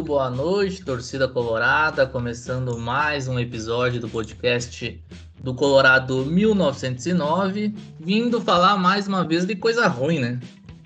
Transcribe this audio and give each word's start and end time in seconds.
Muito 0.00 0.08
boa 0.08 0.30
noite, 0.30 0.82
torcida 0.82 1.28
colorada, 1.28 2.06
começando 2.06 2.78
mais 2.78 3.28
um 3.28 3.38
episódio 3.38 4.00
do 4.00 4.08
podcast 4.08 4.98
do 5.42 5.52
Colorado 5.52 6.24
1909, 6.24 7.74
vindo 8.00 8.40
falar 8.40 8.78
mais 8.78 9.06
uma 9.06 9.28
vez 9.28 9.44
de 9.44 9.54
coisa 9.54 9.86
ruim, 9.88 10.18
né? 10.18 10.40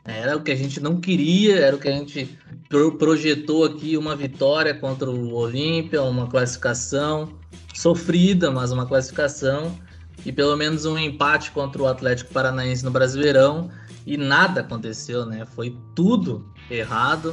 Era 0.04 0.36
o 0.36 0.42
que 0.42 0.50
a 0.50 0.56
gente 0.56 0.80
não 0.80 1.00
queria, 1.00 1.60
era 1.60 1.76
o 1.76 1.78
que 1.78 1.86
a 1.86 1.92
gente 1.92 2.36
projetou 2.98 3.64
aqui 3.64 3.96
uma 3.96 4.16
vitória 4.16 4.74
contra 4.74 5.08
o 5.08 5.32
Olímpia, 5.32 6.02
uma 6.02 6.26
classificação 6.26 7.38
sofrida, 7.72 8.50
mas 8.50 8.72
uma 8.72 8.84
classificação 8.84 9.78
e 10.26 10.32
pelo 10.32 10.56
menos 10.56 10.86
um 10.86 10.98
empate 10.98 11.52
contra 11.52 11.80
o 11.80 11.86
Atlético 11.86 12.32
Paranaense 12.32 12.84
no 12.84 12.90
Brasileirão 12.90 13.70
e 14.04 14.16
nada 14.16 14.62
aconteceu, 14.62 15.24
né? 15.24 15.46
Foi 15.54 15.76
tudo 15.94 16.52
errado. 16.68 17.32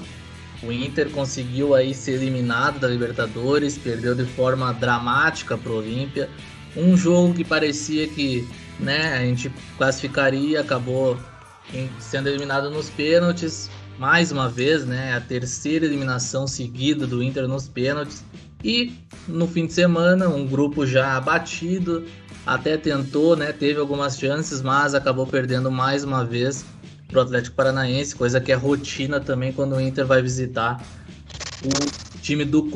O 0.63 0.71
Inter 0.71 1.09
conseguiu 1.09 1.73
aí 1.73 1.93
ser 1.93 2.13
eliminado 2.13 2.79
da 2.79 2.87
Libertadores, 2.87 3.77
perdeu 3.77 4.13
de 4.13 4.25
forma 4.25 4.71
dramática 4.73 5.57
para 5.57 5.71
o 5.71 5.77
Olímpia. 5.77 6.29
Um 6.75 6.95
jogo 6.95 7.33
que 7.33 7.43
parecia 7.43 8.07
que 8.07 8.47
né, 8.79 9.17
a 9.17 9.21
gente 9.21 9.51
classificaria, 9.77 10.61
acabou 10.61 11.17
sendo 11.99 12.29
eliminado 12.29 12.69
nos 12.69 12.89
pênaltis. 12.89 13.69
Mais 13.97 14.31
uma 14.31 14.49
vez, 14.49 14.85
né, 14.85 15.15
a 15.15 15.21
terceira 15.21 15.85
eliminação 15.85 16.47
seguida 16.47 17.07
do 17.07 17.23
Inter 17.23 17.47
nos 17.47 17.67
pênaltis. 17.67 18.23
E 18.63 18.93
no 19.27 19.47
fim 19.47 19.65
de 19.65 19.73
semana, 19.73 20.29
um 20.29 20.45
grupo 20.45 20.85
já 20.85 21.17
abatido, 21.17 22.05
até 22.45 22.77
tentou, 22.77 23.35
né, 23.35 23.51
teve 23.51 23.79
algumas 23.79 24.17
chances, 24.17 24.61
mas 24.61 24.93
acabou 24.93 25.25
perdendo 25.25 25.71
mais 25.71 26.03
uma 26.03 26.23
vez 26.23 26.65
para 27.11 27.19
o 27.19 27.23
Atlético 27.23 27.55
Paranaense, 27.55 28.15
coisa 28.15 28.39
que 28.39 28.51
é 28.51 28.55
rotina 28.55 29.19
também 29.19 29.51
quando 29.51 29.75
o 29.75 29.81
Inter 29.81 30.05
vai 30.05 30.21
visitar 30.21 30.81
o 31.63 32.19
time 32.21 32.45
do 32.45 32.67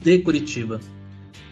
de 0.00 0.18
Curitiba. 0.18 0.80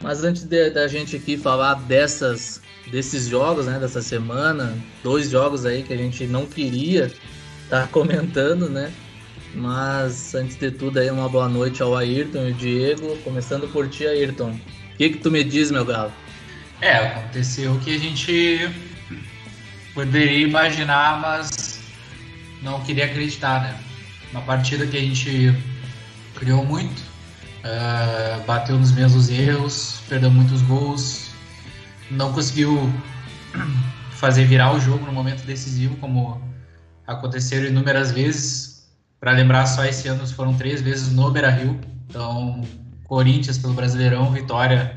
Mas 0.02 0.24
antes 0.24 0.44
da 0.44 0.88
gente 0.88 1.14
aqui 1.14 1.36
falar 1.36 1.74
dessas, 1.74 2.62
desses 2.91 3.27
jogos, 3.27 3.66
né, 3.66 3.78
dessa 3.78 4.00
semana, 4.00 4.74
dois 5.05 5.28
jogos 5.28 5.66
aí 5.66 5.83
que 5.83 5.92
a 5.92 5.96
gente 5.96 6.27
não 6.27 6.46
queria 6.46 7.12
estar 7.64 7.83
tá 7.83 7.86
comentando, 7.92 8.68
né? 8.68 8.91
Mas 9.55 10.34
antes 10.34 10.56
de 10.56 10.70
tudo 10.70 10.98
aí 10.98 11.11
uma 11.11 11.28
boa 11.28 11.48
noite 11.48 11.83
ao 11.83 11.96
Ayrton 11.96 12.44
e 12.44 12.46
ao 12.46 12.52
Diego, 12.52 13.16
começando 13.18 13.68
por 13.68 13.88
ti, 13.88 14.06
Ayrton. 14.06 14.52
O 14.52 14.96
que 14.96 15.11
que 15.11 15.18
tu 15.18 15.30
me 15.30 15.42
diz, 15.42 15.70
meu 15.70 15.84
galo? 15.84 16.12
É, 16.80 16.94
aconteceu 16.94 17.72
o 17.72 17.80
que 17.80 17.94
a 17.94 17.98
gente 17.98 18.70
poderia 19.92 20.46
imaginar, 20.46 21.20
mas 21.20 21.80
não 22.62 22.80
queria 22.80 23.06
acreditar, 23.06 23.62
né? 23.62 23.78
Uma 24.30 24.42
partida 24.42 24.86
que 24.86 24.97
a 24.97 25.00
gente 25.00 25.55
criou 26.34 26.64
muito, 26.64 27.00
uh, 27.00 28.42
bateu 28.47 28.78
nos 28.78 28.92
mesmos 28.92 29.28
erros, 29.28 30.00
perdeu 30.08 30.30
muitos 30.30 30.62
gols, 30.62 31.30
não 32.11 32.33
conseguiu 32.33 32.92
fazer 34.12 34.44
virar 34.44 34.72
o 34.72 34.80
jogo 34.80 35.05
no 35.06 35.12
momento 35.12 35.44
decisivo, 35.44 35.97
como 35.97 36.41
aconteceu 37.06 37.67
inúmeras 37.67 38.12
vezes. 38.12 38.89
Para 39.19 39.33
lembrar, 39.33 39.67
só 39.67 39.84
esse 39.84 40.08
ano 40.08 40.27
foram 40.28 40.55
três 40.55 40.80
vezes 40.80 41.12
no 41.12 41.30
Beira-Rio. 41.30 41.78
Então, 42.08 42.63
Corinthians 43.05 43.58
pelo 43.58 43.74
Brasileirão, 43.74 44.30
Vitória 44.33 44.96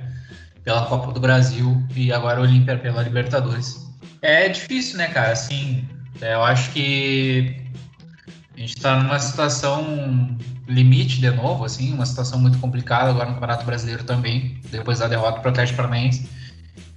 pela 0.63 0.85
Copa 0.85 1.11
do 1.11 1.19
Brasil 1.19 1.81
e 1.95 2.11
agora 2.13 2.39
Olímpia 2.39 2.77
pela 2.77 3.03
Libertadores. 3.03 3.85
É 4.21 4.47
difícil, 4.47 4.97
né, 4.97 5.07
cara? 5.09 5.33
Assim, 5.33 5.85
é, 6.21 6.33
eu 6.33 6.43
acho 6.43 6.71
que 6.71 7.55
a 8.55 8.59
gente 8.59 8.77
está 8.77 9.01
numa 9.01 9.19
situação 9.19 10.37
limite 10.67 11.19
de 11.19 11.29
novo, 11.31 11.65
assim, 11.65 11.93
uma 11.93 12.05
situação 12.05 12.39
muito 12.39 12.57
complicada 12.59 13.09
agora 13.09 13.25
no 13.25 13.33
Campeonato 13.33 13.65
Brasileiro 13.65 14.03
também, 14.03 14.59
depois 14.69 14.99
da 14.99 15.07
derrota 15.07 15.39
para 15.39 15.49
o 15.49 15.51
Atlético 15.51 15.77
Paranaense. 15.77 16.29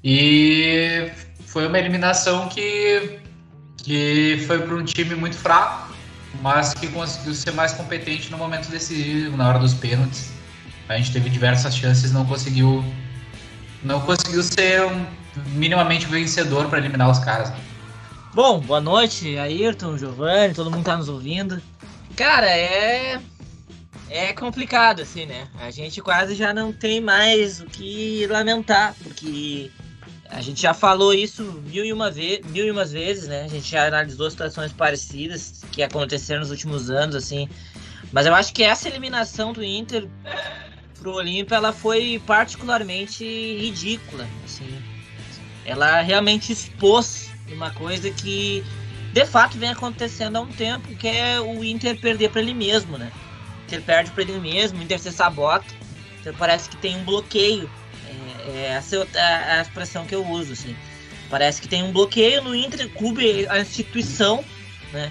E 0.04 1.10
foi 1.46 1.66
uma 1.66 1.78
eliminação 1.78 2.48
que, 2.48 3.18
que 3.78 4.44
foi 4.46 4.58
para 4.60 4.74
um 4.74 4.84
time 4.84 5.14
muito 5.14 5.36
fraco, 5.36 5.94
mas 6.42 6.74
que 6.74 6.86
conseguiu 6.88 7.34
ser 7.34 7.52
mais 7.52 7.72
competente 7.72 8.30
no 8.30 8.38
momento 8.38 8.68
decisivo, 8.68 9.36
na 9.36 9.48
hora 9.48 9.58
dos 9.58 9.74
pênaltis. 9.74 10.30
A 10.88 10.96
gente 10.96 11.12
teve 11.12 11.28
diversas 11.28 11.76
chances, 11.76 12.12
não 12.12 12.24
conseguiu 12.24 12.84
não 13.82 14.00
conseguiu 14.00 14.42
ser 14.42 14.82
um, 14.84 15.06
minimamente 15.54 16.06
vencedor 16.06 16.68
para 16.68 16.78
eliminar 16.78 17.10
os 17.10 17.18
caras. 17.18 17.52
Bom, 18.36 18.60
boa 18.60 18.82
noite, 18.82 19.38
Ayrton, 19.38 19.96
Giovanni, 19.96 20.52
todo 20.52 20.70
mundo 20.70 20.84
tá 20.84 20.94
nos 20.94 21.08
ouvindo. 21.08 21.58
Cara, 22.14 22.46
é. 22.46 23.18
É 24.10 24.34
complicado, 24.34 25.00
assim, 25.00 25.24
né? 25.24 25.48
A 25.58 25.70
gente 25.70 26.02
quase 26.02 26.34
já 26.34 26.52
não 26.52 26.70
tem 26.70 27.00
mais 27.00 27.62
o 27.62 27.64
que 27.64 28.26
lamentar, 28.26 28.94
porque 29.02 29.70
a 30.28 30.42
gente 30.42 30.60
já 30.60 30.74
falou 30.74 31.14
isso 31.14 31.44
mil 31.64 31.82
e, 31.82 31.90
uma 31.94 32.10
ve 32.10 32.42
mil 32.50 32.66
e 32.66 32.70
umas 32.70 32.92
vezes, 32.92 33.26
né? 33.26 33.44
A 33.44 33.48
gente 33.48 33.70
já 33.70 33.86
analisou 33.86 34.30
situações 34.30 34.70
parecidas 34.70 35.62
que 35.72 35.82
aconteceram 35.82 36.40
nos 36.40 36.50
últimos 36.50 36.90
anos, 36.90 37.16
assim. 37.16 37.48
Mas 38.12 38.26
eu 38.26 38.34
acho 38.34 38.52
que 38.52 38.62
essa 38.62 38.86
eliminação 38.86 39.54
do 39.54 39.64
Inter 39.64 40.06
pro 40.98 41.14
Olímpia, 41.14 41.54
ela 41.54 41.72
foi 41.72 42.22
particularmente 42.26 43.24
ridícula, 43.24 44.28
assim. 44.44 44.78
Ela 45.64 46.02
realmente 46.02 46.52
expôs 46.52 47.25
uma 47.52 47.70
coisa 47.70 48.10
que 48.10 48.64
de 49.12 49.24
fato 49.24 49.58
vem 49.58 49.70
acontecendo 49.70 50.36
há 50.36 50.40
um 50.40 50.46
tempo, 50.46 50.94
que 50.96 51.08
é 51.08 51.40
o 51.40 51.64
Inter 51.64 51.98
perder 51.98 52.30
para 52.30 52.40
ele 52.40 52.54
mesmo, 52.54 52.98
né? 52.98 53.10
Ele 53.70 53.82
perde 53.82 54.10
para 54.10 54.22
ele 54.22 54.38
mesmo, 54.38 54.82
Inter 54.82 54.98
se 54.98 55.10
sabota. 55.10 55.66
Então 56.20 56.34
parece 56.34 56.68
que 56.68 56.76
tem 56.76 56.96
um 56.96 57.04
bloqueio. 57.04 57.70
É, 58.06 58.50
é 58.50 58.64
essa 58.72 58.96
é 59.14 59.24
a, 59.24 59.62
expressão 59.62 60.04
que 60.06 60.14
eu 60.14 60.26
uso, 60.26 60.52
assim. 60.52 60.76
Parece 61.30 61.60
que 61.60 61.68
tem 61.68 61.82
um 61.82 61.92
bloqueio 61.92 62.42
no 62.42 62.54
Inter, 62.54 62.88
clube, 62.90 63.46
a 63.48 63.58
instituição, 63.58 64.44
né? 64.92 65.10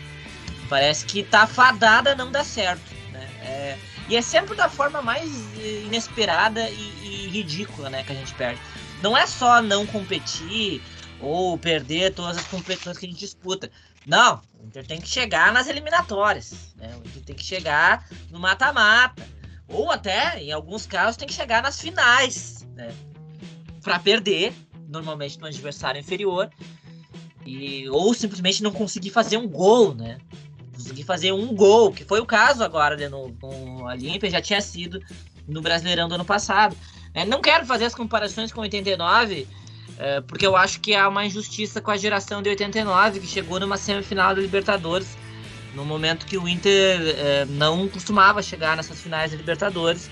Parece 0.69 1.06
que 1.06 1.23
tá 1.23 1.46
fadada 1.46 2.16
não 2.16 2.31
dar 2.31 2.46
certo, 2.46 2.94
né? 3.12 3.28
É, 3.41 3.78
e 4.07 4.16
é 4.16 4.22
sempre 4.22 4.56
da 4.56 4.69
forma 4.69 5.02
mais 5.02 5.31
inesperada 5.57 6.69
e, 6.69 6.91
e 7.03 7.28
ridícula, 7.28 7.90
né, 7.90 8.03
que 8.03 8.12
a 8.12 8.16
gente 8.16 8.34
perde. 8.35 8.62
Não 9.02 9.17
é 9.17 9.25
só 9.25 9.62
não 9.62 9.85
competir, 9.85 10.81
ou 11.25 11.58
perder 11.58 12.13
todas 12.13 12.38
as 12.38 12.46
competições 12.47 12.97
que 12.97 13.06
a 13.06 13.09
gente 13.09 13.19
disputa. 13.19 13.72
Não, 14.06 14.40
o 14.59 14.68
Inter 14.68 14.86
tem 14.86 15.02
que 15.02 15.08
chegar 15.08 15.52
nas 15.52 15.68
eliminatórias, 15.68 16.74
né? 16.75 16.94
O 16.96 17.08
Inter 17.08 17.24
tem 17.24 17.36
que 17.36 17.44
chegar 17.44 18.08
no 18.30 18.40
mata-mata, 18.40 19.28
ou 19.68 19.91
até, 19.91 20.41
em 20.41 20.52
alguns 20.52 20.85
casos, 20.85 21.18
tem 21.18 21.28
que 21.28 21.34
chegar 21.34 21.64
nas 21.64 21.81
finais, 21.81 22.68
né? 22.75 22.94
Para 23.81 23.97
perder, 23.97 24.53
normalmente 24.88 25.40
no 25.40 25.47
adversário 25.47 26.00
inferior, 26.00 26.50
e 27.44 27.90
ou 27.90 28.14
simplesmente 28.14 28.62
não 28.62 28.72
conseguir 28.72 29.09
fazer 29.09 29.38
um 29.38 29.47
gol, 29.47 29.96
né? 29.96 30.19
Conseguir 30.74 31.03
fazer 31.03 31.31
um 31.31 31.56
gol, 31.56 31.91
que 31.91 32.03
foi 32.03 32.19
o 32.19 32.25
caso 32.25 32.64
agora 32.64 32.96
né, 32.96 33.09
no, 33.09 33.30
no 33.30 33.85
Olímpia, 33.85 34.30
já 34.30 34.41
tinha 34.41 34.62
sido 34.62 35.02
no 35.47 35.62
Brasileirão 35.62 36.08
do 36.08 36.16
ano 36.16 36.25
passado. 36.25 36.75
É, 37.14 37.25
não 37.25 37.41
quero 37.41 37.66
fazer 37.66 37.85
as 37.85 37.96
comparações 37.96 38.52
com 38.52 38.62
89, 38.62 39.47
é, 39.47 39.65
porque 40.28 40.46
eu 40.46 40.56
acho 40.56 40.79
que 40.81 40.94
há 40.94 41.07
uma 41.07 41.25
injustiça 41.25 41.81
com 41.81 41.91
a 41.91 41.97
geração 41.97 42.41
de 42.41 42.50
89, 42.50 43.20
que 43.20 43.28
chegou 43.28 43.59
numa 43.59 43.78
semifinal 43.78 44.35
da 44.35 44.41
Libertadores, 44.41 45.17
no 45.73 45.85
momento 45.85 46.26
que 46.26 46.37
o 46.37 46.47
Inter 46.47 47.16
é, 47.17 47.46
não 47.46 47.87
costumava 47.87 48.41
chegar 48.41 48.76
nessas 48.76 48.99
finais 48.99 49.32
da 49.32 49.37
Libertadores. 49.37 50.09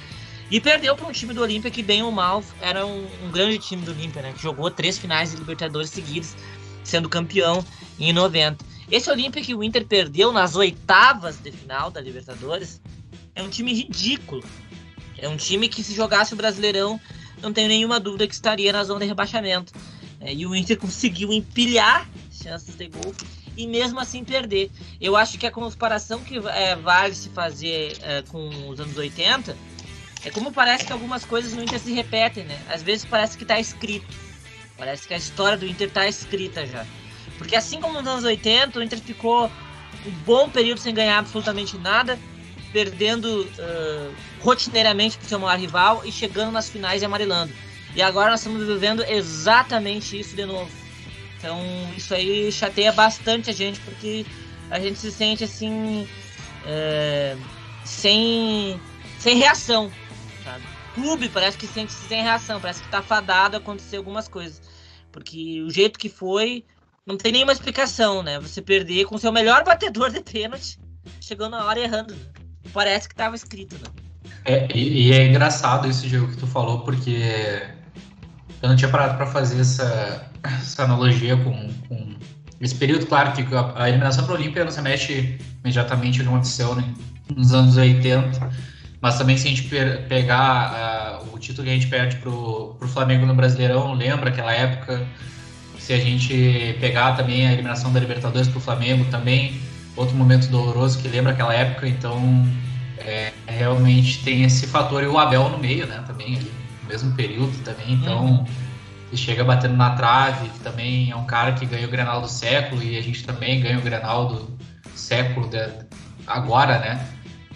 E 0.52 0.60
perdeu 0.60 0.96
para 0.96 1.08
um 1.08 1.12
time 1.12 1.34
do 1.34 1.42
Olímpia 1.42 1.72
que, 1.72 1.82
bem 1.82 2.04
ou 2.04 2.12
mal, 2.12 2.44
era 2.62 2.86
um, 2.86 3.08
um 3.26 3.32
grande 3.32 3.58
time 3.58 3.82
do 3.82 3.92
Olímpia, 3.92 4.22
né? 4.22 4.34
Que 4.34 4.42
jogou 4.42 4.70
três 4.70 4.98
finais 4.98 5.32
de 5.32 5.38
Libertadores 5.38 5.90
seguidas, 5.90 6.36
sendo 6.84 7.10
campeão 7.10 7.66
em 7.98 8.14
90. 8.14 8.64
Esse 8.92 9.10
Olímpia 9.10 9.42
que 9.42 9.56
o 9.56 9.64
Inter 9.64 9.86
perdeu 9.86 10.32
nas 10.32 10.56
oitavas 10.56 11.38
de 11.38 11.52
final 11.52 11.90
da 11.90 12.00
Libertadores 12.00 12.82
é 13.34 13.42
um 13.42 13.50
time 13.50 13.74
ridículo. 13.74 14.44
É 15.18 15.28
um 15.28 15.38
time 15.38 15.68
que, 15.70 15.84
se 15.84 15.96
jogasse 15.96 16.34
o 16.34 16.38
Brasileirão, 16.38 17.00
não 17.44 17.54
tenho 17.54 17.68
nenhuma 17.68 18.00
dúvida 18.00 18.28
que 18.28 18.34
estaria 18.34 18.72
na 18.72 18.84
zona 18.84 19.02
de 19.02 19.08
rebaixamento. 19.08 19.74
É, 20.20 20.34
e 20.34 20.46
o 20.46 20.56
Inter 20.56 20.78
conseguiu 20.78 21.32
empilhar 21.34 22.10
chances 22.32 22.76
de 22.76 22.88
gol 22.88 23.14
e 23.58 23.68
mesmo 23.68 24.00
assim 24.00 24.24
perder. 24.24 24.72
Eu 25.00 25.16
acho 25.16 25.38
que 25.38 25.46
a 25.46 25.52
comparação 25.52 26.22
que 26.22 26.38
é, 26.38 26.76
vale 26.76 27.14
se 27.14 27.30
fazer 27.30 27.98
é, 28.02 28.22
com 28.24 28.70
os 28.70 28.80
anos 28.80 28.98
80 28.98 29.56
é 30.26 30.30
como 30.32 30.52
parece 30.52 30.86
que 30.86 30.94
algumas 30.94 31.26
coisas 31.26 31.54
no 31.54 31.62
Inter 31.62 31.80
se 31.80 31.92
repetem, 31.92 32.46
né? 32.46 32.58
Às 32.70 32.82
vezes 32.82 33.06
parece 33.06 33.38
que 33.38 33.44
está 33.44 33.60
escrito. 33.60 34.08
Parece 34.78 35.06
que 35.06 35.14
a 35.14 35.18
história 35.18 35.58
do 35.58 35.68
Inter 35.68 35.90
está 35.90 36.08
escrita 36.08 36.66
já. 36.66 36.86
Porque 37.38 37.56
assim 37.56 37.82
como 37.82 38.02
nos 38.02 38.08
anos 38.08 38.24
80, 38.24 38.80
o 38.80 38.82
Inter 38.82 39.00
ficou 39.00 39.52
um 40.06 40.12
bom 40.26 40.50
período 40.50 40.80
sem 40.80 40.94
ganhar 40.94 41.20
absolutamente 41.20 41.78
nada 41.78 42.18
perdendo 42.74 43.44
uh, 43.44 44.16
rotineiramente 44.44 45.18
para 45.18 45.26
o 45.26 45.30
seu 45.30 45.40
maior 45.40 45.58
rival 45.58 46.02
e 46.06 46.12
chegando 46.12 46.52
nas 46.52 46.70
finais 46.70 47.02
e 47.02 47.06
amarelando. 47.06 47.54
E 47.96 48.02
agora 48.02 48.32
nós 48.32 48.42
estamos 48.42 48.68
vivendo 48.68 49.04
exatamente 49.04 50.20
isso 50.20 50.36
de 50.36 50.46
novo. 50.46 50.70
Então 51.38 51.60
isso 51.96 52.14
aí 52.14 52.52
chateia 52.52 52.92
bastante 52.92 53.50
a 53.50 53.54
gente 53.54 53.80
porque 53.80 54.26
a 54.70 54.80
gente 54.80 55.00
se 55.00 55.12
sente 55.12 55.44
assim 55.44 56.08
é, 56.66 57.38
sem 57.86 58.80
sem 59.18 59.38
reação, 59.38 59.92
sabe? 60.44 60.64
O 60.92 61.02
clube 61.02 61.30
parece 61.30 61.58
que 61.58 61.66
sente 61.66 61.94
sem 61.94 62.22
reação, 62.22 62.60
parece 62.60 62.84
que 62.84 62.90
tá 62.90 63.02
fadado 63.02 63.56
a 63.56 63.60
acontecer 63.60 63.98
algumas 63.98 64.28
coisas. 64.28 64.62
Porque 65.12 65.62
o 65.62 65.70
jeito 65.70 65.98
que 65.98 66.10
foi, 66.10 66.66
não 67.06 67.18
tem 67.18 67.32
nenhuma 67.32 67.54
explicação, 67.54 68.22
né? 68.22 68.40
Você 68.40 68.62
perder 68.62 69.06
com 69.06 69.18
seu 69.18 69.32
melhor 69.32 69.64
batedor 69.64 70.10
de 70.12 70.22
pênalti, 70.22 70.78
chegou 71.22 71.50
na 71.50 71.66
hora 71.66 71.80
errando. 71.80 72.14
Né? 72.14 72.26
Parece 72.74 73.08
que 73.08 73.16
tava 73.16 73.36
escrito, 73.36 73.76
né? 73.76 74.03
É, 74.46 74.68
e, 74.76 75.08
e, 75.08 75.14
é 75.14 75.28
engraçado 75.28 75.88
esse 75.88 76.08
jogo 76.10 76.28
que 76.30 76.38
tu 76.38 76.48
falou, 76.48 76.80
porque 76.80 77.64
eu 78.62 78.70
não 78.70 78.76
tinha 78.76 78.90
parado 78.90 79.16
para 79.16 79.26
fazer 79.26 79.62
essa, 79.62 80.30
essa 80.44 80.84
analogia 80.84 81.38
com, 81.38 81.70
com, 81.88 82.14
esse 82.60 82.76
período. 82.76 83.06
Claro 83.06 83.32
que 83.32 83.42
a, 83.56 83.74
a 83.76 83.90
eliminação 83.90 84.26
para 84.26 84.34
o 84.34 84.38
Olímpia 84.38 84.64
não 84.64 84.72
se 84.72 84.82
mexe 84.82 85.38
imediatamente 85.64 86.20
no 86.20 86.26
que 86.26 86.30
aconteceu 86.30 86.76
né, 86.76 86.84
nos 87.36 87.54
anos 87.54 87.78
80, 87.78 88.50
mas 89.02 89.18
também 89.18 89.38
se 89.38 89.48
a 89.48 89.50
gente 89.50 89.64
pegar 90.08 91.22
uh, 91.22 91.36
o 91.36 91.40
título 91.40 91.66
que 91.66 91.72
a 91.72 91.74
gente 91.74 91.88
perde 91.88 92.18
para 92.18 92.30
o 92.30 92.78
Flamengo 92.88 93.26
no 93.26 93.36
Brasileirão, 93.36 93.94
lembra 93.94 94.30
aquela 94.30 94.54
época. 94.54 95.06
Se 95.78 95.92
a 95.92 95.98
gente 95.98 96.78
pegar 96.80 97.14
também 97.18 97.46
a 97.46 97.52
eliminação 97.52 97.92
da 97.92 98.00
Libertadores 98.00 98.48
para 98.48 98.58
o 98.58 98.62
Flamengo, 98.62 99.04
também 99.12 99.60
outro 99.98 100.16
momento 100.16 100.48
doloroso 100.48 101.00
que 101.00 101.08
lembra 101.10 101.34
aquela 101.34 101.54
época, 101.54 101.86
então 101.88 102.48
é, 103.00 103.34
realmente 103.48 104.24
tem 104.24 104.44
esse 104.44 104.68
fator 104.68 105.04
e 105.04 105.08
o 105.08 105.18
Abel 105.18 105.50
no 105.50 105.58
meio, 105.58 105.86
né? 105.88 106.04
Também 106.06 106.38
ali, 106.38 106.52
no 106.82 106.90
mesmo 106.90 107.16
período 107.16 107.58
também, 107.64 107.94
então 107.94 108.26
uhum. 108.26 108.46
ele 109.08 109.18
chega 109.18 109.44
batendo 109.44 109.76
na 109.76 109.92
trave, 109.92 110.50
que 110.50 110.60
também 110.60 111.12
é 111.12 111.16
um 111.16 111.26
cara 111.26 111.54
que 111.54 111.66
ganhou 111.66 111.88
o 111.88 111.92
Grenal 111.92 112.22
do 112.22 112.28
século 112.28 112.84
e 112.84 112.98
a 112.98 113.02
gente 113.02 113.24
também 113.24 113.62
ganha 113.62 113.78
o 113.78 113.82
Grenal 113.82 114.28
do 114.28 114.58
século 114.96 115.48
de, 115.48 115.58
agora, 116.28 116.80
né? 116.80 117.08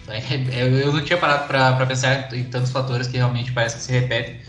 Então, 0.02 0.16
é, 0.16 0.20
é, 0.62 0.84
eu 0.84 0.92
não 0.92 1.04
tinha 1.04 1.18
parado 1.18 1.48
para 1.48 1.86
pensar 1.86 2.34
em 2.34 2.44
tantos 2.46 2.72
fatores 2.72 3.08
que 3.08 3.18
realmente 3.18 3.52
parece 3.52 3.78
que 3.78 3.84
se 3.84 3.92
repetem, 3.92 4.40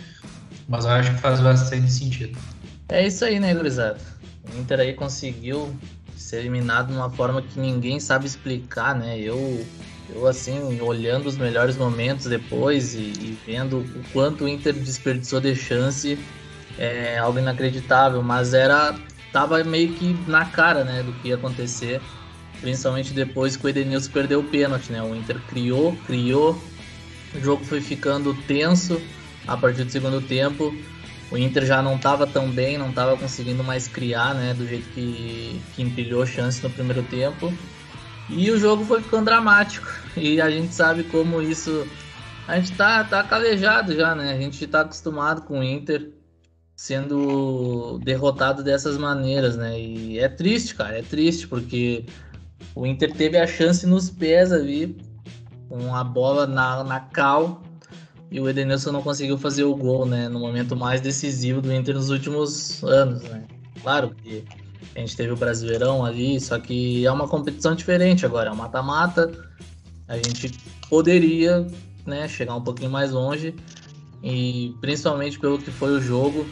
mas 0.69 0.85
eu 0.85 0.91
acho 0.93 1.15
que 1.15 1.21
faz 1.21 1.41
bastante 1.41 1.91
sentido. 1.91 2.39
É 2.89 3.07
isso 3.07 3.25
aí, 3.25 3.39
né, 3.39 3.55
gurizada? 3.55 3.99
O 4.55 4.59
Inter 4.59 4.81
aí 4.81 4.95
conseguiu 4.95 5.75
ser 6.17 6.39
eliminado 6.39 6.89
de 6.89 6.95
uma 6.95 7.11
forma 7.11 7.43
que 7.43 7.59
ninguém 7.59 8.01
sabe 8.01 8.27
explicar, 8.27 8.95
né? 8.95 9.19
Eu 9.19 9.67
eu, 10.15 10.27
assim, 10.27 10.81
olhando 10.81 11.27
os 11.27 11.37
melhores 11.37 11.77
momentos 11.77 12.27
depois 12.27 12.95
e, 12.95 12.99
e 12.99 13.39
vendo 13.47 13.79
o 13.79 14.03
quanto 14.13 14.45
o 14.45 14.49
Inter 14.49 14.73
desperdiçou 14.73 15.41
de 15.41 15.55
chance, 15.55 16.19
é 16.79 17.19
algo 17.19 17.39
inacreditável, 17.39 18.23
mas 18.23 18.55
era 18.55 18.95
tava 19.33 19.63
meio 19.65 19.93
que 19.93 20.17
na 20.27 20.47
cara, 20.47 20.85
né, 20.85 21.03
do 21.03 21.13
que 21.15 21.29
ia 21.29 21.35
acontecer, 21.35 22.01
principalmente 22.61 23.13
depois 23.13 23.57
que 23.57 23.67
o 23.67 23.69
Edenilson 23.69 24.11
perdeu 24.11 24.41
o 24.41 24.45
pênalti, 24.45 24.91
né? 24.91 25.03
O 25.03 25.15
Inter 25.15 25.39
criou, 25.49 25.97
criou, 26.07 26.61
o 27.35 27.41
jogo 27.41 27.65
foi 27.65 27.81
ficando 27.81 28.35
tenso 28.47 29.01
a 29.47 29.57
partir 29.57 29.85
do 29.85 29.93
segundo 29.93 30.21
tempo. 30.21 30.75
O 31.31 31.37
Inter 31.37 31.67
já 31.67 31.83
não 31.83 31.97
estava 31.97 32.27
tão 32.27 32.51
bem, 32.51 32.79
não 32.79 32.89
estava 32.89 33.17
conseguindo 33.17 33.63
mais 33.63 33.87
criar, 33.87 34.35
né, 34.35 34.55
do 34.55 34.67
jeito 34.67 34.89
que, 34.95 35.61
que 35.77 35.83
empilhou 35.83 36.25
chance 36.27 36.63
no 36.63 36.71
primeiro 36.71 37.03
tempo. 37.03 37.53
E 38.31 38.51
o 38.51 38.59
jogo 38.59 38.85
foi 38.85 39.03
ficando 39.03 39.27
dramático. 39.27 39.87
E 40.17 40.41
a 40.41 40.51
gente 40.51 40.75
sabe 40.75 41.05
como 41.05 41.41
isso. 41.41 41.87
A 42.49 42.59
gente 42.59 42.73
tá, 42.73 43.05
tá 43.05 43.23
calejado 43.23 43.95
já, 43.95 44.17
né? 44.17 44.33
A 44.33 44.37
gente 44.37 44.67
tá 44.67 44.81
acostumado 44.81 45.43
com 45.43 45.61
o 45.61 45.63
Inter 45.63 46.11
sendo 46.75 47.99
derrotado 48.03 48.65
dessas 48.65 48.97
maneiras, 48.97 49.57
né? 49.57 49.79
E 49.79 50.19
é 50.19 50.29
triste, 50.29 50.75
cara, 50.75 50.99
é 50.99 51.03
triste, 51.03 51.47
porque 51.47 52.07
o 52.75 52.87
Inter 52.87 53.13
teve 53.13 53.37
a 53.37 53.47
chance 53.47 53.87
nos 53.87 54.11
pés 54.11 54.53
ali, 54.53 54.97
com 55.69 55.95
a 55.95 56.03
bola 56.03 56.47
na, 56.47 56.83
na 56.83 57.01
cal, 57.01 57.63
e 58.31 58.41
o 58.41 58.49
Edenilson 58.49 58.93
não 58.93 59.03
conseguiu 59.03 59.39
fazer 59.39 59.65
o 59.65 59.75
gol, 59.75 60.07
né? 60.07 60.29
No 60.29 60.39
momento 60.39 60.77
mais 60.77 61.01
decisivo 61.01 61.61
do 61.61 61.73
Inter 61.73 61.95
nos 61.95 62.11
últimos 62.11 62.83
anos, 62.85 63.23
né? 63.23 63.45
Claro 63.83 64.15
que 64.15 64.45
a 64.99 65.01
gente 65.01 65.17
teve 65.17 65.33
o 65.33 65.37
Brasileirão 65.37 66.05
ali, 66.05 66.41
só 66.41 66.59
que 66.59 67.07
é 67.07 67.13
uma 67.13 67.29
competição 67.29 67.73
diferente 67.73 68.27
agora, 68.27 68.51
é 68.51 68.53
um 68.53 68.57
mata-mata. 68.57 69.31
A 70.09 70.17
gente 70.17 70.53
poderia 70.91 71.65
né, 72.05 72.27
chegar 72.27 72.57
um 72.57 72.61
pouquinho 72.61 72.91
mais 72.91 73.13
longe 73.13 73.55
e 74.25 74.75
principalmente 74.81 75.39
pelo 75.39 75.57
que 75.57 75.71
foi 75.71 75.93
o 75.93 76.01
jogo. 76.01 76.45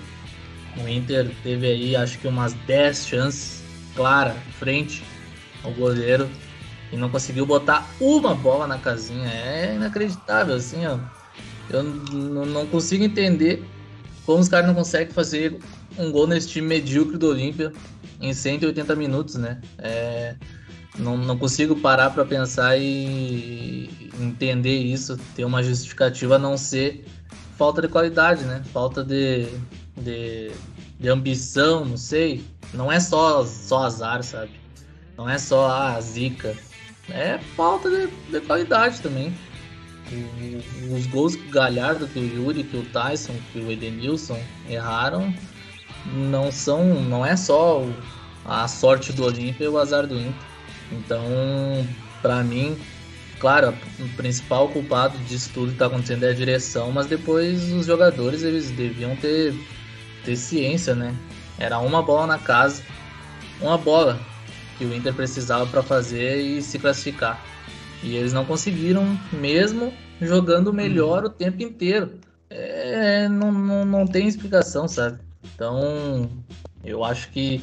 O 0.76 0.88
Inter 0.88 1.28
teve 1.42 1.66
aí 1.66 1.96
acho 1.96 2.18
que 2.20 2.28
umas 2.28 2.52
10 2.68 3.06
chances 3.06 3.64
clara 3.96 4.36
frente 4.60 5.02
ao 5.64 5.72
goleiro 5.72 6.28
e 6.92 6.96
não 6.96 7.08
conseguiu 7.08 7.44
botar 7.44 7.90
uma 8.00 8.32
bola 8.32 8.68
na 8.68 8.78
casinha. 8.78 9.28
É 9.28 9.74
inacreditável, 9.74 10.54
assim, 10.54 10.86
ó. 10.86 10.98
Eu 11.68 11.82
não 11.82 12.64
consigo 12.66 13.02
entender 13.02 13.64
como 14.24 14.38
os 14.38 14.48
caras 14.48 14.68
não 14.68 14.74
conseguem 14.74 15.12
fazer 15.12 15.58
um 15.98 16.12
gol 16.12 16.26
nesse 16.26 16.48
time 16.48 16.68
medíocre 16.68 17.16
do 17.16 17.28
Olímpia 17.28 17.72
em 18.20 18.32
180 18.32 18.94
minutos, 18.96 19.36
né? 19.36 19.60
É, 19.78 20.34
não, 20.98 21.16
não 21.16 21.38
consigo 21.38 21.76
parar 21.76 22.10
para 22.10 22.24
pensar 22.24 22.76
e 22.78 24.10
entender 24.20 24.78
isso, 24.78 25.18
ter 25.34 25.44
uma 25.44 25.62
justificativa 25.62 26.36
a 26.36 26.38
não 26.38 26.56
ser 26.56 27.04
falta 27.56 27.82
de 27.82 27.88
qualidade, 27.88 28.44
né? 28.44 28.62
Falta 28.72 29.04
de, 29.04 29.46
de, 29.96 30.50
de 30.98 31.08
ambição, 31.08 31.84
não 31.84 31.96
sei. 31.96 32.44
Não 32.72 32.90
é 32.90 33.00
só, 33.00 33.44
só 33.44 33.84
azar, 33.84 34.22
sabe? 34.22 34.52
Não 35.16 35.28
é 35.28 35.38
só 35.38 35.70
a 35.70 36.00
zica. 36.00 36.56
É 37.08 37.38
falta 37.56 37.88
de, 37.88 38.08
de 38.30 38.40
qualidade 38.40 39.00
também. 39.00 39.34
os 40.90 41.06
gols 41.06 41.36
que 41.36 41.48
o 41.48 41.50
Galhardo, 41.50 42.06
que 42.08 42.18
o 42.18 42.24
Yuri, 42.24 42.64
que 42.64 42.76
o 42.76 42.84
Tyson, 42.86 43.34
que 43.52 43.60
o 43.60 43.70
Edenilson 43.70 44.38
erraram 44.68 45.32
não 46.12 46.50
são, 46.50 46.84
não 47.02 47.24
é 47.24 47.36
só 47.36 47.84
a 48.44 48.68
sorte 48.68 49.12
do 49.12 49.24
Olímpia 49.24 49.64
e 49.64 49.68
o 49.68 49.78
azar 49.78 50.06
do 50.06 50.18
Inter. 50.18 50.34
Então, 50.92 51.24
para 52.22 52.42
mim, 52.42 52.76
claro, 53.40 53.74
o 53.98 54.08
principal 54.16 54.68
culpado 54.68 55.18
disso 55.24 55.50
tudo 55.52 55.68
que 55.68 55.72
está 55.74 55.86
acontecendo 55.86 56.24
é 56.24 56.30
a 56.30 56.34
direção, 56.34 56.92
mas 56.92 57.06
depois 57.06 57.72
os 57.72 57.86
jogadores 57.86 58.42
eles 58.42 58.70
deviam 58.70 59.16
ter, 59.16 59.54
ter 60.24 60.36
ciência, 60.36 60.94
né? 60.94 61.14
Era 61.58 61.78
uma 61.78 62.02
bola 62.02 62.26
na 62.26 62.38
casa, 62.38 62.82
uma 63.60 63.78
bola 63.78 64.20
que 64.78 64.84
o 64.84 64.94
Inter 64.94 65.14
precisava 65.14 65.66
para 65.66 65.82
fazer 65.82 66.40
e 66.40 66.62
se 66.62 66.78
classificar. 66.78 67.42
E 68.02 68.14
eles 68.14 68.32
não 68.32 68.44
conseguiram, 68.44 69.18
mesmo 69.32 69.92
jogando 70.20 70.72
melhor 70.72 71.24
o 71.24 71.30
tempo 71.30 71.62
inteiro. 71.62 72.12
É, 72.48 73.28
não, 73.28 73.50
não, 73.50 73.84
não 73.84 74.06
tem 74.06 74.28
explicação, 74.28 74.86
sabe? 74.86 75.18
Então, 75.54 76.28
eu 76.84 77.04
acho 77.04 77.30
que 77.30 77.62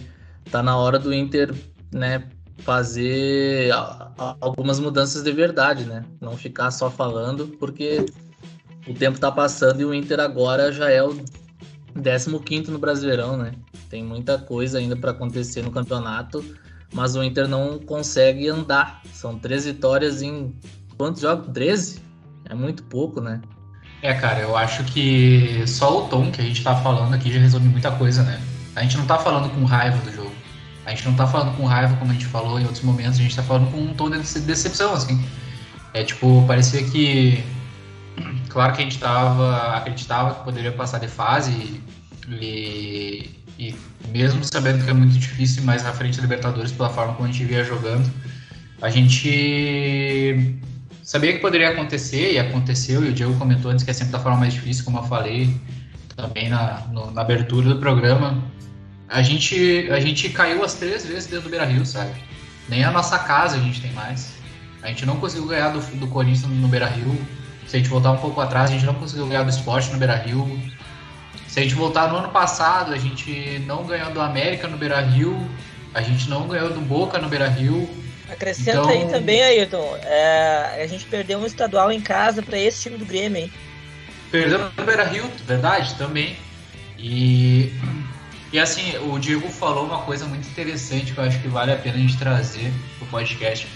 tá 0.52 0.62
na 0.62 0.78
hora 0.78 1.00
do 1.00 1.14
Inter, 1.14 1.54
né, 1.92 2.28
fazer 2.60 3.72
algumas 4.18 4.80
mudanças 4.80 5.24
de 5.24 5.32
verdade, 5.32 5.86
né? 5.86 6.04
Não 6.22 6.38
ficar 6.38 6.72
só 6.72 6.90
falando, 6.90 7.48
porque 7.60 8.06
o 8.88 8.94
tempo 8.94 9.20
tá 9.20 9.32
passando 9.32 9.82
e 9.82 9.86
o 9.86 9.94
Inter 9.94 10.20
agora 10.20 10.72
já 10.72 10.90
é 10.90 11.04
o 11.04 11.16
15 12.46 12.72
no 12.72 12.80
Brasileirão, 12.80 13.38
né? 13.38 13.54
Tem 13.90 14.04
muita 14.04 14.38
coisa 14.38 14.80
ainda 14.80 14.96
para 14.96 15.12
acontecer 15.12 15.62
no 15.62 15.72
campeonato, 15.72 16.44
mas 16.94 17.16
o 17.16 17.24
Inter 17.24 17.48
não 17.48 17.80
consegue 17.80 18.48
andar. 18.48 19.02
São 19.14 19.38
três 19.38 19.66
vitórias 19.66 20.22
em 20.22 20.56
quantos 20.98 21.22
jogos? 21.22 21.52
13? 21.54 22.02
É 22.50 22.56
muito 22.56 22.84
pouco, 22.84 23.22
né? 23.22 23.42
É, 24.04 24.14
cara, 24.14 24.42
eu 24.42 24.58
acho 24.58 24.84
que 24.84 25.64
só 25.66 26.04
o 26.04 26.10
tom 26.10 26.30
que 26.30 26.42
a 26.42 26.44
gente 26.44 26.62
tá 26.62 26.76
falando 26.76 27.14
aqui 27.14 27.32
já 27.32 27.40
resume 27.40 27.70
muita 27.70 27.90
coisa, 27.90 28.22
né? 28.22 28.38
A 28.76 28.82
gente 28.82 28.98
não 28.98 29.06
tá 29.06 29.18
falando 29.18 29.50
com 29.50 29.64
raiva 29.64 29.98
do 30.00 30.14
jogo. 30.14 30.34
A 30.86 30.90
gente 30.90 31.06
não 31.08 31.16
tá 31.16 31.26
falando 31.26 31.56
com 31.56 31.64
raiva, 31.64 31.96
como 31.96 32.12
a 32.12 32.14
gente 32.14 32.26
falou 32.26 32.60
em 32.60 32.66
outros 32.66 32.84
momentos, 32.84 33.18
a 33.18 33.24
gente 33.24 33.34
tá 33.34 33.42
falando 33.42 33.72
com 33.72 33.78
um 33.78 33.94
tom 33.94 34.10
de 34.10 34.18
decepção, 34.42 34.94
assim. 34.94 35.24
É 35.94 36.04
tipo, 36.04 36.44
parecia 36.46 36.84
que. 36.84 37.42
Claro 38.50 38.74
que 38.74 38.82
a 38.82 38.84
gente 38.84 39.00
tava, 39.00 39.78
acreditava 39.78 40.36
que 40.36 40.44
poderia 40.44 40.74
passar 40.74 41.00
de 41.00 41.08
fase 41.08 41.82
e, 42.28 43.30
e 43.58 43.74
mesmo 44.10 44.44
sabendo 44.44 44.84
que 44.84 44.90
é 44.90 44.94
muito 44.94 45.18
difícil 45.18 45.64
mais 45.64 45.82
na 45.82 45.94
frente 45.94 46.18
da 46.18 46.24
Libertadores 46.24 46.74
pela 46.74 46.90
forma 46.90 47.14
como 47.14 47.30
a 47.30 47.32
gente 47.32 47.46
via 47.46 47.64
jogando, 47.64 48.12
a 48.82 48.90
gente 48.90 50.60
sabia 51.04 51.34
que 51.34 51.40
poderia 51.40 51.70
acontecer 51.70 52.34
e 52.34 52.40
aconteceu, 52.40 53.06
e 53.06 53.10
o 53.10 53.14
Diego 53.14 53.38
comentou 53.38 53.70
antes 53.70 53.84
que 53.84 53.92
é 53.92 53.94
sempre 53.94 54.14
da 54.14 54.20
forma 54.20 54.40
mais 54.40 54.54
difícil, 54.54 54.86
como 54.86 54.98
eu 54.98 55.04
falei 55.04 55.56
também 56.16 56.50
na, 56.50 56.82
no, 56.92 57.12
na 57.12 57.22
abertura 57.22 57.70
do 57.70 57.80
programa. 57.80 58.42
A 59.10 59.22
gente, 59.22 59.90
a 59.92 60.00
gente 60.00 60.30
caiu 60.30 60.64
as 60.64 60.76
três 60.76 61.06
vezes 61.06 61.28
dentro 61.28 61.46
do 61.46 61.50
Beira 61.50 61.66
Rio, 61.66 61.86
sabe? 61.86 62.14
Nem 62.70 62.84
a 62.84 62.92
nossa 62.92 63.20
casa 63.20 63.58
a 63.58 63.60
gente 63.60 63.82
tem 63.82 63.92
mais. 63.92 64.34
A 64.82 64.88
gente 64.88 65.06
não 65.06 65.18
conseguiu 65.18 65.48
ganhar 65.48 65.70
do, 65.70 65.80
do 65.98 66.08
Corinthians 66.08 66.48
no 66.48 66.68
Beira 66.68 66.88
Rio. 66.88 67.16
Se 67.68 67.76
a 67.76 67.80
gente 67.80 67.90
voltar 67.90 68.12
um 68.12 68.18
pouco 68.18 68.40
atrás, 68.40 68.70
a 68.70 68.74
gente 68.74 68.86
não 68.86 68.94
conseguiu 68.94 69.28
ganhar 69.28 69.44
do 69.44 69.50
esporte 69.50 69.92
no 69.92 69.98
Beira 69.98 70.16
Rio. 70.16 70.60
Se 71.48 71.60
a 71.60 71.64
gente 71.64 71.76
voltar 71.76 72.10
no 72.10 72.18
ano 72.18 72.30
passado, 72.30 72.94
a 72.94 72.98
gente 72.98 73.62
não 73.68 73.86
ganhou 73.86 74.12
do 74.12 74.22
América 74.22 74.68
no 74.68 74.78
Beira 74.78 75.02
Rio. 75.02 75.48
A 75.94 76.02
gente 76.02 76.30
não 76.30 76.48
ganhou 76.48 76.70
do 76.72 76.82
Boca 76.82 77.20
no 77.20 77.30
Beira 77.30 77.48
Rio 77.48 77.88
Acrescenta 78.30 78.80
então... 78.80 78.90
aí 78.90 79.08
também, 79.08 79.44
Ayrton. 79.44 79.98
É, 80.04 80.82
a 80.84 80.88
gente 80.88 81.06
perdeu 81.06 81.40
um 81.40 81.46
estadual 81.46 81.92
em 81.92 82.02
casa 82.02 82.42
para 82.42 82.58
esse 82.58 82.82
time 82.82 82.98
do 82.98 83.06
Grêmio, 83.06 83.44
hein? 83.44 83.52
Perdeu 84.32 84.60
o 84.78 84.84
Beira 84.84 85.04
Rio, 85.04 85.30
verdade, 85.46 85.94
também. 85.96 86.36
E, 86.98 87.72
e 88.52 88.60
assim, 88.60 88.98
o 88.98 89.20
Diego 89.20 89.48
falou 89.50 89.86
uma 89.86 90.00
coisa 90.04 90.26
muito 90.26 90.48
interessante 90.48 91.12
que 91.12 91.18
eu 91.18 91.24
acho 91.24 91.40
que 91.40 91.48
vale 91.48 91.72
a 91.72 91.76
pena 91.76 91.96
a 91.96 92.00
gente 92.00 92.18
trazer 92.18 92.72
pro 92.98 93.08
podcast 93.08 93.68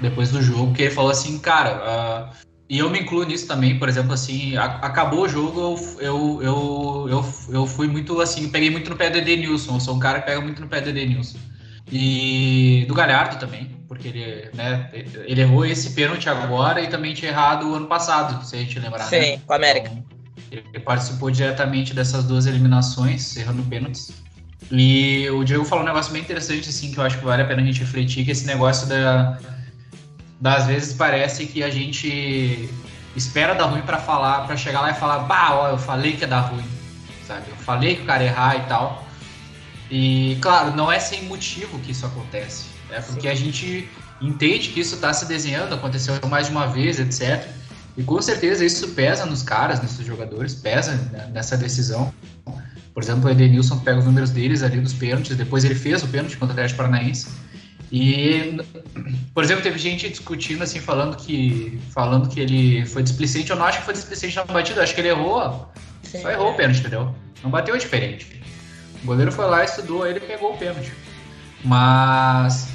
depois 0.00 0.30
do 0.30 0.42
jogo, 0.42 0.74
que 0.74 0.82
ele 0.82 0.90
falou 0.90 1.10
assim, 1.10 1.38
cara, 1.38 2.32
uh, 2.32 2.36
e 2.68 2.78
eu 2.78 2.90
me 2.90 3.00
incluo 3.00 3.24
nisso 3.24 3.46
também, 3.46 3.78
por 3.78 3.88
exemplo, 3.88 4.12
assim, 4.12 4.56
a, 4.56 4.64
acabou 4.64 5.24
o 5.24 5.28
jogo, 5.28 5.60
eu, 5.60 5.98
eu, 6.00 6.42
eu, 6.42 7.06
eu, 7.08 7.34
eu 7.50 7.66
fui 7.66 7.86
muito 7.86 8.20
assim, 8.20 8.48
peguei 8.48 8.70
muito 8.70 8.90
no 8.90 8.96
pé 8.96 9.10
do 9.10 9.18
Edenilson, 9.18 9.74
eu 9.74 9.80
sou 9.80 9.94
um 9.94 9.98
cara 9.98 10.20
que 10.20 10.26
pega 10.26 10.40
muito 10.40 10.60
no 10.60 10.68
pé 10.68 10.80
do 10.80 10.88
Edenilson. 10.88 11.38
E 11.90 12.84
do 12.88 12.94
Galhardo 12.94 13.38
também, 13.38 13.70
porque 13.92 14.08
ele, 14.08 14.48
né, 14.54 14.88
ele 15.26 15.42
errou 15.42 15.66
esse 15.66 15.90
pênalti 15.90 16.26
agora 16.26 16.80
e 16.80 16.88
também 16.88 17.12
tinha 17.12 17.30
errado 17.30 17.68
o 17.68 17.74
ano 17.74 17.86
passado, 17.86 18.42
se 18.42 18.56
a 18.56 18.58
gente 18.58 18.78
lembrar. 18.78 19.04
Sim, 19.04 19.32
né? 19.32 19.40
com 19.46 19.52
a 19.52 19.56
América. 19.56 19.90
Então, 20.50 20.62
ele 20.72 20.80
participou 20.82 21.30
diretamente 21.30 21.92
dessas 21.92 22.24
duas 22.24 22.46
eliminações, 22.46 23.36
errando 23.36 23.62
pênaltis. 23.64 24.10
E 24.70 25.28
o 25.28 25.44
Diego 25.44 25.62
falou 25.66 25.84
um 25.84 25.86
negócio 25.86 26.10
bem 26.10 26.22
interessante, 26.22 26.70
assim, 26.70 26.90
que 26.90 26.96
eu 26.96 27.04
acho 27.04 27.18
que 27.18 27.24
vale 27.24 27.42
a 27.42 27.44
pena 27.44 27.60
a 27.60 27.64
gente 27.66 27.80
refletir, 27.80 28.24
que 28.24 28.30
esse 28.30 28.46
negócio 28.46 28.86
da, 28.86 29.38
das 30.40 30.64
vezes 30.64 30.94
parece 30.94 31.44
que 31.44 31.62
a 31.62 31.68
gente 31.68 32.70
espera 33.14 33.54
dar 33.54 33.66
ruim 33.66 33.82
para 33.82 33.98
falar, 33.98 34.46
para 34.46 34.56
chegar 34.56 34.80
lá 34.80 34.90
e 34.90 34.94
falar, 34.94 35.18
bah, 35.18 35.54
ó, 35.54 35.68
eu 35.68 35.76
falei 35.76 36.12
que 36.12 36.22
ia 36.22 36.28
dar 36.28 36.40
ruim, 36.40 36.64
sabe? 37.26 37.42
Eu 37.50 37.56
falei 37.56 37.96
que 37.96 38.02
o 38.02 38.06
cara 38.06 38.22
ia 38.22 38.30
errar 38.30 38.56
e 38.56 38.60
tal. 38.60 39.06
E, 39.90 40.38
claro, 40.40 40.74
não 40.74 40.90
é 40.90 40.98
sem 40.98 41.24
motivo 41.24 41.78
que 41.80 41.90
isso 41.90 42.06
acontece. 42.06 42.71
É 42.92 43.00
porque 43.00 43.26
a 43.26 43.34
gente 43.34 43.88
entende 44.20 44.68
que 44.68 44.80
isso 44.80 44.94
está 44.94 45.12
se 45.12 45.26
desenhando, 45.26 45.74
aconteceu 45.74 46.14
mais 46.28 46.46
de 46.46 46.52
uma 46.52 46.66
vez, 46.66 47.00
etc. 47.00 47.48
E 47.96 48.02
com 48.02 48.20
certeza 48.20 48.64
isso 48.64 48.88
pesa 48.88 49.26
nos 49.26 49.42
caras, 49.42 49.80
nesses 49.82 50.06
jogadores, 50.06 50.54
pesa 50.54 50.94
nessa 51.32 51.56
decisão. 51.56 52.12
Por 52.92 53.02
exemplo, 53.02 53.26
o 53.26 53.30
Edenilson 53.30 53.78
pega 53.78 53.98
os 53.98 54.04
números 54.04 54.30
deles 54.30 54.62
ali 54.62 54.78
dos 54.78 54.92
pênaltis, 54.92 55.36
depois 55.36 55.64
ele 55.64 55.74
fez 55.74 56.02
o 56.02 56.08
pênalti 56.08 56.36
contra 56.36 56.48
o 56.48 56.52
Atlético 56.52 56.76
Paranaense. 56.78 57.28
E, 57.90 58.58
por 59.34 59.44
exemplo, 59.44 59.62
teve 59.62 59.78
gente 59.78 60.08
discutindo 60.08 60.62
assim, 60.62 60.80
falando 60.80 61.16
que 61.16 61.78
falando 61.90 62.28
que 62.28 62.40
ele 62.40 62.86
foi 62.86 63.02
displicente. 63.02 63.50
Eu 63.50 63.56
não 63.56 63.64
acho 63.66 63.78
que 63.78 63.84
foi 63.84 63.94
displicente 63.94 64.36
na 64.36 64.44
batida, 64.44 64.82
acho 64.82 64.94
que 64.94 65.00
ele 65.00 65.08
errou. 65.08 65.70
Sim, 66.02 66.22
só 66.22 66.30
errou 66.30 66.52
o 66.52 66.54
pênalti, 66.54 66.80
entendeu? 66.80 67.14
Não 67.42 67.50
bateu 67.50 67.76
diferente. 67.76 68.42
O 69.02 69.06
goleiro 69.06 69.32
foi 69.32 69.46
lá, 69.46 69.64
estudou 69.64 70.06
ele 70.06 70.20
pegou 70.20 70.54
o 70.54 70.56
pênalti. 70.56 70.92
Mas 71.64 72.68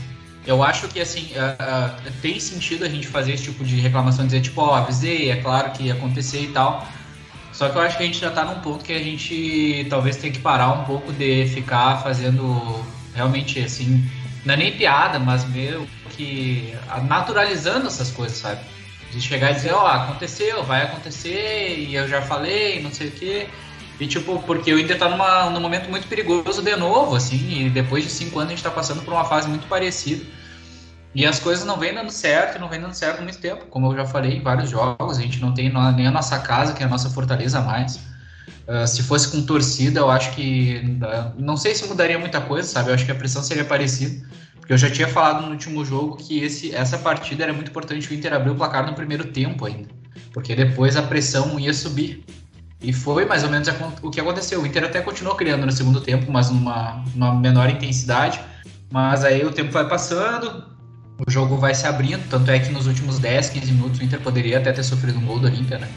eu 0.48 0.63
acho 0.63 0.88
que 0.88 1.01
assim 1.01 1.30
uh, 1.34 2.08
uh, 2.08 2.12
tem 2.22 2.39
sentido 2.39 2.86
a 2.86 2.89
gente 2.89 3.06
fazer 3.06 3.34
esse 3.34 3.44
tipo 3.44 3.66
de 3.66 3.75
reclamação, 3.75 4.25
dizer 4.25 4.42
tipo, 4.42 4.62
ó, 4.62 4.72
oh, 4.72 4.74
avisei, 4.75 5.30
é 5.30 5.36
claro 5.36 5.72
que 5.72 5.84
ia 5.84 5.94
acontecer 5.94 6.42
e 6.42 6.48
tal. 6.48 6.88
Só 7.51 7.68
que 7.68 7.75
eu 7.75 7.82
acho 7.82 7.98
que 7.98 8.04
a 8.04 8.06
gente 8.06 8.20
já 8.20 8.32
tá 8.32 8.46
num 8.46 8.62
ponto 8.62 8.86
que 8.86 8.94
a 8.94 9.00
gente 9.00 9.86
talvez 9.89 10.16
tenha 10.16 10.32
que 10.32 10.39
parar 10.39 10.72
um 10.72 10.86
pouco 10.86 11.12
de 11.12 11.48
ficar 11.48 12.01
fazendo 12.01 12.86
realmente 13.13 13.60
assim, 13.60 14.10
não 14.46 14.54
é 14.54 14.58
nem 14.58 14.72
piada, 14.72 15.20
mas 15.20 15.44
meio 15.50 15.88
que 16.12 16.74
naturalizando 17.08 17.88
essas 17.88 18.10
coisas, 18.12 18.38
sabe? 18.38 18.62
De 19.12 19.20
chegar 19.20 19.51
e 19.51 19.56
dizer, 19.56 19.74
ó, 19.74 19.84
oh, 19.84 19.88
aconteceu, 19.88 20.63
vai 20.63 20.84
acontecer, 20.84 21.75
e 21.77 21.96
eu 21.96 22.08
já 22.08 22.22
falei, 22.22 22.82
não 22.82 22.92
sei 22.92 23.08
o 23.08 23.12
quê. 23.12 23.48
E 24.00 24.06
tipo, 24.06 24.39
porque 24.44 24.74
o 24.74 24.80
Inter 24.80 24.98
tá 24.98 25.10
numa, 25.10 25.50
num 25.50 25.60
momento 25.60 25.89
muito 25.89 26.08
perigoso 26.08 26.62
de 26.62 26.75
novo, 26.75 27.16
assim, 27.16 27.66
e 27.66 27.70
depois 27.70 28.04
de 28.04 28.12
cinco 28.12 28.39
anos 28.39 28.51
a 28.51 28.56
gente 28.56 28.63
tá 28.63 28.70
passando 28.70 29.01
por 29.01 29.13
uma 29.13 29.25
fase 29.25 29.48
muito 29.48 29.68
parecida. 29.68 30.24
E 31.16 31.25
as 31.25 31.39
coisas 31.39 31.66
não 31.66 31.77
vêm 31.77 31.96
dando 31.96 32.12
certo, 32.12 32.60
não 32.60 32.70
vêm 32.70 32.80
dando 32.80 32.94
certo 32.94 33.20
há 33.20 33.22
muito 33.24 33.39
tempo. 33.39 33.66
Como 33.72 33.92
eu 33.92 33.96
já 33.96 34.06
falei 34.06 34.38
em 34.38 34.42
vários 34.42 34.70
jogos, 34.70 35.18
a 35.18 35.22
gente 35.22 35.42
não 35.42 35.51
tem 35.51 35.74
nem 35.96 36.06
a 36.06 36.12
nossa 36.12 36.38
casa, 36.39 36.74
que 36.74 36.84
é 36.84 36.86
a 36.86 36.89
nossa 36.89 37.10
fortaleza 37.10 37.60
mais. 37.60 37.96
Uh, 38.68 38.86
se 38.86 39.01
fosse 39.01 39.32
com 39.32 39.42
torcida, 39.42 40.01
eu 40.01 40.12
acho 40.12 40.32
que. 40.36 41.00
Uh, 41.01 41.42
não 41.42 41.58
sei 41.58 41.74
se 41.74 41.88
mudaria 41.88 42.20
muita 42.20 42.39
coisa, 42.42 42.68
sabe? 42.68 42.89
Eu 42.89 42.94
acho 42.94 43.06
que 43.06 43.12
a 43.12 43.16
pressão 43.16 43.42
seria 43.42 43.66
parecida. 43.66 44.27
Porque 44.60 44.74
eu 44.74 44.77
já 44.77 44.92
tinha 44.92 45.08
falado 45.08 45.46
no 45.46 45.51
último 45.51 45.84
jogo 45.84 46.18
que 46.18 46.44
esse, 46.44 46.75
essa 46.75 46.98
partida 46.98 47.46
era 47.46 47.54
muito 47.54 47.70
importante 47.70 48.12
o 48.12 48.13
Inter 48.13 48.34
abrir 48.34 48.51
o 48.51 48.56
placar 48.56 48.86
no 48.86 48.94
primeiro 48.94 49.32
tempo 49.32 49.66
ainda. 49.66 49.88
Porque 50.34 50.54
depois 50.54 50.96
a 50.98 51.01
pressão 51.01 51.60
ia 51.60 51.74
subir. 51.74 52.25
E 52.81 52.93
foi 52.93 53.25
mais 53.25 53.43
ou 53.43 53.50
menos 53.50 53.67
o 54.01 54.10
que 54.12 54.19
aconteceu. 54.19 54.62
O 54.62 54.67
Inter 54.67 54.84
até 54.84 55.01
continuou 55.01 55.36
criando 55.36 55.65
no 55.65 55.72
segundo 55.72 56.00
tempo, 56.00 56.31
mas 56.31 56.50
numa, 56.50 57.03
numa 57.15 57.34
menor 57.34 57.69
intensidade. 57.69 58.39
Mas 58.91 59.24
aí 59.24 59.43
o 59.43 59.51
tempo 59.51 59.72
vai 59.72 59.88
passando, 59.88 60.63
o 61.25 61.29
jogo 61.29 61.57
vai 61.57 61.74
se 61.74 61.88
abrindo. 61.88 62.27
Tanto 62.29 62.51
é 62.51 62.60
que 62.60 62.72
nos 62.72 62.86
últimos 62.86 63.19
10, 63.19 63.50
15 63.50 63.72
minutos 63.72 64.00
o 64.00 64.03
Inter 64.03 64.19
poderia 64.19 64.60
até 64.60 64.72
ter 64.72 64.84
sofrido 64.84 65.17
um 65.17 65.25
gol 65.25 65.39
do 65.39 65.48
Olímpia, 65.48 65.79
né? 65.79 65.89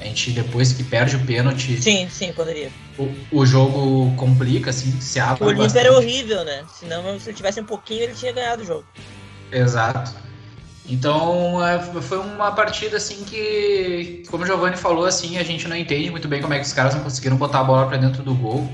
A 0.00 0.04
gente, 0.04 0.30
depois 0.30 0.72
que 0.72 0.84
perde 0.84 1.16
o 1.16 1.26
pênalti. 1.26 1.82
Sim, 1.82 2.08
sim, 2.08 2.32
poderia. 2.32 2.70
O, 2.96 3.12
o 3.32 3.44
jogo 3.44 4.14
complica, 4.14 4.70
assim, 4.70 4.92
se 5.00 5.18
abre. 5.18 5.42
O 5.42 5.48
Olímpia 5.48 5.80
era 5.80 5.92
horrível, 5.92 6.44
né? 6.44 6.64
Senão, 6.72 7.18
se 7.18 7.30
ele 7.30 7.36
tivesse 7.36 7.60
um 7.60 7.64
pouquinho, 7.64 8.04
ele 8.04 8.14
tinha 8.14 8.32
ganhado 8.32 8.62
o 8.62 8.64
jogo. 8.64 8.84
Exato. 9.50 10.27
Então 10.88 11.64
é, 11.64 11.78
foi 11.78 12.18
uma 12.18 12.50
partida 12.52 12.96
assim 12.96 13.22
que, 13.24 14.22
como 14.30 14.44
o 14.44 14.46
Giovanni 14.46 14.76
falou, 14.76 15.04
assim, 15.04 15.36
a 15.36 15.42
gente 15.42 15.68
não 15.68 15.76
entende 15.76 16.10
muito 16.10 16.26
bem 16.26 16.40
como 16.40 16.54
é 16.54 16.58
que 16.58 16.64
os 16.64 16.72
caras 16.72 16.94
não 16.94 17.02
conseguiram 17.02 17.36
botar 17.36 17.60
a 17.60 17.64
bola 17.64 17.86
para 17.86 17.98
dentro 17.98 18.22
do 18.22 18.34
gol. 18.34 18.68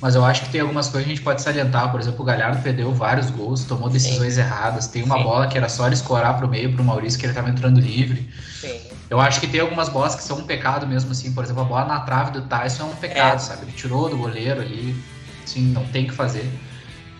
Mas 0.00 0.14
eu 0.14 0.24
acho 0.24 0.42
que 0.42 0.48
tem 0.50 0.62
algumas 0.62 0.88
coisas 0.88 1.04
que 1.04 1.12
a 1.12 1.14
gente 1.14 1.24
pode 1.24 1.42
salientar. 1.42 1.90
Por 1.90 2.00
exemplo, 2.00 2.22
o 2.22 2.24
Galhardo 2.24 2.62
perdeu 2.62 2.92
vários 2.92 3.28
gols, 3.28 3.64
tomou 3.64 3.90
decisões 3.90 4.34
Sim. 4.34 4.40
erradas. 4.40 4.86
Tem 4.86 5.02
uma 5.02 5.18
Sim. 5.18 5.24
bola 5.24 5.46
que 5.46 5.58
era 5.58 5.68
só 5.68 5.84
ele 5.86 5.94
escorar 5.94 6.38
pro 6.38 6.48
meio 6.48 6.72
pro 6.72 6.82
Maurício, 6.82 7.18
que 7.20 7.26
ele 7.26 7.32
estava 7.32 7.50
entrando 7.50 7.78
livre. 7.78 8.26
Sim. 8.60 8.80
Eu 9.10 9.20
acho 9.20 9.40
que 9.40 9.46
tem 9.46 9.60
algumas 9.60 9.90
bolas 9.90 10.14
que 10.14 10.22
são 10.22 10.38
um 10.38 10.44
pecado 10.44 10.86
mesmo, 10.86 11.10
assim. 11.12 11.32
Por 11.32 11.44
exemplo, 11.44 11.62
a 11.62 11.64
bola 11.66 11.84
na 11.84 12.00
trave 12.00 12.30
do 12.30 12.42
Tyson 12.42 12.84
é 12.84 12.86
um 12.86 12.96
pecado, 12.96 13.36
é. 13.36 13.38
sabe? 13.38 13.64
Ele 13.64 13.72
tirou 13.72 14.08
do 14.08 14.16
goleiro 14.16 14.62
ali. 14.62 14.96
Assim, 15.44 15.60
não 15.72 15.84
tem 15.84 16.06
que 16.06 16.14
fazer. 16.14 16.50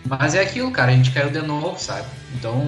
Mas 0.05 0.33
é 0.35 0.41
aquilo, 0.41 0.71
cara, 0.71 0.91
a 0.91 0.95
gente 0.95 1.11
caiu 1.11 1.29
de 1.29 1.41
novo, 1.41 1.79
sabe? 1.79 2.07
Então, 2.33 2.65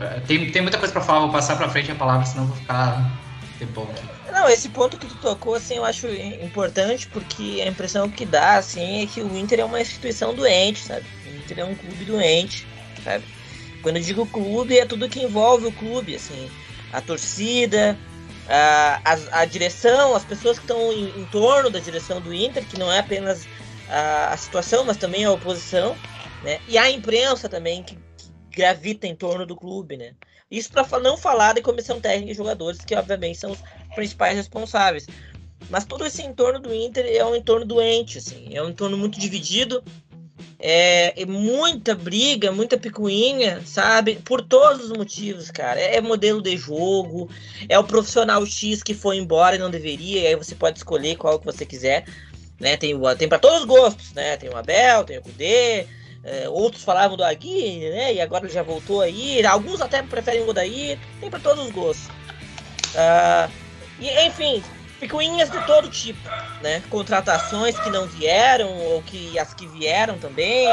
é, 0.00 0.20
tem, 0.20 0.50
tem 0.50 0.62
muita 0.62 0.78
coisa 0.78 0.92
para 0.92 1.02
falar, 1.02 1.20
vou 1.20 1.32
passar 1.32 1.56
para 1.56 1.68
frente 1.68 1.90
a 1.90 1.94
palavra, 1.94 2.26
senão 2.26 2.46
vou 2.46 2.56
ficar 2.56 3.10
tempão 3.58 3.84
aqui. 3.84 4.02
Não, 4.32 4.48
esse 4.48 4.68
ponto 4.68 4.98
que 4.98 5.06
tu 5.06 5.14
tocou, 5.16 5.54
assim, 5.54 5.76
eu 5.76 5.84
acho 5.84 6.08
importante, 6.08 7.06
porque 7.06 7.62
a 7.64 7.68
impressão 7.68 8.10
que 8.10 8.26
dá, 8.26 8.56
assim, 8.56 9.02
é 9.02 9.06
que 9.06 9.22
o 9.22 9.36
Inter 9.36 9.60
é 9.60 9.64
uma 9.64 9.80
instituição 9.80 10.34
doente, 10.34 10.80
sabe? 10.80 11.06
O 11.26 11.36
Inter 11.36 11.60
é 11.60 11.64
um 11.64 11.74
clube 11.74 12.04
doente, 12.04 12.66
sabe? 13.02 13.24
Quando 13.82 13.96
eu 13.96 14.02
digo 14.02 14.26
clube, 14.26 14.78
é 14.78 14.84
tudo 14.84 15.08
que 15.08 15.22
envolve 15.22 15.66
o 15.66 15.72
clube, 15.72 16.16
assim, 16.16 16.50
a 16.92 17.00
torcida, 17.00 17.96
a, 18.48 19.00
a, 19.04 19.40
a 19.40 19.44
direção, 19.44 20.14
as 20.14 20.24
pessoas 20.24 20.58
que 20.58 20.64
estão 20.64 20.92
em, 20.92 21.20
em, 21.20 21.24
torno 21.26 21.70
da 21.70 21.78
direção 21.78 22.20
do 22.20 22.34
Inter, 22.34 22.64
que 22.64 22.78
não 22.78 22.90
é 22.92 22.98
apenas 22.98 23.46
a, 23.88 24.32
a 24.32 24.36
situação, 24.36 24.84
mas 24.84 24.96
também 24.96 25.24
a 25.24 25.30
oposição, 25.30 25.96
né? 26.44 26.60
E 26.68 26.78
a 26.78 26.90
imprensa 26.90 27.48
também 27.48 27.82
que, 27.82 27.96
que 27.96 28.30
gravita 28.50 29.06
em 29.06 29.16
torno 29.16 29.44
do 29.44 29.56
clube, 29.56 29.96
né? 29.96 30.14
Isso 30.50 30.70
para 30.70 31.00
não 31.00 31.16
falar 31.16 31.54
da 31.54 31.62
comissão 31.62 32.00
técnica 32.00 32.30
e 32.30 32.34
jogadores, 32.34 32.78
que 32.78 32.94
obviamente 32.94 33.38
são 33.38 33.50
os 33.50 33.58
principais 33.94 34.36
responsáveis. 34.36 35.06
Mas 35.70 35.84
todo 35.84 36.06
esse 36.06 36.22
entorno 36.22 36.60
do 36.60 36.72
Inter 36.72 37.06
é 37.06 37.24
um 37.24 37.34
entorno 37.34 37.64
doente, 37.64 38.18
assim, 38.18 38.54
é 38.54 38.62
um 38.62 38.68
entorno 38.68 38.98
muito 38.98 39.18
dividido, 39.18 39.82
é, 40.58 41.20
é, 41.20 41.26
muita 41.26 41.94
briga, 41.94 42.52
muita 42.52 42.76
picuinha, 42.76 43.62
sabe? 43.64 44.16
Por 44.24 44.42
todos 44.42 44.84
os 44.84 44.96
motivos, 44.96 45.50
cara. 45.50 45.80
É 45.80 46.00
modelo 46.00 46.40
de 46.40 46.56
jogo, 46.56 47.28
é 47.68 47.78
o 47.78 47.84
profissional 47.84 48.44
X 48.44 48.82
que 48.82 48.94
foi 48.94 49.16
embora 49.16 49.56
e 49.56 49.58
não 49.58 49.70
deveria, 49.70 50.20
e 50.20 50.26
aí 50.28 50.36
você 50.36 50.54
pode 50.54 50.78
escolher 50.78 51.16
qual 51.16 51.38
que 51.38 51.46
você 51.46 51.64
quiser, 51.64 52.04
né? 52.60 52.76
Tem, 52.76 52.94
tem 53.18 53.28
para 53.28 53.38
todos 53.38 53.60
os 53.60 53.64
gostos, 53.64 54.12
né? 54.12 54.36
Tem 54.36 54.50
o 54.50 54.56
Abel, 54.56 55.04
tem 55.04 55.18
o 55.18 55.22
Kudê, 55.22 55.86
é, 56.24 56.48
outros 56.48 56.82
falavam 56.82 57.16
do 57.16 57.22
Agui, 57.22 57.90
né? 57.90 58.14
E 58.14 58.20
agora 58.20 58.46
ele 58.46 58.52
já 58.52 58.62
voltou 58.62 59.02
aí. 59.02 59.44
Alguns 59.44 59.80
até 59.82 60.02
preferem 60.02 60.42
o 60.42 60.48
Odaí. 60.48 60.98
Tem 61.20 61.28
para 61.28 61.38
todos 61.38 61.66
os 61.66 61.70
gostos. 61.70 62.06
Uh, 62.94 63.50
e, 64.00 64.26
enfim, 64.26 64.62
picuinhas 64.98 65.50
de 65.50 65.60
todo 65.66 65.88
tipo, 65.90 66.18
né? 66.62 66.82
Contratações 66.88 67.78
que 67.78 67.90
não 67.90 68.06
vieram, 68.06 68.72
ou 68.72 69.02
que 69.02 69.38
as 69.38 69.52
que 69.52 69.66
vieram 69.66 70.18
também, 70.18 70.66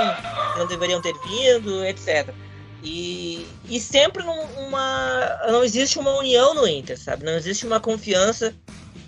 não 0.57 0.65
deveriam 0.67 1.01
ter 1.01 1.13
vindo, 1.27 1.83
etc. 1.83 2.33
E, 2.81 3.45
e 3.69 3.79
sempre 3.79 4.23
uma. 4.23 5.39
Não 5.47 5.65
existe 5.65 5.99
uma 5.99 6.11
união 6.17 6.53
no 6.53 6.65
Inter, 6.65 6.97
sabe? 6.97 7.25
Não 7.25 7.33
existe 7.33 7.65
uma 7.65 7.79
confiança, 7.79 8.55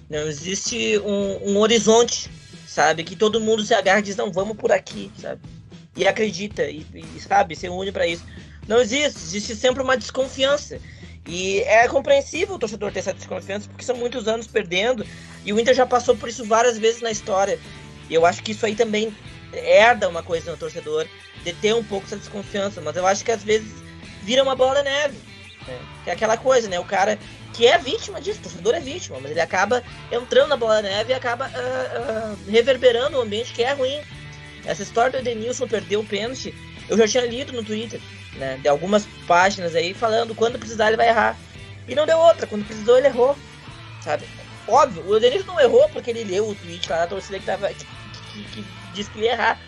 não 0.10 0.28
existe 0.28 1.00
um, 1.00 1.52
um 1.52 1.58
horizonte, 1.58 2.30
sabe? 2.68 3.04
Que 3.04 3.16
todo 3.16 3.40
mundo 3.40 3.64
se 3.64 3.74
agarra 3.74 4.00
e 4.00 4.04
diz, 4.04 4.16
não, 4.18 4.32
vamos 4.32 4.58
por 4.58 4.74
aqui, 4.74 5.10
sabe? 5.20 5.42
E 5.96 6.08
acredita 6.08 6.64
e, 6.64 6.86
e 6.94 7.20
sabe, 7.20 7.56
se 7.56 7.70
une 7.70 7.92
para 7.92 8.08
isso. 8.08 8.26
Não 8.68 8.80
existe, 8.80 9.20
existe 9.20 9.56
sempre 9.56 9.84
uma 9.84 9.98
desconfiança. 9.98 10.80
E 11.26 11.60
é 11.62 11.88
compreensível 11.88 12.56
o 12.56 12.60
torcedor 12.60 12.92
ter 12.92 13.00
essa 13.00 13.14
desconfiança, 13.14 13.70
porque 13.70 13.86
são 13.86 13.96
muitos 13.96 14.28
anos 14.28 14.48
perdendo, 14.48 15.06
e 15.46 15.54
o 15.54 15.60
Inter 15.60 15.74
já 15.74 15.86
passou 15.86 16.16
por 16.18 16.28
isso 16.28 16.44
várias 16.44 16.78
vezes 16.78 17.02
na 17.02 17.12
história. 17.12 17.58
E 18.10 18.14
eu 18.14 18.26
acho 18.26 18.44
que 18.44 18.52
isso 18.52 18.66
aí 18.66 18.76
também 18.76 19.16
herda 19.54 20.10
uma 20.10 20.22
coisa 20.22 20.52
no 20.52 20.58
torcedor, 20.58 21.08
de 21.44 21.54
ter 21.54 21.74
um 21.74 21.84
pouco 21.84 22.06
essa 22.06 22.18
desconfiança, 22.18 22.82
mas 22.82 22.96
eu 22.96 23.06
acho 23.06 23.24
que 23.24 23.32
às 23.32 23.44
vezes 23.44 23.72
vira 24.24 24.44
uma 24.44 24.56
bola 24.56 24.76
de 24.76 24.84
neve, 24.90 25.18
Né? 25.68 25.80
Que 26.04 26.10
é 26.10 26.14
aquela 26.14 26.38
coisa, 26.38 26.68
né? 26.68 26.80
O 26.80 26.86
cara 26.86 27.18
que 27.54 27.68
é 27.68 27.78
vítima 27.78 28.20
disso, 28.20 28.40
o 28.40 28.44
torcedor 28.44 28.76
é 28.76 28.80
vítima, 28.80 29.20
mas 29.22 29.32
ele 29.32 29.40
acaba 29.40 29.84
entrando 30.12 30.50
na 30.50 30.58
bola 30.58 30.82
da 30.82 30.90
neve 30.90 31.12
e 31.12 31.14
acaba 31.14 31.48
uh, 31.48 32.34
uh, 32.34 32.38
reverberando 32.50 33.18
o 33.18 33.22
ambiente 33.22 33.54
que 33.54 33.64
é 33.64 33.74
ruim. 33.74 34.02
Essa 34.65 34.84
história 34.84 35.12
do 35.12 35.17
Edenilson 35.17 35.67
perder 35.67 35.98
o 35.98 36.03
pênalti, 36.03 36.53
eu 36.89 36.98
já 36.98 37.08
tinha 37.08 37.25
lido 37.25 37.51
no 37.53 37.63
Twitter, 37.63 38.00
né? 38.36 38.58
De 38.62 38.67
algumas 38.67 39.08
páginas 39.27 39.75
aí 39.75 39.93
falando 39.93 40.36
quando 40.36 40.60
precisar 40.60 40.88
ele 40.88 40.98
vai 40.98 41.10
errar. 41.10 41.38
E 41.88 41.96
não 41.96 42.05
deu 42.05 42.17
outra, 42.17 42.48
quando 42.48 42.65
precisou 42.65 42.98
ele 42.98 43.08
errou. 43.08 43.36
Sabe? 44.01 44.25
Óbvio, 44.67 45.05
o 45.05 45.17
Edenilson 45.17 45.48
não 45.48 45.60
errou 45.60 45.88
porque 45.89 46.10
ele 46.10 46.24
leu 46.24 46.48
o 46.48 46.55
tweet 46.55 46.89
lá 46.89 47.00
da 47.00 47.08
torcida 47.08 47.39
que, 47.39 47.46
tava, 47.46 47.67
que, 47.70 47.86
que, 48.34 48.43
que 48.43 48.65
disse 48.93 49.10
que 49.12 49.20
ia 49.20 49.34
errar. 49.34 49.60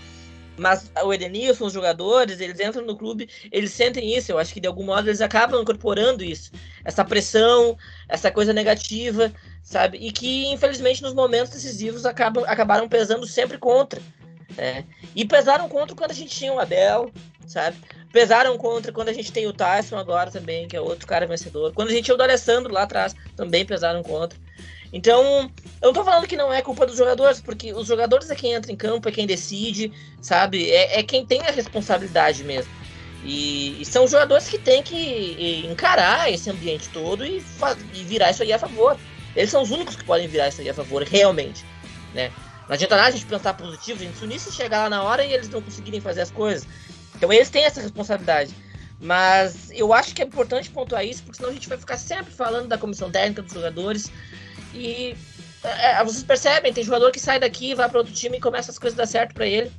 Mas 0.57 0.89
o 1.03 1.13
Edenilson, 1.13 1.65
os 1.65 1.73
jogadores, 1.73 2.39
eles 2.39 2.59
entram 2.59 2.85
no 2.85 2.95
clube, 2.95 3.29
eles 3.51 3.71
sentem 3.71 4.15
isso. 4.15 4.31
Eu 4.31 4.37
acho 4.37 4.53
que 4.53 4.61
de 4.61 4.67
algum 4.67 4.85
modo 4.85 5.09
eles 5.09 5.19
acabam 5.19 5.61
incorporando 5.61 6.23
isso. 6.23 6.51
Essa 6.83 7.03
pressão, 7.03 7.77
essa 8.07 8.31
coisa 8.31 8.53
negativa, 8.53 9.33
sabe? 9.61 9.97
E 9.97 10.11
que, 10.11 10.47
infelizmente, 10.47 11.01
nos 11.01 11.13
momentos 11.13 11.51
decisivos 11.51 12.05
acabam, 12.05 12.45
acabaram 12.47 12.87
pesando 12.87 13.27
sempre 13.27 13.57
contra. 13.57 14.01
Né? 14.57 14.85
E 15.15 15.25
pesaram 15.25 15.67
contra 15.67 15.95
quando 15.95 16.11
a 16.11 16.15
gente 16.15 16.35
tinha 16.35 16.53
o 16.53 16.59
Abel, 16.59 17.11
sabe? 17.47 17.77
Pesaram 18.11 18.57
contra 18.57 18.91
quando 18.91 19.09
a 19.09 19.13
gente 19.13 19.31
tem 19.31 19.47
o 19.47 19.53
Tyson 19.53 19.97
agora 19.97 20.31
também, 20.31 20.67
que 20.67 20.75
é 20.75 20.81
outro 20.81 21.05
cara 21.05 21.27
vencedor. 21.27 21.73
Quando 21.73 21.89
a 21.89 21.91
gente 21.91 22.05
tinha 22.05 22.15
o 22.15 22.17
D'Alessandro 22.17 22.73
lá 22.73 22.83
atrás, 22.83 23.15
também 23.35 23.65
pesaram 23.65 24.01
contra. 24.01 24.39
Então, 24.93 25.51
eu 25.81 25.87
não 25.87 25.93
tô 25.93 26.05
falando 26.05 26.25
que 26.25 26.37
não 26.37 26.53
é 26.53 26.61
culpa 26.61 26.85
dos 26.85 26.95
jogadores, 26.95 27.41
porque 27.41 27.73
os 27.73 27.87
jogadores 27.87 28.29
é 28.29 28.35
quem 28.35 28.53
entra 28.53 28.71
em 28.71 28.77
campo, 28.77 29.09
é 29.09 29.11
quem 29.11 29.27
decide, 29.27 29.91
sabe? 30.21 30.71
É, 30.71 30.99
é 30.99 31.03
quem 31.03 31.25
tem 31.25 31.41
a 31.41 31.51
responsabilidade 31.51 32.43
mesmo. 32.45 32.71
E, 33.25 33.81
e, 33.81 33.85
são 33.85 34.07
jogadores 34.07 34.47
que 34.47 34.57
têm 34.57 34.83
que 34.83 35.65
encarar 35.69 36.31
esse 36.31 36.49
ambiente 36.49 36.87
todo 36.89 37.25
e, 37.25 37.43
e, 37.93 38.03
virar 38.03 38.29
isso 38.29 38.43
aí 38.43 38.53
a 38.53 38.59
favor. 38.59 38.97
Eles 39.35 39.49
são 39.49 39.63
os 39.63 39.71
únicos 39.71 39.95
que 39.95 40.03
podem 40.03 40.27
virar 40.27 40.47
isso 40.47 40.61
aí 40.61 40.69
a 40.69 40.73
favor, 40.73 41.03
realmente. 41.03 41.65
Né? 42.13 42.31
Não 42.67 42.73
adianta 42.73 42.95
nada 42.95 43.09
a 43.09 43.11
gente 43.11 43.25
pensar 43.25 43.53
positivo, 43.53 44.01
a 44.01 44.05
gente 44.05 44.17
se 44.17 44.23
unir 44.23 44.39
se 44.39 44.51
chegar 44.51 44.83
lá 44.83 44.89
na 44.89 45.03
hora 45.03 45.23
e 45.23 45.33
eles 45.33 45.49
não 45.49 45.61
conseguirem 45.61 46.01
fazer 46.01 46.21
as 46.21 46.31
coisas. 46.31 46.67
Então 47.15 47.31
eles 47.31 47.49
têm 47.49 47.63
essa 47.63 47.81
responsabilidade. 47.81 48.55
Mas 48.99 49.69
eu 49.71 49.93
acho 49.93 50.15
que 50.15 50.21
é 50.21 50.25
importante 50.25 50.69
pontuar 50.69 51.05
isso, 51.05 51.21
porque 51.23 51.37
senão 51.37 51.49
a 51.49 51.53
gente 51.53 51.67
vai 51.67 51.77
ficar 51.77 51.97
sempre 51.97 52.33
falando 52.33 52.67
da 52.67 52.77
comissão 52.77 53.11
técnica 53.11 53.41
dos 53.41 53.53
jogadores. 53.53 54.09
E 54.73 55.15
é, 55.63 55.91
é, 55.91 56.03
vocês 56.03 56.23
percebem, 56.23 56.73
tem 56.73 56.83
jogador 56.83 57.11
que 57.11 57.19
sai 57.19 57.39
daqui, 57.39 57.73
vai 57.73 57.89
para 57.89 57.99
outro 57.99 58.13
time 58.13 58.37
e 58.37 58.41
começa 58.41 58.71
as 58.71 58.79
coisas 58.79 58.97
a 58.97 59.03
dar 59.03 59.07
certo 59.07 59.33
para 59.33 59.45
ele. 59.45 59.71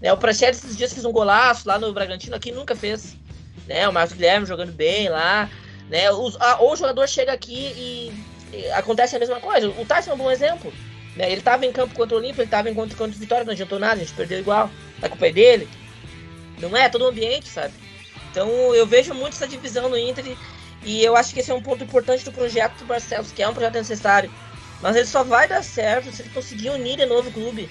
Né, 0.00 0.12
o 0.12 0.16
Praxedes 0.16 0.62
esses 0.62 0.76
dias 0.76 0.92
fez 0.92 1.04
um 1.04 1.12
golaço 1.12 1.68
lá 1.68 1.78
no 1.78 1.92
Bragantino, 1.92 2.36
aqui 2.36 2.52
nunca 2.52 2.74
fez. 2.74 3.16
Né, 3.66 3.88
o 3.88 3.92
Marcos 3.92 4.14
Guilherme 4.14 4.46
jogando 4.46 4.72
bem 4.72 5.08
lá. 5.08 5.48
Né, 5.88 6.10
os, 6.10 6.36
a, 6.40 6.58
ou 6.60 6.72
o 6.72 6.76
jogador 6.76 7.08
chega 7.08 7.32
aqui 7.32 7.72
e, 7.76 8.12
e, 8.52 8.70
acontece 8.72 9.16
a 9.16 9.18
mesma 9.18 9.40
coisa. 9.40 9.68
O 9.68 9.84
Tyson 9.84 10.12
é 10.12 10.14
um 10.14 10.18
bom 10.18 10.30
exemplo. 10.30 10.72
Né, 11.16 11.26
ele 11.26 11.38
estava 11.38 11.64
em 11.64 11.72
campo 11.72 11.94
contra 11.94 12.16
o 12.16 12.18
Olímpio, 12.18 12.40
ele 12.40 12.46
estava 12.46 12.68
em 12.68 12.74
contra, 12.74 12.96
contra 12.96 13.16
o 13.16 13.20
Vitória, 13.20 13.44
não 13.44 13.52
adiantou 13.52 13.78
nada, 13.78 13.94
a 13.94 13.98
gente 14.04 14.14
perdeu 14.14 14.38
igual. 14.38 14.70
A 15.00 15.08
culpa 15.08 15.28
é 15.28 15.32
dele. 15.32 15.68
Não 16.60 16.76
é? 16.76 16.88
Todo 16.88 17.02
o 17.02 17.08
ambiente, 17.08 17.48
sabe? 17.48 17.72
Então 18.30 18.74
eu 18.74 18.86
vejo 18.86 19.14
muito 19.14 19.34
essa 19.34 19.46
divisão 19.46 19.88
no 19.88 19.96
Inter 19.96 20.26
e, 20.26 20.36
e 20.84 21.04
eu 21.04 21.16
acho 21.16 21.32
que 21.32 21.40
esse 21.40 21.50
é 21.50 21.54
um 21.54 21.62
ponto 21.62 21.84
importante 21.84 22.24
do 22.24 22.32
projeto 22.32 22.78
do 22.78 22.84
Barcelos, 22.84 23.30
que 23.30 23.42
é 23.42 23.48
um 23.48 23.54
projeto 23.54 23.74
necessário. 23.74 24.30
Mas 24.82 24.96
ele 24.96 25.06
só 25.06 25.22
vai 25.22 25.46
dar 25.46 25.62
certo 25.62 26.10
se 26.12 26.22
ele 26.22 26.30
conseguir 26.30 26.70
unir 26.70 26.96
de 26.96 27.06
novo 27.06 27.28
o 27.28 27.32
clube. 27.32 27.68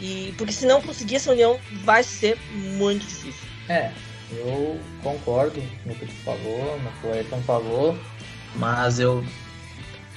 E, 0.00 0.34
porque 0.36 0.52
se 0.52 0.66
não 0.66 0.80
conseguir 0.80 1.16
essa 1.16 1.32
união, 1.32 1.58
vai 1.82 2.02
ser 2.02 2.38
muito 2.52 3.06
difícil. 3.06 3.48
É, 3.68 3.90
eu 4.32 4.78
concordo 5.02 5.62
no 5.84 5.94
que 5.94 6.06
tu 6.06 6.12
falou, 6.24 6.78
no 6.78 6.90
que 6.92 7.06
o 7.06 7.12
Ayrton 7.12 7.42
falou, 7.42 7.98
mas 8.54 8.98
eu. 8.98 9.24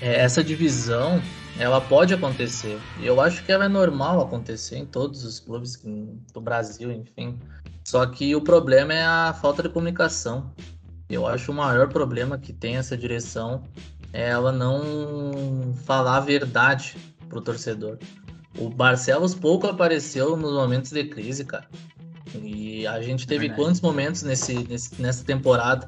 É, 0.01 0.21
essa 0.21 0.43
divisão, 0.43 1.21
ela 1.59 1.79
pode 1.79 2.13
acontecer. 2.13 2.79
E 2.99 3.05
eu 3.05 3.21
acho 3.21 3.43
que 3.43 3.51
ela 3.51 3.65
é 3.65 3.69
normal 3.69 4.21
acontecer 4.21 4.77
em 4.77 4.85
todos 4.85 5.23
os 5.23 5.39
clubes 5.39 5.81
do 6.33 6.41
Brasil, 6.41 6.91
enfim. 6.91 7.39
Só 7.83 8.05
que 8.05 8.35
o 8.35 8.41
problema 8.41 8.93
é 8.93 9.03
a 9.03 9.33
falta 9.33 9.61
de 9.61 9.69
comunicação. 9.69 10.51
Eu 11.09 11.27
acho 11.27 11.51
o 11.51 11.55
maior 11.55 11.89
problema 11.89 12.37
que 12.37 12.53
tem 12.53 12.77
essa 12.77 12.97
direção 12.97 13.63
é 14.11 14.29
ela 14.29 14.51
não 14.51 15.73
falar 15.85 16.17
a 16.17 16.21
verdade 16.21 16.95
pro 17.29 17.41
torcedor. 17.41 17.97
O 18.57 18.69
Barcelos 18.69 19.33
pouco 19.33 19.67
apareceu 19.67 20.37
nos 20.37 20.53
momentos 20.53 20.91
de 20.91 21.03
crise, 21.05 21.43
cara. 21.43 21.67
E 22.41 22.85
a 22.87 23.01
gente 23.01 23.27
teve 23.27 23.47
é 23.47 23.49
quantos 23.49 23.81
momentos 23.81 24.23
nesse, 24.23 24.55
nesse, 24.67 25.01
nessa 25.01 25.23
temporada? 25.23 25.87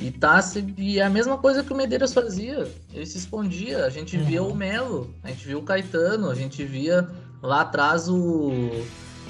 E 0.00 0.10
tá 0.10 0.40
e 0.78 0.98
é 0.98 1.04
a 1.04 1.10
mesma 1.10 1.36
coisa 1.36 1.62
que 1.62 1.72
o 1.72 1.76
Medeiros 1.76 2.14
fazia. 2.14 2.66
Ele 2.92 3.04
se 3.04 3.18
escondia. 3.18 3.84
A 3.84 3.90
gente 3.90 4.16
uhum. 4.16 4.24
via 4.24 4.42
o 4.42 4.54
Melo, 4.54 5.14
a 5.22 5.28
gente 5.28 5.46
via 5.46 5.58
o 5.58 5.62
Caetano, 5.62 6.30
a 6.30 6.34
gente 6.34 6.64
via 6.64 7.06
lá 7.42 7.60
atrás 7.60 8.08
o. 8.08 8.70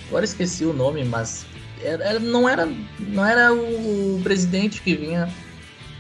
Agora 0.09 0.25
esqueci 0.25 0.65
o 0.65 0.73
nome, 0.73 1.05
mas 1.05 1.45
era, 1.83 2.19
não, 2.19 2.49
era, 2.49 2.69
não 2.99 3.25
era 3.25 3.53
o 3.53 4.21
presidente 4.23 4.83
que 4.83 4.95
vinha 4.95 5.33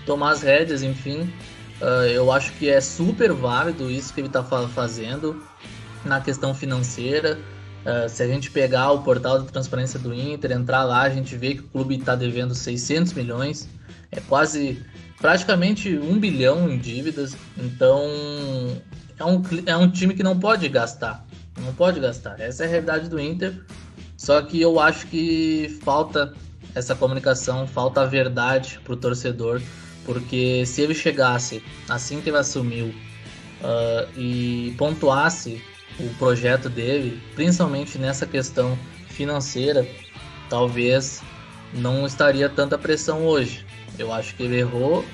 tomar 0.06 0.30
as 0.30 0.42
rédeas, 0.42 0.82
enfim. 0.82 1.32
Uh, 1.80 2.06
eu 2.12 2.30
acho 2.30 2.52
que 2.52 2.68
é 2.68 2.80
super 2.80 3.32
válido 3.32 3.90
isso 3.90 4.12
que 4.12 4.20
ele 4.20 4.28
está 4.28 4.42
fazendo 4.42 5.42
na 6.04 6.20
questão 6.20 6.54
financeira. 6.54 7.38
Uh, 7.80 8.08
se 8.08 8.22
a 8.22 8.26
gente 8.26 8.50
pegar 8.50 8.92
o 8.92 9.02
portal 9.02 9.40
de 9.42 9.50
transparência 9.50 9.98
do 9.98 10.12
Inter, 10.12 10.52
entrar 10.52 10.84
lá, 10.84 11.02
a 11.02 11.10
gente 11.10 11.36
vê 11.36 11.54
que 11.54 11.60
o 11.60 11.68
clube 11.68 11.96
está 11.96 12.14
devendo 12.14 12.54
600 12.54 13.12
milhões, 13.14 13.68
é 14.12 14.20
quase 14.20 14.84
praticamente 15.18 15.98
um 15.98 16.18
bilhão 16.18 16.68
em 16.68 16.78
dívidas. 16.78 17.36
Então 17.56 18.02
é 19.18 19.24
um, 19.24 19.42
é 19.66 19.76
um 19.76 19.90
time 19.90 20.14
que 20.14 20.22
não 20.22 20.38
pode 20.38 20.68
gastar, 20.68 21.24
não 21.58 21.72
pode 21.72 22.00
gastar. 22.00 22.38
Essa 22.40 22.64
é 22.64 22.66
a 22.66 22.70
realidade 22.70 23.08
do 23.08 23.18
Inter. 23.18 23.54
Só 24.16 24.42
que 24.42 24.60
eu 24.60 24.78
acho 24.78 25.06
que 25.06 25.80
falta 25.82 26.34
essa 26.74 26.94
comunicação, 26.94 27.66
falta 27.66 28.02
a 28.02 28.06
verdade 28.06 28.78
para 28.84 28.92
o 28.92 28.96
torcedor 28.96 29.62
porque 30.04 30.64
se 30.66 30.82
ele 30.82 30.94
chegasse 30.94 31.62
assim 31.88 32.20
que 32.20 32.30
ele 32.30 32.38
assumiu 32.38 32.86
uh, 32.86 34.18
e 34.18 34.74
pontuasse 34.76 35.62
o 36.06 36.14
projeto 36.18 36.68
dele, 36.68 37.20
principalmente 37.34 37.98
nessa 37.98 38.26
questão 38.26 38.78
financeira, 39.08 39.86
talvez 40.48 41.22
não 41.74 42.06
estaria 42.06 42.48
tanta 42.48 42.78
pressão 42.78 43.24
hoje. 43.24 43.64
Eu 43.98 44.12
acho 44.12 44.34
que 44.34 44.42
ele 44.42 44.58
errou 44.58 45.04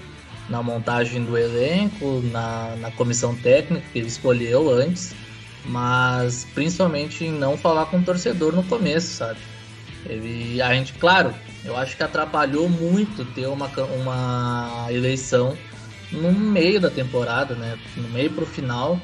na 0.49 0.62
montagem 0.62 1.25
do 1.25 1.37
elenco, 1.37 2.22
na, 2.33 2.77
na 2.77 2.90
comissão 2.92 3.35
técnica 3.35 3.85
que 3.92 3.99
ele 3.99 4.09
escolheu 4.09 4.70
antes, 4.70 5.14
mas 5.64 6.46
principalmente 6.55 7.25
em 7.25 7.33
não 7.33 7.57
falar 7.57 7.87
com 7.87 7.99
o 7.99 8.03
torcedor 8.03 8.55
no 8.55 8.62
começo, 8.62 9.09
sabe? 9.09 9.40
Ele, 10.09 10.62
a 10.62 10.72
gente, 10.72 10.92
claro, 10.94 11.35
eu 11.64 11.77
acho 11.77 11.96
que 11.96 12.03
atrapalhou 12.03 12.68
muito 12.68 13.25
ter 13.25 13.46
uma, 13.49 13.66
uma 13.66 14.87
eleição 14.88 15.59
no 16.12 16.31
meio 16.33 16.81
da 16.81 16.88
temporada, 16.88 17.57
né? 17.57 17.77
No 17.96 18.09
meio 18.11 18.31
pro 18.31 18.46
final, 18.46 19.01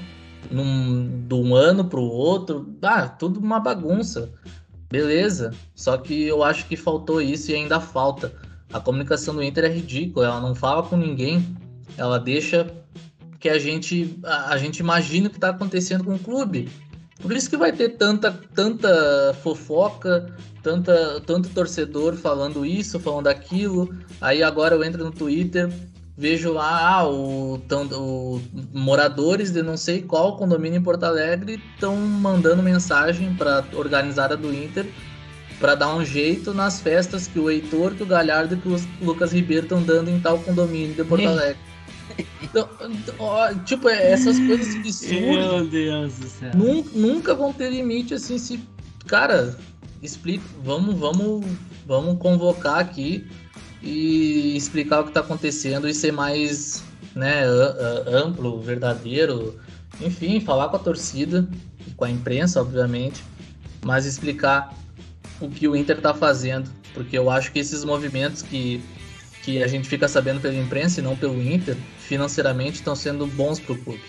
num, 0.50 1.26
de 1.26 1.34
um 1.34 1.54
ano 1.54 1.84
pro 1.84 2.02
outro, 2.02 2.76
ah, 2.82 3.08
tudo 3.08 3.40
uma 3.40 3.60
bagunça. 3.60 4.32
Beleza. 4.90 5.54
Só 5.74 5.96
que 5.96 6.22
eu 6.24 6.42
acho 6.42 6.66
que 6.66 6.76
faltou 6.76 7.20
isso 7.20 7.50
e 7.50 7.54
ainda 7.54 7.80
falta. 7.80 8.32
A 8.72 8.80
comunicação 8.80 9.34
do 9.34 9.42
Inter 9.42 9.64
é 9.64 9.68
ridícula, 9.68 10.26
ela 10.26 10.40
não 10.40 10.54
fala 10.54 10.82
com 10.82 10.96
ninguém, 10.96 11.56
ela 11.96 12.18
deixa 12.18 12.70
que 13.38 13.48
a 13.48 13.58
gente 13.58 14.18
a, 14.24 14.52
a 14.52 14.58
gente 14.58 14.78
imagine 14.78 15.26
o 15.26 15.30
que 15.30 15.36
está 15.36 15.50
acontecendo 15.50 16.04
com 16.04 16.14
o 16.14 16.18
clube. 16.18 16.70
Por 17.20 17.32
isso 17.32 17.48
que 17.48 17.56
vai 17.56 17.72
ter 17.72 17.90
tanta, 17.90 18.32
tanta 18.54 19.34
fofoca, 19.42 20.34
tanta, 20.62 21.20
tanto 21.20 21.48
torcedor 21.50 22.14
falando 22.14 22.66
isso, 22.66 22.98
falando 22.98 23.28
aquilo. 23.28 23.94
Aí 24.20 24.42
agora 24.42 24.74
eu 24.74 24.82
entro 24.82 25.04
no 25.04 25.10
Twitter, 25.12 25.72
vejo 26.22 26.52
lá 26.52 26.98
ah, 26.98 27.08
o, 27.08 27.60
tão, 27.66 27.84
o, 27.86 28.40
moradores 28.72 29.50
de 29.50 29.60
não 29.60 29.76
sei 29.76 30.02
qual 30.02 30.36
condomínio 30.36 30.78
em 30.78 30.82
Porto 30.82 31.02
Alegre 31.02 31.60
estão 31.74 31.96
mandando 31.96 32.62
mensagem 32.62 33.34
para 33.34 33.64
organizada 33.74 34.36
do 34.36 34.54
Inter 34.54 34.86
para 35.58 35.74
dar 35.74 35.92
um 35.92 36.04
jeito 36.04 36.54
nas 36.54 36.80
festas 36.80 37.26
que 37.26 37.40
o 37.40 37.50
Heitor, 37.50 37.94
que 37.94 38.04
o 38.04 38.06
Galhardo 38.06 38.54
e 38.54 38.58
que 38.58 38.68
o 38.68 38.80
Lucas 39.00 39.32
Ribeiro 39.32 39.64
estão 39.64 39.82
dando 39.82 40.10
em 40.10 40.20
tal 40.20 40.38
condomínio 40.38 40.94
de 40.94 41.02
Porto 41.02 41.26
Alegre. 41.26 41.58
Então, 42.42 42.68
ó, 43.18 43.52
tipo, 43.64 43.88
é, 43.88 44.12
essas 44.12 44.38
coisas 44.38 44.74
que 44.74 44.92
surgem. 44.92 45.38
Meu 45.38 45.66
Deus 45.66 46.14
do 46.14 46.28
céu. 46.28 46.50
Nunca, 46.54 46.90
nunca 46.94 47.34
vão 47.34 47.52
ter 47.52 47.70
limite 47.70 48.14
assim 48.14 48.38
se. 48.38 48.60
Cara, 49.06 49.56
explica. 50.02 50.44
Vamos, 50.62 50.94
vamos, 50.96 51.46
vamos 51.86 52.18
convocar 52.18 52.78
aqui 52.78 53.26
e 53.82 54.56
explicar 54.56 55.00
o 55.00 55.04
que 55.04 55.10
está 55.10 55.20
acontecendo 55.20 55.88
e 55.88 55.94
ser 55.94 56.12
mais 56.12 56.82
né, 57.14 57.44
amplo, 58.06 58.60
verdadeiro. 58.60 59.58
Enfim, 60.00 60.40
falar 60.40 60.68
com 60.68 60.76
a 60.76 60.78
torcida 60.78 61.48
e 61.86 61.90
com 61.92 62.04
a 62.04 62.10
imprensa, 62.10 62.60
obviamente, 62.60 63.22
mas 63.84 64.06
explicar 64.06 64.72
o 65.40 65.48
que 65.48 65.66
o 65.66 65.74
Inter 65.74 65.96
está 65.96 66.14
fazendo. 66.14 66.70
Porque 66.94 67.16
eu 67.16 67.30
acho 67.30 67.50
que 67.52 67.58
esses 67.58 67.84
movimentos 67.84 68.42
que 68.42 68.82
que 69.42 69.62
a 69.62 69.66
gente 69.66 69.88
fica 69.88 70.08
sabendo 70.08 70.40
pela 70.40 70.54
imprensa 70.54 71.00
e 71.00 71.02
não 71.02 71.16
pelo 71.16 71.40
Inter, 71.42 71.76
financeiramente 71.98 72.76
estão 72.76 72.94
sendo 72.94 73.26
bons 73.26 73.58
para 73.58 73.72
o 73.72 73.78
clube. 73.78 74.00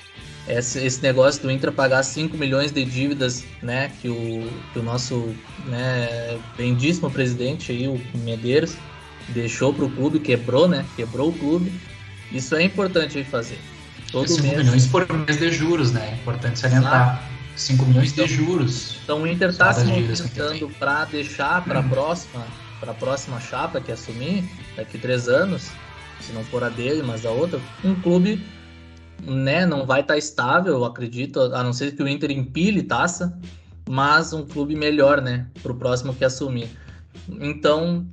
Esse, 0.48 0.86
esse, 0.86 1.02
negócio 1.02 1.42
do 1.42 1.50
Inter 1.50 1.72
pagar 1.72 2.04
5 2.04 2.38
milhões 2.38 2.72
de 2.72 2.84
dívidas, 2.86 3.44
né, 3.62 3.92
que 4.02 4.10
o, 4.10 4.52
que 4.72 4.80
o 4.80 4.84
nosso 4.84 5.34
né, 5.66 6.38
bendíssimo 6.58 7.10
presidente 7.10 7.72
aí, 7.72 7.88
o 7.88 8.00
Medeiros, 8.20 8.76
deixou 9.30 9.74
para 9.74 9.86
o 9.86 9.90
clube, 9.90 10.20
quebrou, 10.20 10.68
né, 10.68 10.86
quebrou 10.96 11.30
o 11.30 11.34
clube. 11.34 11.72
Isso 12.32 12.56
é 12.56 12.64
importante 12.64 13.18
aí 13.18 13.24
fazer. 13.24 13.60
Todo 14.12 14.28
5 14.28 14.44
mês. 14.44 14.58
milhões 14.58 14.88
por 14.88 15.12
mês 15.12 15.38
de 15.38 15.52
juros, 15.52 15.92
né, 15.92 16.10
é 16.12 16.16
importante 16.16 16.60
salientar. 16.60 17.16
Exato. 17.16 17.34
5 17.56 17.86
milhões 17.86 18.14
de 18.14 18.28
juros. 18.28 18.98
Então 19.04 19.22
o 19.22 19.28
Inter 19.28 19.50
está 19.50 19.72
se 19.74 19.86
movimentando 19.86 20.70
para 20.80 21.06
deixar 21.06 21.64
para 21.64 21.80
a 21.80 21.84
próxima, 21.84 22.46
para 22.80 22.92
a 22.92 22.96
próxima 22.96 23.40
chapa 23.40 23.80
que 23.80 23.92
assumir 23.92 24.44
daqui 24.76 24.98
três 24.98 25.28
anos, 25.28 25.70
se 26.20 26.32
não 26.34 26.44
for 26.44 26.64
a 26.64 26.70
dele, 26.70 27.04
mas 27.04 27.26
a 27.26 27.30
outra, 27.30 27.60
um 27.84 27.94
clube, 27.96 28.44
né, 29.22 29.66
não 29.66 29.86
vai 29.86 30.02
estar 30.02 30.16
tá 30.16 30.18
estável, 30.18 30.74
eu 30.74 30.86
acredito, 30.86 31.40
a 31.40 31.64
não 31.64 31.74
ser 31.74 31.96
que 31.96 32.02
o 32.02 32.08
Inter 32.08 32.32
empile 32.32 32.82
taça, 32.84 33.38
mas 33.88 34.34
um 34.34 34.46
clube 34.46 34.76
melhor, 34.76 35.22
né, 35.22 35.46
para 35.62 35.72
o 35.72 35.76
próximo 35.76 36.14
que 36.14 36.26
assumir. 36.26 36.70
Então, 37.30 38.06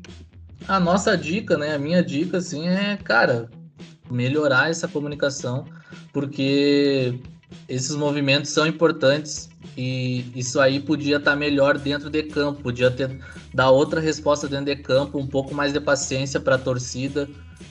a 0.68 0.79
nossa 0.79 1.16
dica, 1.16 1.57
né, 1.57 1.75
a 1.75 1.79
minha 1.79 2.03
dica, 2.03 2.38
assim, 2.38 2.68
é, 2.68 2.96
cara, 2.96 3.49
melhorar 4.11 4.70
essa 4.70 4.88
comunicação, 4.88 5.64
porque 6.12 7.18
esses 7.68 7.94
movimentos 7.94 8.51
são 8.51 8.66
importantes 8.66 9.49
e 9.77 10.25
isso 10.35 10.61
aí 10.61 10.81
podia 10.81 11.16
estar 11.16 11.33
tá 11.33 11.37
melhor 11.37 11.79
dentro 11.79 12.11
de 12.11 12.23
campo, 12.25 12.62
podia 12.62 12.90
ter 12.90 13.18
dar 13.53 13.70
outra 13.70 14.01
resposta 14.01 14.46
dentro 14.49 14.66
de 14.66 14.77
campo, 14.77 15.18
um 15.18 15.27
pouco 15.27 15.55
mais 15.55 15.73
de 15.73 15.81
paciência 15.81 16.38
para 16.38 16.55
a 16.55 16.59
torcida, 16.59 17.29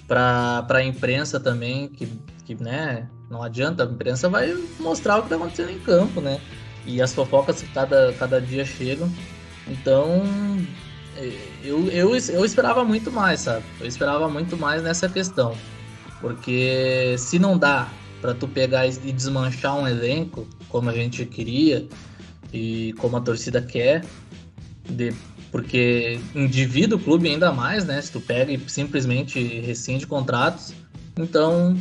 para 0.07 0.65
a 0.69 0.83
imprensa 0.83 1.39
também, 1.39 1.87
que, 1.87 2.07
que 2.45 2.55
né, 2.55 3.07
não 3.29 3.43
adianta, 3.43 3.83
a 3.83 3.85
imprensa 3.85 4.27
vai 4.27 4.53
mostrar 4.79 5.17
o 5.17 5.19
que 5.19 5.25
está 5.27 5.35
acontecendo 5.35 5.71
em 5.71 5.79
campo, 5.79 6.19
né? 6.19 6.41
E 6.85 7.01
as 7.01 7.13
fofocas 7.13 7.63
cada, 7.73 8.11
cada 8.13 8.41
dia 8.41 8.65
chegam. 8.65 9.09
Então, 9.67 10.23
eu, 11.63 11.87
eu, 11.89 12.15
eu 12.15 12.45
esperava 12.45 12.83
muito 12.83 13.11
mais, 13.11 13.41
sabe? 13.41 13.63
Eu 13.79 13.87
esperava 13.87 14.29
muito 14.29 14.57
mais 14.57 14.81
nessa 14.81 15.09
questão. 15.09 15.55
Porque 16.21 17.15
se 17.17 17.39
não 17.39 17.57
dá 17.57 17.89
para 18.21 18.33
tu 18.33 18.47
pegar 18.47 18.87
e 18.87 18.91
desmanchar 19.11 19.77
um 19.77 19.87
elenco 19.87 20.47
como 20.67 20.89
a 20.89 20.93
gente 20.93 21.25
queria 21.25 21.87
e 22.51 22.93
como 22.99 23.17
a 23.17 23.21
torcida 23.21 23.61
quer, 23.61 24.03
de, 24.89 25.13
porque 25.51 26.19
indivíduo 26.35 26.97
o 26.97 27.01
clube 27.01 27.29
ainda 27.29 27.51
mais, 27.51 27.85
né? 27.85 28.01
Se 28.01 28.11
tu 28.11 28.19
pega 28.19 28.51
e 28.51 28.69
simplesmente 28.69 29.39
rescinde 29.61 30.05
contratos, 30.05 30.73
então 31.17 31.77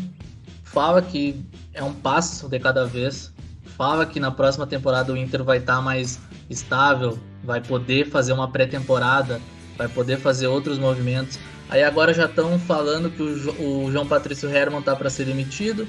fala 0.64 1.03
que 1.03 1.40
é 1.74 1.83
um 1.83 1.92
passo 1.92 2.48
de 2.48 2.59
cada 2.59 2.87
vez. 2.87 3.33
Fala 3.77 4.05
que 4.05 4.18
na 4.18 4.31
próxima 4.31 4.66
temporada 4.66 5.12
o 5.12 5.16
Inter 5.16 5.44
vai 5.44 5.59
estar 5.59 5.77
tá 5.77 5.83
mais 5.83 6.18
estável, 6.49 7.19
vai 7.43 7.61
poder 7.61 8.09
fazer 8.09 8.33
uma 8.33 8.51
pré-temporada, 8.51 9.41
vai 9.77 9.89
poder 9.89 10.19
fazer 10.19 10.47
outros 10.47 10.79
movimentos. 10.79 11.39
Aí 11.69 11.83
agora 11.83 12.15
já 12.15 12.25
estão 12.25 12.59
falando 12.59 13.11
que 13.11 13.23
o, 13.23 13.85
o 13.87 13.93
João 13.93 14.07
Patrício 14.07 14.49
Herman 14.49 14.83
tá 14.83 14.97
para 14.97 15.11
ser 15.11 15.25
demitido, 15.25 15.87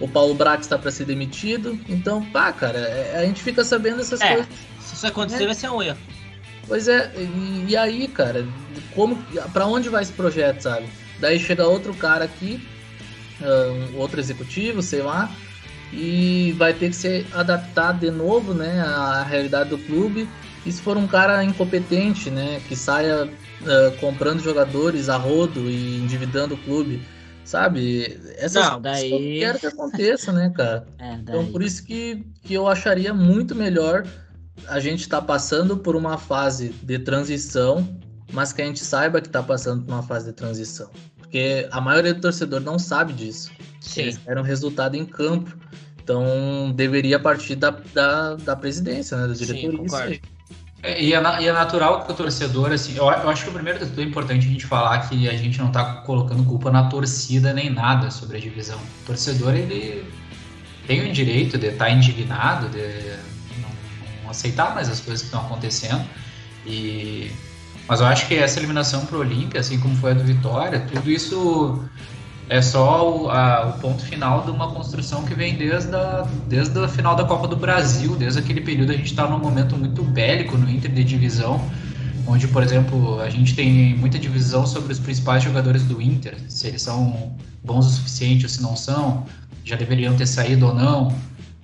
o 0.00 0.08
Paulo 0.08 0.34
Brax 0.34 0.62
está 0.62 0.78
para 0.78 0.90
ser 0.90 1.04
demitido. 1.04 1.78
Então, 1.88 2.24
pá, 2.24 2.52
cara, 2.52 2.78
é, 2.78 3.16
a 3.18 3.24
gente 3.24 3.42
fica 3.42 3.64
sabendo 3.64 4.00
essas 4.00 4.20
é, 4.20 4.34
coisas. 4.34 4.48
Se 4.80 4.94
isso 4.94 5.06
acontecer, 5.06 5.42
é. 5.42 5.46
vai 5.46 5.54
ser 5.54 5.70
um 5.70 5.82
erro. 5.82 5.98
Pois 6.66 6.86
é, 6.86 7.12
e, 7.16 7.66
e 7.68 7.76
aí, 7.76 8.08
cara, 8.08 8.46
como, 8.94 9.16
para 9.52 9.66
onde 9.66 9.88
vai 9.88 10.02
esse 10.02 10.12
projeto, 10.12 10.60
sabe? 10.60 10.86
Daí 11.18 11.38
chega 11.38 11.66
outro 11.66 11.94
cara 11.94 12.24
aqui, 12.24 12.60
um, 13.40 13.96
outro 13.98 14.20
executivo, 14.20 14.82
sei 14.82 15.02
lá, 15.02 15.30
e 15.92 16.54
vai 16.58 16.72
ter 16.72 16.90
que 16.90 16.96
ser 16.96 17.26
adaptado 17.32 18.00
de 18.00 18.10
novo, 18.10 18.54
né, 18.54 18.80
à 18.80 19.22
realidade 19.22 19.70
do 19.70 19.78
clube. 19.78 20.28
E 20.66 20.72
se 20.72 20.82
for 20.82 20.96
um 20.96 21.06
cara 21.06 21.42
incompetente, 21.44 22.30
né, 22.30 22.60
que 22.68 22.76
saia 22.76 23.24
uh, 23.24 23.96
comprando 24.00 24.40
jogadores 24.40 25.08
a 25.08 25.16
rodo 25.16 25.70
e 25.70 25.96
endividando 25.98 26.54
o 26.54 26.58
clube, 26.58 27.00
Sabe? 27.48 28.20
Essas 28.36 28.62
não, 28.62 28.78
daí... 28.78 29.10
eu 29.10 29.40
quero 29.40 29.58
que 29.58 29.66
aconteça, 29.68 30.30
né, 30.32 30.52
cara? 30.54 30.86
É, 31.00 31.14
então, 31.14 31.46
por 31.46 31.62
isso 31.62 31.82
que, 31.82 32.22
que 32.42 32.52
eu 32.52 32.68
acharia 32.68 33.14
muito 33.14 33.54
melhor 33.54 34.06
a 34.66 34.78
gente 34.78 35.00
estar 35.00 35.22
tá 35.22 35.26
passando 35.26 35.78
por 35.78 35.96
uma 35.96 36.18
fase 36.18 36.74
de 36.82 36.98
transição, 36.98 37.88
mas 38.34 38.52
que 38.52 38.60
a 38.60 38.66
gente 38.66 38.84
saiba 38.84 39.22
que 39.22 39.28
está 39.28 39.42
passando 39.42 39.82
por 39.82 39.92
uma 39.94 40.02
fase 40.02 40.26
de 40.26 40.32
transição. 40.34 40.90
Porque 41.28 41.68
a 41.70 41.80
maioria 41.80 42.14
do 42.14 42.22
torcedor 42.22 42.60
não 42.60 42.78
sabe 42.78 43.12
disso. 43.12 43.52
Sim. 43.80 44.00
Eles 44.02 44.18
querem 44.18 44.42
um 44.42 44.44
resultado 44.44 44.96
em 44.96 45.04
campo. 45.04 45.54
Então, 46.02 46.72
deveria 46.74 47.18
partir 47.18 47.54
da, 47.54 47.70
da, 47.92 48.34
da 48.36 48.56
presidência, 48.56 49.14
né, 49.14 49.28
da 49.28 49.34
diretoria. 49.34 49.88
Sim, 49.88 50.20
é, 50.82 51.02
e, 51.02 51.12
é, 51.12 51.42
e 51.42 51.48
é 51.48 51.52
natural 51.52 52.06
que 52.06 52.12
o 52.12 52.14
torcedor, 52.14 52.72
assim, 52.72 52.96
eu, 52.96 53.04
eu 53.04 53.28
acho 53.28 53.44
que 53.44 53.50
o 53.50 53.52
primeiro 53.52 53.78
é 53.84 54.02
importante 54.02 54.46
a 54.46 54.50
gente 54.50 54.64
falar 54.64 55.06
que 55.06 55.28
a 55.28 55.36
gente 55.36 55.58
não 55.58 55.66
está 55.66 55.96
colocando 56.06 56.42
culpa 56.44 56.70
na 56.70 56.88
torcida 56.88 57.52
nem 57.52 57.68
nada 57.68 58.10
sobre 58.10 58.38
a 58.38 58.40
divisão. 58.40 58.78
O 58.78 59.06
torcedor, 59.06 59.54
ele 59.54 60.10
tem 60.86 61.10
o 61.10 61.12
direito 61.12 61.58
de 61.58 61.66
estar 61.66 61.86
tá 61.86 61.90
indignado, 61.90 62.70
de 62.70 62.78
não, 63.60 63.68
não 64.22 64.30
aceitar 64.30 64.74
mais 64.74 64.88
as 64.88 65.00
coisas 65.00 65.20
que 65.20 65.26
estão 65.26 65.44
acontecendo. 65.44 66.02
E 66.64 67.30
mas 67.88 68.00
eu 68.00 68.06
acho 68.06 68.28
que 68.28 68.34
essa 68.34 68.60
eliminação 68.60 69.06
para 69.06 69.16
o 69.16 69.20
Olímpia, 69.20 69.60
assim 69.60 69.80
como 69.80 69.96
foi 69.96 70.10
a 70.10 70.14
do 70.14 70.22
Vitória, 70.22 70.80
tudo 70.92 71.10
isso 71.10 71.82
é 72.50 72.60
só 72.60 73.10
o, 73.10 73.30
a, 73.30 73.68
o, 73.68 73.80
ponto 73.80 74.04
final 74.04 74.42
de 74.42 74.50
uma 74.50 74.70
construção 74.72 75.24
que 75.24 75.34
vem 75.34 75.56
desde 75.56 75.94
a, 75.94 76.26
desde 76.46 76.78
a 76.78 76.88
final 76.88 77.16
da 77.16 77.24
Copa 77.24 77.48
do 77.48 77.56
Brasil, 77.56 78.14
desde 78.16 78.38
aquele 78.38 78.60
período 78.60 78.92
a 78.92 78.94
gente 78.94 79.10
está 79.10 79.26
num 79.26 79.38
momento 79.38 79.76
muito 79.76 80.02
bélico 80.02 80.56
no 80.56 80.68
Inter 80.68 80.90
de 80.90 81.02
divisão, 81.02 81.60
onde, 82.26 82.46
por 82.48 82.62
exemplo, 82.62 83.20
a 83.20 83.30
gente 83.30 83.54
tem 83.54 83.94
muita 83.96 84.18
divisão 84.18 84.66
sobre 84.66 84.92
os 84.92 84.98
principais 84.98 85.42
jogadores 85.42 85.82
do 85.84 86.00
Inter, 86.00 86.36
se 86.48 86.66
eles 86.66 86.82
são 86.82 87.34
bons 87.64 87.86
o 87.86 87.90
suficiente 87.90 88.44
ou 88.44 88.50
se 88.50 88.62
não 88.62 88.76
são, 88.76 89.26
já 89.64 89.76
deveriam 89.76 90.14
ter 90.14 90.26
saído 90.26 90.66
ou 90.66 90.74
não. 90.74 91.14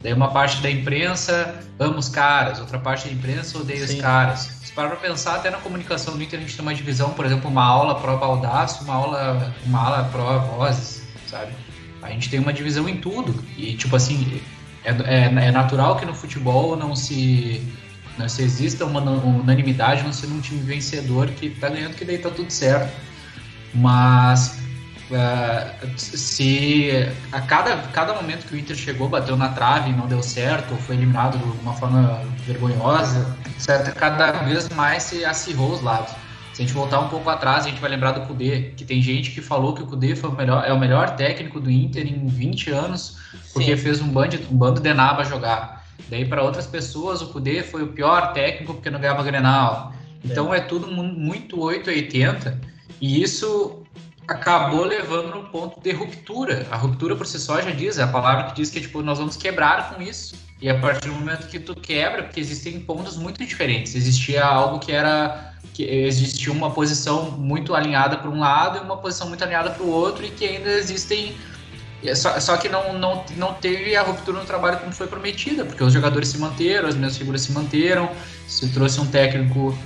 Daí 0.02 0.12
uma 0.12 0.30
parte 0.30 0.60
da 0.62 0.70
imprensa 0.70 1.54
ama 1.78 1.98
os 1.98 2.08
caras, 2.10 2.60
outra 2.60 2.78
parte 2.78 3.08
da 3.08 3.14
imprensa 3.14 3.58
odeia 3.58 3.86
Sim. 3.86 3.94
os 3.94 4.00
caras 4.00 4.63
para 4.74 4.96
pensar, 4.96 5.36
até 5.36 5.50
na 5.50 5.58
comunicação 5.58 6.16
do 6.16 6.22
Inter 6.22 6.38
a 6.38 6.42
gente 6.42 6.56
tem 6.56 6.62
uma 6.62 6.74
divisão, 6.74 7.10
por 7.10 7.24
exemplo, 7.24 7.48
uma 7.48 7.64
aula 7.64 7.94
pró 7.94 8.16
baldaço, 8.16 8.84
uma 8.84 8.94
aula, 8.94 9.54
uma 9.64 9.78
aula 9.78 10.04
pró 10.10 10.38
vozes, 10.40 11.02
sabe? 11.26 11.52
A 12.02 12.10
gente 12.10 12.28
tem 12.28 12.40
uma 12.40 12.52
divisão 12.52 12.88
em 12.88 12.96
tudo. 12.96 13.34
E, 13.56 13.74
tipo 13.74 13.94
assim, 13.94 14.42
é, 14.84 14.90
é, 14.90 15.46
é 15.46 15.50
natural 15.50 15.96
que 15.96 16.04
no 16.04 16.14
futebol 16.14 16.76
não 16.76 16.96
se, 16.96 17.62
não 18.18 18.28
se 18.28 18.42
exista 18.42 18.84
uma 18.84 19.00
unanimidade, 19.00 20.02
não 20.02 20.12
sendo 20.12 20.34
um 20.34 20.40
time 20.40 20.60
vencedor 20.60 21.28
que 21.28 21.50
tá 21.50 21.68
ganhando, 21.68 21.94
que 21.94 22.04
daí 22.04 22.18
tá 22.18 22.30
tudo 22.30 22.50
certo. 22.50 22.92
Mas 23.72 24.58
Uh, 25.14 25.96
se 25.96 26.90
a 27.30 27.40
cada, 27.40 27.76
cada 27.92 28.14
momento 28.14 28.48
que 28.48 28.56
o 28.56 28.58
Inter 28.58 28.74
chegou, 28.74 29.08
bateu 29.08 29.36
na 29.36 29.50
trave 29.50 29.90
e 29.90 29.92
não 29.92 30.08
deu 30.08 30.20
certo, 30.24 30.72
ou 30.72 30.76
foi 30.78 30.96
eliminado 30.96 31.38
de 31.38 31.60
uma 31.60 31.72
forma 31.74 32.20
vergonhosa, 32.44 33.36
certo? 33.56 33.94
cada 33.94 34.32
vez 34.32 34.68
mais 34.70 35.04
se 35.04 35.24
acirrou 35.24 35.70
os 35.70 35.80
lados. 35.80 36.12
Se 36.52 36.62
a 36.62 36.66
gente 36.66 36.74
voltar 36.74 36.98
um 36.98 37.08
pouco 37.08 37.30
atrás, 37.30 37.64
a 37.64 37.68
gente 37.68 37.80
vai 37.80 37.90
lembrar 37.90 38.10
do 38.10 38.22
Kudê, 38.22 38.72
que 38.76 38.84
tem 38.84 39.00
gente 39.00 39.30
que 39.30 39.40
falou 39.40 39.72
que 39.72 39.82
o 39.82 39.86
Kudê 39.86 40.16
foi 40.16 40.30
o 40.30 40.32
melhor, 40.32 40.64
é 40.66 40.72
o 40.72 40.78
melhor 40.80 41.14
técnico 41.14 41.60
do 41.60 41.70
Inter 41.70 42.06
em 42.06 42.26
20 42.26 42.70
anos, 42.70 43.18
porque 43.52 43.76
Sim. 43.76 43.82
fez 43.82 44.00
um 44.00 44.08
bando, 44.08 44.36
um 44.50 44.56
bando 44.56 44.80
de 44.80 44.92
naba 44.92 45.22
jogar. 45.22 45.84
Daí, 46.08 46.24
para 46.24 46.42
outras 46.42 46.66
pessoas, 46.66 47.22
o 47.22 47.28
Kudê 47.28 47.62
foi 47.62 47.84
o 47.84 47.88
pior 47.88 48.32
técnico 48.32 48.74
porque 48.74 48.90
não 48.90 48.98
ganhava 48.98 49.22
Grenal. 49.22 49.92
Então, 50.24 50.52
é, 50.52 50.58
é 50.58 50.60
tudo 50.60 50.88
muito 50.88 51.60
880, 51.60 52.60
e 53.00 53.22
isso 53.22 53.83
acabou 54.26 54.84
levando 54.84 55.34
no 55.34 55.44
ponto 55.44 55.80
de 55.80 55.92
ruptura. 55.92 56.66
A 56.70 56.76
ruptura 56.76 57.14
por 57.16 57.26
si 57.26 57.38
só 57.38 57.60
já 57.60 57.70
diz, 57.70 57.98
é 57.98 58.02
a 58.02 58.08
palavra 58.08 58.44
que 58.44 58.54
diz 58.54 58.70
que 58.70 58.80
tipo, 58.80 59.02
nós 59.02 59.18
vamos 59.18 59.36
quebrar 59.36 59.94
com 59.94 60.02
isso. 60.02 60.34
E 60.60 60.68
a 60.68 60.78
partir 60.78 61.08
do 61.08 61.14
momento 61.14 61.46
que 61.48 61.58
tu 61.58 61.74
quebra, 61.74 62.22
porque 62.22 62.40
existem 62.40 62.80
pontos 62.80 63.16
muito 63.16 63.38
diferentes. 63.38 63.94
Existia 63.94 64.44
algo 64.44 64.78
que 64.78 64.92
era 64.92 65.52
que 65.72 65.82
existia 65.82 66.52
uma 66.52 66.70
posição 66.70 67.32
muito 67.32 67.74
alinhada 67.74 68.16
para 68.16 68.30
um 68.30 68.38
lado 68.38 68.78
e 68.78 68.80
uma 68.80 68.96
posição 68.96 69.28
muito 69.28 69.42
alinhada 69.42 69.70
para 69.70 69.82
o 69.82 69.90
outro 69.90 70.24
e 70.24 70.30
que 70.30 70.44
ainda 70.44 70.70
existem 70.70 71.34
só, 72.14 72.38
só 72.38 72.56
que 72.56 72.68
não, 72.68 72.92
não, 72.98 73.24
não 73.36 73.54
teve 73.54 73.96
a 73.96 74.02
ruptura 74.02 74.38
no 74.38 74.44
trabalho 74.44 74.78
como 74.78 74.92
foi 74.92 75.06
prometida, 75.06 75.64
porque 75.64 75.82
os 75.82 75.92
jogadores 75.92 76.28
se 76.28 76.38
manteram, 76.38 76.88
as 76.88 76.94
minhas 76.94 77.16
figuras 77.16 77.40
se 77.40 77.52
manteram, 77.52 78.10
se 78.46 78.68
trouxe 78.68 79.00
um 79.00 79.06
técnico 79.06 79.76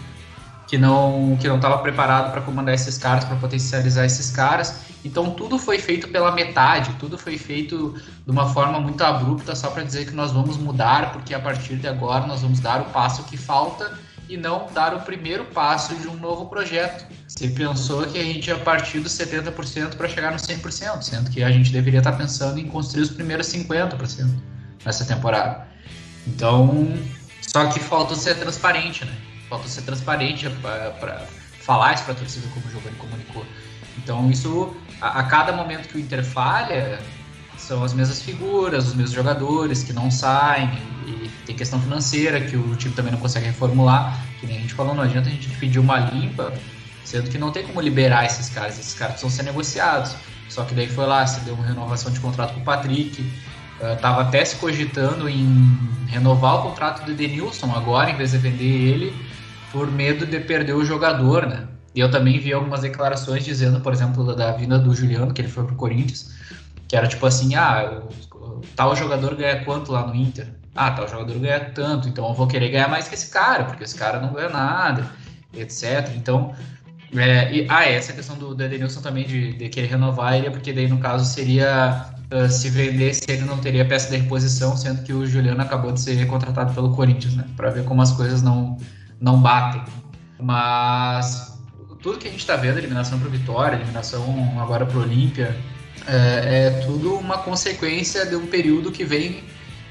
que 0.69 0.77
não 0.77 1.37
que 1.41 1.49
não 1.49 1.57
estava 1.57 1.79
preparado 1.79 2.31
para 2.31 2.43
comandar 2.43 2.75
esses 2.75 2.99
caras, 2.99 3.25
para 3.25 3.37
potencializar 3.37 4.05
esses 4.05 4.31
caras. 4.31 4.81
Então 5.03 5.31
tudo 5.31 5.59
foi 5.59 5.79
feito 5.79 6.09
pela 6.09 6.31
metade, 6.31 6.93
tudo 7.01 7.17
foi 7.17 7.39
feito 7.39 7.95
de 8.25 8.31
uma 8.31 8.51
forma 8.51 8.79
muito 8.79 9.03
abrupta 9.03 9.57
só 9.57 9.71
para 9.71 9.83
dizer 9.83 10.07
que 10.07 10.15
nós 10.15 10.31
vamos 10.31 10.59
mudar, 10.59 11.13
porque 11.13 11.35
a 11.35 11.41
partir 11.41 11.77
de 11.77 11.89
agora 11.89 12.27
nós 12.27 12.43
vamos 12.43 12.61
dar 12.61 12.83
o 12.83 12.85
passo 12.87 13.25
que 13.25 13.37
falta 13.37 13.99
e 14.29 14.37
não 14.37 14.67
dar 14.75 14.95
o 14.95 15.01
primeiro 15.01 15.47
passo 15.47 15.95
de 15.95 16.07
um 16.07 16.15
novo 16.15 16.47
projeto. 16.47 17.07
Se 17.27 17.49
pensou 17.49 18.07
que 18.07 18.19
a 18.19 18.23
gente 18.23 18.49
ia 18.49 18.59
partir 18.59 19.01
dos 19.01 19.13
70% 19.13 19.95
para 19.97 20.07
chegar 20.07 20.33
no 20.33 20.37
100%, 20.37 21.01
sendo 21.01 21.31
que 21.31 21.43
a 21.43 21.51
gente 21.51 21.73
deveria 21.73 22.01
estar 22.01 22.13
tá 22.13 22.19
pensando 22.19 22.59
em 22.59 22.67
construir 22.67 23.05
os 23.05 23.11
primeiros 23.11 23.47
50% 23.47 24.29
nessa 24.85 25.07
temporada. 25.07 25.67
Então, 26.27 26.93
só 27.41 27.67
que 27.71 27.81
falta 27.81 28.15
ser 28.15 28.35
transparente, 28.35 29.07
né? 29.07 29.17
Falta 29.49 29.69
ser 29.69 29.83
transparente 29.83 30.49
para 30.61 31.27
falar 31.61 31.95
isso 31.95 32.05
para 32.05 32.13
a 32.15 32.17
torcida, 32.17 32.47
como 32.55 32.67
o 32.67 32.71
Giovanni 32.71 32.97
comunicou. 32.97 33.45
Então, 33.97 34.31
isso, 34.31 34.75
a, 35.01 35.21
a, 35.21 35.23
cada 35.25 35.53
momento 35.53 35.89
que 35.89 35.97
o 35.97 36.01
Inter 36.01 36.25
falha, 36.25 36.99
são 37.59 37.83
as 37.83 37.93
mesmas 37.93 38.23
figuras, 38.23 38.87
os 38.87 38.95
mesmos 38.95 39.15
jogadores 39.15 39.83
que 39.83 39.93
não 39.93 40.11
saem, 40.11 40.71
e 41.07 41.29
tem 41.45 41.57
questão 41.57 41.81
financeira 41.81 42.41
que 42.41 42.57
o 42.57 42.77
time 42.77 42.95
também 42.95 43.13
não 43.13 43.19
consegue 43.19 43.47
reformular, 43.47 44.19
que 44.41 44.47
nem 44.47 44.59
a 44.59 44.61
gente 44.61 44.75
falou, 44.75 44.95
não 44.95 45.03
adianta 45.03 45.29
a 45.29 45.33
gente 45.33 45.49
pedir 45.57 45.79
uma 45.79 45.99
limpa, 45.99 46.53
sendo 47.05 47.29
que 47.29 47.39
não 47.39 47.51
tem 47.51 47.67
como 47.67 47.81
liberar 47.81 48.25
esses 48.25 48.49
caras, 48.49 48.79
esses 48.79 48.95
caras 48.95 49.15
precisam 49.15 49.37
ser 49.37 49.43
negociados. 49.43 50.15
Só 50.49 50.65
que 50.65 50.75
daí 50.75 50.89
foi 50.89 51.07
lá, 51.07 51.27
se 51.27 51.41
deu 51.41 51.55
uma 51.55 51.67
renovação 51.67 52.11
de 52.11 52.21
contrato 52.21 52.55
com 52.55 52.61
o 52.61 52.65
Patrick, 52.65 53.21
uh, 53.21 54.01
tava 54.01 54.23
até 54.23 54.45
se 54.45 54.57
cogitando 54.57 55.29
em 55.29 55.79
renovar 56.07 56.61
o 56.61 56.63
contrato 56.63 57.05
do 57.05 57.13
Denilson 57.13 57.71
agora, 57.75 58.11
em 58.11 58.17
vez 58.17 58.31
de 58.31 58.39
vender 58.39 58.65
ele, 58.65 59.28
por 59.73 59.91
medo 59.91 60.27
de 60.27 60.41
perder 60.41 60.75
o 60.75 60.85
jogador, 60.85 61.47
né? 61.47 61.69
E 61.95 62.01
eu 62.01 62.11
também 62.11 62.39
vi 62.39 62.53
algumas 62.53 62.83
declarações 62.83 63.45
dizendo, 63.45 63.81
por 63.81 63.93
exemplo, 63.93 64.35
da 64.35 64.53
vinda 64.53 64.79
do 64.79 64.95
Juliano, 64.95 65.33
que 65.33 65.41
ele 65.41 65.49
foi 65.49 65.65
pro 65.65 65.75
Corinthians, 65.75 66.35
que 66.87 66.97
era 66.97 67.07
tipo 67.07 67.27
assim, 67.27 67.55
ah, 67.55 68.03
o, 68.33 68.61
tal 68.77 68.95
jogador 68.95 69.35
ganha 69.35 69.65
quanto 69.65 69.93
lá 69.93 70.07
no 70.07 70.15
Inter? 70.15 70.49
Ah, 70.75 70.91
tal 70.93 71.09
jogador 71.09 71.39
ganha 71.39 71.61
tanto, 71.71 72.09
então 72.09 72.29
eu 72.29 72.35
vou 72.35 72.47
querer 72.47 72.71
ganhar 72.71 72.89
mais 72.89 73.09
que 73.09 73.15
esse 73.15 73.31
cara, 73.31 73.65
porque 73.65 73.85
esse 73.85 73.97
cara 73.97 74.21
não 74.21 74.33
ganha 74.33 74.49
nada, 74.49 75.11
etc. 75.53 76.13
Então, 76.15 76.55
é, 77.17 77.53
e, 77.53 77.67
ah, 77.69 77.85
essa 77.85 78.13
questão 78.13 78.37
do, 78.37 78.55
do 78.55 78.63
Edenilson 78.63 79.01
também 79.01 79.27
de, 79.27 79.55
de, 79.55 79.69
querer 79.69 79.89
renovar 79.89 80.35
ele, 80.35 80.51
porque 80.51 80.73
daí 80.73 80.87
no 80.87 80.99
caso 80.99 81.25
seria 81.25 82.07
uh, 82.31 82.49
se 82.49 82.69
vendesse 82.69 83.23
ele 83.29 83.45
não 83.45 83.59
teria 83.59 83.85
peça 83.85 84.11
de 84.11 84.19
reposição, 84.19 84.77
sendo 84.77 85.03
que 85.03 85.13
o 85.13 85.27
Juliano 85.27 85.61
acabou 85.61 85.91
de 85.91 86.01
ser 86.01 86.27
contratado 86.27 86.75
pelo 86.75 86.95
Corinthians, 86.95 87.35
né? 87.35 87.45
Para 87.57 87.71
ver 87.71 87.85
como 87.85 88.03
as 88.03 88.13
coisas 88.13 88.43
não, 88.43 88.77
não 89.21 89.41
batem. 89.41 89.83
Mas 90.41 91.59
tudo 92.01 92.19
que 92.19 92.29
a 92.29 92.31
gente 92.31 92.41
está 92.41 92.57
vendo, 92.57 92.79
eliminação 92.79 93.19
para 93.19 93.29
Vitória, 93.29 93.77
eliminação 93.77 94.59
agora 94.61 94.87
para 94.87 94.99
Olímpia, 94.99 95.57
é, 96.07 96.67
é 96.67 96.71
tudo 96.87 97.15
uma 97.15 97.39
consequência 97.39 98.25
de 98.25 98.37
um 98.37 98.47
período 98.47 98.91
que 98.91 99.05
vem 99.05 99.43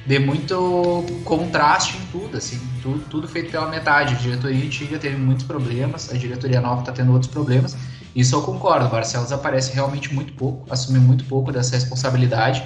de 0.06 0.20
muito 0.20 1.06
contraste 1.26 1.98
em 1.98 2.06
tudo, 2.12 2.38
assim, 2.38 2.58
tudo, 2.82 3.04
tudo, 3.10 3.28
feito 3.28 3.52
pela 3.52 3.68
metade. 3.68 4.16
A 4.16 4.18
diretoria 4.18 4.66
antiga 4.66 4.98
teve 4.98 5.18
muitos 5.18 5.46
problemas, 5.46 6.10
a 6.10 6.18
diretoria 6.18 6.62
nova 6.62 6.80
está 6.80 6.94
tendo 6.94 7.12
outros 7.12 7.30
problemas. 7.30 7.76
Isso 8.16 8.34
eu 8.34 8.42
concordo. 8.42 8.86
O 8.86 8.90
Barcelos 8.90 9.34
aparece 9.34 9.74
realmente 9.74 10.14
muito 10.14 10.32
pouco, 10.34 10.66
assume 10.74 10.98
muito 10.98 11.26
pouco 11.26 11.52
dessa 11.52 11.76
responsabilidade 11.76 12.64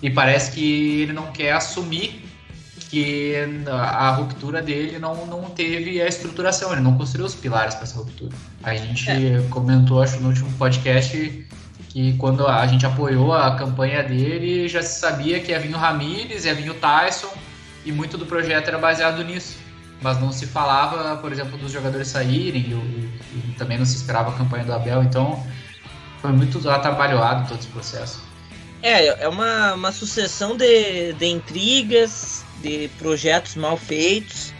e 0.00 0.08
parece 0.08 0.52
que 0.52 1.02
ele 1.02 1.12
não 1.12 1.32
quer 1.32 1.52
assumir 1.52 2.24
que 2.88 3.34
a 3.68 4.10
ruptura 4.10 4.62
dele 4.62 4.98
não, 4.98 5.26
não 5.26 5.42
teve 5.50 6.00
a 6.00 6.06
estruturação, 6.06 6.72
ele 6.72 6.80
não 6.80 6.96
construiu 6.96 7.26
os 7.26 7.34
pilares 7.34 7.74
para 7.74 7.84
essa 7.84 7.98
ruptura. 7.98 8.34
A 8.62 8.74
gente 8.74 9.10
é. 9.10 9.44
comentou, 9.50 10.02
acho, 10.02 10.20
no 10.20 10.28
último 10.28 10.50
podcast 10.52 11.46
que 11.88 12.12
quando 12.18 12.46
a 12.46 12.66
gente 12.66 12.84
apoiou 12.84 13.32
a 13.32 13.56
campanha 13.56 14.02
dele, 14.02 14.68
já 14.68 14.82
se 14.82 15.00
sabia 15.00 15.40
que 15.40 15.50
ia 15.50 15.58
vir 15.58 15.74
o 15.74 15.78
Ramires, 15.78 16.44
ia 16.44 16.54
vir 16.54 16.70
o 16.70 16.74
Tyson, 16.74 17.32
e 17.84 17.92
muito 17.92 18.18
do 18.18 18.26
projeto 18.26 18.68
era 18.68 18.78
baseado 18.78 19.24
nisso. 19.24 19.56
Mas 20.02 20.20
não 20.20 20.30
se 20.30 20.46
falava, 20.46 21.16
por 21.16 21.32
exemplo, 21.32 21.56
dos 21.56 21.72
jogadores 21.72 22.08
saírem, 22.08 22.62
e, 22.62 23.48
e 23.50 23.54
também 23.56 23.78
não 23.78 23.86
se 23.86 23.96
esperava 23.96 24.30
a 24.30 24.34
campanha 24.34 24.64
do 24.64 24.74
Abel, 24.74 25.02
então 25.02 25.42
foi 26.20 26.32
muito 26.32 26.68
atrabalhado 26.68 27.48
todo 27.48 27.58
esse 27.58 27.68
processo. 27.68 28.25
É, 28.86 29.24
é 29.24 29.28
uma, 29.28 29.74
uma 29.74 29.90
sucessão 29.90 30.56
de, 30.56 31.12
de 31.14 31.26
intrigas, 31.26 32.44
de 32.62 32.88
projetos 32.98 33.56
mal 33.56 33.76
feitos, 33.76 34.54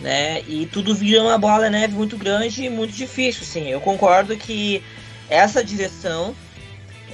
né? 0.00 0.42
E 0.42 0.66
tudo 0.66 0.94
vira 0.94 1.22
uma 1.22 1.38
bola 1.38 1.70
neve 1.70 1.94
muito 1.94 2.18
grande 2.18 2.64
e 2.64 2.68
muito 2.68 2.92
difícil, 2.92 3.42
sim. 3.42 3.68
Eu 3.70 3.80
concordo 3.80 4.36
que 4.36 4.82
essa 5.30 5.64
direção 5.64 6.36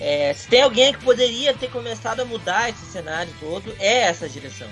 é, 0.01 0.33
se 0.33 0.49
tem 0.49 0.63
alguém 0.63 0.93
que 0.93 1.05
poderia 1.05 1.53
ter 1.55 1.71
começado 1.71 2.21
a 2.21 2.25
mudar 2.25 2.71
esse 2.71 2.87
cenário 2.87 3.33
todo, 3.39 3.73
é 3.79 4.01
essa 4.01 4.27
direção. 4.29 4.67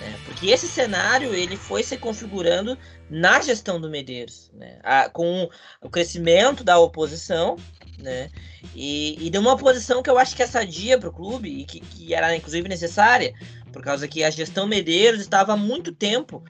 Né? 0.00 0.16
Porque 0.24 0.46
esse 0.46 0.68
cenário 0.68 1.34
ele 1.34 1.56
foi 1.56 1.82
se 1.82 1.98
configurando 1.98 2.78
na 3.10 3.40
gestão 3.40 3.80
do 3.80 3.90
Medeiros, 3.90 4.50
né? 4.54 4.78
a, 4.82 5.08
com 5.08 5.50
o 5.82 5.90
crescimento 5.90 6.62
da 6.62 6.78
oposição, 6.78 7.56
né? 7.98 8.30
E, 8.74 9.16
e 9.26 9.30
deu 9.30 9.40
uma 9.40 9.52
oposição 9.52 10.02
que 10.02 10.10
eu 10.10 10.18
acho 10.18 10.34
que 10.34 10.42
é 10.42 10.46
sadia 10.46 10.98
para 10.98 11.08
o 11.08 11.12
clube 11.12 11.48
e 11.48 11.64
que, 11.64 11.80
que, 11.80 12.14
era 12.14 12.34
inclusive 12.34 12.68
necessária, 12.68 13.32
por 13.72 13.82
causa 13.82 14.08
que 14.08 14.22
a 14.22 14.30
gestão 14.30 14.66
Medeiros 14.66 15.20
estava 15.20 15.52
há 15.52 15.56
muito 15.56 15.92
tempo. 15.92 16.42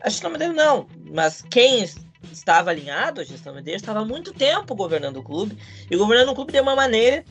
A 0.00 0.08
gestão 0.08 0.30
Medeiros 0.30 0.56
não, 0.56 0.86
mas 1.10 1.42
quem 1.50 1.84
estava 2.32 2.70
alinhado 2.70 3.20
à 3.20 3.24
gestão 3.24 3.54
Medeiros 3.54 3.82
estava 3.82 4.00
há 4.00 4.04
muito 4.04 4.32
tempo 4.32 4.74
governando 4.74 5.18
o 5.18 5.22
clube 5.22 5.56
e 5.90 5.96
governando 5.96 6.30
o 6.30 6.34
clube 6.34 6.52
de 6.52 6.60
uma 6.60 6.74
maneira 6.74 7.24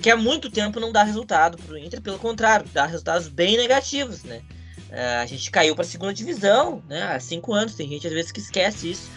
que 0.00 0.10
há 0.10 0.16
muito 0.16 0.50
tempo 0.50 0.78
não 0.80 0.92
dá 0.92 1.02
resultado 1.02 1.56
para 1.56 1.74
o 1.74 1.78
Inter, 1.78 2.00
pelo 2.00 2.18
contrário, 2.18 2.66
dá 2.72 2.84
resultados 2.84 3.28
bem 3.28 3.56
negativos, 3.56 4.22
né? 4.22 4.42
Uh, 4.90 5.22
a 5.22 5.26
gente 5.26 5.50
caiu 5.50 5.74
para 5.74 5.82
a 5.82 5.88
segunda 5.88 6.12
divisão, 6.12 6.82
né? 6.86 7.02
Há 7.04 7.18
cinco 7.18 7.54
anos, 7.54 7.74
tem 7.74 7.88
gente 7.88 8.06
às 8.06 8.12
vezes 8.12 8.30
que 8.30 8.38
esquece 8.38 8.90
isso. 8.90 9.10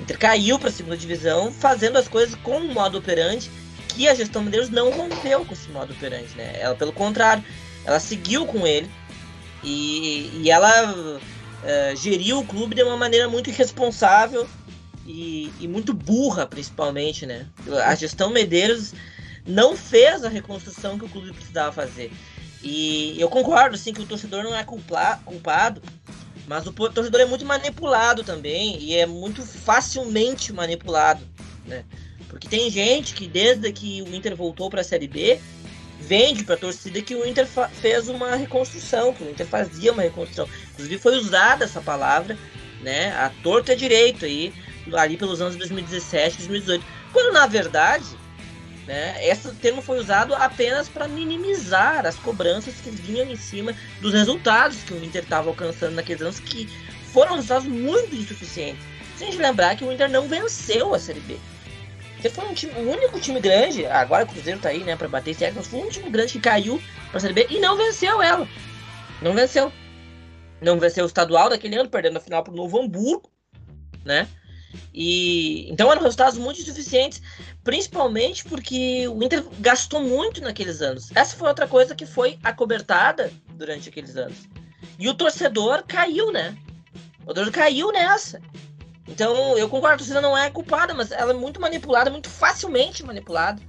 Inter 0.00 0.18
caiu 0.18 0.58
para 0.58 0.68
a 0.68 0.72
segunda 0.72 0.96
divisão, 0.96 1.52
fazendo 1.52 1.98
as 1.98 2.08
coisas 2.08 2.34
com 2.36 2.58
um 2.58 2.72
modo 2.72 2.98
operante 2.98 3.50
que 3.88 4.08
a 4.08 4.14
gestão 4.14 4.42
Medeiros 4.42 4.70
não 4.70 4.90
rompeu 4.90 5.44
com 5.44 5.52
esse 5.52 5.68
modo 5.70 5.92
operante, 5.92 6.34
né? 6.36 6.58
Ela, 6.58 6.74
pelo 6.74 6.92
contrário, 6.92 7.44
ela 7.84 8.00
seguiu 8.00 8.46
com 8.46 8.66
ele 8.66 8.90
e, 9.62 10.30
e 10.42 10.50
ela 10.50 10.92
uh, 10.92 11.96
geriu 11.96 12.38
o 12.38 12.46
clube 12.46 12.74
de 12.74 12.82
uma 12.82 12.96
maneira 12.96 13.28
muito 13.28 13.50
irresponsável 13.50 14.48
e, 15.06 15.52
e 15.60 15.68
muito 15.68 15.92
burra, 15.92 16.46
principalmente, 16.46 17.26
né? 17.26 17.46
A 17.84 17.94
gestão 17.94 18.30
Medeiros 18.30 18.94
não 19.46 19.76
fez 19.76 20.24
a 20.24 20.28
reconstrução 20.28 20.98
que 20.98 21.04
o 21.04 21.08
clube 21.08 21.32
precisava 21.32 21.72
fazer. 21.72 22.12
E 22.62 23.16
eu 23.18 23.28
concordo, 23.28 23.76
sim, 23.76 23.92
que 23.92 24.02
o 24.02 24.06
torcedor 24.06 24.44
não 24.44 24.54
é 24.54 24.62
culpa, 24.62 25.20
culpado, 25.24 25.82
mas 26.46 26.66
o 26.66 26.72
torcedor 26.72 27.20
é 27.20 27.24
muito 27.24 27.44
manipulado 27.44 28.24
também 28.24 28.78
e 28.80 28.96
é 28.96 29.06
muito 29.06 29.42
facilmente 29.42 30.52
manipulado, 30.52 31.26
né? 31.66 31.84
Porque 32.28 32.48
tem 32.48 32.70
gente 32.70 33.14
que 33.14 33.26
desde 33.26 33.72
que 33.72 34.02
o 34.02 34.14
Inter 34.14 34.36
voltou 34.36 34.70
para 34.70 34.80
a 34.80 34.84
Série 34.84 35.08
B 35.08 35.40
vende 36.00 36.44
para 36.44 36.54
a 36.54 36.58
torcida 36.58 37.02
que 37.02 37.14
o 37.14 37.26
Inter 37.26 37.46
fez 37.46 38.08
uma 38.08 38.34
reconstrução, 38.36 39.12
que 39.12 39.22
o 39.22 39.30
Inter 39.30 39.46
fazia 39.46 39.92
uma 39.92 40.02
reconstrução. 40.02 40.48
Inclusive 40.72 40.98
foi 40.98 41.16
usada 41.18 41.64
essa 41.64 41.80
palavra, 41.80 42.38
né? 42.82 43.12
A 43.16 43.30
torta 43.42 43.72
é 43.72 43.76
direito 43.76 44.24
aí, 44.24 44.52
ali 44.94 45.16
pelos 45.16 45.40
anos 45.40 45.56
2017, 45.56 46.38
2018. 46.38 46.84
Quando 47.12 47.32
na 47.32 47.46
verdade 47.46 48.06
né? 48.86 49.16
Esse 49.26 49.52
termo 49.54 49.82
foi 49.82 49.98
usado 49.98 50.34
apenas 50.34 50.88
para 50.88 51.06
minimizar 51.06 52.06
as 52.06 52.16
cobranças 52.16 52.74
que 52.74 52.90
vinham 52.90 53.30
em 53.30 53.36
cima 53.36 53.74
dos 54.00 54.12
resultados 54.12 54.82
que 54.82 54.92
o 54.92 55.04
Inter 55.04 55.22
estava 55.22 55.48
alcançando 55.48 55.94
naqueles 55.94 56.22
anos, 56.22 56.40
que 56.40 56.66
foram 57.12 57.36
resultados 57.36 57.66
muito 57.66 58.14
insuficientes. 58.14 58.82
Se 59.16 59.24
a 59.24 59.26
gente 59.26 59.38
lembrar 59.38 59.76
que 59.76 59.84
o 59.84 59.92
Inter 59.92 60.10
não 60.10 60.26
venceu 60.26 60.94
a 60.94 60.98
Série 60.98 61.20
B. 61.20 61.36
Você 62.20 62.28
foi 62.28 62.44
um 62.44 62.54
time, 62.54 62.72
o 62.74 62.90
único 62.90 63.18
time 63.18 63.40
grande, 63.40 63.86
agora 63.86 64.24
o 64.24 64.26
Cruzeiro 64.26 64.60
tá 64.60 64.68
aí, 64.68 64.84
né, 64.84 64.94
para 64.94 65.08
bater 65.08 65.30
esse 65.30 65.50
mas 65.52 65.66
foi 65.66 65.78
o 65.78 65.82
único 65.82 65.98
time 65.98 66.10
grande 66.10 66.32
que 66.32 66.40
caiu 66.40 66.82
para 67.08 67.16
a 67.16 67.20
Série 67.20 67.32
B 67.32 67.46
e 67.48 67.58
não 67.58 67.76
venceu 67.76 68.22
ela. 68.22 68.46
Não 69.22 69.34
venceu. 69.34 69.72
Não 70.60 70.78
venceu 70.78 71.04
o 71.04 71.06
estadual 71.06 71.48
daquele 71.48 71.76
ano, 71.76 71.88
perdendo 71.88 72.18
a 72.18 72.20
final 72.20 72.42
pro 72.42 72.54
Novo 72.54 72.78
Hamburgo, 72.78 73.30
né? 74.04 74.28
E 74.92 75.70
então 75.70 75.90
eram 75.90 76.02
resultados 76.02 76.38
muito 76.38 76.60
insuficientes, 76.60 77.22
principalmente 77.62 78.44
porque 78.44 79.06
o 79.08 79.22
Inter 79.22 79.44
gastou 79.58 80.00
muito 80.00 80.40
naqueles 80.40 80.80
anos. 80.82 81.10
Essa 81.14 81.36
foi 81.36 81.48
outra 81.48 81.66
coisa 81.66 81.94
que 81.94 82.06
foi 82.06 82.38
acobertada 82.42 83.32
durante 83.54 83.88
aqueles 83.88 84.16
anos. 84.16 84.48
E 84.98 85.08
o 85.08 85.14
torcedor 85.14 85.84
caiu, 85.86 86.32
né? 86.32 86.56
O 87.22 87.34
torcedor 87.34 87.52
caiu 87.52 87.92
nessa. 87.92 88.40
Então 89.06 89.58
eu 89.58 89.68
concordo, 89.68 89.94
a 89.94 89.98
torcida 89.98 90.20
não 90.20 90.36
é 90.36 90.50
culpada, 90.50 90.94
mas 90.94 91.10
ela 91.10 91.32
é 91.32 91.34
muito 91.36 91.60
manipulada, 91.60 92.10
muito 92.10 92.28
facilmente 92.28 93.02
manipulada. 93.02 93.60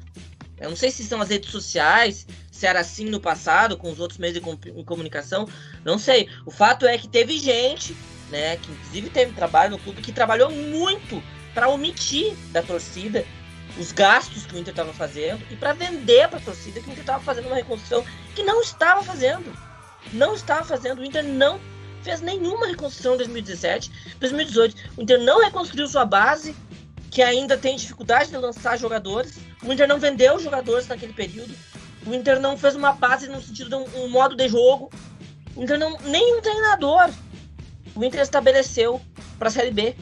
Eu 0.59 0.69
não 0.69 0.75
sei 0.75 0.91
se 0.91 1.03
são 1.03 1.19
as 1.19 1.29
redes 1.29 1.49
sociais, 1.49 2.27
se 2.51 2.67
era 2.67 2.79
assim 2.79 3.05
no 3.05 3.19
passado, 3.19 3.75
com 3.75 3.91
os 3.91 3.99
outros 3.99 4.19
meios 4.19 4.35
de 4.35 4.83
comunicação, 4.85 5.47
não 5.83 5.97
sei. 5.97 6.29
O 6.45 6.51
fato 6.51 6.85
é 6.85 6.97
que 6.99 7.07
teve 7.07 7.39
gente 7.39 7.95
né, 8.32 8.58
que 8.58 8.72
inclusive 8.72 9.10
teve 9.10 9.34
trabalho 9.34 9.72
no 9.72 9.80
clube, 9.80 10.02
que 10.02 10.12
trabalhou 10.12 10.50
muito 10.50 11.22
para 11.54 11.67
omitir 11.70 12.34
da 12.52 12.62
torcida 12.62 13.26
os 13.78 13.91
gastos 13.91 14.46
que 14.46 14.56
o 14.56 14.60
Inter 14.60 14.72
estava 14.72 14.94
fazendo 14.94 15.41
e 15.50 15.56
para 15.56 15.74
vender 15.74 16.28
para 16.28 16.39
a 16.39 16.41
torcida 16.41 16.80
que 16.80 16.89
o 16.89 16.91
Inter 16.91 17.02
estava 17.02 17.24
fazendo 17.24 17.48
uma 17.48 17.56
reconstrução 17.56 18.04
que 18.36 18.44
não 18.44 18.62
estava 18.62 19.04
fazendo. 19.04 19.52
Não 20.12 20.34
estava 20.34 20.63
fazendo. 20.63 21.00
O 21.00 21.06
Inter 21.06 21.24
não 21.24 21.60
fez 22.02 22.22
nenhuma 22.22 22.67
reconstrução 22.67 23.13
em 23.13 23.17
2017, 23.17 24.15
2018. 24.20 24.76
O 24.98 25.02
Inter 25.02 25.20
não 25.20 25.41
reconstruiu 25.44 25.88
sua 25.88 26.06
base, 26.06 26.56
que 27.10 27.22
ainda 27.22 27.58
tem 27.58 27.76
dificuldade 27.76 28.30
de 28.30 28.38
lançar 28.38 28.78
jogadores. 28.78 29.38
O 29.63 29.72
Inter 29.72 29.88
não 29.88 30.00
vendeu 30.00 30.39
jogadores 30.39 30.88
naquele 30.88 31.13
período. 31.13 31.54
O 32.06 32.13
Inter 32.13 32.39
não 32.39 32.58
fez 32.58 32.76
uma 32.76 32.94
base 32.94 33.28
no 33.28 33.41
sentido 33.41 33.70
de 33.70 33.76
um, 33.76 34.04
um 34.04 34.10
modo 34.10 34.36
de 34.36 34.50
jogo. 34.50 34.91
O 35.56 35.63
Inter 35.63 35.78
não. 35.78 35.98
Nenhum 36.00 36.41
treinador. 36.41 37.10
O 37.96 38.04
Inter 38.04 38.22
estabeleceu 38.22 39.02
para 39.38 39.50
a 39.50 39.52
Série 39.52 39.72
B. 39.72 39.96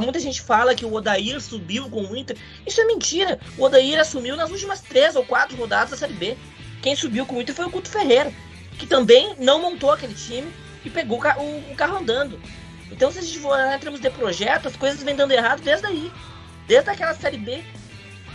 Muita 0.00 0.18
gente 0.18 0.40
fala 0.40 0.74
que 0.74 0.84
o 0.84 0.94
Odair 0.94 1.40
subiu 1.40 1.88
com 1.90 2.02
o 2.02 2.16
Inter. 2.16 2.36
Isso 2.66 2.80
é 2.80 2.84
mentira. 2.84 3.38
O 3.58 3.64
Odair 3.64 4.00
assumiu 4.00 4.36
nas 4.36 4.50
últimas 4.50 4.80
três 4.80 5.16
ou 5.16 5.24
quatro 5.24 5.56
rodadas 5.56 5.90
da 5.90 5.96
Série 5.96 6.14
B. 6.14 6.36
Quem 6.82 6.96
subiu 6.96 7.26
com 7.26 7.36
o 7.36 7.42
Inter 7.42 7.54
foi 7.54 7.66
o 7.66 7.70
Guto 7.70 7.90
Ferreira, 7.90 8.32
que 8.78 8.86
também 8.86 9.34
não 9.38 9.60
montou 9.60 9.90
aquele 9.90 10.14
time 10.14 10.50
e 10.84 10.90
pegou 10.90 11.18
o, 11.18 11.74
carro 11.74 11.96
andando. 11.98 12.40
Então, 12.90 13.10
se 13.10 13.18
a 13.18 13.22
gente 13.22 13.38
for 13.40 13.58
em 13.58 13.78
termos 13.78 14.00
de 14.00 14.08
projeto, 14.08 14.68
as 14.68 14.76
coisas 14.76 15.02
vêm 15.02 15.16
dando 15.16 15.32
errado 15.32 15.60
desde 15.60 15.86
aí. 15.86 16.12
Desde 16.66 16.90
aquela 16.90 17.14
Série 17.14 17.38
B 17.38 17.62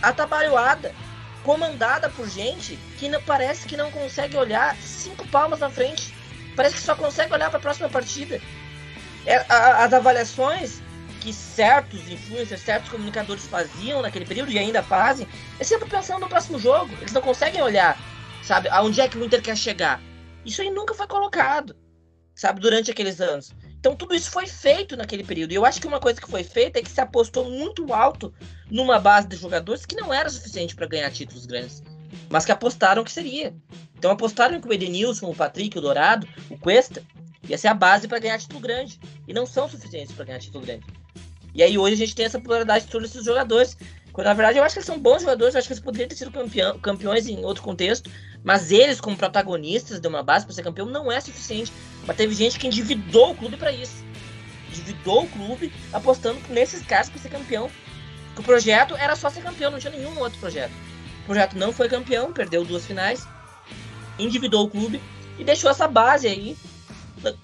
atabalhoada, 0.02 0.94
comandada 1.42 2.08
por 2.10 2.28
gente 2.28 2.78
que 2.98 3.08
não, 3.08 3.22
parece 3.22 3.66
que 3.66 3.76
não 3.76 3.90
consegue 3.90 4.36
olhar 4.36 4.76
cinco 4.76 5.26
palmas 5.28 5.60
na 5.60 5.70
frente. 5.70 6.14
Parece 6.54 6.76
que 6.76 6.82
só 6.82 6.94
consegue 6.94 7.32
olhar 7.32 7.48
para 7.48 7.58
a 7.58 7.62
próxima 7.62 7.88
partida. 7.88 8.40
É, 9.26 9.36
as 9.48 9.92
avaliações 9.92 10.82
que 11.20 11.32
certos 11.32 12.10
influencers, 12.10 12.60
certos 12.60 12.90
comunicadores 12.90 13.46
faziam 13.46 14.02
naquele 14.02 14.24
período 14.24 14.50
e 14.50 14.58
ainda 14.58 14.82
fazem, 14.82 15.26
é 15.60 15.64
sempre 15.64 15.88
pensando 15.88 16.20
no 16.20 16.28
próximo 16.28 16.58
jogo. 16.58 16.92
Eles 17.00 17.12
não 17.12 17.22
conseguem 17.22 17.62
olhar, 17.62 17.96
sabe, 18.42 18.68
aonde 18.68 19.00
é 19.00 19.08
que 19.08 19.16
o 19.16 19.24
Inter 19.24 19.40
quer 19.40 19.56
chegar. 19.56 20.00
Isso 20.44 20.60
aí 20.60 20.70
nunca 20.70 20.94
foi 20.94 21.06
colocado, 21.06 21.76
sabe, 22.34 22.60
durante 22.60 22.90
aqueles 22.90 23.20
anos. 23.20 23.54
Então 23.78 23.94
tudo 23.94 24.14
isso 24.14 24.30
foi 24.30 24.48
feito 24.48 24.96
naquele 24.96 25.22
período. 25.22 25.52
E 25.52 25.54
eu 25.54 25.64
acho 25.64 25.80
que 25.80 25.86
uma 25.86 26.00
coisa 26.00 26.20
que 26.20 26.28
foi 26.28 26.42
feita 26.42 26.80
é 26.80 26.82
que 26.82 26.90
se 26.90 27.00
apostou 27.00 27.48
muito 27.48 27.92
alto 27.94 28.34
numa 28.68 28.98
base 28.98 29.28
de 29.28 29.36
jogadores 29.36 29.86
que 29.86 29.94
não 29.94 30.12
era 30.12 30.28
suficiente 30.28 30.74
para 30.74 30.86
ganhar 30.86 31.10
títulos 31.10 31.46
grandes, 31.46 31.84
mas 32.28 32.44
que 32.44 32.50
apostaram 32.50 33.04
que 33.04 33.12
seria. 33.12 33.54
Então 33.96 34.10
apostaram 34.10 34.60
que 34.60 34.66
o 34.66 34.72
Edenilson, 34.72 35.30
o 35.30 35.34
Patrick, 35.34 35.78
o 35.78 35.80
Dourado, 35.80 36.26
o 36.50 36.58
Cuesta 36.58 37.02
ia 37.48 37.58
ser 37.58 37.68
a 37.68 37.74
base 37.74 38.08
para 38.08 38.18
ganhar 38.18 38.38
título 38.38 38.60
grande. 38.60 38.98
E 39.26 39.32
não 39.32 39.46
são 39.46 39.68
suficientes 39.68 40.14
para 40.14 40.24
ganhar 40.24 40.38
título 40.38 40.64
grande. 40.64 40.84
E 41.54 41.62
aí 41.62 41.76
hoje 41.76 41.94
a 41.94 41.98
gente 41.98 42.14
tem 42.14 42.24
essa 42.24 42.40
pluralidade 42.40 42.86
de 42.86 42.90
todos 42.90 43.10
esses 43.10 43.24
jogadores. 43.24 43.76
Quando 44.12 44.26
na 44.26 44.34
verdade 44.34 44.58
eu 44.58 44.64
acho 44.64 44.74
que 44.74 44.78
eles 44.78 44.86
são 44.86 44.98
bons 44.98 45.20
jogadores, 45.22 45.54
eu 45.54 45.58
acho 45.58 45.68
que 45.68 45.72
eles 45.72 45.82
poderiam 45.82 46.08
ter 46.08 46.16
sido 46.16 46.30
campeão, 46.30 46.78
campeões 46.78 47.26
em 47.26 47.44
outro 47.44 47.62
contexto, 47.62 48.10
mas 48.44 48.70
eles, 48.70 49.00
como 49.00 49.16
protagonistas 49.16 50.00
de 50.00 50.08
uma 50.08 50.22
base 50.22 50.44
para 50.44 50.54
ser 50.54 50.62
campeão, 50.62 50.86
não 50.86 51.10
é 51.10 51.20
suficiente. 51.20 51.72
Mas 52.06 52.16
teve 52.16 52.34
gente 52.34 52.58
que 52.58 52.66
endividou 52.66 53.32
o 53.32 53.34
clube 53.34 53.56
para 53.56 53.72
isso. 53.72 54.04
Endividou 54.68 55.24
o 55.24 55.28
clube 55.28 55.72
apostando 55.92 56.40
nesses 56.48 56.82
caras 56.82 57.08
para 57.08 57.20
ser 57.20 57.28
campeão. 57.28 57.70
O 58.36 58.42
projeto 58.42 58.96
era 58.96 59.14
só 59.14 59.28
ser 59.28 59.42
campeão, 59.42 59.70
não 59.70 59.78
tinha 59.78 59.92
nenhum 59.92 60.18
outro 60.18 60.38
projeto. 60.38 60.72
O 61.22 61.26
projeto 61.26 61.56
não 61.56 61.72
foi 61.72 61.88
campeão, 61.88 62.32
perdeu 62.32 62.64
duas 62.64 62.84
finais, 62.84 63.26
endividou 64.18 64.64
o 64.64 64.70
clube 64.70 65.00
e 65.38 65.44
deixou 65.44 65.70
essa 65.70 65.86
base 65.86 66.26
aí 66.26 66.56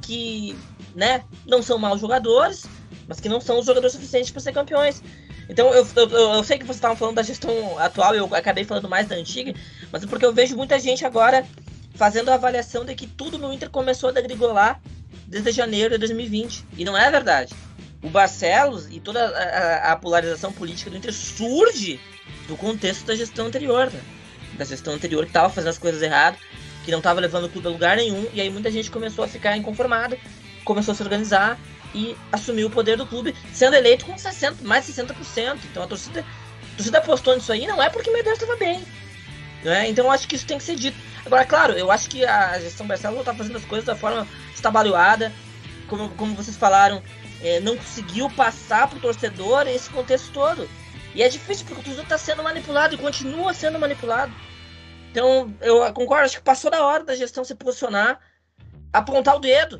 que, 0.02 0.56
né, 0.94 1.22
não 1.46 1.62
são 1.62 1.78
maus 1.78 2.00
jogadores, 2.00 2.66
mas 3.06 3.20
que 3.20 3.28
não 3.28 3.40
são 3.40 3.58
os 3.58 3.66
jogadores 3.66 3.92
suficientes 3.92 4.30
para 4.30 4.40
ser 4.40 4.52
campeões. 4.52 5.02
Então 5.48 5.72
eu, 5.72 5.86
eu, 5.96 6.10
eu 6.10 6.44
sei 6.44 6.58
que 6.58 6.64
vocês 6.64 6.76
estavam 6.76 6.96
falando 6.96 7.16
da 7.16 7.22
gestão 7.22 7.78
atual, 7.78 8.14
eu 8.14 8.28
acabei 8.34 8.64
falando 8.64 8.88
mais 8.88 9.08
da 9.08 9.16
antiga, 9.16 9.54
mas 9.90 10.02
é 10.02 10.06
porque 10.06 10.26
eu 10.26 10.32
vejo 10.32 10.56
muita 10.56 10.78
gente 10.78 11.06
agora 11.06 11.46
fazendo 11.94 12.28
a 12.28 12.34
avaliação 12.34 12.84
de 12.84 12.94
que 12.94 13.06
tudo 13.06 13.38
no 13.38 13.52
Inter 13.52 13.70
começou 13.70 14.10
a 14.10 14.12
degringolar 14.12 14.80
desde 15.26 15.50
janeiro 15.50 15.94
de 15.94 15.98
2020. 15.98 16.64
E 16.76 16.84
não 16.84 16.96
é 16.96 17.10
verdade. 17.10 17.52
O 18.02 18.08
Barcelos 18.08 18.86
e 18.90 19.00
toda 19.00 19.20
a, 19.20 19.88
a, 19.90 19.92
a 19.92 19.96
polarização 19.96 20.52
política 20.52 20.90
do 20.90 20.96
Inter 20.96 21.12
surge 21.12 21.98
do 22.46 22.56
contexto 22.56 23.04
da 23.04 23.16
gestão 23.16 23.46
anterior, 23.46 23.90
né? 23.90 24.00
Da 24.56 24.64
gestão 24.64 24.94
anterior 24.94 25.24
que 25.24 25.30
estava 25.30 25.50
fazendo 25.50 25.70
as 25.70 25.78
coisas 25.78 26.00
erradas, 26.00 26.40
que 26.88 26.92
não 26.92 27.00
estava 27.00 27.20
levando 27.20 27.44
o 27.44 27.48
clube 27.50 27.68
a 27.68 27.70
lugar 27.70 27.96
nenhum, 27.98 28.26
e 28.32 28.40
aí 28.40 28.48
muita 28.48 28.70
gente 28.70 28.90
começou 28.90 29.22
a 29.22 29.28
ficar 29.28 29.54
inconformada, 29.58 30.18
começou 30.64 30.92
a 30.92 30.94
se 30.94 31.02
organizar, 31.02 31.58
e 31.94 32.16
assumiu 32.32 32.68
o 32.68 32.70
poder 32.70 32.96
do 32.96 33.06
clube, 33.06 33.36
sendo 33.52 33.76
eleito 33.76 34.06
com 34.06 34.16
60, 34.16 34.66
mais 34.66 34.86
de 34.86 34.94
60%. 34.94 35.58
Então 35.70 35.82
a 35.82 35.86
torcida, 35.86 36.20
a 36.20 36.76
torcida 36.76 36.96
apostou 36.96 37.34
nisso 37.34 37.52
aí, 37.52 37.66
não 37.66 37.82
é 37.82 37.90
porque 37.90 38.08
o 38.08 38.12
Medeiros 38.14 38.40
estava 38.40 38.58
bem. 38.58 38.82
Né? 39.62 39.90
Então 39.90 40.10
acho 40.10 40.26
que 40.26 40.34
isso 40.34 40.46
tem 40.46 40.56
que 40.56 40.64
ser 40.64 40.76
dito. 40.76 40.96
Agora, 41.26 41.44
claro, 41.44 41.74
eu 41.74 41.90
acho 41.90 42.08
que 42.08 42.24
a 42.24 42.58
gestão 42.58 42.86
Barcelos 42.86 43.18
está 43.18 43.34
fazendo 43.34 43.56
as 43.58 43.64
coisas 43.66 43.84
da 43.84 43.94
forma 43.94 44.26
estabalhoada, 44.54 45.30
como, 45.88 46.08
como 46.10 46.34
vocês 46.34 46.56
falaram, 46.56 47.02
é, 47.42 47.60
não 47.60 47.76
conseguiu 47.76 48.30
passar 48.30 48.88
para 48.88 48.96
o 48.96 49.02
torcedor 49.02 49.68
esse 49.68 49.90
contexto 49.90 50.32
todo. 50.32 50.66
E 51.14 51.22
é 51.22 51.28
difícil 51.28 51.66
porque 51.66 51.82
o 51.82 51.84
torcedor 51.84 52.04
está 52.04 52.16
sendo 52.16 52.42
manipulado 52.42 52.94
e 52.94 52.98
continua 52.98 53.52
sendo 53.52 53.78
manipulado. 53.78 54.32
Então, 55.18 55.52
eu 55.60 55.92
concordo, 55.92 56.26
acho 56.26 56.36
que 56.36 56.44
passou 56.44 56.70
da 56.70 56.84
hora 56.84 57.02
da 57.02 57.16
gestão 57.16 57.42
se 57.42 57.52
posicionar, 57.56 58.20
apontar 58.92 59.34
o 59.34 59.40
dedo, 59.40 59.76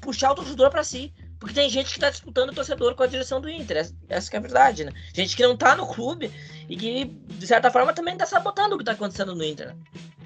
puxar 0.00 0.32
o 0.32 0.34
torcedor 0.34 0.70
para 0.70 0.82
si. 0.82 1.12
Porque 1.38 1.54
tem 1.54 1.68
gente 1.68 1.88
que 1.88 1.96
está 1.96 2.08
disputando 2.08 2.50
o 2.50 2.54
torcedor 2.54 2.94
com 2.94 3.02
a 3.02 3.06
direção 3.06 3.40
do 3.40 3.50
Inter. 3.50 3.78
Essa, 4.08 4.34
é 4.34 4.38
a 4.38 4.40
verdade, 4.40 4.84
né? 4.84 4.92
Gente 5.12 5.36
que 5.36 5.42
não 5.42 5.54
está 5.54 5.74
no 5.74 5.86
clube 5.86 6.32
e 6.68 6.76
que, 6.76 7.04
de 7.04 7.46
certa 7.46 7.70
forma, 7.70 7.92
também 7.92 8.14
está 8.14 8.24
sabotando 8.24 8.76
o 8.76 8.78
que 8.78 8.82
está 8.82 8.92
acontecendo 8.92 9.34
no 9.34 9.44
Inter. 9.44 9.74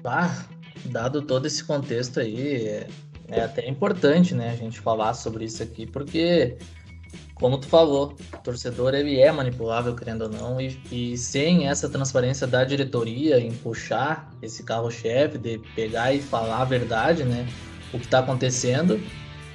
Ah, 0.05 0.45
dado 0.85 1.23
todo 1.23 1.47
esse 1.47 1.63
contexto 1.63 2.19
aí, 2.19 2.67
é, 2.67 2.87
é 3.29 3.41
até 3.41 3.67
importante, 3.67 4.33
né, 4.33 4.51
a 4.51 4.55
gente 4.55 4.79
falar 4.79 5.13
sobre 5.15 5.43
isso 5.43 5.61
aqui, 5.61 5.85
porque 5.87 6.55
como 7.35 7.57
tu 7.57 7.67
falou, 7.67 8.15
o 8.33 8.37
torcedor 8.37 8.95
ele 8.95 9.19
é 9.19 9.31
manipulável, 9.31 9.95
querendo 9.95 10.23
ou 10.23 10.29
não, 10.29 10.59
e, 10.59 10.79
e 10.91 11.17
sem 11.17 11.67
essa 11.67 11.87
transparência 11.87 12.47
da 12.47 12.63
diretoria 12.63 13.39
em 13.39 13.51
puxar 13.51 14.31
esse 14.41 14.63
carro-chefe, 14.63 15.37
de 15.37 15.59
pegar 15.75 16.13
e 16.13 16.19
falar 16.19 16.61
a 16.61 16.65
verdade, 16.65 17.23
né? 17.23 17.47
O 17.93 17.99
que 17.99 18.05
está 18.05 18.19
acontecendo, 18.19 18.99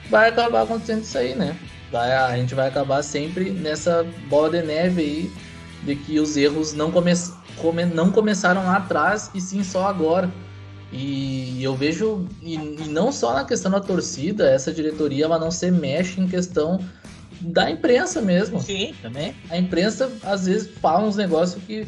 vai 0.09 0.29
acabar 0.29 0.62
acontecendo 0.62 1.03
isso 1.03 1.19
aí, 1.19 1.35
né? 1.35 1.57
Vai, 1.91 2.12
a 2.12 2.37
gente 2.37 2.55
vai 2.55 2.69
acabar 2.69 3.03
sempre 3.03 3.51
nessa 3.51 4.07
bola 4.29 4.51
de 4.51 4.62
neve 4.62 5.03
aí 5.03 5.33
de 5.85 5.97
que 5.97 6.21
os 6.21 6.37
erros 6.37 6.73
não, 6.73 6.91
come, 6.91 7.12
come, 7.57 7.85
não 7.85 8.11
começaram 8.11 8.65
lá 8.65 8.77
atrás 8.77 9.31
e 9.35 9.41
sim 9.41 9.65
só 9.65 9.88
agora. 9.88 10.31
E 10.93 11.62
eu 11.62 11.75
vejo, 11.75 12.27
e, 12.43 12.55
e, 12.55 12.88
não 12.88 13.11
só 13.11 13.33
na 13.33 13.45
questão 13.45 13.71
da 13.73 13.81
torcida, 13.81 14.49
essa 14.51 14.71
diretoria 14.71 15.25
ela 15.25 15.38
não 15.38 15.51
se 15.51 15.71
mexe 15.71 16.21
em 16.21 16.29
questão 16.29 16.79
da 17.42 17.70
imprensa 17.70 18.20
mesmo. 18.20 18.61
Sim, 18.61 18.94
também. 19.02 19.35
A 19.50 19.59
imprensa 19.59 20.11
às 20.22 20.46
vezes 20.46 20.70
fala 20.81 21.07
uns 21.07 21.16
negócios 21.16 21.62
que 21.64 21.87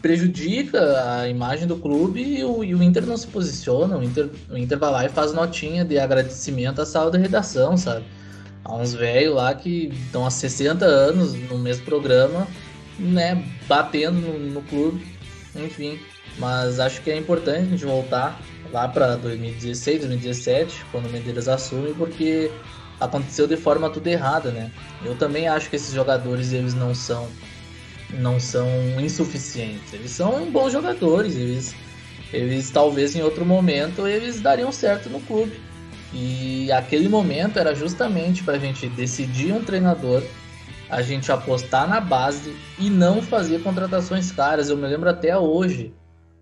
prejudica 0.00 1.20
a 1.20 1.28
imagem 1.28 1.66
do 1.66 1.76
clube 1.76 2.22
e 2.22 2.44
o, 2.44 2.62
e 2.62 2.74
o, 2.74 2.82
Inter 2.82 3.04
não 3.04 3.16
se 3.16 3.26
posiciona. 3.26 3.96
O 3.98 4.02
Inter, 4.02 4.30
o 4.50 4.56
Inter 4.56 4.78
vai 4.78 4.90
lá 4.90 5.04
e 5.04 5.08
faz 5.08 5.32
notinha 5.32 5.84
de 5.84 5.98
agradecimento 5.98 6.80
à 6.80 6.86
sala 6.86 7.10
de 7.10 7.18
redação, 7.18 7.76
sabe? 7.76 8.04
Há 8.64 8.74
uns 8.74 8.94
velhos 8.94 9.34
lá 9.34 9.54
que 9.54 9.92
estão 10.04 10.26
há 10.26 10.30
60 10.30 10.84
anos 10.84 11.34
no 11.50 11.58
mesmo 11.58 11.84
programa, 11.84 12.46
né? 12.98 13.44
Batendo 13.66 14.20
no, 14.20 14.38
no 14.38 14.62
clube, 14.62 15.04
enfim. 15.56 15.98
Mas 16.38 16.78
acho 16.78 17.02
que 17.02 17.10
é 17.10 17.16
importante 17.16 17.60
a 17.60 17.70
gente 17.70 17.84
voltar 17.84 18.40
lá 18.72 18.86
para 18.86 19.16
2016, 19.16 20.00
2017, 20.00 20.84
quando 20.92 21.06
o 21.06 21.10
Medeiros 21.10 21.48
assume, 21.48 21.94
porque 21.94 22.50
aconteceu 23.00 23.46
de 23.46 23.56
forma 23.56 23.90
tudo 23.90 24.06
errada, 24.06 24.50
né? 24.50 24.70
Eu 25.04 25.16
também 25.16 25.48
acho 25.48 25.70
que 25.70 25.76
esses 25.76 25.92
jogadores 25.92 26.52
eles 26.52 26.74
não 26.74 26.94
são 26.94 27.28
não 28.10 28.40
são 28.40 28.66
insuficientes. 29.00 29.92
Eles 29.92 30.10
são 30.10 30.50
bons 30.50 30.72
jogadores. 30.72 31.36
Eles, 31.36 31.74
eles 32.32 32.70
talvez 32.70 33.14
em 33.14 33.22
outro 33.22 33.44
momento 33.44 34.06
eles 34.06 34.40
dariam 34.40 34.72
certo 34.72 35.08
no 35.08 35.20
clube. 35.20 35.60
E 36.12 36.72
aquele 36.72 37.08
momento 37.08 37.58
era 37.58 37.74
justamente 37.74 38.42
para 38.42 38.54
a 38.54 38.58
gente 38.58 38.88
decidir 38.88 39.52
um 39.52 39.62
treinador, 39.62 40.22
a 40.88 41.02
gente 41.02 41.30
apostar 41.30 41.86
na 41.86 42.00
base 42.00 42.56
e 42.78 42.88
não 42.88 43.20
fazer 43.20 43.62
contratações 43.62 44.32
caras. 44.32 44.70
Eu 44.70 44.76
me 44.76 44.86
lembro 44.86 45.10
até 45.10 45.36
hoje 45.36 45.92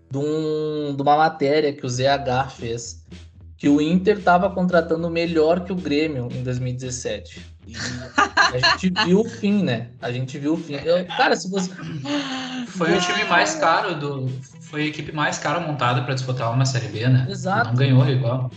de, 0.09 0.17
um, 0.17 0.95
de 0.95 1.01
uma 1.01 1.17
matéria 1.17 1.73
que 1.73 1.85
o 1.85 1.89
ZH 1.89 2.51
fez, 2.57 3.05
que 3.57 3.67
o 3.67 3.81
Inter 3.81 4.19
estava 4.19 4.49
contratando 4.49 5.09
melhor 5.09 5.61
que 5.61 5.71
o 5.71 5.75
Grêmio 5.75 6.29
em 6.31 6.43
2017 6.43 7.57
a 7.75 8.57
gente 8.57 8.93
viu 9.05 9.21
o 9.21 9.25
fim, 9.25 9.63
né? 9.63 9.89
A 10.01 10.11
gente 10.11 10.37
viu 10.37 10.53
o 10.53 10.57
fim. 10.57 10.75
Eu, 10.75 11.05
cara, 11.05 11.35
se 11.35 11.49
você. 11.49 11.69
Foi 12.67 12.95
o 12.95 13.01
time 13.01 13.23
mais 13.25 13.55
caro 13.55 13.95
do. 13.95 14.27
Foi 14.61 14.83
a 14.83 14.85
equipe 14.85 15.11
mais 15.11 15.37
cara 15.37 15.59
montada 15.59 16.01
para 16.01 16.13
disputar 16.13 16.51
uma 16.53 16.65
Série 16.65 16.87
B, 16.87 17.07
né? 17.07 17.27
Exato. 17.29 17.69
Não 17.69 17.75
ganhou 17.75 18.07
igual. 18.07 18.51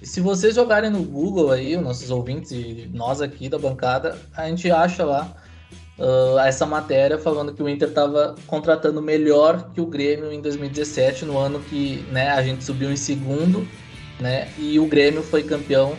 E 0.00 0.06
se 0.06 0.20
vocês 0.20 0.54
jogarem 0.54 0.90
no 0.90 1.02
Google 1.02 1.50
aí, 1.50 1.76
os 1.76 1.82
nossos 1.82 2.10
ouvintes 2.10 2.50
e 2.52 2.88
nós 2.92 3.20
aqui 3.20 3.48
da 3.48 3.58
bancada, 3.58 4.16
a 4.34 4.48
gente 4.48 4.70
acha 4.70 5.04
lá 5.04 5.30
uh, 5.98 6.38
essa 6.38 6.64
matéria 6.64 7.18
falando 7.18 7.52
que 7.52 7.62
o 7.62 7.68
Inter 7.68 7.88
estava 7.88 8.34
contratando 8.46 9.02
melhor 9.02 9.70
que 9.74 9.80
o 9.80 9.86
Grêmio 9.86 10.32
em 10.32 10.40
2017, 10.40 11.26
no 11.26 11.36
ano 11.36 11.60
que 11.60 12.02
né, 12.10 12.30
a 12.30 12.42
gente 12.42 12.64
subiu 12.64 12.90
em 12.90 12.96
segundo, 12.96 13.66
né? 14.20 14.48
E 14.58 14.78
o 14.78 14.86
Grêmio 14.86 15.22
foi 15.22 15.42
campeão 15.42 15.96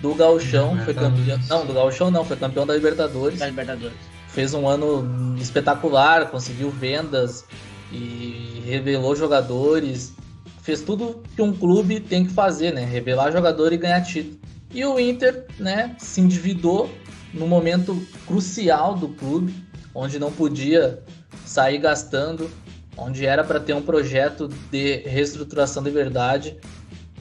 do 0.00 0.14
Gauchão, 0.14 0.78
foi 0.84 0.94
campeão. 0.94 1.38
Não, 1.48 1.66
do 1.66 1.72
Gauchão 1.72 2.10
não, 2.10 2.24
foi 2.24 2.36
campeão 2.36 2.66
da 2.66 2.74
Libertadores. 2.74 3.38
Da 3.38 3.46
Libertadores. 3.46 3.96
Fez 4.28 4.54
um 4.54 4.66
ano 4.66 5.36
espetacular, 5.38 6.30
conseguiu 6.30 6.70
vendas 6.70 7.44
e 7.92 8.62
revelou 8.64 9.14
jogadores. 9.16 10.14
Fez 10.62 10.82
tudo 10.82 11.22
que 11.34 11.42
um 11.42 11.52
clube 11.52 12.00
tem 12.00 12.24
que 12.24 12.32
fazer, 12.32 12.72
né? 12.72 12.84
Revelar 12.84 13.32
jogador 13.32 13.72
e 13.72 13.76
ganhar 13.76 14.00
título. 14.02 14.38
E 14.72 14.84
o 14.84 15.00
Inter, 15.00 15.46
né, 15.58 15.96
se 15.98 16.20
endividou 16.20 16.88
no 17.34 17.46
momento 17.46 18.00
crucial 18.26 18.94
do 18.94 19.08
clube, 19.08 19.52
onde 19.92 20.18
não 20.18 20.30
podia 20.30 21.02
sair 21.44 21.78
gastando, 21.78 22.48
onde 22.96 23.26
era 23.26 23.42
para 23.42 23.58
ter 23.58 23.74
um 23.74 23.82
projeto 23.82 24.48
de 24.70 24.98
reestruturação 24.98 25.82
de 25.82 25.90
verdade 25.90 26.56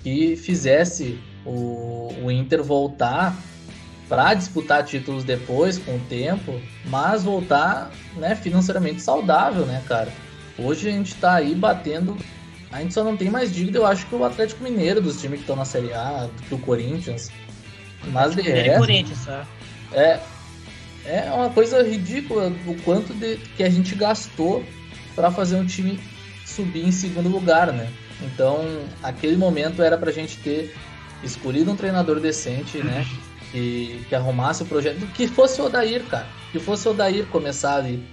que 0.04 0.36
fizesse 0.36 1.20
o, 1.46 2.14
o 2.24 2.32
Inter 2.32 2.64
voltar 2.64 3.36
para 4.08 4.34
disputar 4.34 4.84
títulos 4.84 5.24
depois, 5.24 5.78
com 5.78 5.96
o 5.96 6.00
tempo, 6.10 6.60
mas 6.86 7.24
voltar 7.24 7.92
né, 8.16 8.36
financeiramente 8.36 9.02
saudável, 9.02 9.66
né, 9.66 9.84
cara? 9.88 10.12
Hoje 10.58 10.90
a 10.90 10.92
gente 10.92 11.14
está 11.14 11.36
aí 11.36 11.54
batendo. 11.54 12.18
A 12.72 12.82
gente 12.82 12.94
só 12.94 13.04
não 13.04 13.16
tem 13.16 13.30
mais 13.30 13.54
dívida, 13.54 13.78
eu 13.78 13.86
acho, 13.86 14.06
que 14.08 14.16
o 14.16 14.24
Atlético 14.24 14.64
Mineiro 14.64 15.02
dos 15.02 15.22
times 15.22 15.38
que 15.38 15.44
estão 15.44 15.56
na 15.56 15.66
Série 15.66 15.94
A, 15.94 16.28
do 16.50 16.58
Corinthians. 16.58 17.32
Mas 18.12 18.36
de 18.36 18.42
resto, 18.42 18.80
Corinthians, 18.80 19.26
tá? 19.26 19.48
é, 19.94 20.20
é 21.06 21.32
uma 21.32 21.50
coisa 21.50 21.84
ridícula 21.84 22.52
o 22.66 22.76
quanto 22.82 23.14
de, 23.14 23.38
que 23.58 23.64
a 23.64 23.70
gente 23.70 23.96
gastou 23.96 24.64
para 25.16 25.32
fazer 25.32 25.56
um 25.56 25.66
time 25.66 26.00
subir 26.46 26.86
em 26.86 26.92
segundo 26.92 27.30
lugar, 27.30 27.72
né? 27.72 27.90
Então, 28.22 28.66
aquele 29.02 29.38
momento 29.38 29.82
era 29.82 29.98
pra 29.98 30.12
gente 30.12 30.38
ter 30.40 30.76
escolhido 31.24 31.72
um 31.72 31.76
treinador 31.76 32.20
decente, 32.20 32.80
né? 32.84 33.06
Que, 33.52 34.06
que 34.08 34.16
arrumasse 34.16 34.64
o 34.64 34.66
projeto. 34.66 35.06
Que 35.14 35.28
fosse 35.28 35.62
o 35.62 35.66
Odair, 35.66 36.06
cara. 36.06 36.28
Que 36.52 36.60
fosse 36.60 36.88
o 36.88 36.92
Odair 36.92 37.26
começar 37.28 37.76
ali. 37.76 38.04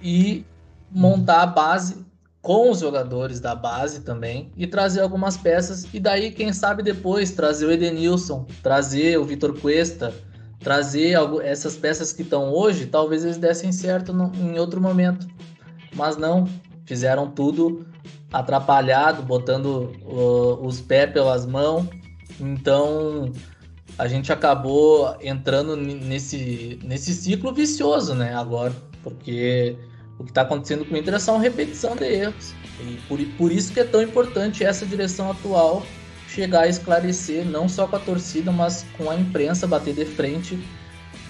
E 0.00 0.44
montar 0.90 1.42
a 1.42 1.46
base 1.46 2.06
com 2.40 2.70
os 2.70 2.78
jogadores 2.78 3.40
da 3.40 3.54
base 3.54 4.00
também. 4.02 4.52
E 4.56 4.66
trazer 4.66 5.00
algumas 5.00 5.36
peças. 5.36 5.86
E 5.92 5.98
daí, 5.98 6.30
quem 6.30 6.52
sabe 6.52 6.82
depois, 6.82 7.32
trazer 7.32 7.66
o 7.66 7.72
Edenilson, 7.72 8.46
trazer 8.62 9.18
o 9.18 9.24
Vitor 9.24 9.58
Cuesta, 9.58 10.14
trazer 10.60 11.14
algo, 11.14 11.40
essas 11.40 11.76
peças 11.76 12.12
que 12.12 12.22
estão 12.22 12.52
hoje, 12.52 12.86
talvez 12.86 13.24
eles 13.24 13.36
dessem 13.36 13.72
certo 13.72 14.12
no, 14.12 14.32
em 14.36 14.58
outro 14.58 14.80
momento. 14.80 15.26
Mas 15.94 16.16
não, 16.16 16.48
fizeram 16.84 17.30
tudo 17.30 17.86
atrapalhado, 18.32 19.22
botando 19.22 19.92
uh, 20.04 20.66
os 20.66 20.80
pés 20.80 21.10
pelas 21.12 21.46
mãos. 21.46 21.86
Então 22.40 23.32
a 23.98 24.06
gente 24.08 24.32
acabou 24.32 25.16
entrando 25.22 25.76
nesse, 25.76 26.78
nesse 26.82 27.14
ciclo 27.14 27.52
vicioso, 27.52 28.14
né? 28.14 28.34
Agora, 28.34 28.74
porque 29.02 29.76
o 30.18 30.24
que 30.24 30.30
está 30.30 30.42
acontecendo 30.42 30.84
com 30.84 30.94
o 30.94 30.98
Inter 30.98 31.14
é 31.14 31.18
só 31.18 31.32
uma 31.32 31.42
repetição 31.42 31.96
de 31.96 32.04
erros. 32.04 32.54
E 32.80 32.98
por, 33.08 33.18
por 33.38 33.52
isso 33.52 33.72
que 33.72 33.80
é 33.80 33.84
tão 33.84 34.02
importante 34.02 34.64
essa 34.64 34.84
direção 34.84 35.30
atual 35.30 35.82
chegar 36.28 36.62
a 36.62 36.68
esclarecer, 36.68 37.44
não 37.46 37.68
só 37.68 37.86
com 37.86 37.96
a 37.96 37.98
torcida, 37.98 38.52
mas 38.52 38.84
com 38.98 39.10
a 39.10 39.16
imprensa, 39.16 39.66
bater 39.66 39.94
de 39.94 40.04
frente 40.04 40.58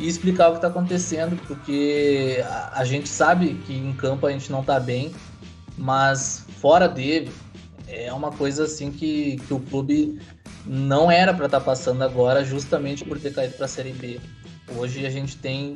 e 0.00 0.08
explicar 0.08 0.48
o 0.48 0.52
que 0.52 0.58
está 0.58 0.68
acontecendo, 0.68 1.40
porque 1.46 2.42
a, 2.44 2.80
a, 2.80 2.84
gente 2.84 3.08
sabe 3.08 3.54
que 3.66 3.74
em 3.74 3.92
campo 3.92 4.26
a 4.26 4.32
gente 4.32 4.50
não 4.50 4.60
está 4.60 4.80
bem, 4.80 5.12
mas 5.78 6.45
fora 6.60 6.88
dele 6.88 7.30
é 7.88 8.12
uma 8.12 8.32
coisa 8.32 8.64
assim 8.64 8.90
que, 8.90 9.36
que 9.46 9.54
o 9.54 9.60
clube 9.60 10.20
não 10.64 11.10
era 11.10 11.32
para 11.32 11.46
estar 11.46 11.60
tá 11.60 11.64
passando 11.64 12.02
agora, 12.02 12.44
justamente 12.44 13.04
por 13.04 13.18
ter 13.20 13.32
caído 13.32 13.54
para 13.54 13.66
a 13.66 13.68
Série 13.68 13.92
B. 13.92 14.20
Hoje 14.76 15.06
a 15.06 15.10
gente 15.10 15.36
tem 15.36 15.74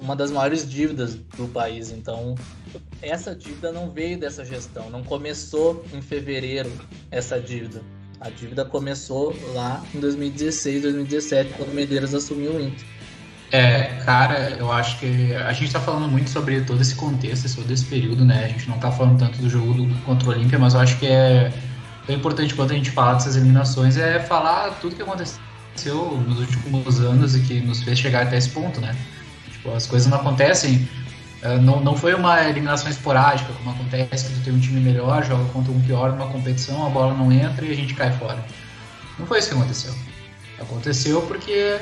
uma 0.00 0.16
das 0.16 0.30
maiores 0.30 0.68
dívidas 0.68 1.14
do 1.14 1.46
país, 1.48 1.92
então 1.92 2.34
essa 3.00 3.34
dívida 3.34 3.70
não 3.70 3.90
veio 3.90 4.18
dessa 4.18 4.44
gestão, 4.44 4.90
não 4.90 5.04
começou 5.04 5.84
em 5.92 6.02
fevereiro 6.02 6.70
essa 7.10 7.38
dívida. 7.38 7.82
A 8.20 8.28
dívida 8.28 8.64
começou 8.64 9.34
lá 9.54 9.82
em 9.94 10.00
2016, 10.00 10.82
2017, 10.82 11.54
quando 11.54 11.70
o 11.70 11.74
Medeiros 11.74 12.14
assumiu 12.14 12.52
o 12.52 12.60
Inter. 12.60 12.86
É, 13.52 14.00
cara, 14.04 14.50
eu 14.58 14.70
acho 14.70 14.98
que 15.00 15.34
a 15.34 15.52
gente 15.52 15.72
tá 15.72 15.80
falando 15.80 16.08
muito 16.08 16.30
sobre 16.30 16.60
todo 16.60 16.80
esse 16.80 16.94
contexto, 16.94 17.52
todo 17.56 17.70
esse 17.70 17.84
período, 17.84 18.24
né? 18.24 18.44
A 18.44 18.48
gente 18.48 18.68
não 18.68 18.78
tá 18.78 18.92
falando 18.92 19.18
tanto 19.18 19.38
do 19.42 19.50
jogo 19.50 19.74
do, 19.74 20.02
contra 20.04 20.28
o 20.28 20.32
Olímpia, 20.32 20.58
mas 20.58 20.74
eu 20.74 20.80
acho 20.80 20.96
que 20.98 21.06
é, 21.06 21.52
é 22.08 22.12
importante 22.12 22.54
quando 22.54 22.70
a 22.70 22.74
gente 22.74 22.92
fala 22.92 23.14
dessas 23.14 23.34
eliminações 23.34 23.96
é 23.96 24.20
falar 24.20 24.70
tudo 24.80 24.94
que 24.94 25.02
aconteceu 25.02 25.40
nos 26.28 26.38
últimos 26.38 27.00
anos 27.00 27.34
e 27.34 27.40
que 27.40 27.60
nos 27.60 27.82
fez 27.82 27.98
chegar 27.98 28.22
até 28.22 28.36
esse 28.36 28.50
ponto, 28.50 28.80
né? 28.80 28.94
Tipo, 29.50 29.74
as 29.74 29.84
coisas 29.84 30.08
não 30.08 30.18
acontecem. 30.18 30.88
É, 31.42 31.58
não, 31.58 31.80
não 31.80 31.96
foi 31.96 32.14
uma 32.14 32.44
eliminação 32.44 32.88
esporádica, 32.88 33.52
como 33.54 33.70
acontece 33.70 34.26
que 34.26 34.34
tu 34.34 34.44
tem 34.44 34.52
um 34.52 34.60
time 34.60 34.78
melhor, 34.80 35.24
joga 35.24 35.44
contra 35.46 35.72
um 35.72 35.80
pior 35.80 36.12
numa 36.12 36.26
competição, 36.28 36.86
a 36.86 36.90
bola 36.90 37.14
não 37.14 37.32
entra 37.32 37.64
e 37.64 37.72
a 37.72 37.74
gente 37.74 37.94
cai 37.94 38.12
fora. 38.12 38.38
Não 39.18 39.26
foi 39.26 39.40
isso 39.40 39.48
que 39.48 39.54
aconteceu. 39.54 39.94
Aconteceu 40.60 41.22
porque 41.22 41.80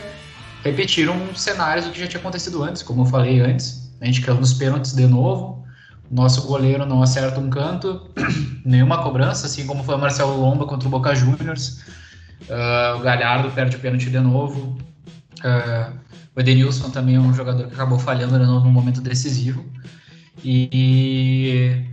repetiram 0.64 1.34
cenários 1.34 1.86
do 1.86 1.92
que 1.92 2.00
já 2.00 2.06
tinha 2.06 2.20
acontecido 2.20 2.62
antes, 2.62 2.82
como 2.82 3.02
eu 3.02 3.06
falei 3.06 3.40
antes. 3.40 3.92
A 4.00 4.06
gente 4.06 4.20
caiu 4.20 4.38
nos 4.38 4.52
pênaltis 4.52 4.94
de 4.94 5.06
novo, 5.06 5.64
nosso 6.10 6.46
goleiro 6.46 6.86
não 6.86 7.02
acerta 7.02 7.38
um 7.40 7.50
canto, 7.50 8.08
nenhuma 8.64 9.02
cobrança, 9.02 9.46
assim 9.46 9.66
como 9.66 9.84
foi 9.84 9.94
o 9.94 9.98
Marcelo 9.98 10.40
Lomba 10.40 10.66
contra 10.66 10.88
o 10.88 10.90
Boca 10.90 11.14
Juniors. 11.14 11.82
Uh, 12.48 12.96
o 12.96 13.00
Galhardo 13.00 13.50
perde 13.50 13.76
o 13.76 13.80
pênalti 13.80 14.08
de 14.08 14.20
novo. 14.20 14.78
Uh, 15.40 15.92
o 16.34 16.40
Edenilson 16.40 16.90
também 16.90 17.16
é 17.16 17.20
um 17.20 17.34
jogador 17.34 17.66
que 17.66 17.74
acabou 17.74 17.98
falhando 17.98 18.38
de 18.38 18.46
novo 18.46 18.66
no 18.66 18.72
momento 18.72 19.00
decisivo. 19.00 19.64
E, 20.44 21.84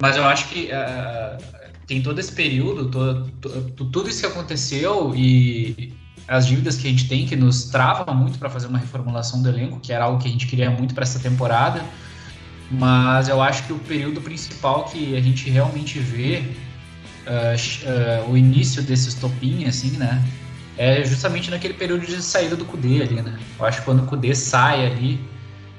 mas 0.00 0.16
eu 0.16 0.24
acho 0.24 0.48
que 0.48 0.70
uh, 0.72 1.42
tem 1.86 2.02
todo 2.02 2.18
esse 2.18 2.32
período, 2.32 2.90
todo, 2.90 3.30
tudo 3.76 4.08
isso 4.08 4.20
que 4.20 4.26
aconteceu 4.26 5.14
e 5.14 5.94
as 6.28 6.46
dívidas 6.46 6.76
que 6.76 6.86
a 6.86 6.90
gente 6.90 7.08
tem, 7.08 7.26
que 7.26 7.34
nos 7.34 7.64
trava 7.64 8.12
muito 8.12 8.38
para 8.38 8.50
fazer 8.50 8.66
uma 8.66 8.78
reformulação 8.78 9.40
do 9.40 9.48
elenco, 9.48 9.80
que 9.80 9.92
era 9.92 10.04
algo 10.04 10.20
que 10.20 10.28
a 10.28 10.30
gente 10.30 10.46
queria 10.46 10.70
muito 10.70 10.94
para 10.94 11.02
essa 11.02 11.18
temporada. 11.18 11.82
Mas 12.70 13.28
eu 13.28 13.40
acho 13.40 13.64
que 13.64 13.72
o 13.72 13.78
período 13.78 14.20
principal 14.20 14.84
que 14.84 15.16
a 15.16 15.20
gente 15.22 15.48
realmente 15.48 15.98
vê 15.98 16.42
uh, 17.26 18.26
uh, 18.26 18.30
o 18.30 18.36
início 18.36 18.82
desse 18.82 19.08
estopim, 19.08 19.64
assim, 19.64 19.92
né? 19.92 20.22
É 20.76 21.02
justamente 21.02 21.50
naquele 21.50 21.74
período 21.74 22.06
de 22.06 22.22
saída 22.22 22.54
do 22.54 22.64
Cudê 22.66 23.02
ali, 23.02 23.22
né? 23.22 23.38
Eu 23.58 23.64
acho 23.64 23.78
que 23.78 23.84
quando 23.86 24.02
o 24.02 24.06
Cudê 24.06 24.34
sai 24.34 24.84
ali, 24.84 25.18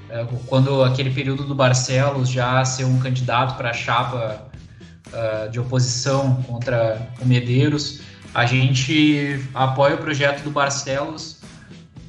uh, 0.10 0.26
quando 0.48 0.84
aquele 0.84 1.12
período 1.12 1.44
do 1.44 1.54
Barcelos 1.54 2.28
já 2.28 2.66
ser 2.66 2.86
um 2.86 2.98
candidato 3.00 3.56
para 3.56 3.70
a 3.70 3.74
chapa 3.74 4.48
de 5.52 5.60
oposição 5.60 6.44
contra 6.44 7.02
o 7.20 7.26
Medeiros, 7.26 8.02
a 8.34 8.46
gente 8.46 9.40
apoia 9.54 9.96
o 9.96 9.98
projeto 9.98 10.44
do 10.44 10.52
Barcelos 10.52 11.40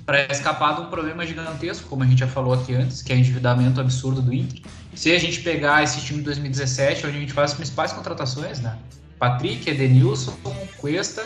para 0.05 0.27
escapar 0.31 0.75
de 0.75 0.81
um 0.83 0.87
problema 0.87 1.25
gigantesco, 1.25 1.89
como 1.89 2.03
a 2.03 2.07
gente 2.07 2.19
já 2.19 2.27
falou 2.27 2.53
aqui 2.53 2.75
antes, 2.75 3.01
que 3.01 3.13
é 3.13 3.17
o 3.17 3.19
endividamento 3.19 3.81
absurdo 3.81 4.21
do 4.21 4.35
Inter. 4.35 4.61
Se 4.95 5.13
a 5.13 5.19
gente 5.19 5.41
pegar 5.41 5.83
esse 5.85 6.01
time 6.01 6.19
de 6.19 6.25
2017, 6.25 7.07
onde 7.07 7.17
a 7.17 7.21
gente 7.21 7.33
faz 7.33 7.53
as 7.53 7.57
principais 7.57 7.93
contratações, 7.93 8.61
né? 8.61 8.77
Patrick, 9.19 9.69
Edenilson, 9.71 10.37
Cuesta. 10.79 11.25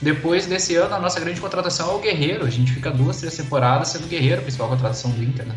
Depois 0.00 0.46
desse 0.46 0.76
ano, 0.76 0.94
a 0.94 0.98
nossa 1.00 1.18
grande 1.18 1.40
contratação 1.40 1.90
é 1.90 1.94
o 1.94 1.98
Guerreiro. 1.98 2.44
A 2.44 2.50
gente 2.50 2.72
fica 2.72 2.90
duas, 2.90 3.18
três 3.18 3.36
temporadas 3.36 3.88
sendo 3.88 4.06
Guerreiro 4.06 4.40
a 4.40 4.42
principal 4.42 4.68
contratação 4.68 5.10
do 5.10 5.22
Inter, 5.22 5.46
né? 5.46 5.56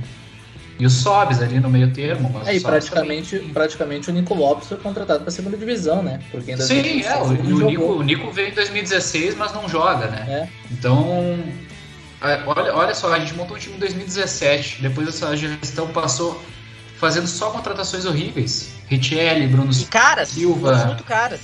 E 0.80 0.86
o 0.86 0.90
Sobs 0.90 1.42
ali 1.42 1.60
no 1.60 1.70
meio 1.70 1.92
termo. 1.94 2.30
Mas 2.34 2.48
é, 2.48 2.56
e 2.56 2.60
praticamente, 2.60 3.38
também... 3.38 3.54
praticamente 3.54 4.10
o 4.10 4.14
Nico 4.14 4.34
Lopes 4.34 4.68
foi 4.68 4.78
contratado 4.78 5.20
para 5.20 5.30
a 5.30 5.32
segunda 5.32 5.56
divisão, 5.56 6.02
né? 6.02 6.20
Porque 6.32 6.52
ainda 6.52 6.64
Sim, 6.64 7.04
é, 7.04 7.18
o, 7.18 7.26
o, 7.26 7.70
Nico, 7.70 7.84
o 7.84 8.04
Nico 8.04 8.32
veio 8.32 8.50
em 8.50 8.54
2016, 8.54 9.36
mas 9.36 9.54
não 9.54 9.70
joga, 9.70 10.08
né? 10.08 10.26
É. 10.28 10.50
Então, 10.72 11.40
olha, 12.48 12.76
olha 12.76 12.96
só, 12.96 13.14
a 13.14 13.20
gente 13.20 13.34
montou 13.36 13.56
um 13.56 13.60
time 13.60 13.76
em 13.76 13.80
2017, 13.80 14.82
depois 14.82 15.08
essa 15.08 15.36
gestão 15.38 15.88
passou 15.88 16.42
fazendo 16.98 17.28
só 17.28 17.52
contratações 17.52 18.06
horríveis. 18.06 18.74
Richelli, 18.88 19.48
Bruno 19.48 19.72
e 19.72 19.86
caras, 19.86 20.30
Silva. 20.30 20.86
muito 20.86 21.04
caras. 21.04 21.42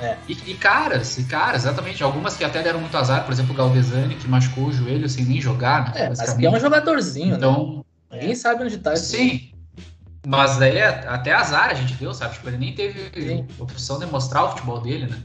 É. 0.00 0.16
E, 0.28 0.32
e, 0.32 0.54
caras, 0.54 1.16
e 1.18 1.24
caras, 1.24 1.62
exatamente. 1.62 2.02
Algumas 2.02 2.36
que 2.36 2.42
até 2.42 2.60
deram 2.60 2.80
muito 2.80 2.96
azar, 2.96 3.24
por 3.24 3.32
exemplo, 3.32 3.52
o 3.52 3.56
Galdesani, 3.56 4.16
que 4.16 4.26
machucou 4.26 4.64
o 4.64 4.72
joelho 4.72 5.08
sem 5.08 5.24
nem 5.24 5.40
jogar, 5.40 5.84
né? 5.84 5.92
É, 5.94 6.08
mas 6.08 6.34
que 6.34 6.44
é 6.44 6.50
um 6.50 6.58
jogadorzinho, 6.58 7.36
então, 7.36 7.76
né? 7.76 7.82
Ninguém 8.12 8.34
sabe 8.34 8.64
onde 8.64 8.78
tá 8.78 8.92
esse 8.94 9.16
Sim. 9.16 9.52
Mas 10.26 10.56
daí 10.58 10.76
é 10.76 10.86
até 11.08 11.32
azar 11.32 11.70
a 11.70 11.74
gente 11.74 11.94
deu, 11.94 12.14
sabe? 12.14 12.34
Tipo, 12.34 12.48
ele 12.48 12.58
nem 12.58 12.74
teve 12.74 13.10
Sim. 13.14 13.46
opção 13.58 13.98
de 13.98 14.06
mostrar 14.06 14.44
o 14.44 14.50
futebol 14.50 14.80
dele, 14.80 15.06
né? 15.06 15.18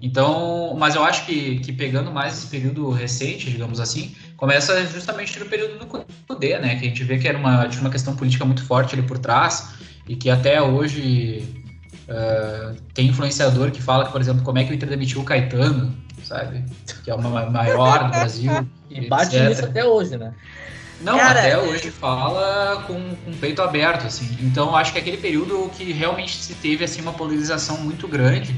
Então, 0.00 0.74
mas 0.76 0.94
eu 0.94 1.04
acho 1.04 1.26
que, 1.26 1.60
que 1.60 1.72
pegando 1.72 2.10
mais 2.10 2.38
esse 2.38 2.46
período 2.46 2.90
recente, 2.90 3.50
digamos 3.50 3.78
assim, 3.78 4.16
começa 4.36 4.84
justamente 4.86 5.38
no 5.38 5.46
período 5.46 5.78
do 5.78 5.86
Cudê, 6.26 6.58
né? 6.58 6.76
Que 6.76 6.86
a 6.86 6.88
gente 6.88 7.04
vê 7.04 7.18
que 7.18 7.28
era 7.28 7.38
uma, 7.38 7.68
tinha 7.68 7.82
uma 7.82 7.90
questão 7.90 8.16
política 8.16 8.44
muito 8.44 8.64
forte 8.64 8.94
ali 8.94 9.02
por 9.02 9.18
trás 9.18 9.74
e 10.08 10.16
que 10.16 10.30
até 10.30 10.60
hoje 10.60 11.62
Uh, 12.02 12.74
tem 12.94 13.06
influenciador 13.06 13.70
que 13.70 13.80
fala 13.80 14.04
que, 14.04 14.12
por 14.12 14.20
exemplo, 14.20 14.42
como 14.42 14.58
é 14.58 14.64
que 14.64 14.72
o 14.72 14.74
Inter 14.74 14.88
demitiu 14.88 15.20
o 15.20 15.24
Caetano, 15.24 15.96
sabe? 16.24 16.64
Que 17.04 17.10
é 17.10 17.14
o 17.14 17.22
maior 17.22 18.04
do 18.04 18.10
Brasil. 18.10 18.50
e 18.90 19.08
bate 19.08 19.36
etc. 19.36 19.48
nisso 19.48 19.64
até 19.64 19.84
hoje, 19.84 20.18
né? 20.18 20.34
Não, 21.02 21.18
Cara, 21.18 21.40
até 21.40 21.58
hoje 21.58 21.90
fala 21.90 22.84
com, 22.86 22.94
com 23.16 23.30
o 23.30 23.36
peito 23.36 23.60
aberto, 23.60 24.06
assim. 24.06 24.36
Então, 24.40 24.74
acho 24.76 24.92
que 24.92 24.98
é 24.98 25.00
aquele 25.00 25.16
período 25.16 25.70
que 25.76 25.92
realmente 25.92 26.36
se 26.36 26.54
teve, 26.54 26.84
assim, 26.84 27.00
uma 27.00 27.12
polarização 27.12 27.78
muito 27.78 28.06
grande 28.06 28.54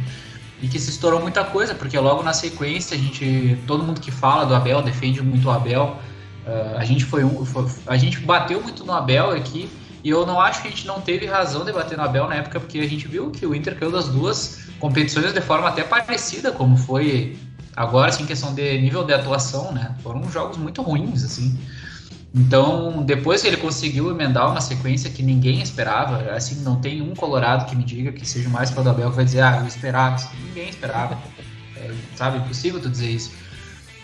e 0.61 0.68
que 0.68 0.78
se 0.78 0.90
estourou 0.90 1.20
muita 1.20 1.42
coisa, 1.45 1.74
porque 1.74 1.99
logo 1.99 2.22
na 2.22 2.32
sequência, 2.32 2.97
a 2.97 3.01
gente, 3.01 3.59
todo 3.66 3.82
mundo 3.82 4.01
que 4.01 4.11
fala 4.11 4.45
do 4.45 4.55
Abel, 4.55 4.82
defende 4.82 5.22
muito 5.22 5.49
o 5.49 5.51
Abel, 5.51 5.99
uh, 6.47 6.78
a 6.78 6.84
gente 6.84 7.05
foi, 7.05 7.24
um, 7.24 7.45
foi, 7.45 7.66
a 7.86 7.97
gente 7.97 8.20
bateu 8.20 8.62
muito 8.62 8.84
no 8.84 8.92
Abel 8.92 9.30
aqui, 9.30 9.68
e 10.03 10.11
eu 10.11 10.26
não 10.26 10.38
acho 10.38 10.61
que 10.61 10.68
a 10.68 10.70
gente 10.70 10.86
não 10.86 11.01
teve 11.01 11.24
razão 11.26 11.64
de 11.64 11.72
bater 11.72 11.97
no 11.97 12.05
Abel 12.05 12.28
na 12.28 12.36
época, 12.36 12.61
porque 12.61 12.78
a 12.78 12.88
gente 12.88 13.09
viu 13.09 13.30
que 13.30 13.47
o 13.47 13.55
Inter 13.55 13.78
caiu 13.78 13.90
das 13.90 14.09
duas 14.09 14.68
competições 14.78 15.32
de 15.32 15.40
forma 15.40 15.68
até 15.68 15.82
parecida, 15.82 16.53
como 16.53 16.76
foi 16.76 17.38
agora, 17.74 18.11
assim, 18.11 18.26
questão 18.26 18.55
de 18.55 18.78
nível 18.80 19.03
de 19.05 19.12
atuação, 19.14 19.72
né? 19.72 19.95
Foram 20.03 20.30
jogos 20.30 20.57
muito 20.57 20.82
ruins, 20.82 21.24
assim. 21.24 21.59
Então, 22.35 23.05
depois 23.05 23.43
que 23.43 23.47
ele 23.47 23.57
conseguiu 23.57 24.11
emendar 24.11 24.51
uma 24.51 24.61
sequência 24.61 25.09
que 25.09 25.22
ninguém 25.22 25.62
esperava, 25.62 26.32
assim, 26.32 26.64
não 26.64 26.80
tem 26.80 27.01
um 27.01 27.14
colorado 27.14 27.64
que 27.66 27.76
me 27.76 27.85
diga 27.85 28.11
que 28.11 28.26
seja 28.26 28.49
mais 28.49 28.72
para 28.72 28.82
o 28.82 28.89
Abel 28.89 29.11
que 29.11 29.16
vai 29.16 29.24
dizer, 29.24 29.41
ah, 29.41 29.59
eu 29.61 29.68
esperava, 29.68 30.16
assim, 30.16 30.37
ninguém 30.49 30.68
esperava. 30.68 31.16
É, 31.76 31.93
sabe, 32.16 32.39
impossível 32.39 32.80
tu 32.80 32.91
dizer 32.91 33.09
isso. 33.09 33.32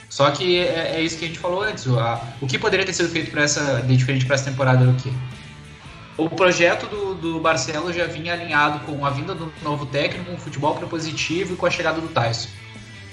Só 0.08 0.30
que 0.30 0.60
é, 0.60 0.96
é, 0.96 1.02
isso 1.02 1.18
que 1.18 1.24
a 1.24 1.28
gente 1.28 1.40
falou 1.40 1.64
antes, 1.64 1.86
o, 1.86 1.98
a, 1.98 2.22
o 2.40 2.46
que 2.46 2.56
poderia 2.56 2.86
ter 2.86 2.92
sido 2.92 3.08
feito 3.08 3.32
para 3.32 3.42
essa, 3.42 3.82
de 3.82 3.96
diferente 3.96 4.24
para 4.24 4.36
essa 4.36 4.48
temporada 4.48 4.82
era 4.82 4.90
o 4.90 4.94
quê? 4.94 5.10
O 6.16 6.30
projeto 6.30 6.86
do, 6.86 7.14
do 7.14 7.40
Barcelos 7.40 7.96
já 7.96 8.06
vinha 8.06 8.32
alinhado 8.32 8.78
com 8.86 9.04
a 9.04 9.10
vinda 9.10 9.34
do 9.34 9.52
novo 9.60 9.86
técnico, 9.86 10.26
com 10.26 10.36
o 10.36 10.38
futebol 10.38 10.76
propositivo 10.76 11.54
e 11.54 11.56
com 11.56 11.66
a 11.66 11.70
chegada 11.70 12.00
do 12.00 12.06
Tyson. 12.08 12.48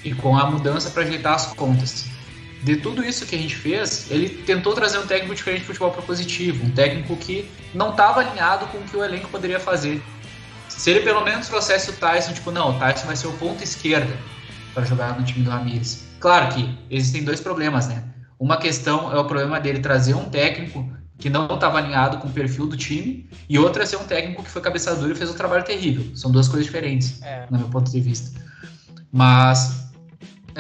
E 0.03 0.13
com 0.13 0.37
a 0.37 0.45
mudança 0.45 0.91
para 0.91 1.03
ajeitar 1.03 1.33
as 1.33 1.47
contas 1.47 2.16
de 2.63 2.77
tudo 2.77 3.03
isso 3.03 3.25
que 3.25 3.35
a 3.35 3.39
gente 3.39 3.55
fez, 3.55 4.09
ele 4.09 4.29
tentou 4.29 4.73
trazer 4.73 4.97
um 4.97 5.05
técnico 5.05 5.35
diferente 5.35 5.61
de 5.61 5.67
futebol 5.67 5.91
propositivo, 5.91 6.65
um 6.65 6.71
técnico 6.71 7.15
que 7.15 7.49
não 7.73 7.91
estava 7.91 8.21
alinhado 8.21 8.65
com 8.67 8.77
o 8.77 8.83
que 8.83 8.97
o 8.97 9.03
elenco 9.03 9.29
poderia 9.29 9.59
fazer. 9.59 10.01
Se 10.67 10.91
ele 10.91 11.01
pelo 11.01 11.23
menos 11.23 11.47
trouxesse 11.47 11.89
o 11.89 11.93
Tyson, 11.93 12.33
tipo, 12.33 12.51
não, 12.51 12.75
o 12.75 12.79
Tyson 12.79 13.07
vai 13.07 13.15
ser 13.15 13.27
o 13.27 13.33
ponto 13.33 13.63
esquerda 13.63 14.15
para 14.73 14.85
jogar 14.85 15.19
no 15.19 15.25
time 15.25 15.43
do 15.43 15.49
Ramires. 15.49 16.07
Claro 16.19 16.53
que 16.53 16.77
existem 16.89 17.23
dois 17.23 17.39
problemas, 17.39 17.87
né? 17.87 18.03
Uma 18.39 18.57
questão 18.57 19.11
é 19.11 19.19
o 19.19 19.25
problema 19.25 19.59
dele 19.59 19.79
trazer 19.79 20.13
um 20.13 20.25
técnico 20.25 20.87
que 21.17 21.29
não 21.29 21.47
estava 21.47 21.79
alinhado 21.79 22.17
com 22.19 22.27
o 22.27 22.31
perfil 22.31 22.67
do 22.67 22.77
time, 22.77 23.27
e 23.49 23.57
outra 23.57 23.83
é 23.83 23.85
ser 23.85 23.97
um 23.97 24.03
técnico 24.03 24.43
que 24.43 24.49
foi 24.49 24.61
cabeçador 24.61 25.09
e 25.09 25.15
fez 25.15 25.29
um 25.29 25.33
trabalho 25.33 25.63
terrível. 25.63 26.15
São 26.15 26.31
duas 26.31 26.47
coisas 26.47 26.65
diferentes, 26.65 27.21
é. 27.23 27.47
no 27.49 27.57
meu 27.57 27.67
ponto 27.69 27.89
de 27.89 27.99
vista. 27.99 28.39
Mas 29.11 29.86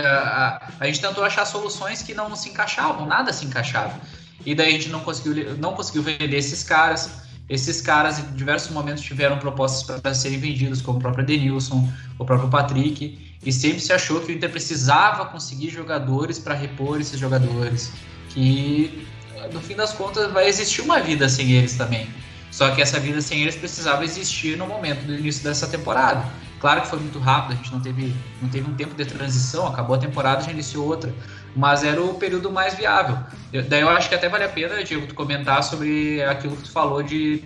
a, 0.05 0.71
a, 0.79 0.85
gente 0.85 1.01
tentou 1.01 1.23
achar 1.23 1.45
soluções 1.45 2.01
que 2.01 2.13
não 2.13 2.35
se 2.35 2.49
encaixavam, 2.49 3.05
nada 3.05 3.33
se 3.33 3.45
encaixava. 3.45 3.99
E 4.45 4.53
daí 4.53 4.69
a 4.69 4.71
gente 4.71 4.89
não 4.89 4.99
conseguiu, 5.01 5.57
não 5.57 5.73
conseguiu 5.73 6.03
vender 6.03 6.37
esses 6.37 6.63
caras. 6.63 7.25
Esses 7.49 7.79
caras, 7.79 8.19
em 8.19 8.23
diversos 8.33 8.71
momentos, 8.71 9.01
tiveram 9.01 9.39
propostas 9.39 10.01
para 10.01 10.13
serem 10.13 10.37
vendidos, 10.37 10.81
como 10.81 10.97
o 10.97 11.01
próprio 11.01 11.25
Denilson, 11.25 11.89
o 12.19 12.25
próprio 12.25 12.49
Patrick, 12.49 13.37
e 13.43 13.53
sempre 13.53 13.79
se 13.79 13.93
achou 13.93 14.19
que 14.19 14.33
o 14.33 14.35
Inter 14.35 14.49
precisava 14.49 15.25
conseguir 15.25 15.69
jogadores 15.69 16.37
para 16.37 16.53
repor 16.53 16.99
esses 16.99 17.17
jogadores. 17.17 17.91
Que, 18.29 19.07
no 19.53 19.61
fim 19.61 19.75
das 19.75 19.93
contas, 19.93 20.29
vai 20.33 20.49
existir 20.49 20.81
uma 20.81 20.99
vida 20.99 21.29
sem 21.29 21.51
eles 21.53 21.75
também. 21.75 22.09
Só 22.51 22.69
que 22.71 22.81
essa 22.81 22.99
vida 22.99 23.21
sem 23.21 23.41
eles 23.41 23.55
precisava 23.55 24.03
existir 24.03 24.57
no 24.57 24.67
momento 24.67 25.05
do 25.05 25.13
início 25.13 25.43
dessa 25.43 25.67
temporada. 25.67 26.25
Claro 26.59 26.81
que 26.81 26.87
foi 26.87 26.99
muito 26.99 27.19
rápido, 27.19 27.53
a 27.53 27.55
gente 27.55 27.71
não 27.71 27.79
teve, 27.79 28.15
não 28.41 28.49
teve 28.49 28.69
um 28.69 28.73
tempo 28.73 28.95
de 28.95 29.05
transição, 29.05 29.67
acabou 29.67 29.95
a 29.95 29.99
temporada 29.99 30.43
já 30.43 30.51
iniciou 30.51 30.87
outra, 30.87 31.13
mas 31.55 31.83
era 31.83 32.01
o 32.01 32.15
período 32.15 32.51
mais 32.51 32.73
viável. 32.73 33.17
Eu, 33.53 33.63
daí 33.63 33.81
eu 33.81 33.89
acho 33.89 34.09
que 34.09 34.15
até 34.15 34.27
vale 34.27 34.43
a 34.43 34.49
pena, 34.49 34.83
Diego, 34.83 35.05
tu 35.05 35.13
comentar 35.13 35.63
sobre 35.63 36.23
aquilo 36.23 36.55
que 36.57 36.63
tu 36.63 36.71
falou 36.71 37.03
de, 37.03 37.39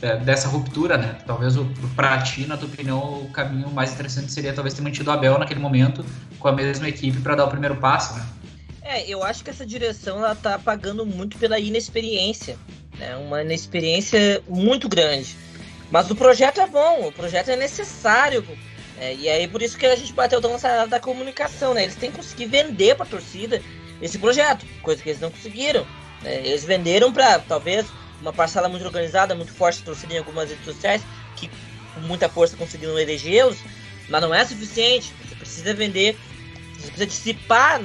de 0.00 0.16
dessa 0.24 0.48
ruptura, 0.48 0.98
né? 0.98 1.16
Talvez 1.26 1.56
o, 1.56 1.64
pra 1.94 2.18
ti, 2.22 2.46
na 2.46 2.56
tua 2.56 2.68
opinião, 2.68 3.22
o 3.22 3.30
caminho 3.30 3.70
mais 3.70 3.92
interessante 3.92 4.32
seria 4.32 4.52
talvez 4.52 4.74
ter 4.74 4.82
mantido 4.82 5.10
o 5.10 5.12
Abel 5.12 5.38
naquele 5.38 5.60
momento 5.60 6.04
com 6.38 6.48
a 6.48 6.52
mesma 6.52 6.88
equipe 6.88 7.20
para 7.20 7.36
dar 7.36 7.44
o 7.44 7.48
primeiro 7.48 7.76
passo, 7.76 8.14
né? 8.14 8.26
É, 8.82 9.08
eu 9.08 9.22
acho 9.24 9.42
que 9.42 9.50
essa 9.50 9.66
direção 9.66 10.18
ela 10.18 10.34
tá 10.34 10.58
pagando 10.58 11.04
muito 11.04 11.36
pela 11.38 11.58
inexperiência, 11.58 12.56
né? 12.98 13.16
Uma 13.16 13.42
inexperiência 13.42 14.42
muito 14.48 14.88
grande. 14.88 15.36
Mas 15.90 16.10
o 16.10 16.16
projeto 16.16 16.60
é 16.60 16.66
bom, 16.66 17.08
o 17.08 17.12
projeto 17.12 17.50
é 17.50 17.56
necessário. 17.56 18.46
É, 18.98 19.14
e 19.14 19.28
aí 19.28 19.46
por 19.46 19.62
isso 19.62 19.76
que 19.76 19.86
a 19.86 19.94
gente 19.94 20.12
bateu 20.12 20.40
tão 20.40 20.52
nessa 20.52 20.86
da 20.86 20.98
comunicação, 20.98 21.74
né? 21.74 21.82
Eles 21.82 21.94
têm 21.94 22.10
que 22.10 22.16
conseguir 22.16 22.46
vender 22.46 22.94
para 22.94 23.04
a 23.04 23.08
torcida 23.08 23.62
esse 24.00 24.18
projeto, 24.18 24.66
coisa 24.82 25.02
que 25.02 25.10
eles 25.10 25.20
não 25.20 25.30
conseguiram. 25.30 25.86
É, 26.24 26.36
eles 26.46 26.64
venderam 26.64 27.12
para 27.12 27.38
talvez 27.40 27.86
uma 28.20 28.32
parcela 28.32 28.68
muito 28.68 28.84
organizada, 28.84 29.34
muito 29.34 29.52
forte 29.52 29.82
torcida 29.82 30.14
em 30.14 30.18
algumas 30.18 30.48
redes 30.48 30.64
sociais, 30.64 31.02
que 31.36 31.50
com 31.94 32.00
muita 32.00 32.28
força 32.28 32.56
conseguiram 32.56 32.98
elegê-los, 32.98 33.58
mas 34.08 34.20
não 34.20 34.34
é 34.34 34.44
suficiente. 34.44 35.12
Você 35.24 35.34
precisa 35.34 35.74
vender, 35.74 36.16
você 36.74 36.88
precisa 36.88 37.06
dissipar 37.06 37.80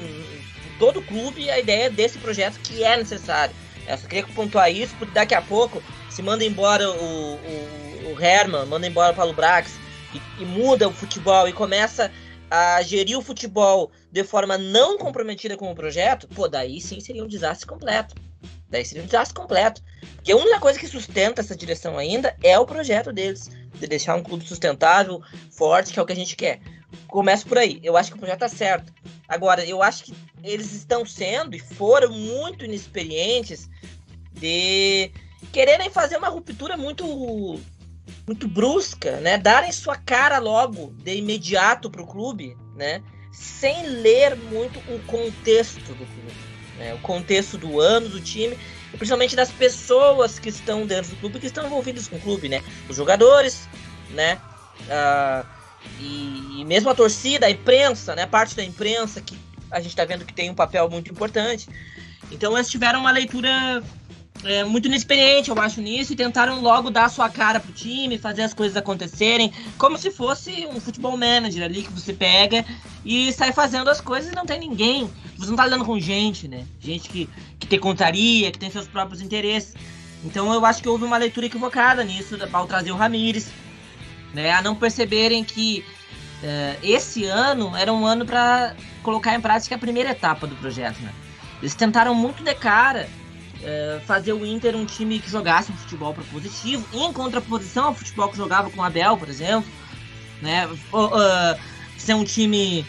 todo 0.80 0.99
o 0.99 1.04
clube 1.04 1.49
a 1.49 1.60
ideia 1.60 1.89
desse 1.89 2.18
projeto 2.18 2.60
que 2.62 2.84
é 2.84 2.97
necessário. 2.97 3.54
Eu 3.88 3.97
só 3.97 4.08
queria 4.08 4.26
pontuar 4.28 4.72
isso, 4.72 4.95
porque 4.97 5.14
daqui 5.14 5.36
a 5.36 5.41
pouco 5.41 5.84
se 6.10 6.22
manda 6.22 6.43
embora 6.43 6.89
o, 6.89 7.36
o 7.36 7.91
Herman 8.20 8.66
manda 8.66 8.88
embora 8.88 9.14
o 9.14 9.16
Paulo 9.16 9.34
Brax 9.34 9.78
e, 10.14 10.41
e 10.41 10.45
muda 10.45 10.88
o 10.88 10.93
futebol 10.93 11.47
e 11.47 11.53
começa 11.53 12.12
a 12.49 12.82
gerir 12.82 13.18
o 13.18 13.22
futebol 13.22 13.91
de 14.12 14.24
forma 14.24 14.57
não 14.57 14.97
comprometida 14.97 15.55
com 15.55 15.72
o 15.72 15.76
projeto, 15.76 16.28
pô, 16.28 16.49
daí 16.49 16.82
sim 16.82 16.99
seria 16.99 17.24
um 17.24 17.28
desastre 17.28 17.66
completo. 17.66 18.14
Daí 18.70 18.86
seria 18.86 19.03
um 19.03 19.05
desastre 19.05 19.36
completo. 19.36 19.82
Porque 20.16 20.32
a 20.32 20.38
única 20.38 20.59
coisa 20.59 20.80
que 20.80 20.88
sustenta 20.88 21.41
essa 21.41 21.55
direção 21.55 21.97
ainda 21.97 22.36
é 22.43 22.57
o 22.57 22.66
projeto 22.66 23.12
deles. 23.12 23.49
De 23.74 23.88
deixar 23.88 24.16
um 24.16 24.24
clube 24.24 24.45
sustentável, 24.45 25.22
forte, 25.49 25.91
que 25.91 25.99
é 25.99 26.01
o 26.01 26.05
que 26.05 26.14
a 26.14 26.16
gente 26.16 26.36
quer. 26.36 26.59
Começa 27.07 27.47
por 27.47 27.57
aí. 27.57 27.80
Eu 27.84 27.97
acho 27.97 28.12
que 28.12 28.18
o 28.18 28.20
projeto 28.20 28.39
tá 28.39 28.49
certo. 28.49 28.93
Agora, 29.28 29.66
eu 29.66 29.82
acho 29.82 30.03
que 30.03 30.14
eles 30.43 30.74
estão 30.74 31.05
sendo 31.05 31.55
e 31.55 31.59
foram 31.59 32.12
muito 32.12 32.66
inexperientes 32.66 33.70
de 34.34 35.12
quererem 35.51 35.89
fazer 35.89 36.18
uma 36.18 36.30
ruptura 36.30 36.78
muito 36.78 37.59
muito 38.28 38.47
brusca, 38.47 39.18
né? 39.18 39.38
Darem 39.38 39.72
sua 39.72 39.95
cara 39.95 40.39
logo 40.39 40.93
de 40.97 41.16
imediato 41.16 41.89
para 41.89 42.02
o 42.02 42.08
clube, 42.08 42.58
né? 42.76 43.02
Sem 43.32 43.86
ler 43.88 44.36
muito 44.36 44.80
o 44.93 44.99
contexto 45.06 45.80
do 45.80 46.06
clube, 46.06 46.34
né? 46.78 46.93
O 46.93 46.99
contexto 46.99 47.58
do 47.58 47.80
ano 47.80 48.10
do 48.10 48.22
time 48.22 48.58
e 48.93 48.97
principalmente 48.97 49.36
das 49.36 49.52
pessoas 49.52 50.38
que 50.39 50.49
estão 50.49 50.86
dentro 50.86 51.12
do 51.12 51.18
clube, 51.18 51.39
que 51.39 51.47
estão 51.47 51.66
envolvidas 51.66 52.08
com 52.08 52.18
o 52.18 52.20
clube, 52.20 52.49
né? 52.49 52.62
Os 52.89 52.95
jogadores, 52.95 53.68
né? 54.12 54.39
Ah, 54.89 55.45
e, 55.99 56.60
e, 56.62 56.66
mesmo 56.66 56.89
a 56.89 56.95
torcida, 56.95 57.45
a 57.45 57.49
imprensa, 57.49 58.16
né? 58.16 58.26
Parte 58.26 58.56
da 58.56 58.64
imprensa 58.64 59.22
que 59.22 59.38
a 59.70 59.80
gente 59.80 59.91
está 59.91 60.06
vendo 60.06 60.26
que 60.26 60.34
tem 60.34 60.49
um 60.49 60.56
papel 60.56 60.89
muito 60.89 61.12
importante. 61.12 61.68
Então 62.32 62.56
eles 62.58 62.70
tiveram 62.70 62.99
uma 63.02 63.12
leitura 63.12 63.82
é, 64.44 64.64
muito 64.64 64.88
inexperiente, 64.88 65.50
eu 65.50 65.60
acho, 65.60 65.82
nisso, 65.82 66.14
e 66.14 66.16
tentaram 66.16 66.62
logo 66.62 66.89
dar 66.89 67.06
a 67.06 67.10
sua 67.10 67.30
cara 67.30 67.60
pro 67.60 67.72
time, 67.72 68.18
fazer 68.18 68.44
as 68.44 68.54
coisas 68.54 68.76
acontecerem, 68.76 69.54
como 69.78 69.98
se 69.98 70.10
fosse 70.10 70.66
um 70.68 70.80
futebol 70.80 71.16
manager 71.16 71.64
ali 71.64 71.84
que 71.84 71.92
você 71.92 72.14
pega 72.14 72.66
e 73.06 73.32
sai 73.34 73.54
fazendo 73.54 73.89
as 73.89 74.02
coisas 74.02 74.32
e 74.32 74.36
não 74.36 74.46
tem 74.46 74.60
ninguém. 74.60 75.10
Você 75.38 75.50
não 75.50 75.56
tá 75.56 75.66
lidando 75.66 75.86
com 75.86 76.00
gente, 76.00 76.48
né? 76.48 76.66
Gente 76.80 77.10
que, 77.10 77.30
que 77.60 77.68
tem 77.68 77.80
contaria, 77.80 78.52
que 78.52 78.60
tem 78.60 78.72
seus 78.72 78.88
próprios 78.88 79.22
interesses. 79.22 79.76
Então 80.24 80.52
eu 80.54 80.66
acho 80.66 80.82
que 80.82 80.89
houve 80.89 81.04
uma 81.04 81.18
leitura 81.18 81.46
equivocada 81.46 82.04
nisso 82.04 82.38
ao 82.52 82.68
trazer 82.68 82.92
o 82.92 82.96
Ramires, 82.96 83.50
né? 84.34 84.52
A 84.52 84.62
não 84.62 84.76
perceberem 84.76 85.44
que 85.44 85.84
uh, 86.44 86.80
esse 86.84 87.26
ano 87.26 87.76
era 87.76 87.92
um 87.92 88.06
ano 88.06 88.26
para 88.26 88.76
colocar 89.04 89.36
em 89.36 89.42
prática 89.42 89.76
a 89.76 89.80
primeira 89.80 90.12
etapa 90.12 90.48
do 90.48 90.56
projeto, 90.56 91.00
né? 91.00 91.12
Eles 91.60 91.76
tentaram 91.76 92.16
muito 92.16 92.44
de 92.44 92.54
cara 92.56 93.08
é, 93.64 94.01
fazer 94.05 94.34
o 94.34 94.45
Inter 94.45 94.76
um 94.76 94.86
time 94.86 95.20
que 95.20 95.30
jogasse 95.30 95.72
um 95.72 95.78
futebol 95.78 96.14
propositivo, 96.14 96.86
em 96.93 97.12
contraposição 97.14 97.86
ao 97.86 97.95
futebol 97.95 98.30
que 98.30 98.38
jogava 98.38 98.70
com 98.70 98.82
o 98.82 98.84
Abel, 98.84 99.18
por 99.18 99.30
exemplo. 99.30 99.70
Né? 100.41 100.68
Uh, 100.68 101.59
ser 101.97 102.16
um 102.16 102.24
time 102.24 102.86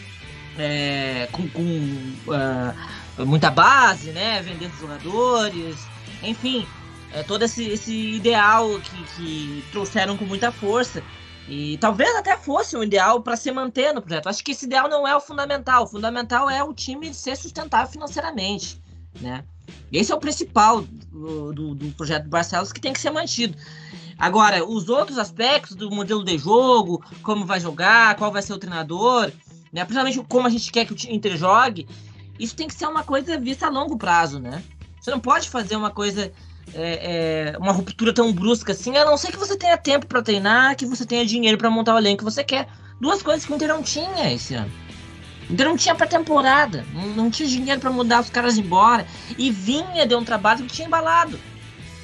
é, 0.57 1.27
com, 1.31 1.47
com 1.49 1.61
uh, 1.61 3.25
muita 3.25 3.51
base, 3.51 4.11
né? 4.11 4.41
vendendo 4.41 4.75
jogadores, 4.79 5.77
enfim, 6.23 6.65
é, 7.13 7.21
todo 7.21 7.43
esse, 7.43 7.63
esse 7.65 8.15
ideal 8.15 8.79
que, 8.79 9.03
que 9.15 9.63
trouxeram 9.71 10.17
com 10.17 10.25
muita 10.25 10.51
força. 10.51 11.03
E 11.47 11.77
talvez 11.77 12.15
até 12.15 12.37
fosse 12.37 12.75
um 12.75 12.83
ideal 12.83 13.21
para 13.21 13.35
se 13.35 13.51
manter 13.51 13.93
no 13.93 14.01
projeto. 14.01 14.27
Acho 14.27 14.43
que 14.43 14.51
esse 14.51 14.65
ideal 14.65 14.87
não 14.89 15.07
é 15.07 15.15
o 15.15 15.19
fundamental. 15.19 15.83
O 15.83 15.87
fundamental 15.87 16.49
é 16.49 16.63
o 16.63 16.73
time 16.73 17.13
ser 17.13 17.35
sustentável 17.35 17.91
financeiramente, 17.91 18.81
né? 19.19 19.43
Esse 19.93 20.11
é 20.11 20.15
o 20.15 20.19
principal 20.19 20.81
do, 20.81 21.53
do, 21.53 21.75
do 21.75 21.91
projeto 21.91 22.23
do 22.23 22.29
Barcelos 22.29 22.73
que 22.73 22.81
tem 22.81 22.91
que 22.91 22.99
ser 22.99 23.11
mantido. 23.11 23.55
Agora, 24.17 24.65
os 24.65 24.89
outros 24.89 25.17
aspectos 25.17 25.75
do 25.75 25.91
modelo 25.91 26.23
de 26.23 26.37
jogo, 26.37 27.03
como 27.21 27.45
vai 27.45 27.59
jogar, 27.59 28.15
qual 28.15 28.31
vai 28.31 28.41
ser 28.41 28.53
o 28.53 28.57
treinador, 28.57 29.31
né? 29.71 29.83
Principalmente 29.85 30.23
como 30.27 30.47
a 30.47 30.49
gente 30.49 30.71
quer 30.71 30.85
que 30.85 30.93
o 30.93 31.13
Inter 31.13 31.37
jogue, 31.37 31.87
isso 32.39 32.55
tem 32.55 32.67
que 32.67 32.73
ser 32.73 32.87
uma 32.87 33.03
coisa 33.03 33.37
vista 33.37 33.67
a 33.67 33.69
longo 33.69 33.97
prazo, 33.97 34.39
né? 34.39 34.63
Você 34.99 35.11
não 35.11 35.19
pode 35.19 35.49
fazer 35.49 35.75
uma 35.75 35.91
coisa, 35.91 36.31
é, 36.73 37.53
é, 37.53 37.57
uma 37.57 37.71
ruptura 37.71 38.13
tão 38.13 38.31
brusca 38.31 38.71
assim, 38.71 38.95
a 38.97 39.05
não 39.05 39.17
ser 39.17 39.31
que 39.31 39.37
você 39.37 39.57
tenha 39.57 39.77
tempo 39.77 40.07
para 40.07 40.21
treinar, 40.21 40.75
que 40.75 40.85
você 40.85 41.05
tenha 41.05 41.25
dinheiro 41.25 41.57
para 41.57 41.69
montar 41.69 41.95
o 41.95 41.97
elenco 41.97 42.19
que 42.19 42.23
você 42.23 42.43
quer. 42.43 42.67
Duas 43.01 43.21
coisas 43.21 43.45
que 43.45 43.51
o 43.51 43.55
Inter 43.55 43.67
não 43.67 43.83
tinha 43.83 44.31
esse 44.33 44.53
ano. 44.53 44.71
O 45.49 45.53
Inter 45.53 45.67
não 45.67 45.77
tinha 45.77 45.95
pré-temporada, 45.95 46.85
não, 47.15 47.29
tinha 47.29 47.47
dinheiro 47.47 47.79
para 47.79 47.91
mudar 47.91 48.21
os 48.21 48.29
caras 48.29 48.57
embora, 48.57 49.05
e 49.37 49.51
vinha 49.51 50.05
de 50.05 50.15
um 50.15 50.23
trabalho 50.23 50.65
que 50.65 50.73
tinha 50.73 50.87
embalado. 50.87 51.39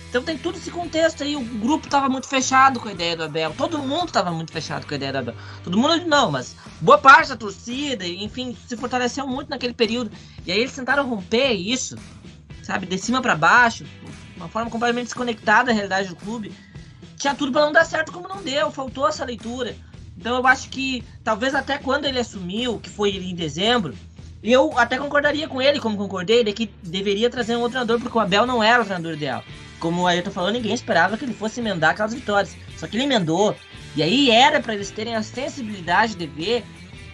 Então 0.09 0.23
tem 0.23 0.37
todo 0.37 0.57
esse 0.57 0.71
contexto 0.71 1.23
aí. 1.23 1.35
O 1.35 1.41
grupo 1.41 1.85
estava 1.85 2.09
muito 2.09 2.27
fechado 2.27 2.79
com 2.79 2.89
a 2.89 2.91
ideia 2.91 3.15
do 3.15 3.23
Abel. 3.23 3.53
Todo 3.55 3.77
mundo 3.77 4.07
estava 4.07 4.31
muito 4.31 4.51
fechado 4.51 4.87
com 4.87 4.93
a 4.93 4.97
ideia 4.97 5.11
do 5.11 5.19
Abel. 5.19 5.35
Todo 5.63 5.77
mundo 5.77 6.03
não, 6.07 6.31
mas 6.31 6.55
boa 6.81 6.97
parte 6.97 7.29
da 7.29 7.37
torcida, 7.37 8.07
enfim, 8.07 8.57
se 8.67 8.75
fortaleceu 8.75 9.27
muito 9.27 9.49
naquele 9.49 9.73
período. 9.73 10.11
E 10.47 10.51
aí 10.51 10.59
eles 10.59 10.73
tentaram 10.73 11.07
romper 11.07 11.51
isso, 11.51 11.95
sabe, 12.63 12.87
de 12.87 12.97
cima 12.97 13.21
para 13.21 13.35
baixo, 13.35 13.85
uma 14.35 14.49
forma 14.49 14.71
completamente 14.71 15.05
desconectada 15.05 15.67
da 15.67 15.73
realidade 15.73 16.09
do 16.09 16.15
clube. 16.15 16.51
Tinha 17.15 17.35
tudo 17.35 17.51
para 17.51 17.65
não 17.65 17.71
dar 17.71 17.85
certo 17.85 18.11
como 18.11 18.27
não 18.27 18.41
deu, 18.41 18.71
faltou 18.71 19.07
essa 19.07 19.23
leitura. 19.23 19.75
Então 20.19 20.35
eu 20.35 20.45
acho 20.45 20.69
que 20.69 21.03
talvez 21.23 21.55
até 21.55 21.77
quando 21.77 22.05
ele 22.05 22.19
assumiu, 22.19 22.79
que 22.79 22.89
foi 22.89 23.11
em 23.11 23.33
dezembro, 23.33 23.95
eu 24.43 24.77
até 24.77 24.97
concordaria 24.97 25.47
com 25.47 25.61
ele, 25.61 25.79
como 25.79 25.95
concordei, 25.95 26.43
de 26.43 26.51
que 26.51 26.69
deveria 26.83 27.29
trazer 27.29 27.55
um 27.55 27.59
outro 27.59 27.71
treinador, 27.71 27.99
porque 27.99 28.17
o 28.17 28.21
Abel 28.21 28.45
não 28.45 28.61
era 28.61 28.81
o 28.81 28.85
treinador 28.85 29.13
ideal 29.13 29.43
como 29.79 30.03
o 30.03 30.07
Ayrton 30.07 30.31
falou, 30.31 30.51
ninguém 30.51 30.73
esperava 30.73 31.17
que 31.17 31.25
ele 31.25 31.33
fosse 31.33 31.59
emendar 31.59 31.91
aquelas 31.91 32.13
vitórias. 32.13 32.55
Só 32.77 32.85
que 32.85 32.95
ele 32.97 33.05
emendou. 33.05 33.55
E 33.95 34.03
aí 34.03 34.29
era 34.29 34.59
para 34.59 34.75
eles 34.75 34.91
terem 34.91 35.15
a 35.15 35.23
sensibilidade 35.23 36.15
de 36.15 36.27
ver 36.27 36.63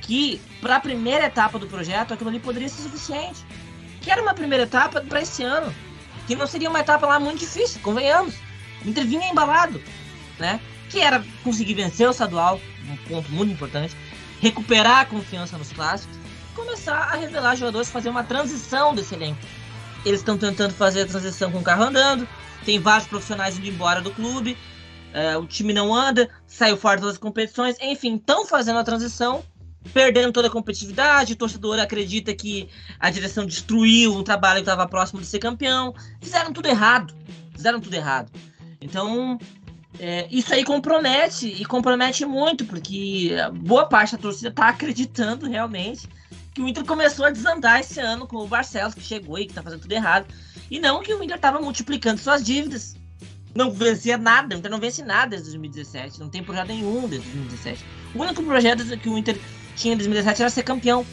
que 0.02 0.42
para 0.60 0.76
a 0.76 0.80
primeira 0.80 1.26
etapa 1.26 1.58
do 1.58 1.68
projeto 1.68 2.14
aquilo 2.14 2.30
ali 2.30 2.40
poderia 2.40 2.68
ser 2.68 2.82
suficiente. 2.82 3.46
Que 4.02 4.12
era 4.12 4.22
uma 4.22 4.34
primeira 4.34 4.64
etapa 4.64 5.02
para 5.02 5.22
esse 5.22 5.44
ano. 5.44 5.74
Que 6.28 6.36
não 6.36 6.48
seria 6.48 6.70
uma 6.70 6.80
etapa 6.80 7.06
lá 7.06 7.20
muito 7.20 7.40
difícil, 7.40 7.80
convenhamos. 7.82 8.36
O 8.84 8.90
Inter 8.90 9.06
vinha 9.06 9.30
embalado, 9.30 9.82
né? 10.40 10.60
Que 10.90 11.00
era 11.00 11.24
conseguir 11.44 11.74
vencer 11.74 12.08
o 12.08 12.12
estadual, 12.12 12.60
um 12.90 12.98
ponto 13.08 13.32
muito 13.32 13.54
importante, 13.54 13.96
recuperar 14.42 15.00
a 15.00 15.06
confiança 15.06 15.58
nos 15.58 15.72
clássicos, 15.72 16.18
começar 16.56 16.98
a 16.98 17.16
revelar 17.16 17.56
jogadores, 17.56 17.90
fazer 17.90 18.10
uma 18.10 18.24
transição 18.24 18.94
desse 18.94 19.14
elenco. 19.16 19.40
Eles 20.06 20.20
estão 20.20 20.38
tentando 20.38 20.74
fazer 20.74 21.02
a 21.02 21.06
transição 21.06 21.52
com 21.52 21.60
o 21.60 21.64
carro 21.64 21.84
andando, 21.84 22.28
tem 22.64 22.80
vários 22.80 23.08
profissionais 23.08 23.58
indo 23.58 23.68
embora 23.68 24.02
do 24.02 24.12
clube, 24.12 24.58
é, 25.14 25.38
o 25.38 25.46
time 25.46 25.72
não 25.74 25.96
anda, 25.96 26.30
saiu 26.46 26.76
fora 26.76 27.00
das 27.00 27.18
competições, 27.18 27.78
enfim, 27.82 28.16
estão 28.16 28.46
fazendo 28.46 28.80
a 28.80 28.84
transição, 28.84 29.44
perdendo 29.94 30.32
toda 30.32 30.48
a 30.48 30.52
competitividade, 30.52 31.34
o 31.34 31.36
torcedor 31.36 31.80
acredita 31.80 32.34
que 32.36 32.68
a 33.00 33.10
direção 33.10 33.46
destruiu 33.46 34.14
um 34.14 34.24
trabalho 34.24 34.58
que 34.58 34.70
estava 34.70 34.88
próximo 34.88 35.22
de 35.22 35.28
ser 35.28 35.40
campeão, 35.40 35.94
fizeram 36.22 36.52
tudo 36.52 36.68
errado, 36.68 37.16
fizeram 37.54 37.80
tudo 37.80 37.94
errado. 37.94 38.32
Então, 38.82 39.40
é, 40.00 40.28
isso 40.30 40.54
aí 40.54 40.64
compromete, 40.64 41.48
e 41.48 41.66
compromete 41.66 42.26
muito, 42.26 42.66
porque 42.66 43.32
boa 43.54 43.86
parte 43.86 44.16
da 44.16 44.22
torcida 44.22 44.50
está 44.50 44.70
acreditando 44.70 45.48
realmente 45.48 46.08
que 46.54 46.62
o 46.62 46.68
Inter 46.68 46.86
começou 46.86 47.26
a 47.26 47.30
desandar 47.30 47.82
esse 47.82 48.00
ano 48.00 48.26
com 48.26 48.38
o 48.38 48.48
Barcelos, 48.48 48.94
que 48.94 49.02
chegou 49.02 49.38
e 49.38 49.46
que 49.46 49.52
está 49.52 49.62
fazendo 49.62 49.82
tudo 49.82 49.92
errado. 49.92 50.26
E 50.72 50.80
não 50.80 51.04
que 51.04 51.14
o 51.14 51.22
Inter 51.22 51.38
tava 51.38 51.60
multiplicando 51.60 52.20
suas 52.20 52.44
dívidas. 52.44 52.96
Não 53.54 53.72
vencia 53.72 54.18
nada, 54.18 54.56
o 54.56 54.58
Inter 54.58 54.72
não 54.72 54.80
vence 54.80 55.04
nada 55.04 55.32
desde 55.32 55.50
2017. 55.50 56.20
Não 56.20 56.30
tem 56.30 56.42
projeto 56.42 56.70
nenhum 56.70 57.08
desde 57.10 57.28
2017. 57.28 57.86
O 58.16 58.22
único 58.22 58.42
projeto 58.42 58.98
que 58.98 59.10
o 59.10 59.18
Inter 59.18 59.38
tinha 59.76 59.94
em 59.94 59.98
2017 59.98 60.42
era 60.42 60.50
ser 60.50 60.64
campeão. 60.64 61.06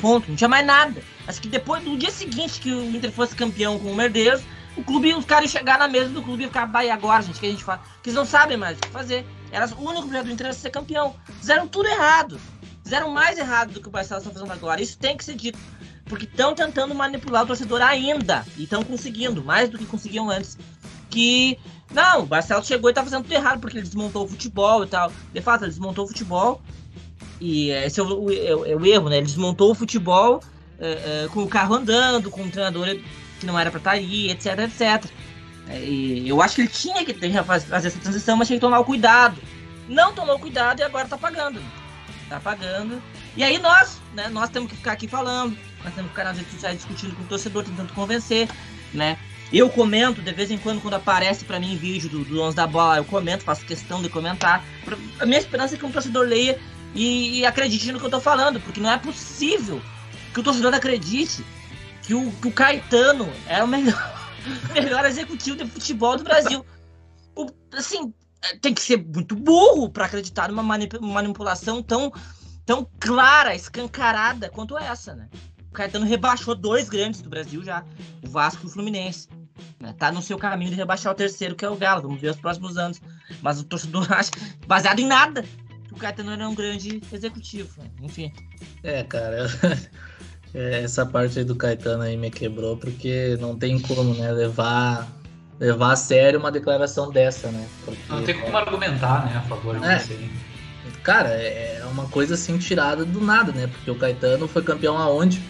Ponto. 0.00 0.28
Não 0.28 0.36
tinha 0.36 0.48
mais 0.48 0.66
nada. 0.66 1.02
Acho 1.26 1.40
que 1.40 1.48
depois 1.48 1.84
do 1.84 1.96
dia 1.96 2.10
seguinte 2.10 2.58
que 2.58 2.72
o 2.72 2.96
Inter 2.96 3.12
fosse 3.12 3.36
campeão 3.36 3.78
com 3.78 3.92
o 3.92 3.94
Merdeiro, 3.94 4.40
o 4.76 4.82
clube, 4.82 5.14
os 5.14 5.24
caras 5.24 5.50
chegar 5.50 5.78
na 5.78 5.88
mesa 5.88 6.08
do 6.10 6.22
clube 6.22 6.44
e 6.44 6.46
ficar, 6.46 6.66
vai 6.66 6.90
agora, 6.90 7.22
gente, 7.22 7.38
que 7.38 7.46
a 7.46 7.50
gente 7.50 7.64
faz? 7.64 7.80
Que 8.02 8.08
eles 8.08 8.16
não 8.16 8.24
sabem 8.24 8.56
mais 8.56 8.78
o 8.78 8.80
que 8.80 8.88
fazer. 8.88 9.26
Era 9.50 9.66
o 9.66 9.84
único 9.84 10.04
projeto 10.04 10.26
do 10.26 10.32
Inter 10.32 10.46
era 10.46 10.54
ser 10.54 10.70
campeão. 10.70 11.14
Fizeram 11.38 11.68
tudo 11.68 11.88
errado. 11.88 12.40
Fizeram 12.82 13.10
mais 13.10 13.38
errado 13.38 13.72
do 13.72 13.80
que 13.80 13.88
o 13.88 13.90
Barcelos 13.90 14.24
está 14.24 14.32
fazendo 14.32 14.52
agora. 14.52 14.80
Isso 14.80 14.98
tem 14.98 15.16
que 15.16 15.24
ser 15.24 15.34
dito 15.34 15.58
porque 16.06 16.24
estão 16.24 16.54
tentando 16.54 16.94
manipular 16.94 17.44
o 17.44 17.46
torcedor 17.46 17.80
ainda. 17.80 18.44
E 18.56 18.64
estão 18.64 18.82
conseguindo, 18.82 19.44
mais 19.44 19.68
do 19.68 19.78
que 19.78 19.86
conseguiam 19.86 20.30
antes. 20.30 20.58
Que. 21.10 21.58
Não, 21.90 22.22
o 22.22 22.26
Barcelos 22.26 22.66
chegou 22.66 22.88
e 22.88 22.94
tá 22.94 23.02
fazendo 23.02 23.22
tudo 23.22 23.32
errado, 23.32 23.60
porque 23.60 23.76
ele 23.76 23.86
desmontou 23.86 24.24
o 24.24 24.28
futebol 24.28 24.84
e 24.84 24.86
tal. 24.86 25.12
De 25.32 25.40
fato, 25.42 25.64
ele 25.64 25.70
desmontou 25.70 26.04
o 26.04 26.08
futebol. 26.08 26.62
E 27.40 27.70
esse 27.70 28.00
é 28.00 28.02
o, 28.02 28.30
é, 28.30 28.46
é 28.46 28.76
o 28.76 28.86
erro, 28.86 29.10
né? 29.10 29.18
Ele 29.18 29.26
desmontou 29.26 29.70
o 29.70 29.74
futebol 29.74 30.42
é, 30.78 31.24
é, 31.24 31.28
com 31.28 31.42
o 31.42 31.48
carro 31.48 31.74
andando, 31.74 32.30
com 32.30 32.42
o 32.42 32.50
treinador 32.50 32.86
que 33.42 33.46
não 33.46 33.58
era 33.58 33.70
pra 33.70 33.78
estar 33.78 33.90
tá 33.90 33.96
aí, 33.96 34.30
etc, 34.30 34.58
etc. 34.60 35.10
É, 35.68 35.78
e 35.78 36.28
eu 36.28 36.42
acho 36.42 36.56
que 36.56 36.62
ele 36.62 36.68
tinha 36.68 37.04
que 37.04 37.14
fazer 37.44 37.74
essa 37.74 37.98
transição, 37.98 38.36
mas 38.36 38.48
tinha 38.48 38.56
que 38.56 38.60
tomar 38.60 38.80
o 38.80 38.84
cuidado. 38.84 39.40
Não 39.88 40.12
tomou 40.12 40.38
cuidado 40.38 40.80
e 40.80 40.82
agora 40.82 41.06
tá 41.06 41.18
pagando. 41.18 41.60
Tá 42.28 42.40
pagando. 42.40 43.02
E 43.36 43.44
aí 43.44 43.58
nós, 43.58 44.00
né? 44.14 44.28
Nós 44.28 44.48
temos 44.50 44.70
que 44.70 44.76
ficar 44.76 44.92
aqui 44.92 45.06
falando 45.06 45.56
nós 45.84 45.94
temos 45.94 46.10
que 46.10 46.16
ficar 46.16 46.24
nas 46.24 46.36
redes 46.36 46.52
sociais 46.52 46.76
discutindo 46.76 47.14
com 47.16 47.22
o 47.22 47.26
torcedor, 47.26 47.64
tentando 47.64 47.92
convencer, 47.92 48.48
né? 48.92 49.18
Eu 49.52 49.68
comento, 49.68 50.22
de 50.22 50.32
vez 50.32 50.50
em 50.50 50.56
quando, 50.56 50.80
quando 50.80 50.94
aparece 50.94 51.44
para 51.44 51.60
mim 51.60 51.76
vídeo 51.76 52.08
do, 52.08 52.24
do 52.24 52.40
11 52.40 52.56
da 52.56 52.66
bola, 52.66 52.96
eu 52.96 53.04
comento, 53.04 53.44
faço 53.44 53.64
questão 53.66 54.00
de 54.00 54.08
comentar. 54.08 54.64
A 55.20 55.26
minha 55.26 55.38
esperança 55.38 55.74
é 55.74 55.78
que 55.78 55.84
um 55.84 55.90
torcedor 55.90 56.26
leia 56.26 56.58
e, 56.94 57.40
e 57.40 57.46
acredite 57.46 57.92
no 57.92 57.98
que 57.98 58.06
eu 58.06 58.10
tô 58.10 58.20
falando, 58.20 58.60
porque 58.60 58.80
não 58.80 58.90
é 58.90 58.96
possível 58.96 59.82
que 60.32 60.40
o 60.40 60.42
torcedor 60.42 60.72
acredite 60.72 61.44
que 62.02 62.14
o, 62.14 62.30
que 62.32 62.48
o 62.48 62.52
Caetano 62.52 63.32
é 63.46 63.62
o 63.62 63.68
melhor, 63.68 64.32
melhor 64.74 65.04
executivo 65.04 65.56
de 65.56 65.66
futebol 65.66 66.16
do 66.16 66.24
Brasil. 66.24 66.64
O, 67.34 67.46
assim, 67.72 68.12
tem 68.60 68.74
que 68.74 68.82
ser 68.82 68.98
muito 68.98 69.34
burro 69.34 69.88
para 69.88 70.06
acreditar 70.06 70.48
numa 70.48 70.62
manipulação 70.62 71.82
tão, 71.82 72.12
tão 72.66 72.86
clara, 73.00 73.54
escancarada 73.54 74.50
quanto 74.50 74.76
essa, 74.76 75.14
né? 75.14 75.28
o 75.72 75.74
Caetano 75.74 76.04
rebaixou 76.04 76.54
dois 76.54 76.90
grandes 76.90 77.22
do 77.22 77.30
Brasil 77.30 77.64
já, 77.64 77.82
o 78.22 78.28
Vasco 78.28 78.64
e 78.64 78.66
o 78.66 78.68
Fluminense. 78.68 79.26
Né? 79.80 79.94
Tá 79.98 80.12
no 80.12 80.20
seu 80.20 80.36
caminho 80.36 80.70
de 80.70 80.76
rebaixar 80.76 81.10
o 81.10 81.16
terceiro, 81.16 81.56
que 81.56 81.64
é 81.64 81.68
o 81.68 81.76
Galo. 81.76 82.02
Vamos 82.02 82.20
ver 82.20 82.30
os 82.30 82.36
próximos 82.36 82.76
anos. 82.76 83.00
Mas 83.40 83.58
o 83.58 83.64
torcedor 83.64 84.06
acha, 84.12 84.30
baseado 84.66 84.98
em 84.98 85.06
nada, 85.06 85.42
que 85.88 85.94
o 85.94 85.96
Caetano 85.96 86.32
era 86.32 86.46
um 86.46 86.54
grande 86.54 87.00
executivo. 87.10 87.82
Né? 87.82 87.90
Enfim. 88.02 88.30
É, 88.82 89.02
cara. 89.02 89.46
É, 90.54 90.82
essa 90.82 91.06
parte 91.06 91.38
aí 91.38 91.44
do 91.44 91.54
Caetano 91.54 92.02
aí 92.02 92.16
me 92.16 92.30
quebrou, 92.30 92.76
porque 92.76 93.36
não 93.40 93.56
tem 93.56 93.78
como, 93.78 94.14
né, 94.14 94.30
levar 94.32 95.08
levar 95.58 95.92
a 95.92 95.96
sério 95.96 96.40
uma 96.40 96.50
declaração 96.50 97.10
dessa, 97.10 97.48
né? 97.48 97.66
Porque, 97.84 98.00
não 98.08 98.22
tem 98.24 98.38
como 98.40 98.56
argumentar, 98.56 99.26
né, 99.26 99.36
a 99.36 99.42
favor 99.42 99.78
de 99.78 99.86
é, 99.86 99.98
você. 99.98 100.18
Cara, 101.04 101.28
é 101.28 101.84
uma 101.90 102.06
coisa 102.08 102.34
assim 102.34 102.58
tirada 102.58 103.04
do 103.04 103.20
nada, 103.20 103.52
né? 103.52 103.68
Porque 103.68 103.90
o 103.90 103.94
Caetano 103.94 104.48
foi 104.48 104.62
campeão 104.62 104.98
aonde? 104.98 105.40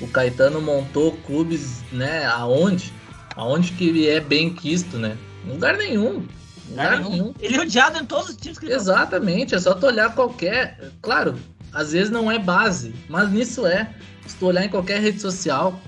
o 0.00 0.06
Caetano 0.06 0.60
montou 0.60 1.12
clubes, 1.26 1.82
né, 1.92 2.26
aonde? 2.26 2.92
Aonde 3.36 3.72
que 3.72 3.88
ele 3.88 4.08
é 4.08 4.20
bem 4.20 4.52
quisto, 4.52 4.96
né? 4.96 5.16
Em 5.46 5.52
lugar 5.52 5.76
nenhum. 5.76 6.26
Lugar 6.68 6.98
nenhum. 6.98 7.10
nenhum. 7.10 7.34
Ele 7.40 7.56
é 7.56 7.60
odiado 7.60 7.98
em 7.98 8.04
todos 8.04 8.30
os 8.30 8.36
times 8.36 8.58
que 8.58 8.66
ele 8.66 8.74
Exatamente, 8.74 9.54
é 9.54 9.58
só 9.58 9.74
tu 9.74 9.86
olhar 9.86 10.14
qualquer. 10.14 10.92
Claro, 11.00 11.36
às 11.72 11.92
vezes 11.92 12.10
não 12.10 12.30
é 12.30 12.38
base, 12.38 12.94
mas 13.08 13.30
nisso 13.30 13.66
é. 13.66 13.90
Se 14.28 14.36
tu 14.36 14.46
olhar 14.46 14.64
em 14.64 14.68
qualquer 14.68 15.00
rede 15.00 15.20
social, 15.20 15.80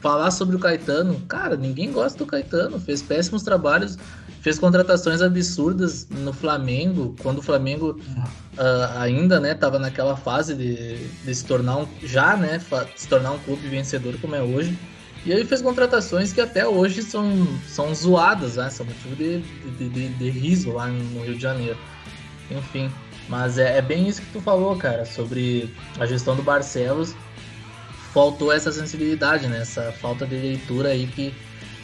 falar 0.00 0.30
sobre 0.30 0.56
o 0.56 0.58
Caetano, 0.58 1.20
cara, 1.28 1.56
ninguém 1.56 1.92
gosta 1.92 2.18
do 2.18 2.26
Caetano, 2.26 2.80
fez 2.80 3.02
péssimos 3.02 3.42
trabalhos 3.42 3.98
fez 4.46 4.60
contratações 4.60 5.20
absurdas 5.22 6.06
no 6.08 6.32
Flamengo, 6.32 7.16
quando 7.20 7.38
o 7.38 7.42
Flamengo 7.42 7.98
uh, 8.16 8.98
ainda, 9.00 9.40
né, 9.40 9.54
tava 9.54 9.76
naquela 9.76 10.16
fase 10.16 10.54
de, 10.54 11.04
de 11.08 11.34
se 11.34 11.44
tornar 11.44 11.78
um, 11.78 11.88
já, 12.04 12.36
né, 12.36 12.60
se 12.94 13.08
tornar 13.08 13.32
um 13.32 13.40
clube 13.40 13.66
vencedor 13.66 14.16
como 14.20 14.36
é 14.36 14.42
hoje. 14.42 14.78
E 15.24 15.32
ele 15.32 15.44
fez 15.44 15.60
contratações 15.60 16.32
que 16.32 16.40
até 16.40 16.64
hoje 16.64 17.02
são, 17.02 17.44
são 17.66 17.92
zoadas, 17.92 18.54
né, 18.54 18.70
são 18.70 18.86
motivo 18.86 19.16
de, 19.16 19.40
de, 19.78 19.88
de, 19.88 20.08
de 20.10 20.30
riso 20.30 20.70
lá 20.70 20.86
no 20.86 21.24
Rio 21.24 21.34
de 21.34 21.42
Janeiro. 21.42 21.78
Enfim, 22.48 22.88
mas 23.28 23.58
é, 23.58 23.78
é 23.78 23.82
bem 23.82 24.06
isso 24.06 24.22
que 24.22 24.32
tu 24.32 24.40
falou, 24.40 24.76
cara, 24.76 25.04
sobre 25.04 25.74
a 25.98 26.06
gestão 26.06 26.36
do 26.36 26.42
Barcelos. 26.44 27.16
Faltou 28.16 28.50
essa 28.50 28.72
sensibilidade, 28.72 29.46
né, 29.46 29.60
essa 29.60 29.92
falta 29.92 30.26
de 30.26 30.36
leitura 30.36 30.88
aí 30.88 31.06
que 31.06 31.34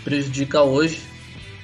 prejudica 0.02 0.62
hoje 0.62 1.02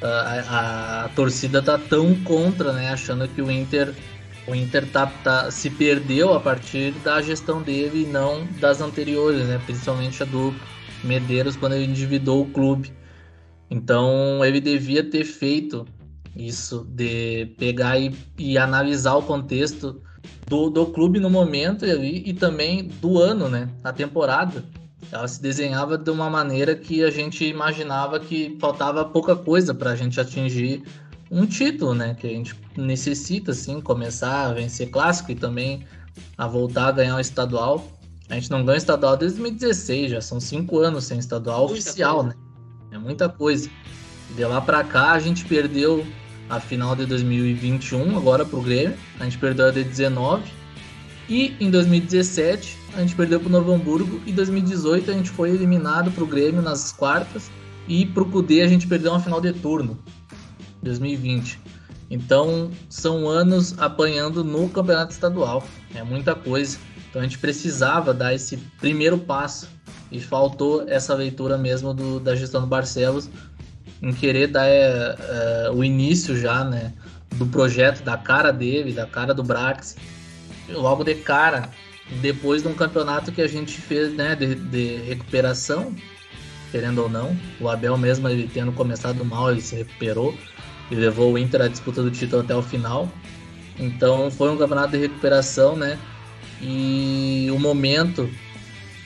a, 0.03 1.05
a, 1.05 1.09
torcida 1.09 1.63
tá 1.63 1.79
tão 1.79 2.15
contra, 2.17 2.75
né? 2.75 2.91
Achando 2.91 3.27
que 3.29 3.41
o 3.41 3.51
Inter 3.51 3.95
o 4.47 4.55
Inter 4.55 4.87
tá, 4.87 5.07
tá, 5.07 5.51
se 5.51 5.71
perdeu 5.71 6.35
a 6.35 6.41
partir 6.41 6.93
da 7.03 7.23
gestão 7.23 7.63
dele 7.63 8.03
e 8.03 8.07
não 8.07 8.47
das 8.61 8.83
anteriores, 8.83 9.47
né? 9.47 9.59
Principalmente 9.65 10.23
a 10.23 10.27
do 10.27 10.55
Medeiros 11.03 11.57
quando 11.57 11.73
ele 11.73 11.87
endividou 11.87 12.43
o 12.43 12.51
clube. 12.51 12.93
Então 13.71 14.45
ele 14.45 14.61
devia 14.61 15.03
ter 15.03 15.25
feito 15.25 15.87
Isso, 16.37 16.87
de 16.91 17.47
pegar 17.59 17.99
e, 17.99 18.15
e 18.37 18.59
analisar 18.59 19.15
o 19.15 19.23
contexto 19.23 20.03
do, 20.47 20.71
do 20.71 20.87
clube 20.87 21.21
no 21.21 21.31
momento 21.31 21.85
e, 21.85 22.31
e 22.31 22.33
também 22.33 22.85
do 23.01 23.19
ano, 23.19 23.49
né? 23.49 23.69
A 23.85 23.93
temporada. 23.93 24.65
Ela 25.11 25.27
se 25.27 25.41
desenhava 25.41 25.97
de 25.97 26.11
uma 26.11 26.29
maneira 26.29 26.75
que 26.75 27.03
a 27.03 27.11
gente 27.11 27.45
imaginava 27.45 28.21
que 28.21 28.57
faltava 28.61 29.05
pouca 29.05 29.35
coisa 29.35 29.73
para 29.75 29.93
a 29.93 29.97
gente 29.97 30.21
atingir 30.21 30.83
um 31.31 31.47
título, 31.47 31.95
né? 31.95 32.15
Que 32.15 32.27
a 32.27 32.31
gente 32.31 32.55
necessita, 32.77 33.53
assim, 33.53 33.81
começar 33.81 34.49
a 34.49 34.53
vencer 34.53 34.91
clássico 34.91 35.33
e 35.33 35.35
também 35.35 35.85
a 36.37 36.47
voltar 36.47 36.89
a 36.89 36.93
ganhar 36.93 37.17
o 37.17 37.21
estadual. 37.21 37.87
A 38.29 38.35
gente 38.35 38.51
não 38.51 38.65
ganha 38.65 38.77
estadual 38.77 39.17
desde 39.17 39.39
2016, 39.39 40.11
já 40.11 40.21
são 40.21 40.39
cinco 40.39 40.79
anos 40.79 41.05
sem 41.05 41.19
estadual 41.19 41.61
Muita 41.61 41.73
oficial, 41.75 42.17
coisa. 42.17 42.29
né? 42.29 42.35
É 42.93 42.99
muita 42.99 43.29
coisa. 43.29 43.71
De 44.37 44.45
lá 44.45 44.61
para 44.61 44.85
cá 44.85 45.13
a 45.13 45.19
gente 45.19 45.45
perdeu 45.47 46.07
a 46.49 46.61
final 46.61 46.97
de 46.97 47.07
2021 47.07 48.17
agora 48.17 48.45
pro 48.45 48.61
Grêmio, 48.61 48.97
a 49.21 49.25
gente 49.25 49.39
perdeu 49.39 49.67
a 49.67 49.71
de 49.71 49.85
19 49.85 50.43
e 51.29 51.55
em 51.61 51.71
2017 51.71 52.79
a 52.95 53.01
gente 53.01 53.15
perdeu 53.15 53.39
pro 53.39 53.51
Novo 53.51 53.73
Hamburgo 53.73 54.21
e 54.25 54.31
em 54.31 54.35
2018 54.35 55.11
a 55.11 55.15
gente 55.15 55.31
foi 55.31 55.51
eliminado 55.51 56.11
pro 56.11 56.27
Grêmio 56.27 56.63
nas 56.63 56.91
quartas 56.93 57.51
e 57.87 58.07
pro 58.07 58.27
Cudê 58.27 58.63
a 58.63 58.69
gente 58.69 58.87
perdeu 58.87 59.13
uma 59.13 59.21
final 59.21 59.41
de 59.41 59.53
turno. 59.53 59.99
2020. 60.83 61.61
Então 62.11 62.71
são 62.89 63.29
anos 63.29 63.79
apanhando 63.79 64.43
no 64.43 64.69
campeonato 64.69 65.13
estadual. 65.13 65.67
É 65.95 66.03
muita 66.03 66.35
coisa. 66.35 66.79
Então 67.09 67.21
a 67.21 67.25
gente 67.25 67.39
precisava 67.39 68.15
dar 68.15 68.35
esse 68.35 68.57
primeiro 68.79 69.19
passo 69.19 69.69
e 70.11 70.21
faltou 70.21 70.85
essa 70.89 71.15
leitura 71.15 71.59
mesmo 71.59 71.93
do, 71.93 72.19
da 72.19 72.35
gestão 72.35 72.63
do 72.63 72.67
Barcelos 72.67 73.29
em 74.03 74.13
querer 74.13 74.49
dar 74.49 74.67
é, 74.67 75.17
é, 75.19 75.71
o 75.73 75.83
início 75.83 76.37
já, 76.37 76.65
né, 76.65 76.93
do 77.35 77.47
projeto, 77.47 78.03
da 78.03 78.17
cara 78.17 78.53
dele, 78.53 78.93
da 78.93 79.07
cara 79.07 79.35
do 79.35 79.43
Brax, 79.43 79.97
logo 80.69 81.05
de 81.05 81.15
cara, 81.15 81.69
depois 82.21 82.63
de 82.63 82.69
um 82.69 82.75
campeonato 82.75 83.33
que 83.33 83.43
a 83.43 83.49
gente 83.49 83.81
fez, 83.81 84.15
né, 84.15 84.35
de, 84.35 84.55
de 84.55 84.97
recuperação, 85.09 85.95
querendo 86.71 87.03
ou 87.03 87.09
não, 87.09 87.37
o 87.61 87.69
Abel 87.69 87.97
mesmo 87.97 88.29
ele 88.29 88.49
tendo 88.53 88.73
começado 88.73 89.25
mal, 89.25 89.51
ele 89.51 89.61
se 89.61 89.77
recuperou 89.77 90.37
e 90.91 90.95
levou 90.95 91.33
o 91.33 91.39
Inter 91.39 91.63
à 91.63 91.69
disputa 91.69 92.03
do 92.03 92.11
título 92.11 92.43
até 92.43 92.55
o 92.55 92.63
final. 92.63 93.11
Então 93.79 94.31
foi 94.31 94.51
um 94.51 94.57
campeonato 94.57 94.93
de 94.93 94.99
recuperação, 94.99 95.77
né? 95.77 95.99
E 96.61 97.49
o 97.53 97.59
momento 97.59 98.29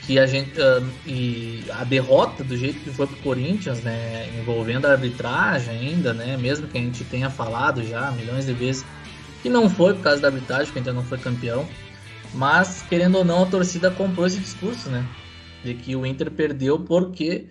que 0.05 0.19
a 0.19 0.25
gente 0.25 0.59
uh, 0.59 0.85
e 1.05 1.63
a 1.71 1.83
derrota 1.83 2.43
do 2.43 2.57
jeito 2.57 2.79
que 2.79 2.89
foi 2.89 3.07
pro 3.07 3.15
Corinthians, 3.17 3.81
né, 3.81 4.29
envolvendo 4.37 4.85
a 4.85 4.91
arbitragem 4.91 5.77
ainda, 5.77 6.13
né, 6.13 6.35
mesmo 6.37 6.67
que 6.67 6.77
a 6.77 6.81
gente 6.81 7.03
tenha 7.05 7.29
falado 7.29 7.83
já 7.83 8.11
milhões 8.11 8.45
de 8.45 8.53
vezes 8.53 8.85
que 9.41 9.49
não 9.49 9.69
foi 9.69 9.93
por 9.93 10.03
causa 10.03 10.21
da 10.21 10.27
arbitragem, 10.27 10.71
que 10.71 10.79
a 10.79 10.83
gente 10.83 10.93
não 10.93 11.03
foi 11.03 11.17
campeão, 11.17 11.67
mas 12.33 12.83
querendo 12.89 13.17
ou 13.17 13.25
não 13.25 13.43
a 13.43 13.45
torcida 13.45 13.89
comprou 13.91 14.25
esse 14.27 14.39
discurso, 14.39 14.89
né, 14.89 15.05
de 15.63 15.73
que 15.73 15.95
o 15.95 16.05
Inter 16.05 16.29
perdeu 16.31 16.79
porque 16.79 17.47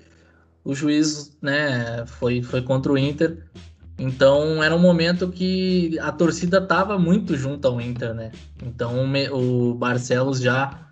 o 0.64 0.74
juiz, 0.74 1.36
né, 1.40 2.04
foi 2.06 2.42
foi 2.42 2.62
contra 2.62 2.92
o 2.92 2.98
Inter. 2.98 3.38
Então 3.98 4.62
era 4.62 4.74
um 4.74 4.80
momento 4.80 5.28
que 5.28 5.98
a 6.00 6.10
torcida 6.10 6.60
tava 6.60 6.98
muito 6.98 7.36
junto 7.36 7.68
ao 7.68 7.80
Inter, 7.80 8.14
né? 8.14 8.32
Então 8.62 9.04
o 9.32 9.74
Barcelos 9.74 10.40
já 10.40 10.82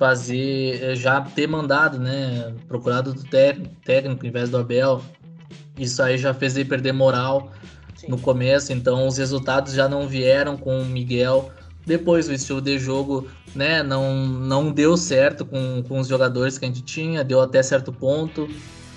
fazer, 0.00 0.82
eh, 0.82 0.94
já 0.96 1.20
ter 1.20 1.46
mandado, 1.46 1.98
né? 1.98 2.54
Procurado 2.66 3.12
do 3.12 3.22
técnico 3.22 4.26
em 4.26 4.30
vez 4.30 4.48
do 4.48 4.56
Abel. 4.56 5.02
Isso 5.78 6.02
aí 6.02 6.16
já 6.16 6.32
fez 6.32 6.56
ele 6.56 6.66
perder 6.66 6.92
moral 6.92 7.52
Sim. 7.94 8.08
no 8.08 8.18
começo, 8.18 8.72
então 8.72 9.06
os 9.06 9.18
resultados 9.18 9.74
já 9.74 9.86
não 9.86 10.08
vieram 10.08 10.56
com 10.56 10.80
o 10.80 10.86
Miguel. 10.86 11.50
Depois 11.84 12.30
o 12.30 12.32
estilo 12.32 12.62
de 12.62 12.78
jogo, 12.78 13.28
né, 13.54 13.82
não, 13.82 14.26
não 14.26 14.72
deu 14.72 14.96
certo 14.96 15.44
com, 15.44 15.82
com 15.86 16.00
os 16.00 16.08
jogadores 16.08 16.56
que 16.56 16.64
a 16.64 16.68
gente 16.68 16.80
tinha, 16.80 17.22
deu 17.22 17.42
até 17.42 17.62
certo 17.62 17.92
ponto. 17.92 18.48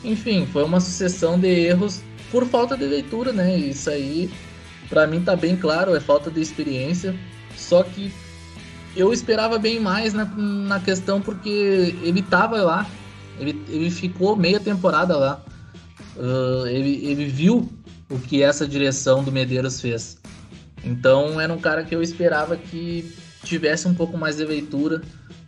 Enfim, 0.06 0.46
foi 0.46 0.64
uma 0.64 0.80
sucessão 0.80 1.38
de 1.38 1.50
erros 1.50 2.02
por 2.32 2.46
falta 2.46 2.78
de 2.78 2.86
leitura, 2.86 3.34
né? 3.34 3.58
Isso 3.58 3.90
aí, 3.90 4.32
para 4.88 5.06
mim 5.06 5.22
tá 5.22 5.36
bem 5.36 5.58
claro, 5.58 5.96
é 5.96 6.00
falta 6.00 6.32
de 6.32 6.40
experiência. 6.40 7.14
Só 7.58 7.84
que 7.84 8.10
eu 8.96 9.12
esperava 9.12 9.58
bem 9.58 9.80
mais 9.80 10.14
na, 10.14 10.26
na 10.26 10.80
questão 10.80 11.22
porque 11.22 11.96
ele 12.04 12.22
tava 12.22 12.62
lá, 12.62 12.88
ele, 13.40 13.62
ele 13.68 13.90
ficou 13.90 14.36
meia 14.36 14.60
temporada 14.60 15.18
lá. 15.18 15.44
Uh, 16.16 16.68
ele, 16.68 17.06
ele 17.06 17.26
viu 17.26 17.68
o 18.10 18.20
que 18.20 18.44
essa 18.44 18.68
direção 18.68 19.24
do 19.24 19.32
Medeiros 19.32 19.82
fez. 19.82 20.18
Então 20.84 21.40
era 21.40 21.52
um 21.52 21.60
cara 21.60 21.84
que 21.84 21.96
eu 21.96 22.02
esperava 22.02 22.56
que 22.56 23.16
tivesse 23.44 23.88
um 23.88 23.94
pouco 23.94 24.18
mais 24.18 24.38
de 24.38 24.46
leitura 24.46 25.02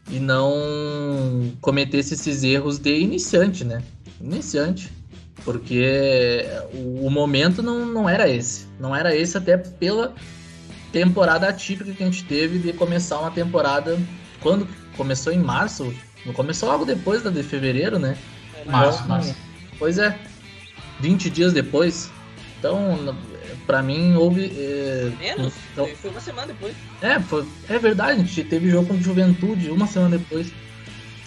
e 0.09 0.19
não 0.19 1.51
cometesse 1.61 2.13
esses 2.13 2.43
erros 2.43 2.79
de 2.79 2.97
iniciante, 2.99 3.63
né? 3.63 3.83
Iniciante. 4.19 4.91
Porque 5.43 6.45
o, 6.73 7.05
o 7.05 7.11
momento 7.11 7.61
não, 7.61 7.85
não 7.85 8.09
era 8.09 8.27
esse. 8.27 8.65
Não 8.79 8.95
era 8.95 9.15
esse 9.15 9.37
até 9.37 9.57
pela 9.57 10.13
temporada 10.95 11.49
atípica 11.49 11.91
que 11.91 12.01
a 12.01 12.05
gente 12.05 12.23
teve 12.23 12.57
de 12.57 12.71
começar 12.71 13.19
uma 13.19 13.29
temporada 13.29 13.99
quando 14.39 14.65
começou 14.95 15.33
em 15.33 15.37
março, 15.37 15.93
não 16.25 16.31
começou 16.31 16.69
logo 16.69 16.85
depois 16.85 17.21
da 17.21 17.29
de 17.29 17.43
fevereiro, 17.43 17.99
né? 17.99 18.17
É, 18.55 18.71
março, 18.71 18.99
então, 18.99 19.09
março. 19.09 19.35
Pois 19.77 19.97
é, 19.97 20.17
20 21.01 21.29
dias 21.29 21.51
depois. 21.51 22.09
Então, 22.57 23.13
para 23.67 23.83
mim 23.83 24.15
houve. 24.15 24.45
É, 24.57 25.11
Menos? 25.19 25.53
Então, 25.73 25.85
foi 26.01 26.11
uma 26.11 26.21
semana 26.21 26.47
depois. 26.47 26.73
É, 27.01 27.19
foi, 27.19 27.45
é 27.67 27.77
verdade, 27.77 28.13
a 28.13 28.23
gente 28.23 28.43
teve 28.45 28.69
jogo 28.69 28.87
com 28.87 29.01
Juventude 29.01 29.69
uma 29.69 29.87
semana 29.87 30.17
depois. 30.17 30.47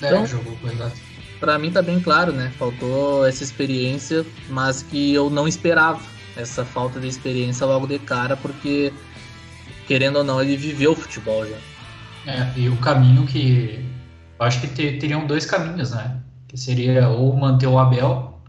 É, 0.01 0.07
então, 0.07 0.27
jogou 0.27 0.57
com 0.57 0.69
exato. 0.69 0.97
Pra 1.39 1.59
mim 1.59 1.71
tá 1.71 1.83
bem 1.83 2.01
claro, 2.01 2.33
né? 2.33 2.51
Faltou 2.59 3.27
essa 3.27 3.45
experiência, 3.45 4.25
mas 4.49 4.83
que 4.83 5.13
eu 5.13 5.29
não 5.29 5.47
esperava 5.47 6.01
essa 6.39 6.65
falta 6.65 6.99
de 6.99 7.07
experiência 7.07 7.67
logo 7.67 7.87
de 7.87 7.99
cara, 7.99 8.35
porque 8.35 8.93
querendo 9.89 10.17
ou 10.17 10.25
não, 10.25 10.41
ele 10.41 10.57
viveu 10.57 10.93
o 10.93 10.97
futebol 10.97 11.45
já. 11.47 11.57
É, 12.31 12.53
e 12.57 12.69
o 12.69 12.77
caminho 12.77 13.27
que. 13.27 13.85
Eu 14.39 14.47
acho 14.47 14.61
que 14.61 14.69
ter, 14.69 14.99
teriam 14.99 15.27
dois 15.27 15.47
caminhos, 15.47 15.91
né? 15.91 16.21
Que 16.47 16.57
seria 16.57 17.09
ou 17.09 17.35
manter 17.35 17.67
o 17.67 17.79
Abel 17.79 18.41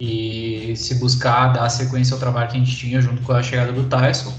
e 0.00 0.74
se 0.76 0.94
buscar 0.94 1.48
dar 1.48 1.68
sequência 1.68 2.14
ao 2.14 2.20
trabalho 2.20 2.48
que 2.48 2.56
a 2.56 2.60
gente 2.60 2.76
tinha 2.76 3.00
junto 3.00 3.20
com 3.22 3.32
a 3.32 3.42
chegada 3.42 3.72
do 3.72 3.84
Tyson, 3.84 4.32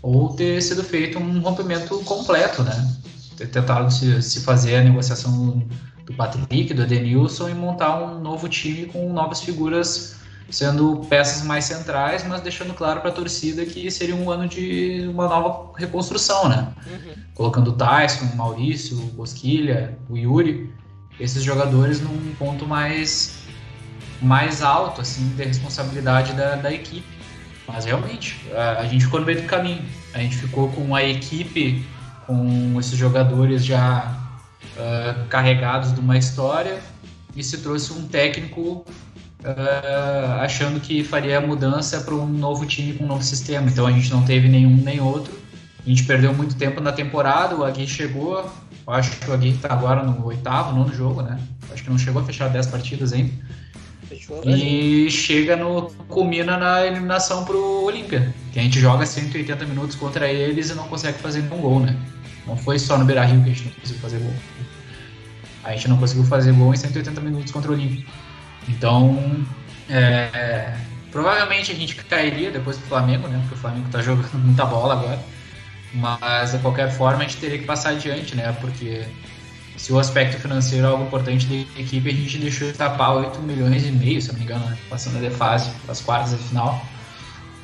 ou 0.00 0.34
ter 0.34 0.60
sido 0.62 0.82
feito 0.82 1.18
um 1.18 1.40
rompimento 1.40 1.98
completo, 2.00 2.62
né? 2.62 2.96
Ter 3.36 3.48
tentado 3.48 3.92
se, 3.92 4.22
se 4.22 4.40
fazer 4.40 4.76
a 4.76 4.84
negociação 4.84 5.62
do 6.06 6.14
Patrick, 6.14 6.72
do 6.74 6.82
Edenilson 6.82 7.50
e 7.50 7.54
montar 7.54 8.02
um 8.02 8.18
novo 8.20 8.48
time 8.48 8.86
com 8.86 9.12
novas 9.12 9.42
figuras 9.42 10.16
sendo 10.50 10.96
peças 11.08 11.44
mais 11.44 11.64
centrais, 11.64 12.26
mas 12.26 12.40
deixando 12.40 12.74
claro 12.74 13.00
para 13.00 13.10
a 13.10 13.12
torcida 13.12 13.64
que 13.64 13.90
seria 13.90 14.14
um 14.14 14.30
ano 14.30 14.48
de 14.48 15.06
uma 15.08 15.28
nova 15.28 15.72
reconstrução, 15.76 16.48
né? 16.48 16.68
Uhum. 16.86 17.14
Colocando 17.34 17.68
o 17.68 17.72
Tyson, 17.72 18.26
o 18.26 18.36
Maurício, 18.36 18.98
o 18.98 19.06
Bosquilha, 19.12 19.98
o 20.08 20.16
Yuri, 20.16 20.72
esses 21.18 21.42
jogadores 21.42 22.00
num 22.00 22.34
ponto 22.38 22.66
mais 22.66 23.40
mais 24.20 24.62
alto 24.62 25.00
assim 25.00 25.28
de 25.36 25.42
responsabilidade 25.42 26.32
da, 26.34 26.56
da 26.56 26.72
equipe. 26.72 27.06
Mas 27.66 27.84
realmente, 27.84 28.40
a, 28.54 28.80
a 28.80 28.86
gente 28.86 29.04
ficou 29.04 29.20
no 29.20 29.26
meio 29.26 29.40
do 29.40 29.46
caminho. 29.46 29.82
A 30.14 30.18
gente 30.18 30.36
ficou 30.36 30.68
com 30.70 30.94
a 30.94 31.02
equipe, 31.02 31.84
com 32.26 32.78
esses 32.78 32.96
jogadores 32.96 33.64
já 33.64 34.16
uh, 34.76 35.26
carregados 35.28 35.92
de 35.94 36.00
uma 36.00 36.16
história 36.16 36.80
e 37.34 37.42
se 37.42 37.58
trouxe 37.58 37.92
um 37.92 38.06
técnico 38.06 38.84
uh, 39.44 40.40
achando 40.40 40.80
que 40.80 41.04
faria 41.04 41.38
a 41.38 41.40
mudança 41.40 42.00
para 42.00 42.14
um 42.14 42.26
novo 42.26 42.64
time 42.66 42.94
com 42.94 43.04
um 43.04 43.08
novo 43.08 43.22
sistema. 43.22 43.68
Então 43.68 43.86
a 43.86 43.92
gente 43.92 44.10
não 44.10 44.24
teve 44.24 44.48
nenhum 44.48 44.76
nem 44.76 45.00
outro. 45.00 45.32
A 45.84 45.88
gente 45.88 46.04
perdeu 46.04 46.32
muito 46.32 46.54
tempo 46.54 46.80
na 46.80 46.92
temporada, 46.92 47.56
o 47.56 47.64
Agui 47.64 47.86
chegou, 47.88 48.48
eu 48.86 48.92
acho 48.92 49.18
que 49.18 49.28
o 49.28 49.34
Agui 49.34 49.50
está 49.50 49.72
agora 49.72 50.02
no 50.04 50.24
oitavo, 50.24 50.76
nono 50.76 50.94
jogo, 50.94 51.22
né? 51.22 51.40
Acho 51.72 51.82
que 51.82 51.90
não 51.90 51.98
chegou 51.98 52.22
a 52.22 52.24
fechar 52.24 52.48
10 52.48 52.66
partidas 52.68 53.12
ainda. 53.12 53.32
Fechou, 54.08 54.42
e 54.44 55.10
chega 55.10 55.56
no. 55.56 55.90
culmina 56.06 56.56
na 56.56 56.86
eliminação 56.86 57.44
pro 57.44 57.84
Olímpia. 57.84 58.32
Que 58.52 58.60
a 58.60 58.62
gente 58.62 58.78
joga 58.78 59.04
180 59.04 59.64
minutos 59.66 59.96
contra 59.96 60.28
eles 60.28 60.70
e 60.70 60.74
não 60.74 60.86
consegue 60.86 61.18
fazer 61.18 61.42
nenhum 61.42 61.60
gol, 61.60 61.80
né? 61.80 61.96
Não 62.46 62.56
foi 62.56 62.78
só 62.78 62.96
no 62.96 63.04
Beira 63.04 63.24
Rio 63.24 63.42
que 63.42 63.50
a 63.50 63.52
gente 63.52 63.64
não 63.64 63.72
conseguiu 63.72 64.00
fazer 64.00 64.18
gol. 64.18 64.34
A 65.64 65.72
gente 65.72 65.88
não 65.88 65.96
conseguiu 65.96 66.24
fazer 66.24 66.52
gol 66.52 66.74
em 66.74 66.76
180 66.76 67.20
minutos 67.20 67.52
contra 67.52 67.70
o 67.70 67.74
Olímpia. 67.74 68.04
Então, 68.68 69.44
é, 69.88 70.74
provavelmente 71.10 71.72
a 71.72 71.74
gente 71.74 71.94
cairia 71.96 72.50
depois 72.50 72.78
do 72.78 72.84
Flamengo, 72.84 73.28
né? 73.28 73.38
Porque 73.40 73.54
o 73.54 73.58
Flamengo 73.58 73.88
tá 73.90 74.00
jogando 74.02 74.32
muita 74.38 74.64
bola 74.64 74.94
agora. 74.94 75.18
Mas 75.94 76.52
de 76.52 76.58
qualquer 76.58 76.90
forma 76.90 77.18
a 77.18 77.22
gente 77.22 77.36
teria 77.36 77.58
que 77.58 77.64
passar 77.64 77.90
adiante, 77.90 78.34
né? 78.34 78.56
Porque 78.60 79.04
se 79.76 79.92
o 79.92 79.98
aspecto 79.98 80.38
financeiro 80.38 80.86
é 80.86 80.90
algo 80.90 81.04
importante 81.04 81.46
da 81.46 81.80
equipe, 81.80 82.08
a 82.08 82.12
gente 82.12 82.38
deixou 82.38 82.68
escapar 82.68 83.12
8 83.12 83.40
milhões 83.42 83.86
e 83.86 83.90
meio, 83.90 84.20
se 84.22 84.28
não 84.32 84.38
me 84.38 84.44
engano, 84.44 84.64
né? 84.66 84.78
passando 84.88 85.20
de 85.20 85.30
fase, 85.30 85.70
as 85.88 86.00
quartas 86.00 86.30
de 86.30 86.48
final. 86.48 86.84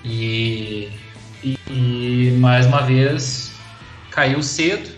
E 0.04 0.90
e, 1.42 1.58
e 1.68 2.30
mais 2.38 2.66
uma 2.66 2.82
vez 2.82 3.52
caiu 4.10 4.42
cedo, 4.42 4.90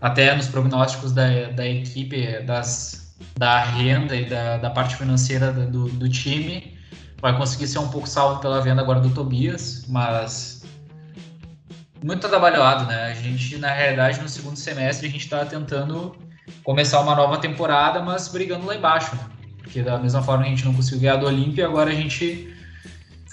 até 0.00 0.34
nos 0.34 0.46
prognósticos 0.46 1.12
da, 1.12 1.50
da 1.50 1.66
equipe, 1.66 2.40
das, 2.42 3.05
da 3.36 3.62
renda 3.62 4.14
e 4.14 4.24
da, 4.24 4.56
da 4.58 4.70
parte 4.70 4.96
financeira 4.96 5.52
do, 5.52 5.88
do 5.88 6.08
time, 6.08 6.78
vai 7.20 7.36
conseguir 7.36 7.66
ser 7.66 7.78
um 7.78 7.88
pouco 7.88 8.08
salvo 8.08 8.40
pela 8.40 8.60
venda 8.60 8.80
agora 8.80 9.00
do 9.00 9.10
Tobias, 9.10 9.84
mas 9.88 10.64
muito 12.02 12.28
trabalhado, 12.28 12.86
né? 12.86 13.06
A 13.10 13.14
gente, 13.14 13.56
na 13.58 13.72
realidade, 13.72 14.20
no 14.20 14.28
segundo 14.28 14.56
semestre, 14.56 15.08
a 15.08 15.10
gente 15.10 15.24
está 15.24 15.44
tentando 15.44 16.16
começar 16.62 17.00
uma 17.00 17.14
nova 17.14 17.38
temporada, 17.38 18.00
mas 18.00 18.28
brigando 18.28 18.66
lá 18.66 18.76
embaixo, 18.76 19.14
né? 19.16 19.22
Porque 19.58 19.82
da 19.82 19.98
mesma 19.98 20.22
forma 20.22 20.44
a 20.44 20.48
gente 20.48 20.64
não 20.64 20.74
conseguiu 20.74 21.00
ganhar 21.00 21.16
do 21.16 21.26
Olímpia, 21.26 21.66
agora 21.66 21.90
a 21.90 21.94
gente 21.94 22.54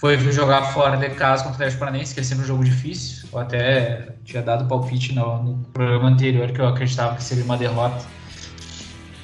foi 0.03 0.17
jogar 0.31 0.73
fora 0.73 0.97
de 0.97 1.09
casa 1.11 1.43
contra 1.43 1.51
o 1.51 1.55
Atlético 1.55 1.79
Paranaense, 1.79 2.13
que 2.13 2.19
é 2.19 2.23
sempre 2.23 2.43
um 2.43 2.47
jogo 2.47 2.63
difícil. 2.63 3.27
Eu 3.31 3.39
até 3.39 4.15
tinha 4.25 4.41
dado 4.41 4.67
palpite 4.67 5.13
no, 5.13 5.43
no 5.43 5.63
programa 5.65 6.09
anterior 6.09 6.51
que 6.51 6.59
eu 6.59 6.67
acreditava 6.67 7.15
que 7.15 7.23
seria 7.23 7.43
uma 7.43 7.55
derrota. 7.55 8.03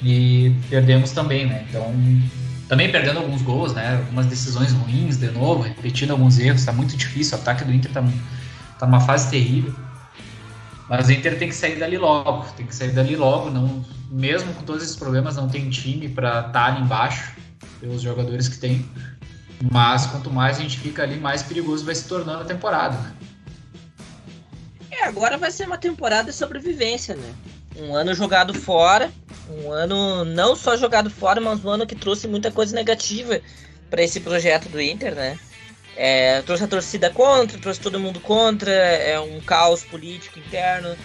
E 0.02 0.54
perdemos 0.68 1.10
também, 1.10 1.46
né? 1.46 1.66
Então, 1.68 1.94
também 2.68 2.90
perdendo 2.90 3.18
alguns 3.18 3.42
gols, 3.42 3.74
né? 3.74 3.96
Algumas 3.96 4.26
decisões 4.26 4.72
ruins 4.72 5.18
de 5.18 5.30
novo, 5.30 5.62
repetindo 5.62 6.12
alguns 6.12 6.38
erros, 6.38 6.64
tá 6.64 6.72
muito 6.72 6.96
difícil. 6.96 7.36
O 7.36 7.40
ataque 7.40 7.64
do 7.64 7.72
Inter 7.72 7.92
tá, 7.92 8.02
tá 8.78 8.86
numa 8.86 9.00
fase 9.00 9.30
terrível. 9.30 9.74
Mas 10.88 11.08
o 11.08 11.12
Inter 11.12 11.38
tem 11.38 11.48
que 11.48 11.54
sair 11.54 11.78
dali 11.78 11.96
logo, 11.98 12.44
tem 12.56 12.66
que 12.66 12.74
sair 12.74 12.90
dali 12.90 13.14
logo, 13.14 13.50
não, 13.50 13.84
mesmo 14.10 14.52
com 14.54 14.64
todos 14.64 14.82
esses 14.82 14.96
problemas, 14.96 15.36
não 15.36 15.48
tem 15.48 15.70
time 15.70 16.08
para 16.08 16.40
estar 16.40 16.50
tá 16.50 16.64
ali 16.64 16.80
embaixo, 16.80 17.32
pelos 17.78 18.02
jogadores 18.02 18.48
que 18.48 18.58
tem. 18.58 18.84
Mas 19.70 20.06
quanto 20.06 20.30
mais 20.30 20.58
a 20.58 20.62
gente 20.62 20.78
fica 20.78 21.02
ali, 21.02 21.20
mais 21.20 21.42
perigoso 21.42 21.84
vai 21.84 21.94
se 21.94 22.08
tornando 22.08 22.42
a 22.42 22.44
temporada. 22.44 22.96
Né? 22.96 23.12
É, 24.90 25.04
agora 25.04 25.38
vai 25.38 25.50
ser 25.50 25.66
uma 25.66 25.78
temporada 25.78 26.30
de 26.30 26.36
sobrevivência, 26.36 27.14
né? 27.14 27.34
Um 27.80 27.94
ano 27.94 28.14
jogado 28.14 28.52
fora, 28.52 29.10
um 29.48 29.72
ano 29.72 30.24
não 30.24 30.54
só 30.54 30.76
jogado 30.76 31.10
fora, 31.10 31.40
mas 31.40 31.64
um 31.64 31.70
ano 31.70 31.86
que 31.86 31.94
trouxe 31.94 32.28
muita 32.28 32.50
coisa 32.50 32.74
negativa 32.74 33.40
para 33.88 34.02
esse 34.02 34.20
projeto 34.20 34.68
do 34.68 34.80
Inter, 34.80 35.14
né? 35.14 35.38
É, 35.96 36.42
trouxe 36.42 36.64
a 36.64 36.68
torcida 36.68 37.10
contra, 37.10 37.58
trouxe 37.58 37.80
todo 37.80 37.98
mundo 37.98 38.20
contra, 38.20 38.70
é 38.70 39.18
um 39.18 39.40
caos 39.40 39.82
político 39.82 40.38
interno, 40.38 40.96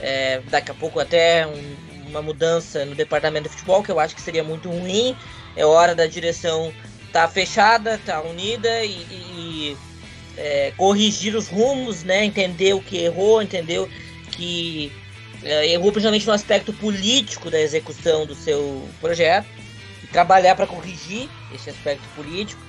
é, 0.00 0.40
daqui 0.50 0.70
a 0.70 0.74
pouco 0.74 0.98
até 0.98 1.46
um, 1.46 2.08
uma 2.08 2.22
mudança 2.22 2.84
no 2.84 2.94
departamento 2.94 3.48
de 3.48 3.54
futebol, 3.54 3.82
que 3.82 3.90
eu 3.90 4.00
acho 4.00 4.14
que 4.14 4.22
seria 4.22 4.42
muito 4.42 4.68
ruim. 4.70 5.16
É 5.56 5.66
hora 5.66 5.94
da 5.94 6.06
direção 6.06 6.72
tá 7.12 7.28
fechada, 7.28 8.00
tá 8.04 8.22
unida 8.22 8.84
e, 8.84 8.92
e 9.10 9.76
é, 10.36 10.72
corrigir 10.76 11.36
os 11.36 11.48
rumos, 11.48 12.02
né? 12.02 12.24
Entender 12.24 12.74
o 12.74 12.80
que 12.80 12.96
errou, 12.98 13.42
entendeu 13.42 13.88
que 14.30 14.90
errou 15.44 15.90
principalmente 15.90 16.26
no 16.26 16.32
aspecto 16.32 16.72
político 16.72 17.50
da 17.50 17.60
execução 17.60 18.26
do 18.26 18.34
seu 18.34 18.88
projeto 19.00 19.46
e 20.02 20.06
trabalhar 20.06 20.54
para 20.54 20.66
corrigir 20.66 21.28
esse 21.54 21.70
aspecto 21.70 22.06
político, 22.14 22.62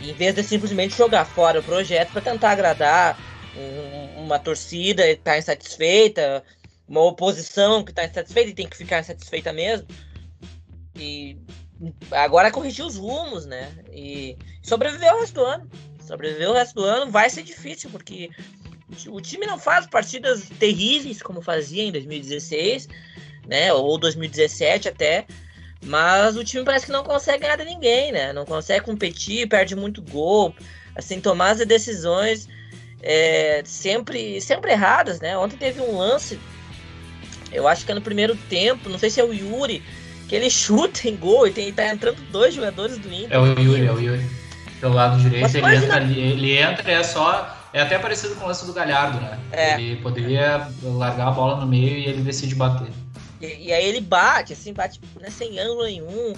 em 0.00 0.12
vez 0.12 0.34
de 0.34 0.42
simplesmente 0.42 0.96
jogar 0.96 1.24
fora 1.24 1.60
o 1.60 1.62
projeto 1.62 2.12
para 2.12 2.20
tentar 2.20 2.50
agradar 2.50 3.18
um, 3.56 4.22
uma 4.24 4.38
torcida 4.38 5.04
que 5.04 5.12
está 5.12 5.38
insatisfeita, 5.38 6.42
uma 6.88 7.02
oposição 7.02 7.84
que 7.84 7.90
está 7.90 8.04
insatisfeita 8.04 8.50
e 8.50 8.54
tem 8.54 8.68
que 8.68 8.76
ficar 8.76 9.00
insatisfeita 9.00 9.52
mesmo. 9.52 9.86
E 10.96 11.36
agora 12.10 12.48
é 12.48 12.50
corrigir 12.50 12.84
os 12.84 12.96
rumos, 12.96 13.46
né? 13.46 13.72
E 13.90 14.36
sobreviver 14.62 15.14
o 15.14 15.20
resto 15.20 15.34
do 15.34 15.44
ano. 15.44 15.70
Sobreviver 16.06 16.50
o 16.50 16.54
resto 16.54 16.74
do 16.74 16.84
ano 16.84 17.10
vai 17.10 17.30
ser 17.30 17.42
difícil, 17.42 17.90
porque 17.90 18.30
o 19.08 19.20
time 19.20 19.46
não 19.46 19.58
faz 19.58 19.86
partidas 19.86 20.48
terríveis 20.58 21.22
como 21.22 21.40
fazia 21.40 21.82
em 21.82 21.92
2016, 21.92 22.88
né? 23.46 23.72
Ou 23.72 23.98
2017 23.98 24.88
até. 24.88 25.26
Mas 25.84 26.36
o 26.36 26.44
time 26.44 26.64
parece 26.64 26.86
que 26.86 26.92
não 26.92 27.02
consegue 27.02 27.42
ganhar 27.42 27.56
de 27.56 27.64
ninguém, 27.64 28.12
né? 28.12 28.32
Não 28.32 28.44
consegue 28.44 28.84
competir, 28.84 29.48
perde 29.48 29.74
muito 29.74 30.00
gol. 30.00 30.54
Assim, 30.94 31.20
tomar 31.20 31.50
as 31.50 31.66
decisões 31.66 32.48
é, 33.02 33.62
sempre, 33.64 34.40
sempre 34.40 34.72
erradas, 34.72 35.20
né? 35.20 35.36
Ontem 35.36 35.56
teve 35.56 35.80
um 35.80 35.98
lance, 35.98 36.38
eu 37.50 37.66
acho 37.66 37.84
que 37.84 37.92
é 37.92 37.94
no 37.94 38.02
primeiro 38.02 38.36
tempo, 38.48 38.88
não 38.88 38.98
sei 38.98 39.10
se 39.10 39.20
é 39.20 39.24
o 39.24 39.32
Yuri, 39.32 39.82
que 40.28 40.36
ele 40.36 40.48
chuta 40.50 41.08
em 41.08 41.16
gol 41.16 41.46
e 41.46 41.50
tem, 41.50 41.72
tá 41.72 41.88
entrando 41.88 42.22
dois 42.30 42.54
jogadores 42.54 42.98
do 42.98 43.12
Inter. 43.12 43.32
É 43.32 43.38
o 43.38 43.46
Yuri, 43.46 43.86
é 43.86 43.92
o 43.92 43.98
Yuri. 43.98 44.24
Pelo 44.80 44.94
lado 44.94 45.20
direito, 45.20 45.56
ele 45.56 45.76
entra, 45.76 45.96
ali, 45.96 46.20
ele 46.20 46.56
entra 46.58 46.90
é 46.90 47.02
só. 47.02 47.61
É 47.72 47.80
até 47.80 47.98
parecido 47.98 48.34
com 48.36 48.44
o 48.44 48.48
lance 48.48 48.66
do 48.66 48.72
Galhardo, 48.72 49.18
né? 49.20 49.40
É. 49.50 49.74
Ele 49.74 49.96
poderia 50.02 50.68
largar 50.82 51.28
a 51.28 51.30
bola 51.30 51.56
no 51.56 51.66
meio 51.66 51.96
e 51.96 52.06
ele 52.06 52.22
decide 52.22 52.54
bater. 52.54 52.92
E, 53.40 53.68
e 53.68 53.72
aí 53.72 53.84
ele 53.84 54.00
bate, 54.00 54.52
assim, 54.52 54.72
bate 54.72 55.00
né, 55.20 55.30
sem 55.30 55.58
ângulo 55.58 55.84
nenhum. 55.84 56.34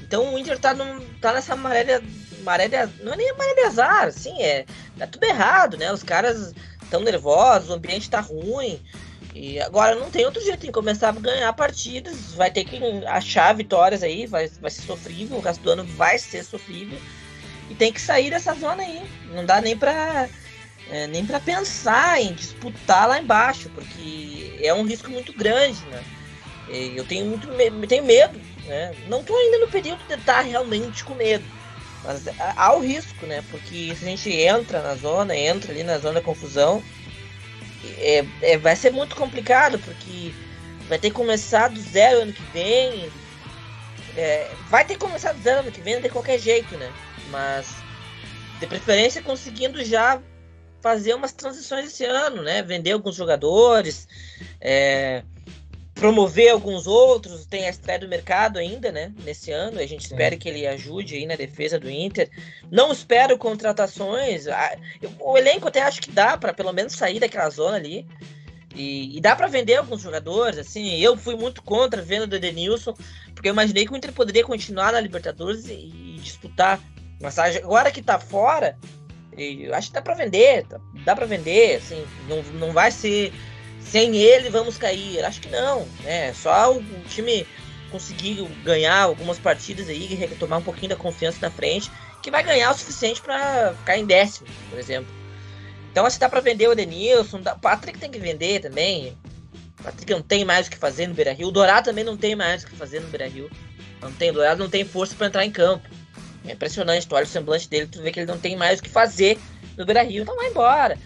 Então 0.00 0.34
o 0.34 0.38
Inter 0.38 0.58
tá, 0.58 0.74
num, 0.74 1.00
tá 1.20 1.32
nessa 1.32 1.56
maré 1.56 1.82
de, 1.82 2.06
maré 2.42 2.68
de, 2.68 2.76
Não 3.02 3.14
é 3.14 3.16
nem 3.16 3.36
maré 3.36 3.54
de 3.54 3.60
azar, 3.62 4.08
assim, 4.08 4.40
é. 4.42 4.66
Tá 4.98 5.06
tudo 5.06 5.24
errado, 5.24 5.76
né? 5.78 5.90
Os 5.92 6.02
caras 6.02 6.54
estão 6.82 7.00
nervosos, 7.00 7.70
o 7.70 7.74
ambiente 7.74 8.10
tá 8.10 8.20
ruim. 8.20 8.80
E 9.34 9.60
agora 9.60 9.94
não 9.94 10.10
tem 10.10 10.24
outro 10.24 10.42
jeito, 10.42 10.60
tem 10.60 10.68
que 10.70 10.74
começar 10.74 11.10
a 11.10 11.12
ganhar 11.12 11.52
partidas, 11.52 12.32
vai 12.34 12.50
ter 12.50 12.64
que 12.64 12.78
achar 13.06 13.54
vitórias 13.54 14.02
aí, 14.02 14.26
vai, 14.26 14.48
vai 14.48 14.70
ser 14.70 14.82
sofrível, 14.82 15.36
o 15.36 15.40
resto 15.40 15.62
do 15.62 15.70
ano 15.70 15.84
vai 15.84 16.18
ser 16.18 16.42
sofrível. 16.42 16.98
E 17.68 17.74
tem 17.74 17.92
que 17.92 18.00
sair 18.00 18.30
dessa 18.30 18.54
zona 18.54 18.82
aí. 18.82 19.02
Não 19.34 19.44
dá 19.44 19.60
nem 19.60 19.76
pra, 19.76 20.28
é, 20.88 21.06
nem 21.06 21.26
pra 21.26 21.40
pensar 21.40 22.20
em 22.20 22.32
disputar 22.32 23.08
lá 23.08 23.20
embaixo, 23.20 23.70
porque 23.74 24.58
é 24.62 24.72
um 24.72 24.84
risco 24.84 25.10
muito 25.10 25.32
grande, 25.32 25.84
né? 25.86 26.02
Eu 26.68 27.04
tenho 27.04 27.26
muito 27.26 27.48
tenho 27.86 28.04
medo, 28.04 28.40
né? 28.64 28.92
Não 29.08 29.22
tô 29.22 29.36
ainda 29.36 29.58
no 29.58 29.68
período 29.68 30.02
de 30.06 30.14
estar 30.14 30.40
realmente 30.40 31.04
com 31.04 31.14
medo. 31.14 31.44
Mas 32.02 32.24
há 32.56 32.74
o 32.74 32.80
risco, 32.80 33.26
né? 33.26 33.42
Porque 33.50 33.94
se 33.94 34.04
a 34.04 34.08
gente 34.08 34.30
entra 34.30 34.82
na 34.82 34.94
zona, 34.94 35.36
entra 35.36 35.72
ali 35.72 35.82
na 35.82 35.98
zona 35.98 36.14
da 36.14 36.20
confusão, 36.20 36.82
é, 37.98 38.24
é, 38.42 38.58
vai 38.58 38.74
ser 38.76 38.92
muito 38.92 39.16
complicado, 39.16 39.78
porque 39.78 40.32
vai 40.88 40.98
ter 40.98 41.10
que 41.10 41.16
começar 41.16 41.68
do 41.68 41.80
zero 41.80 42.22
ano 42.22 42.32
que 42.32 42.42
vem. 42.52 43.10
É, 44.16 44.50
vai 44.68 44.84
ter 44.84 44.94
que 44.94 45.00
começar 45.00 45.32
do 45.32 45.42
zero 45.42 45.60
ano 45.60 45.72
que 45.72 45.80
vem 45.80 46.00
de 46.00 46.08
qualquer 46.08 46.38
jeito, 46.38 46.76
né? 46.76 46.92
Mas 47.30 47.76
de 48.58 48.66
preferência 48.66 49.22
conseguindo 49.22 49.84
já 49.84 50.20
fazer 50.86 51.14
umas 51.14 51.32
transições 51.32 51.86
esse 51.86 52.04
ano, 52.04 52.42
né? 52.42 52.62
Vender 52.62 52.92
alguns 52.92 53.16
jogadores, 53.16 54.06
é, 54.60 55.24
promover 55.92 56.52
alguns 56.52 56.86
outros, 56.86 57.44
tem 57.44 57.66
a 57.66 57.70
estreia 57.70 57.98
do 57.98 58.06
mercado 58.06 58.56
ainda, 58.56 58.92
né? 58.92 59.12
Nesse 59.24 59.50
ano, 59.50 59.80
a 59.80 59.86
gente 59.86 60.04
espera 60.04 60.36
que 60.36 60.48
ele 60.48 60.64
ajude 60.64 61.16
aí 61.16 61.26
na 61.26 61.34
defesa 61.34 61.76
do 61.76 61.90
Inter. 61.90 62.30
Não 62.70 62.92
espero 62.92 63.36
contratações. 63.36 64.44
O 65.18 65.36
elenco 65.36 65.66
até 65.66 65.82
acho 65.82 66.00
que 66.00 66.12
dá 66.12 66.36
para 66.36 66.54
pelo 66.54 66.72
menos 66.72 66.92
sair 66.92 67.18
daquela 67.18 67.50
zona 67.50 67.78
ali. 67.78 68.06
E, 68.72 69.16
e 69.16 69.20
dá 69.20 69.34
para 69.34 69.48
vender 69.48 69.74
alguns 69.74 70.02
jogadores, 70.02 70.56
assim. 70.56 71.00
Eu 71.00 71.16
fui 71.16 71.34
muito 71.34 71.64
contra 71.64 72.00
a 72.00 72.04
venda 72.04 72.28
do 72.28 72.36
Edenilson, 72.36 72.94
porque 73.34 73.48
eu 73.48 73.52
imaginei 73.52 73.86
que 73.86 73.92
o 73.92 73.96
Inter 73.96 74.12
poderia 74.12 74.44
continuar 74.44 74.92
na 74.92 75.00
Libertadores 75.00 75.66
e, 75.66 75.72
e 75.72 76.20
disputar. 76.22 76.80
Mas 77.20 77.38
agora 77.40 77.90
que 77.90 78.02
tá 78.02 78.20
fora, 78.20 78.78
eu 79.36 79.74
acho 79.74 79.88
que 79.88 79.94
dá 79.94 80.02
para 80.02 80.14
vender, 80.14 80.66
dá 81.04 81.14
para 81.14 81.26
vender, 81.26 81.76
assim, 81.76 82.04
não, 82.28 82.42
não 82.58 82.72
vai 82.72 82.90
ser 82.90 83.32
sem 83.80 84.16
ele 84.16 84.50
vamos 84.50 84.76
cair. 84.76 85.24
Acho 85.24 85.40
que 85.40 85.48
não, 85.48 85.86
né? 86.02 86.32
Só 86.34 86.74
o, 86.74 86.82
time 87.08 87.46
conseguir 87.90 88.42
ganhar 88.64 89.02
algumas 89.02 89.38
partidas 89.38 89.88
aí, 89.88 90.06
retomar 90.06 90.58
um 90.58 90.62
pouquinho 90.62 90.90
da 90.90 90.96
confiança 90.96 91.38
na 91.40 91.50
frente, 91.50 91.90
que 92.22 92.30
vai 92.30 92.42
ganhar 92.42 92.70
o 92.70 92.74
suficiente 92.74 93.20
para 93.20 93.74
ficar 93.74 93.96
em 93.96 94.04
décimo, 94.04 94.48
por 94.68 94.78
exemplo. 94.78 95.08
Então, 95.92 96.02
se 96.04 96.08
assim, 96.08 96.18
dá 96.18 96.28
para 96.28 96.40
vender 96.40 96.68
o 96.68 96.74
Denilson, 96.74 97.38
o 97.38 97.58
Patrick 97.58 97.98
tem 97.98 98.10
que 98.10 98.18
vender 98.18 98.60
também. 98.60 99.16
O 99.78 99.82
Patrick 99.82 100.12
não 100.12 100.20
tem 100.20 100.44
mais 100.44 100.66
o 100.66 100.70
que 100.70 100.76
fazer 100.76 101.06
no 101.06 101.14
Beira 101.14 101.32
Rio. 101.32 101.48
O 101.48 101.52
Dourado 101.52 101.86
também 101.86 102.04
não 102.04 102.16
tem 102.16 102.34
mais 102.34 102.64
o 102.64 102.66
que 102.66 102.74
fazer 102.74 103.00
no 103.00 103.08
Beira 103.08 103.28
Rio. 103.28 103.50
Não 104.02 104.12
tem, 104.12 104.30
o 104.30 104.34
Dourado 104.34 104.62
não 104.62 104.68
tem 104.68 104.84
força 104.84 105.14
para 105.14 105.28
entrar 105.28 105.44
em 105.44 105.50
campo. 105.50 105.88
É 106.46 106.52
impressionante, 106.52 107.06
tu 107.06 107.14
olha 107.14 107.24
o 107.24 107.28
semblante 107.28 107.68
dele, 107.68 107.86
tu 107.86 108.00
vê 108.02 108.12
que 108.12 108.20
ele 108.20 108.30
não 108.30 108.38
tem 108.38 108.56
mais 108.56 108.78
o 108.78 108.82
que 108.82 108.88
fazer 108.88 109.38
no 109.76 109.84
Beira 109.84 110.02
Rio. 110.02 110.22
Então 110.22 110.36
vai 110.36 110.48
embora, 110.48 110.98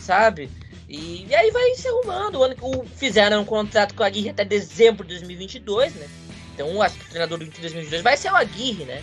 sabe? 0.00 0.50
E, 0.88 1.26
e, 1.28 1.34
aí 1.34 1.50
vai 1.52 1.74
se 1.74 1.86
arrumando. 1.86 2.36
O 2.36 2.42
ano 2.42 2.56
que 2.56 2.88
fizeram 2.96 3.42
um 3.42 3.44
contrato 3.44 3.94
com 3.94 4.02
a 4.02 4.06
Aguirre 4.06 4.30
até 4.30 4.44
dezembro 4.44 5.04
de 5.04 5.14
2022, 5.14 5.94
né? 5.94 6.08
Então 6.52 6.82
acho 6.82 6.96
que 6.96 7.04
o 7.04 7.08
treinador 7.08 7.38
do 7.38 7.44
Inter 7.44 7.60
2022 7.60 8.02
vai 8.02 8.16
ser 8.16 8.32
o 8.32 8.36
Aguirre, 8.36 8.84
né? 8.84 9.02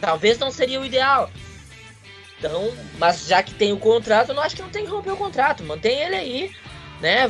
Talvez 0.00 0.38
não 0.38 0.50
seria 0.52 0.80
o 0.80 0.84
ideal. 0.84 1.28
Então, 2.38 2.72
mas 2.98 3.26
já 3.26 3.42
que 3.42 3.52
tem 3.52 3.72
o 3.72 3.78
contrato, 3.78 4.28
eu 4.28 4.34
não 4.34 4.42
acho 4.42 4.54
que 4.54 4.62
não 4.62 4.70
tem 4.70 4.84
que 4.84 4.90
romper 4.90 5.10
o 5.10 5.16
contrato. 5.16 5.64
Mantém 5.64 5.98
ele 5.98 6.14
aí, 6.14 6.56
né? 7.00 7.28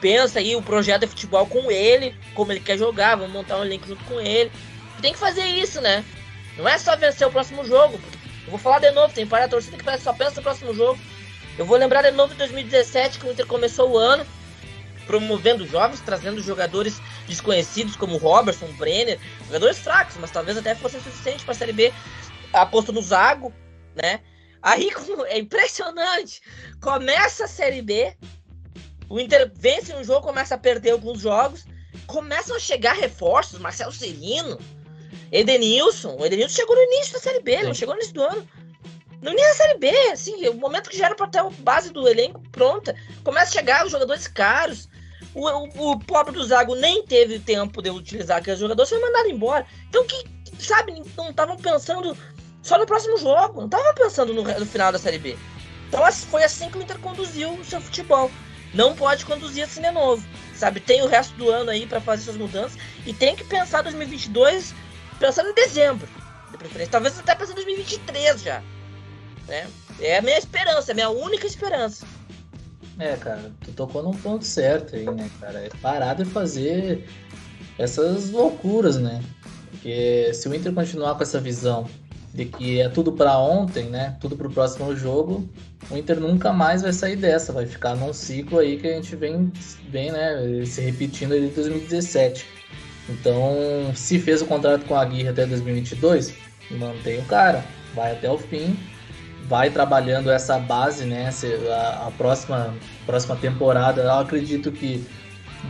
Pensa 0.00 0.40
aí 0.40 0.56
o 0.56 0.62
projeto 0.62 1.02
de 1.02 1.06
futebol 1.06 1.46
com 1.46 1.70
ele, 1.70 2.16
como 2.34 2.50
ele 2.50 2.58
quer 2.58 2.76
jogar, 2.76 3.14
vamos 3.14 3.32
montar 3.32 3.56
um 3.58 3.64
elenco 3.64 3.86
junto 3.86 4.02
com 4.04 4.20
ele. 4.20 4.50
Tem 5.00 5.12
que 5.12 5.18
fazer 5.18 5.44
isso, 5.46 5.80
né? 5.80 6.04
Não 6.56 6.68
é 6.68 6.78
só 6.78 6.96
vencer 6.96 7.26
o 7.26 7.30
próximo 7.30 7.64
jogo. 7.64 8.00
Eu 8.44 8.50
vou 8.50 8.58
falar 8.58 8.80
de 8.80 8.90
novo, 8.90 9.12
tem 9.12 9.26
para 9.26 9.44
a 9.44 9.48
torcida 9.48 9.76
que 9.76 9.98
só 9.98 10.12
pensa 10.12 10.36
no 10.36 10.42
próximo 10.42 10.74
jogo. 10.74 10.98
Eu 11.58 11.66
vou 11.66 11.76
lembrar 11.76 12.02
de 12.02 12.10
novo 12.10 12.32
de 12.32 12.38
2017, 12.38 13.18
que 13.18 13.26
o 13.26 13.32
Inter 13.32 13.46
começou 13.46 13.90
o 13.90 13.98
ano 13.98 14.26
promovendo 15.06 15.66
jovens, 15.66 16.00
trazendo 16.00 16.40
jogadores 16.42 17.00
desconhecidos 17.26 17.96
como 17.96 18.16
Robertson, 18.16 18.66
Brenner, 18.72 19.18
jogadores 19.46 19.78
fracos, 19.78 20.16
mas 20.18 20.30
talvez 20.30 20.56
até 20.56 20.74
fosse 20.74 21.00
suficiente 21.00 21.44
para 21.44 21.52
a 21.52 21.56
Série 21.56 21.72
B. 21.72 21.92
Aposto 22.52 22.92
no 22.92 23.02
Zago, 23.02 23.52
né? 23.94 24.20
Aí 24.62 24.90
é 25.26 25.38
impressionante. 25.38 26.40
Começa 26.80 27.44
a 27.44 27.48
Série 27.48 27.82
B, 27.82 28.16
o 29.08 29.20
Inter 29.20 29.50
vence 29.54 29.94
um 29.94 30.04
jogo, 30.04 30.26
começa 30.26 30.54
a 30.54 30.58
perder 30.58 30.92
alguns 30.92 31.20
jogos, 31.20 31.66
começam 32.06 32.56
a 32.56 32.60
chegar 32.60 32.94
reforços, 32.94 33.58
Marcelo 33.58 33.92
Serino, 33.92 34.58
Edenilson. 35.32 36.16
O 36.18 36.26
Edenilson 36.26 36.54
chegou 36.54 36.76
no 36.76 36.82
início 36.82 37.14
da 37.14 37.18
Série 37.18 37.40
B, 37.40 37.58
Sim. 37.58 37.64
não 37.64 37.74
chegou 37.74 37.94
no 37.94 38.00
início 38.00 38.14
do 38.14 38.22
ano. 38.22 38.48
No 39.22 39.30
início 39.30 39.48
da 39.48 39.54
Série 39.54 39.78
B, 39.78 39.90
assim, 40.12 40.48
o 40.48 40.54
momento 40.54 40.90
que 40.90 40.98
já 40.98 41.06
era 41.06 41.14
para 41.14 41.28
ter 41.28 41.38
a 41.38 41.48
base 41.48 41.92
do 41.92 42.06
elenco 42.06 42.40
pronta. 42.50 42.94
Começa 43.24 43.50
a 43.50 43.52
chegar 43.52 43.86
os 43.86 43.92
jogadores 43.92 44.28
caros. 44.28 44.88
O, 45.34 45.48
o, 45.48 45.92
o 45.92 45.98
pobre 46.00 46.34
do 46.34 46.44
Zago 46.44 46.74
nem 46.74 47.02
teve 47.06 47.38
tempo 47.38 47.80
de 47.80 47.88
utilizar 47.88 48.38
aquele 48.38 48.56
jogador, 48.56 48.84
foi 48.84 49.00
mandado 49.00 49.28
embora. 49.28 49.66
Então, 49.88 50.04
que, 50.04 50.24
sabe, 50.58 50.92
não 51.16 51.30
estavam 51.30 51.56
pensando 51.56 52.16
só 52.62 52.76
no 52.78 52.84
próximo 52.84 53.16
jogo, 53.16 53.60
não 53.60 53.66
estavam 53.66 53.94
pensando 53.94 54.34
no, 54.34 54.42
no, 54.42 54.66
final 54.66 54.92
da 54.92 54.98
Série 54.98 55.18
B. 55.18 55.38
Então, 55.88 56.00
foi 56.12 56.42
assim 56.44 56.68
que 56.68 56.76
o 56.76 56.82
Inter 56.82 56.98
conduziu 56.98 57.52
o 57.52 57.64
seu 57.64 57.80
futebol. 57.80 58.30
Não 58.74 58.94
pode 58.94 59.24
conduzir 59.24 59.64
assim 59.64 59.80
de 59.80 59.90
novo, 59.90 60.26
sabe? 60.54 60.80
Tem 60.80 61.02
o 61.02 61.06
resto 61.06 61.34
do 61.36 61.48
ano 61.50 61.70
aí 61.70 61.86
para 61.86 62.00
fazer 62.00 62.24
suas 62.24 62.36
mudanças 62.36 62.78
e 63.06 63.12
tem 63.12 63.36
que 63.36 63.44
pensar 63.44 63.82
2022 63.82 64.74
pensando 65.22 65.50
em 65.50 65.54
dezembro, 65.54 66.08
de 66.50 66.58
preferência. 66.58 66.90
Talvez 66.90 67.16
até 67.16 67.34
pensando 67.36 67.60
em 67.60 67.64
2023 67.64 68.42
já. 68.42 68.60
Né? 69.46 69.68
É 70.00 70.18
a 70.18 70.22
minha 70.22 70.36
esperança, 70.36 70.90
é 70.90 70.92
a 70.92 70.94
minha 70.94 71.10
única 71.10 71.46
esperança. 71.46 72.04
É, 72.98 73.16
cara, 73.16 73.52
tu 73.64 73.70
tocou 73.72 74.02
num 74.02 74.12
ponto 74.12 74.44
certo 74.44 74.96
aí, 74.96 75.06
né, 75.06 75.30
cara? 75.40 75.60
É 75.60 75.70
parar 75.80 76.14
de 76.14 76.24
fazer 76.24 77.08
essas 77.78 78.30
loucuras, 78.30 78.98
né? 78.98 79.22
Porque 79.70 80.34
se 80.34 80.48
o 80.48 80.54
Inter 80.54 80.72
continuar 80.72 81.14
com 81.14 81.22
essa 81.22 81.40
visão 81.40 81.88
de 82.34 82.46
que 82.46 82.80
é 82.80 82.88
tudo 82.88 83.12
para 83.12 83.38
ontem, 83.38 83.84
né? 83.84 84.16
Tudo 84.20 84.36
para 84.36 84.48
o 84.48 84.52
próximo 84.52 84.94
jogo, 84.96 85.48
o 85.90 85.96
Inter 85.96 86.20
nunca 86.20 86.52
mais 86.52 86.82
vai 86.82 86.92
sair 86.92 87.16
dessa, 87.16 87.52
vai 87.52 87.66
ficar 87.66 87.94
num 87.94 88.12
ciclo 88.12 88.58
aí 88.58 88.78
que 88.78 88.88
a 88.88 88.94
gente 88.94 89.14
vem, 89.14 89.52
vem 89.88 90.10
né, 90.10 90.64
se 90.66 90.80
repetindo 90.80 91.30
desde 91.30 91.54
2017. 91.54 92.61
Então, 93.08 93.92
se 93.94 94.18
fez 94.18 94.42
o 94.42 94.46
contrato 94.46 94.84
com 94.84 94.94
a 94.94 95.02
Aguirre 95.02 95.28
até 95.28 95.44
2022, 95.46 96.34
mantém 96.70 97.18
o 97.18 97.24
cara, 97.24 97.64
vai 97.94 98.12
até 98.12 98.30
o 98.30 98.38
fim 98.38 98.76
vai 99.48 99.70
trabalhando 99.70 100.30
essa 100.30 100.58
base, 100.58 101.04
né? 101.04 101.30
A, 101.70 102.06
a, 102.06 102.10
próxima, 102.12 102.74
próxima 103.04 103.36
temporada, 103.36 104.02
eu 104.02 104.12
acredito 104.12 104.70
que 104.72 105.04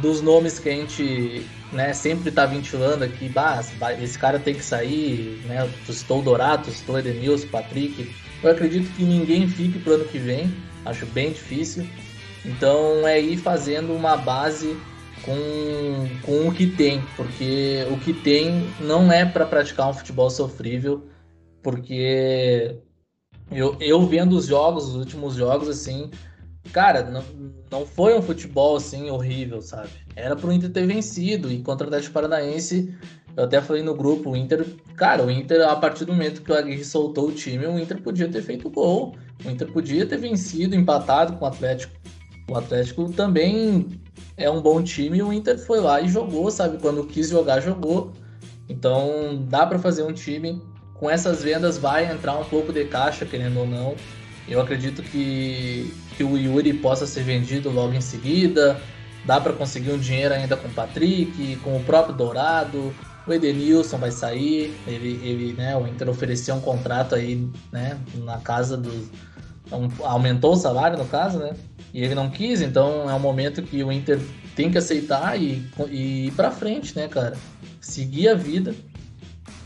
dos 0.01 0.23
nomes 0.23 0.59
que 0.59 0.69
a 0.69 0.73
gente 0.73 1.47
né, 1.73 1.93
sempre 1.93 2.29
está 2.29 2.47
ventilando 2.47 3.05
aqui, 3.05 3.29
bah, 3.29 3.61
esse 4.01 4.19
cara 4.19 4.39
tem 4.39 4.55
que 4.55 4.65
sair, 4.65 5.43
né? 5.47 5.69
Estou 5.89 6.21
o 6.21 6.23
Dorato, 6.23 6.71
estou 6.71 6.99
Edenilson, 6.99 7.49
Patrick. 7.49 8.11
Eu 8.43 8.51
acredito 8.51 8.89
que 8.95 9.05
ninguém 9.05 9.49
fique 9.49 9.79
pro 9.79 9.95
ano 9.95 10.05
que 10.05 10.19
vem, 10.19 10.55
acho 10.85 11.07
bem 11.07 11.33
difícil. 11.33 11.87
Então 12.45 13.07
é 13.07 13.21
ir 13.21 13.37
fazendo 13.37 13.93
uma 13.93 14.17
base 14.17 14.77
com, 15.25 16.09
com 16.23 16.49
o 16.49 16.53
que 16.53 16.67
tem, 16.67 17.03
porque 17.17 17.87
o 17.91 17.99
que 17.99 18.13
tem 18.13 18.69
não 18.81 19.11
é 19.11 19.25
para 19.25 19.47
praticar 19.47 19.89
um 19.89 19.95
futebol 19.95 20.31
sofrível, 20.31 21.07
porque 21.63 22.77
eu, 23.51 23.77
eu 23.81 24.07
vendo 24.07 24.37
os 24.37 24.47
jogos, 24.47 24.89
os 24.89 24.97
últimos 24.97 25.35
jogos, 25.35 25.69
assim, 25.69 26.11
cara, 26.73 27.05
não, 27.05 27.25
não 27.71 27.87
foi 27.87 28.17
um 28.17 28.23
futebol 28.23 28.77
assim 28.77 29.11
horrível, 29.11 29.61
sabe? 29.61 29.91
Era 30.17 30.37
pro 30.37 30.53
Inter 30.53 30.71
ter 30.71 30.87
vencido. 30.87 31.51
E 31.51 31.63
contra 31.63 31.87
o 31.87 31.89
Atlético 31.89 32.15
Paranaense, 32.15 32.95
eu 33.37 33.45
até 33.45 33.61
falei 33.61 33.83
no 33.83 33.95
grupo, 33.95 34.31
o 34.31 34.37
Inter, 34.37 34.67
cara, 34.97 35.25
o 35.25 35.31
Inter, 35.31 35.67
a 35.69 35.77
partir 35.77 36.05
do 36.05 36.13
momento 36.13 36.43
que 36.43 36.53
o 36.53 36.55
Aguirre 36.55 36.85
soltou 36.85 37.29
o 37.29 37.33
time, 37.33 37.67
o 37.67 37.79
Inter 37.79 38.01
podia 38.01 38.29
ter 38.29 38.43
feito 38.43 38.71
gol. 38.71 39.15
O 39.45 39.51
Inter 39.51 39.71
podia 39.73 40.07
ter 40.07 40.19
vencido, 40.19 40.77
empatado 40.77 41.37
com 41.37 41.45
o 41.45 41.49
Atlético. 41.49 41.93
O 42.49 42.57
Atlético 42.57 43.11
também 43.13 44.01
é 44.37 44.51
um 44.51 44.61
bom 44.61 44.83
time 44.83 45.23
o 45.23 45.33
Inter 45.33 45.59
foi 45.59 45.81
lá 45.81 46.01
e 46.01 46.09
jogou, 46.09 46.51
sabe? 46.51 46.79
Quando 46.79 47.05
quis 47.05 47.31
jogar, 47.31 47.61
jogou. 47.61 48.13
Então 48.69 49.45
dá 49.49 49.67
para 49.67 49.79
fazer 49.79 50.03
um 50.03 50.13
time 50.13 50.61
com 51.03 51.11
essas 51.11 51.43
vendas 51.43 51.79
vai 51.79 52.09
entrar 52.09 52.39
um 52.39 52.45
pouco 52.45 52.73
de 52.73 52.85
caixa, 52.85 53.27
querendo 53.27 53.59
ou 53.59 53.67
não. 53.67 53.97
Eu 54.49 54.61
acredito 54.61 55.03
que, 55.03 55.93
que 56.17 56.23
o 56.23 56.39
Yuri 56.39 56.73
possa 56.75 57.07
ser 57.09 57.25
vendido 57.25 57.71
logo 57.71 57.93
em 57.93 58.01
seguida. 58.01 58.81
Dá 59.25 59.41
para 59.41 59.53
conseguir 59.53 59.91
um 59.91 59.99
dinheiro 59.99 60.33
ainda 60.33 60.57
com 60.57 60.69
o 60.69 60.71
Patrick, 60.71 61.57
com 61.57 61.77
o 61.77 61.83
próprio 61.83 62.15
Dourado. 62.15 62.95
O 63.27 63.33
Edenilson 63.33 63.99
vai 63.99 64.13
sair. 64.13 64.73
Ele, 64.87 65.21
ele, 65.25 65.53
né, 65.55 65.77
o 65.77 65.89
Inter 65.89 66.09
ofereceu 66.09 66.55
um 66.55 66.61
contrato 66.61 67.17
aí, 67.17 67.49
né, 67.73 67.99
na 68.19 68.39
casa 68.39 68.77
dos. 68.77 69.11
Um, 69.71 69.89
aumentou 70.05 70.53
o 70.53 70.57
salário, 70.57 70.99
no 70.99 71.07
caso, 71.07 71.39
né? 71.39 71.53
E 71.95 72.03
ele 72.03 72.15
não 72.15 72.31
quis, 72.31 72.61
então 72.61 73.09
é 73.09 73.15
um 73.15 73.21
momento 73.21 73.63
que 73.63 73.83
o 73.85 73.93
Inter 73.93 74.19
tem 74.57 74.71
que 74.71 74.79
aceitar 74.79 75.41
e, 75.41 75.67
e 75.89 76.27
ir 76.27 76.33
para 76.33 76.51
frente, 76.51 76.97
né, 76.97 77.09
cara? 77.09 77.37
Seguir 77.81 78.29
a 78.29 78.35
vida. 78.35 78.75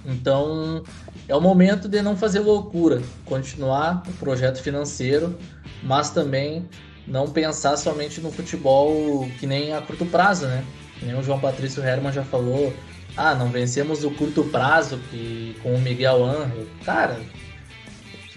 Então, 0.04 0.82
é 1.28 1.34
o 1.34 1.40
momento 1.40 1.88
de 1.88 2.00
não 2.02 2.16
fazer 2.16 2.40
loucura, 2.40 3.02
continuar 3.24 4.02
o 4.08 4.12
projeto 4.12 4.62
financeiro, 4.62 5.36
mas 5.82 6.10
também 6.10 6.68
não 7.06 7.28
pensar 7.28 7.76
somente 7.76 8.20
no 8.20 8.30
futebol 8.30 9.28
que 9.38 9.46
nem 9.46 9.72
a 9.72 9.80
curto 9.80 10.06
prazo, 10.06 10.46
né? 10.46 10.64
Que 10.98 11.06
nem 11.06 11.18
o 11.18 11.22
João 11.22 11.40
Patrício 11.40 11.82
Herman 11.82 12.12
já 12.12 12.22
falou, 12.22 12.72
ah, 13.16 13.34
não 13.34 13.48
vencemos 13.48 14.04
o 14.04 14.10
curto 14.10 14.44
prazo 14.44 14.98
que 15.10 15.56
com 15.62 15.74
o 15.74 15.80
Miguel 15.80 16.24
Angel. 16.24 16.66
Cara, 16.84 17.20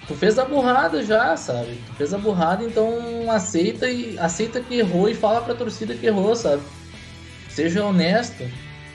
tu 0.09 0.15
fez 0.15 0.39
a 0.39 0.43
burrada 0.43 1.05
já, 1.05 1.37
sabe? 1.37 1.79
Tu 1.85 1.93
fez 1.93 2.13
a 2.15 2.17
burrada, 2.17 2.63
então 2.63 3.29
aceita 3.29 3.87
e 3.87 4.17
aceita 4.17 4.59
que 4.59 4.79
errou 4.79 5.07
e 5.07 5.13
fala 5.13 5.39
pra 5.39 5.53
torcida 5.53 5.93
que 5.93 6.07
errou, 6.07 6.35
sabe? 6.35 6.63
Seja 7.47 7.85
honesto. 7.85 8.43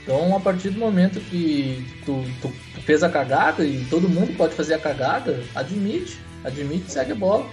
Então, 0.03 0.37
a 0.37 0.41
partir 0.41 0.71
do 0.71 0.81
momento 0.81 1.21
que 1.21 1.87
tu, 2.05 2.25
tu 2.43 2.53
fez 2.83 3.05
a 3.05 3.09
cagada 3.09 3.65
e 3.65 3.85
todo 3.85 4.09
mundo 4.09 4.37
pode 4.37 4.55
fazer 4.55 4.75
a 4.75 4.79
cagada, 4.79 5.41
admite, 5.55 6.19
admite 6.45 6.87
e 6.89 6.91
segue 6.91 7.12
a 7.12 7.15
bola. 7.15 7.47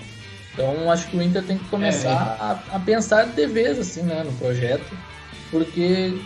Então 0.54 0.92
acho 0.92 1.08
que 1.08 1.16
o 1.16 1.22
Inter 1.22 1.44
tem 1.44 1.60
que 1.60 1.70
começar 1.70 2.10
é, 2.10 2.12
é. 2.12 2.16
A, 2.16 2.64
a, 2.78 2.80
pensar 2.80 3.26
de 3.26 3.46
vez 3.46 3.80
assim, 3.80 4.02
né, 4.02 4.24
no 4.26 4.34
projeto, 4.34 4.92
porque 5.52 6.20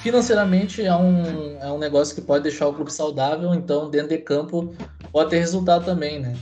financeiramente 0.00 0.82
é 0.82 0.94
um, 0.94 1.58
é 1.60 1.70
um 1.70 1.78
negócio 1.78 2.14
que 2.14 2.22
pode 2.22 2.44
deixar 2.44 2.68
o 2.68 2.72
clube 2.72 2.92
saudável, 2.92 3.52
então 3.54 3.90
dentro 3.90 4.08
de 4.08 4.18
campo 4.18 4.72
pode 5.12 5.30
ter 5.30 5.40
resultado 5.40 5.84
também, 5.84 6.20
né? 6.20 6.34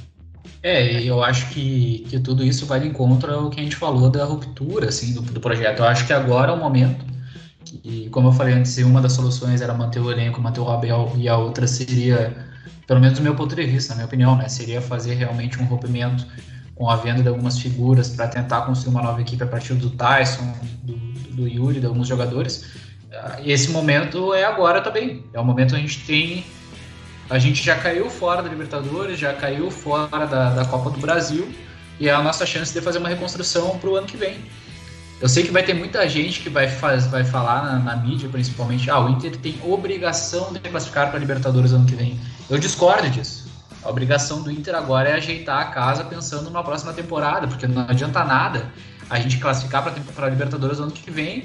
É, 0.64 1.02
eu 1.02 1.22
acho 1.22 1.50
que, 1.50 2.06
que 2.08 2.18
tudo 2.18 2.42
isso 2.42 2.64
vai 2.64 2.80
de 2.80 2.88
encontro 2.88 3.32
ao 3.32 3.50
que 3.50 3.60
a 3.60 3.62
gente 3.62 3.76
falou 3.76 4.10
da 4.10 4.24
ruptura 4.24 4.88
assim, 4.88 5.12
do, 5.12 5.20
do 5.20 5.38
projeto. 5.38 5.80
Eu 5.80 5.84
acho 5.84 6.06
que 6.06 6.12
agora 6.12 6.50
é 6.50 6.54
o 6.54 6.58
momento 6.58 7.04
e 7.82 8.08
como 8.10 8.28
eu 8.28 8.32
falei 8.32 8.54
antes, 8.54 8.76
uma 8.78 9.00
das 9.00 9.12
soluções 9.12 9.60
era 9.60 9.74
manter 9.74 10.00
o 10.00 10.10
elenco, 10.10 10.40
manter 10.40 10.60
o 10.60 10.68
Abel, 10.68 11.12
e 11.16 11.28
a 11.28 11.36
outra 11.36 11.66
seria, 11.66 12.34
pelo 12.86 13.00
menos 13.00 13.18
do 13.18 13.22
meu 13.22 13.34
ponto 13.34 13.54
de 13.54 13.64
vista, 13.64 13.90
na 13.90 13.96
minha 13.96 14.06
opinião, 14.06 14.36
né, 14.36 14.48
seria 14.48 14.80
fazer 14.80 15.14
realmente 15.14 15.60
um 15.60 15.64
rompimento 15.64 16.26
com 16.74 16.90
a 16.90 16.96
venda 16.96 17.22
de 17.22 17.28
algumas 17.28 17.58
figuras 17.58 18.10
para 18.10 18.28
tentar 18.28 18.62
construir 18.62 18.90
uma 18.90 19.02
nova 19.02 19.20
equipe 19.20 19.42
a 19.42 19.46
partir 19.46 19.74
do 19.74 19.90
Tyson, 19.90 20.52
do, 20.82 20.94
do 21.34 21.48
Yuri, 21.48 21.80
de 21.80 21.86
alguns 21.86 22.08
jogadores. 22.08 22.64
E 23.42 23.52
esse 23.52 23.70
momento 23.70 24.34
é 24.34 24.44
agora 24.44 24.80
também. 24.80 25.24
É 25.32 25.38
o 25.38 25.44
momento 25.44 25.70
que 25.70 25.76
a 25.76 25.78
gente 25.78 26.00
tem. 26.04 26.44
A 27.28 27.38
gente 27.38 27.62
já 27.62 27.76
caiu 27.76 28.10
fora 28.10 28.42
da 28.42 28.48
Libertadores, 28.48 29.18
já 29.18 29.32
caiu 29.32 29.70
fora 29.70 30.26
da, 30.26 30.50
da 30.50 30.64
Copa 30.64 30.90
do 30.90 30.98
Brasil, 30.98 31.52
e 31.98 32.08
é 32.08 32.12
a 32.12 32.22
nossa 32.22 32.44
chance 32.44 32.72
de 32.72 32.80
fazer 32.80 32.98
uma 32.98 33.08
reconstrução 33.08 33.78
para 33.78 33.90
o 33.90 33.96
ano 33.96 34.06
que 34.06 34.16
vem. 34.16 34.44
Eu 35.20 35.28
sei 35.28 35.44
que 35.44 35.50
vai 35.50 35.62
ter 35.62 35.74
muita 35.74 36.06
gente 36.08 36.40
que 36.40 36.50
vai, 36.50 36.68
faz, 36.68 37.06
vai 37.06 37.24
falar 37.24 37.64
na, 37.64 37.78
na, 37.78 37.96
mídia, 37.96 38.28
principalmente, 38.28 38.90
ah, 38.90 39.00
o 39.00 39.08
Inter 39.08 39.36
tem 39.36 39.58
obrigação 39.62 40.52
de 40.52 40.58
classificar 40.58 41.08
para 41.08 41.16
a 41.16 41.20
Libertadores 41.20 41.72
ano 41.72 41.86
que 41.86 41.94
vem. 41.94 42.20
Eu 42.50 42.58
discordo 42.58 43.08
disso. 43.08 43.48
A 43.82 43.88
obrigação 43.88 44.42
do 44.42 44.50
Inter 44.50 44.74
agora 44.74 45.10
é 45.10 45.12
ajeitar 45.14 45.60
a 45.60 45.64
casa 45.66 46.04
pensando 46.04 46.50
na 46.50 46.62
próxima 46.62 46.92
temporada, 46.92 47.46
porque 47.46 47.66
não 47.66 47.82
adianta 47.82 48.24
nada 48.24 48.72
a 49.08 49.18
gente 49.18 49.38
classificar 49.38 49.82
para 49.82 50.26
a 50.26 50.30
Libertadores 50.30 50.80
ano 50.80 50.90
que 50.90 51.10
vem, 51.10 51.44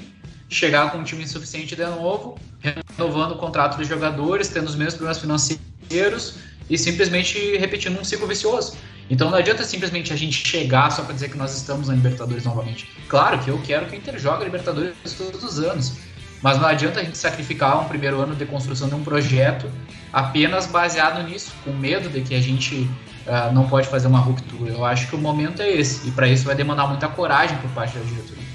chegar 0.50 0.90
com 0.90 0.98
um 0.98 1.04
time 1.04 1.22
insuficiente 1.22 1.76
de 1.76 1.86
novo, 1.86 2.36
renovando 2.60 3.32
o 3.32 3.36
contrato 3.36 3.78
dos 3.78 3.86
jogadores, 3.86 4.48
tendo 4.48 4.66
os 4.66 4.74
mesmos 4.74 4.94
problemas 4.94 5.18
financeiros 5.18 6.34
e 6.68 6.76
simplesmente 6.76 7.56
repetindo 7.56 7.98
um 7.98 8.04
ciclo 8.04 8.26
vicioso. 8.26 8.76
Então 9.08 9.30
não 9.30 9.38
adianta 9.38 9.64
simplesmente 9.64 10.12
a 10.12 10.16
gente 10.16 10.46
chegar 10.46 10.90
só 10.90 11.02
para 11.02 11.14
dizer 11.14 11.30
que 11.30 11.38
nós 11.38 11.56
estamos 11.56 11.88
na 11.88 11.94
Libertadores 11.94 12.44
novamente. 12.44 12.88
Claro 13.08 13.38
que 13.38 13.48
eu 13.48 13.60
quero 13.62 13.86
que 13.86 13.96
o 13.96 13.96
Inter 13.96 14.18
jogue 14.18 14.42
a 14.42 14.44
Libertadores 14.44 14.94
todos 15.16 15.42
os 15.42 15.58
anos, 15.58 15.94
mas 16.42 16.58
não 16.58 16.66
adianta 16.66 17.00
a 17.00 17.04
gente 17.04 17.18
sacrificar 17.18 17.80
um 17.80 17.88
primeiro 17.88 18.20
ano 18.20 18.34
de 18.34 18.46
construção 18.46 18.88
de 18.88 18.94
um 18.94 19.02
projeto 19.02 19.70
apenas 20.12 20.66
baseado 20.66 21.22
nisso, 21.28 21.52
com 21.64 21.72
medo 21.72 22.08
de 22.08 22.20
que 22.22 22.34
a 22.34 22.40
gente 22.40 22.88
uh, 23.26 23.52
não 23.52 23.68
pode 23.68 23.88
fazer 23.88 24.06
uma 24.06 24.20
ruptura. 24.20 24.72
Eu 24.72 24.84
acho 24.84 25.08
que 25.08 25.16
o 25.16 25.18
momento 25.18 25.60
é 25.60 25.70
esse. 25.70 26.08
E 26.08 26.12
para 26.12 26.28
isso 26.28 26.44
vai 26.44 26.54
demandar 26.54 26.86
muita 26.86 27.08
coragem 27.08 27.56
por 27.58 27.70
parte 27.70 27.98
da 27.98 28.04
diretoria. 28.04 28.49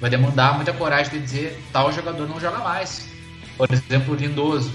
Vai 0.00 0.08
demandar 0.08 0.54
muita 0.54 0.72
coragem 0.72 1.12
de 1.12 1.20
dizer 1.20 1.62
tal 1.72 1.92
jogador 1.92 2.26
não 2.26 2.40
joga 2.40 2.58
mais. 2.58 3.06
Por 3.56 3.70
exemplo, 3.70 4.14
o 4.14 4.16
Lindoso. 4.16 4.72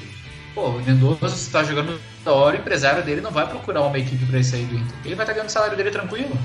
Pô, 0.53 0.69
o 0.69 0.79
Lindoso 0.79 1.25
está 1.25 1.63
jogando 1.63 1.99
da 2.23 2.31
hora, 2.31 2.55
o 2.55 2.59
empresário 2.59 3.03
dele 3.03 3.21
não 3.21 3.31
vai 3.31 3.47
procurar 3.47 3.81
uma 3.81 3.97
equipe 3.97 4.23
para 4.25 4.35
ele 4.35 4.43
sair 4.43 4.65
do 4.65 4.75
Inter. 4.75 4.95
Ele 5.03 5.15
vai 5.15 5.23
estar 5.23 5.25
tá 5.25 5.33
ganhando 5.33 5.49
o 5.49 5.51
salário 5.51 5.75
dele 5.75 5.89
tranquilo. 5.89 6.37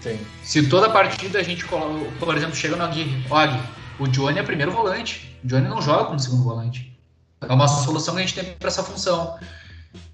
Sim. 0.00 0.18
Se 0.42 0.68
toda 0.68 0.90
partida 0.90 1.38
a 1.40 1.42
gente, 1.42 1.64
por 1.64 2.36
exemplo, 2.36 2.54
chega 2.54 2.76
no 2.76 2.84
Aguirre, 2.84 3.24
Aguirre, 3.30 3.62
o 3.98 4.06
Johnny 4.06 4.38
é 4.38 4.42
primeiro 4.42 4.70
volante. 4.70 5.36
O 5.42 5.48
Johnny 5.48 5.66
não 5.66 5.82
joga 5.82 6.04
como 6.04 6.18
segundo 6.20 6.44
volante. 6.44 6.96
É 7.40 7.52
uma 7.52 7.66
solução 7.66 8.14
que 8.14 8.20
a 8.20 8.26
gente 8.26 8.34
tem 8.34 8.44
para 8.44 8.68
essa 8.68 8.82
função. 8.82 9.38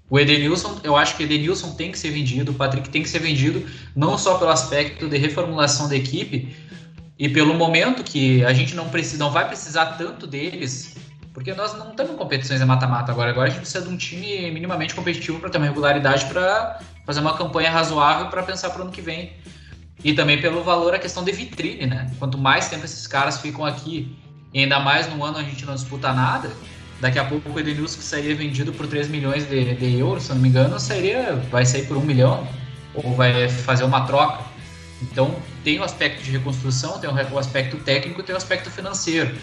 O 0.09 0.19
Edenilson, 0.19 0.79
eu 0.83 0.97
acho 0.97 1.15
que 1.15 1.23
o 1.23 1.25
Edenilson 1.25 1.71
tem 1.75 1.91
que 1.91 1.97
ser 1.97 2.09
vendido, 2.09 2.51
o 2.51 2.55
Patrick 2.55 2.89
tem 2.89 3.01
que 3.01 3.07
ser 3.07 3.19
vendido, 3.19 3.65
não 3.95 4.17
só 4.17 4.37
pelo 4.37 4.51
aspecto 4.51 5.07
de 5.07 5.17
reformulação 5.17 5.87
da 5.87 5.95
equipe 5.95 6.53
e 7.21 7.29
pelo 7.29 7.53
momento 7.53 8.03
que 8.03 8.43
a 8.43 8.51
gente 8.51 8.73
não 8.73 8.89
precisa, 8.89 9.23
não 9.23 9.29
vai 9.29 9.47
precisar 9.47 9.85
tanto 9.95 10.25
deles, 10.25 10.95
porque 11.31 11.53
nós 11.53 11.71
não 11.77 11.91
estamos 11.91 12.13
em 12.13 12.15
competições 12.15 12.59
de 12.59 12.65
mata-mata 12.65 13.11
agora. 13.11 13.29
Agora 13.29 13.47
a 13.47 13.51
gente 13.51 13.59
precisa 13.59 13.85
de 13.85 13.93
um 13.93 13.95
time 13.95 14.49
minimamente 14.49 14.95
competitivo 14.95 15.39
para 15.39 15.51
ter 15.51 15.59
uma 15.59 15.67
regularidade 15.67 16.25
para 16.25 16.79
fazer 17.05 17.19
uma 17.19 17.37
campanha 17.37 17.69
razoável 17.69 18.25
para 18.25 18.41
pensar 18.41 18.71
para 18.71 18.79
o 18.79 18.81
ano 18.85 18.91
que 18.91 19.03
vem. 19.03 19.33
E 20.03 20.13
também 20.13 20.41
pelo 20.41 20.63
valor, 20.63 20.95
a 20.95 20.97
questão 20.97 21.23
de 21.23 21.31
vitrine, 21.31 21.85
né? 21.85 22.11
Quanto 22.17 22.39
mais 22.39 22.69
tempo 22.69 22.85
esses 22.85 23.05
caras 23.05 23.39
ficam 23.39 23.63
aqui, 23.63 24.17
e 24.51 24.61
ainda 24.61 24.79
mais 24.79 25.07
no 25.07 25.23
ano 25.23 25.37
a 25.37 25.43
gente 25.43 25.63
não 25.63 25.75
disputa 25.75 26.11
nada, 26.11 26.49
Daqui 26.99 27.17
a 27.17 27.25
pouco 27.25 27.49
o 27.49 27.59
Edenilson 27.59 27.97
que 27.97 28.03
sairia 28.03 28.35
vendido 28.35 28.71
por 28.73 28.85
3 28.85 29.07
milhões 29.07 29.49
de, 29.49 29.73
de 29.73 29.97
euros, 29.97 30.21
se 30.21 30.29
não 30.29 30.39
me 30.39 30.49
engano, 30.49 30.79
sairia, 30.79 31.35
vai 31.49 31.65
sair 31.65 31.87
por 31.87 31.97
1 31.97 32.01
milhão, 32.01 32.47
ou 32.93 33.15
vai 33.15 33.49
fazer 33.49 33.83
uma 33.83 34.05
troca. 34.05 34.50
Então 35.01 35.35
tem 35.63 35.79
o 35.79 35.83
aspecto 35.83 36.23
de 36.23 36.31
reconstrução, 36.31 36.99
tem 36.99 37.09
o 37.09 37.39
aspecto 37.39 37.77
técnico, 37.77 38.21
tem 38.21 38.33
o 38.33 38.37
aspecto 38.37 38.69
financeiro. 38.69 39.35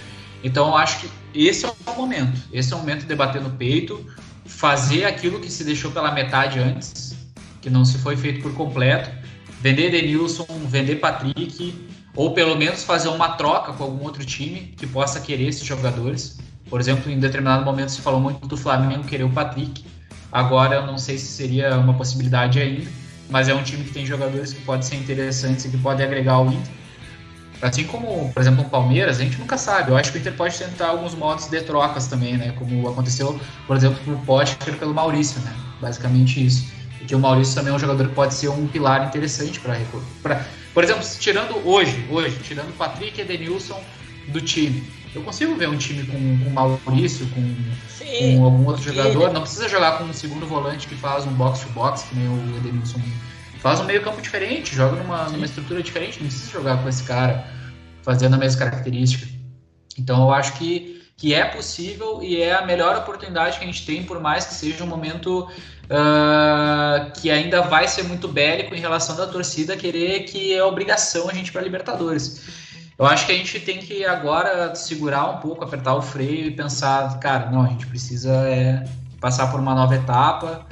Então 0.42 0.68
eu 0.68 0.76
acho 0.76 1.00
que 1.00 1.10
esse 1.34 1.66
é 1.66 1.68
o 1.86 1.94
momento. 1.94 2.40
Esse 2.52 2.72
é 2.72 2.76
o 2.76 2.78
momento 2.78 3.06
de 3.06 3.14
bater 3.14 3.40
no 3.40 3.50
peito, 3.50 4.04
fazer 4.46 5.04
aquilo 5.04 5.40
que 5.40 5.50
se 5.50 5.64
deixou 5.64 5.90
pela 5.90 6.12
metade 6.12 6.58
antes, 6.58 7.16
que 7.60 7.68
não 7.68 7.84
se 7.84 7.98
foi 7.98 8.16
feito 8.16 8.40
por 8.40 8.54
completo, 8.54 9.10
vender 9.60 9.90
Denilson, 9.90 10.46
vender 10.66 10.96
Patrick, 10.96 11.74
ou 12.14 12.32
pelo 12.32 12.56
menos 12.56 12.84
fazer 12.84 13.08
uma 13.08 13.30
troca 13.30 13.72
com 13.72 13.84
algum 13.84 14.04
outro 14.04 14.24
time 14.24 14.74
que 14.76 14.86
possa 14.86 15.20
querer 15.20 15.48
esses 15.48 15.64
jogadores. 15.64 16.38
Por 16.68 16.80
exemplo, 16.80 17.10
em 17.10 17.18
determinado 17.18 17.64
momento 17.64 17.90
se 17.90 18.00
falou 18.00 18.20
muito 18.20 18.46
do 18.46 18.56
Flamengo 18.56 19.04
querer 19.04 19.24
o 19.24 19.30
Patrick. 19.30 19.84
Agora 20.30 20.76
eu 20.76 20.86
não 20.86 20.98
sei 20.98 21.16
se 21.16 21.26
seria 21.26 21.76
uma 21.78 21.94
possibilidade 21.94 22.60
ainda, 22.60 22.90
mas 23.28 23.48
é 23.48 23.54
um 23.54 23.62
time 23.62 23.84
que 23.84 23.92
tem 23.92 24.06
jogadores 24.06 24.52
que 24.52 24.60
podem 24.62 24.82
ser 24.82 24.96
interessantes 24.96 25.64
e 25.64 25.68
que 25.68 25.78
podem 25.78 26.04
agregar 26.04 26.34
ao 26.34 26.46
Inter. 26.46 26.72
Assim 27.60 27.84
como, 27.84 28.32
por 28.32 28.40
exemplo, 28.40 28.62
o 28.62 28.70
Palmeiras, 28.70 29.18
a 29.18 29.24
gente 29.24 29.38
nunca 29.38 29.58
sabe. 29.58 29.90
Eu 29.90 29.96
acho 29.96 30.12
que 30.12 30.18
o 30.18 30.20
Inter 30.20 30.34
pode 30.34 30.56
tentar 30.56 30.88
alguns 30.88 31.14
modos 31.14 31.46
de 31.46 31.60
trocas 31.60 32.06
também, 32.06 32.36
né? 32.36 32.54
Como 32.56 32.88
aconteceu, 32.88 33.38
por 33.66 33.76
exemplo, 33.76 33.98
com 34.04 34.12
o 34.12 34.18
Potker 34.18 34.76
pelo 34.76 34.94
Maurício, 34.94 35.40
né? 35.40 35.52
Basicamente 35.80 36.44
isso. 36.44 36.70
Porque 36.98 37.14
o 37.14 37.18
Maurício 37.18 37.54
também 37.54 37.72
é 37.72 37.76
um 37.76 37.78
jogador 37.78 38.08
que 38.08 38.14
pode 38.14 38.34
ser 38.34 38.48
um 38.48 38.66
pilar 38.68 39.08
interessante 39.08 39.60
para 39.60 39.76
Por 40.72 40.84
exemplo, 40.84 41.02
tirando 41.18 41.56
hoje, 41.66 42.06
hoje, 42.10 42.38
tirando 42.42 42.68
o 42.68 42.72
Patrick 42.74 43.18
e 43.18 43.22
Edenilson 43.22 43.82
do 44.28 44.40
time, 44.40 44.84
eu 45.14 45.22
consigo 45.22 45.54
ver 45.56 45.68
um 45.68 45.76
time 45.76 46.04
com, 46.06 46.44
com 46.44 46.50
Maurício, 46.50 47.26
com, 47.28 47.54
com 47.98 48.44
algum 48.44 48.66
outro 48.66 48.82
jogador. 48.82 49.32
Não 49.32 49.42
precisa 49.42 49.68
jogar 49.68 49.98
com 49.98 50.04
um 50.04 50.12
segundo 50.12 50.46
volante 50.46 50.86
que 50.86 50.94
faz 50.94 51.26
um 51.26 51.32
box-to-box, 51.32 52.04
que 52.04 52.16
nem 52.16 52.28
o 52.28 52.56
Edenilson. 52.56 53.00
Faz 53.60 53.80
um 53.80 53.84
meio 53.84 54.02
campo 54.02 54.20
diferente, 54.20 54.74
joga 54.74 55.02
numa, 55.02 55.24
numa 55.28 55.44
estrutura 55.44 55.82
diferente. 55.82 56.20
Não 56.20 56.28
precisa 56.28 56.50
jogar 56.50 56.82
com 56.82 56.88
esse 56.88 57.02
cara 57.02 57.44
fazendo 58.02 58.34
a 58.34 58.38
mesma 58.38 58.58
característica. 58.58 59.26
Então 59.98 60.22
eu 60.22 60.32
acho 60.32 60.52
que, 60.54 61.02
que 61.16 61.34
é 61.34 61.44
possível 61.44 62.22
e 62.22 62.40
é 62.40 62.54
a 62.54 62.64
melhor 62.64 62.96
oportunidade 62.96 63.58
que 63.58 63.64
a 63.64 63.66
gente 63.66 63.84
tem, 63.84 64.04
por 64.04 64.20
mais 64.20 64.46
que 64.46 64.54
seja 64.54 64.84
um 64.84 64.86
momento 64.86 65.48
uh, 65.88 67.10
que 67.20 67.30
ainda 67.30 67.62
vai 67.62 67.88
ser 67.88 68.04
muito 68.04 68.28
bélico 68.28 68.74
em 68.74 68.80
relação 68.80 69.16
da 69.16 69.26
torcida 69.26 69.76
querer 69.76 70.20
que 70.20 70.54
é 70.54 70.62
obrigação 70.62 71.28
a 71.28 71.34
gente 71.34 71.50
para 71.50 71.62
Libertadores. 71.62 72.67
Eu 72.98 73.06
acho 73.06 73.26
que 73.26 73.32
a 73.32 73.34
gente 73.36 73.60
tem 73.60 73.78
que 73.78 74.04
agora 74.04 74.74
segurar 74.74 75.30
um 75.30 75.36
pouco, 75.36 75.62
apertar 75.62 75.94
o 75.94 76.02
freio 76.02 76.46
e 76.46 76.50
pensar, 76.50 77.16
cara, 77.20 77.48
não, 77.48 77.62
a 77.62 77.68
gente 77.68 77.86
precisa 77.86 78.32
é, 78.48 78.84
passar 79.20 79.46
por 79.52 79.60
uma 79.60 79.72
nova 79.72 79.94
etapa. 79.94 80.66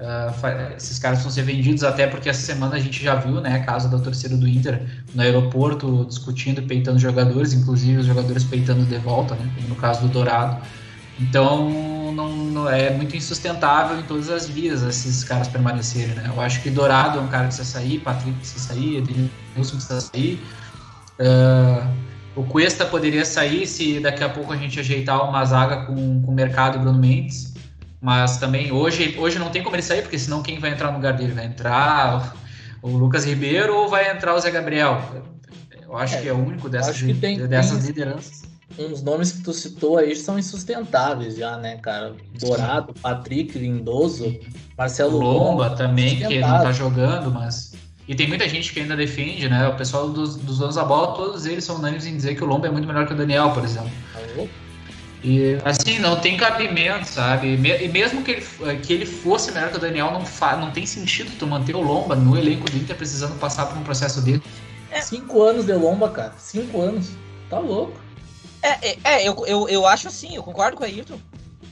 Uh, 0.00 0.76
esses 0.76 0.98
caras 0.98 1.22
vão 1.22 1.30
ser 1.30 1.42
vendidos 1.42 1.82
até 1.84 2.06
porque 2.06 2.28
essa 2.28 2.40
semana 2.40 2.76
a 2.76 2.78
gente 2.80 3.02
já 3.02 3.14
viu, 3.14 3.40
né, 3.40 3.60
caso 3.60 3.88
da 3.88 3.98
torcida 3.98 4.36
do 4.36 4.48
Inter 4.48 4.80
no 5.14 5.22
aeroporto 5.22 6.04
discutindo, 6.04 6.62
peitando 6.62 6.98
jogadores, 6.98 7.52
inclusive 7.52 7.98
os 7.98 8.06
jogadores 8.06 8.44
peitando 8.44 8.84
de 8.84 8.98
volta, 8.98 9.34
né, 9.36 9.48
no 9.68 9.74
caso 9.76 10.02
do 10.02 10.08
Dourado. 10.08 10.60
Então, 11.20 12.12
não, 12.12 12.32
não, 12.32 12.68
é 12.68 12.90
muito 12.90 13.16
insustentável 13.16 13.98
em 13.98 14.02
todas 14.02 14.30
as 14.30 14.48
vias 14.48 14.82
esses 14.82 15.22
caras 15.24 15.48
permanecerem, 15.48 16.14
né? 16.14 16.30
Eu 16.32 16.40
acho 16.40 16.62
que 16.62 16.70
Dourado 16.70 17.18
é 17.18 17.20
um 17.20 17.28
cara 17.28 17.48
que 17.48 17.54
precisa 17.54 17.78
sair, 17.78 17.98
Patrick 17.98 18.36
precisa 18.38 18.68
sair, 18.68 18.96
Edilson 18.98 19.76
precisa 19.76 20.00
sair. 20.00 20.40
Uh, 21.18 21.98
o 22.36 22.44
Cuesta 22.44 22.84
poderia 22.84 23.24
sair 23.24 23.66
se 23.66 23.98
daqui 23.98 24.22
a 24.22 24.28
pouco 24.28 24.52
a 24.52 24.56
gente 24.56 24.78
ajeitar 24.78 25.28
uma 25.28 25.44
zaga 25.44 25.86
com, 25.86 26.22
com 26.22 26.30
o 26.30 26.34
mercado 26.34 26.76
e 26.76 26.80
Bruno 26.80 26.98
Mendes. 26.98 27.54
Mas 28.00 28.38
também 28.38 28.70
hoje, 28.70 29.16
hoje 29.18 29.38
não 29.38 29.50
tem 29.50 29.62
como 29.62 29.74
ele 29.74 29.82
sair, 29.82 30.02
porque 30.02 30.18
senão 30.18 30.40
quem 30.40 30.60
vai 30.60 30.70
entrar 30.70 30.90
no 30.90 30.98
lugar 30.98 31.14
dele? 31.14 31.32
Vai 31.32 31.46
entrar 31.46 32.36
o, 32.80 32.90
Lucas 32.90 33.24
Ribeiro 33.24 33.74
ou 33.74 33.88
vai 33.88 34.08
entrar 34.08 34.34
o 34.34 34.40
Zé 34.40 34.52
Gabriel? 34.52 35.02
Eu 35.82 35.96
acho 35.96 36.14
é, 36.14 36.20
que 36.20 36.28
é 36.28 36.32
o 36.32 36.36
único 36.36 36.68
dessas, 36.68 36.96
tem, 37.20 37.46
dessas 37.48 37.78
tem 37.78 37.86
lideranças. 37.88 38.42
Uns 38.78 39.02
nomes 39.02 39.32
que 39.32 39.42
tu 39.42 39.52
citou 39.52 39.98
aí 39.98 40.14
são 40.14 40.38
insustentáveis 40.38 41.36
já, 41.36 41.56
né, 41.56 41.78
cara? 41.78 42.14
Dourado, 42.38 42.94
Patrick, 43.02 43.58
Lindoso, 43.58 44.38
Marcelo 44.76 45.18
Lomba, 45.18 45.64
Lomba 45.64 45.70
também, 45.70 46.16
que 46.20 46.38
não 46.38 46.62
tá 46.62 46.70
jogando, 46.70 47.32
mas 47.32 47.67
e 48.08 48.14
tem 48.14 48.26
muita 48.26 48.48
gente 48.48 48.72
que 48.72 48.80
ainda 48.80 48.96
defende, 48.96 49.50
né? 49.50 49.68
O 49.68 49.76
pessoal 49.76 50.08
dos, 50.08 50.36
dos 50.36 50.58
donos 50.58 50.76
da 50.76 50.84
bola, 50.84 51.14
todos 51.14 51.44
eles 51.44 51.62
são 51.62 51.76
unânimes 51.76 52.06
em 52.06 52.16
dizer 52.16 52.34
que 52.34 52.42
o 52.42 52.46
Lomba 52.46 52.66
é 52.66 52.70
muito 52.70 52.88
melhor 52.88 53.06
que 53.06 53.12
o 53.12 53.16
Daniel, 53.16 53.50
por 53.50 53.62
exemplo. 53.62 53.90
E 55.22 55.58
assim, 55.62 55.98
não 55.98 56.18
tem 56.18 56.36
cabimento, 56.38 57.06
sabe? 57.06 57.54
E 57.54 57.88
mesmo 57.88 58.22
que 58.22 58.30
ele, 58.30 58.46
que 58.82 58.92
ele 58.94 59.04
fosse 59.04 59.52
melhor 59.52 59.70
que 59.70 59.76
o 59.76 59.80
Daniel, 59.80 60.10
não, 60.10 60.24
fa, 60.24 60.56
não 60.56 60.70
tem 60.70 60.86
sentido 60.86 61.30
tu 61.38 61.46
manter 61.46 61.76
o 61.76 61.82
Lomba 61.82 62.16
no 62.16 62.38
elenco 62.38 62.70
do 62.70 62.78
Inter 62.78 62.96
precisando 62.96 63.38
passar 63.38 63.66
por 63.66 63.76
um 63.76 63.82
processo 63.82 64.22
dele. 64.22 64.42
É. 64.90 65.02
Cinco 65.02 65.42
anos 65.42 65.66
de 65.66 65.74
Lomba, 65.74 66.08
cara. 66.08 66.32
Cinco 66.38 66.80
anos. 66.80 67.10
Tá 67.50 67.58
louco. 67.58 68.00
É, 68.62 68.88
é, 68.88 68.98
é 69.04 69.28
eu, 69.28 69.44
eu, 69.46 69.68
eu 69.68 69.86
acho 69.86 70.08
assim, 70.08 70.34
eu 70.34 70.42
concordo 70.42 70.78
com 70.78 70.82
o 70.82 70.86
Ayrton. 70.86 71.18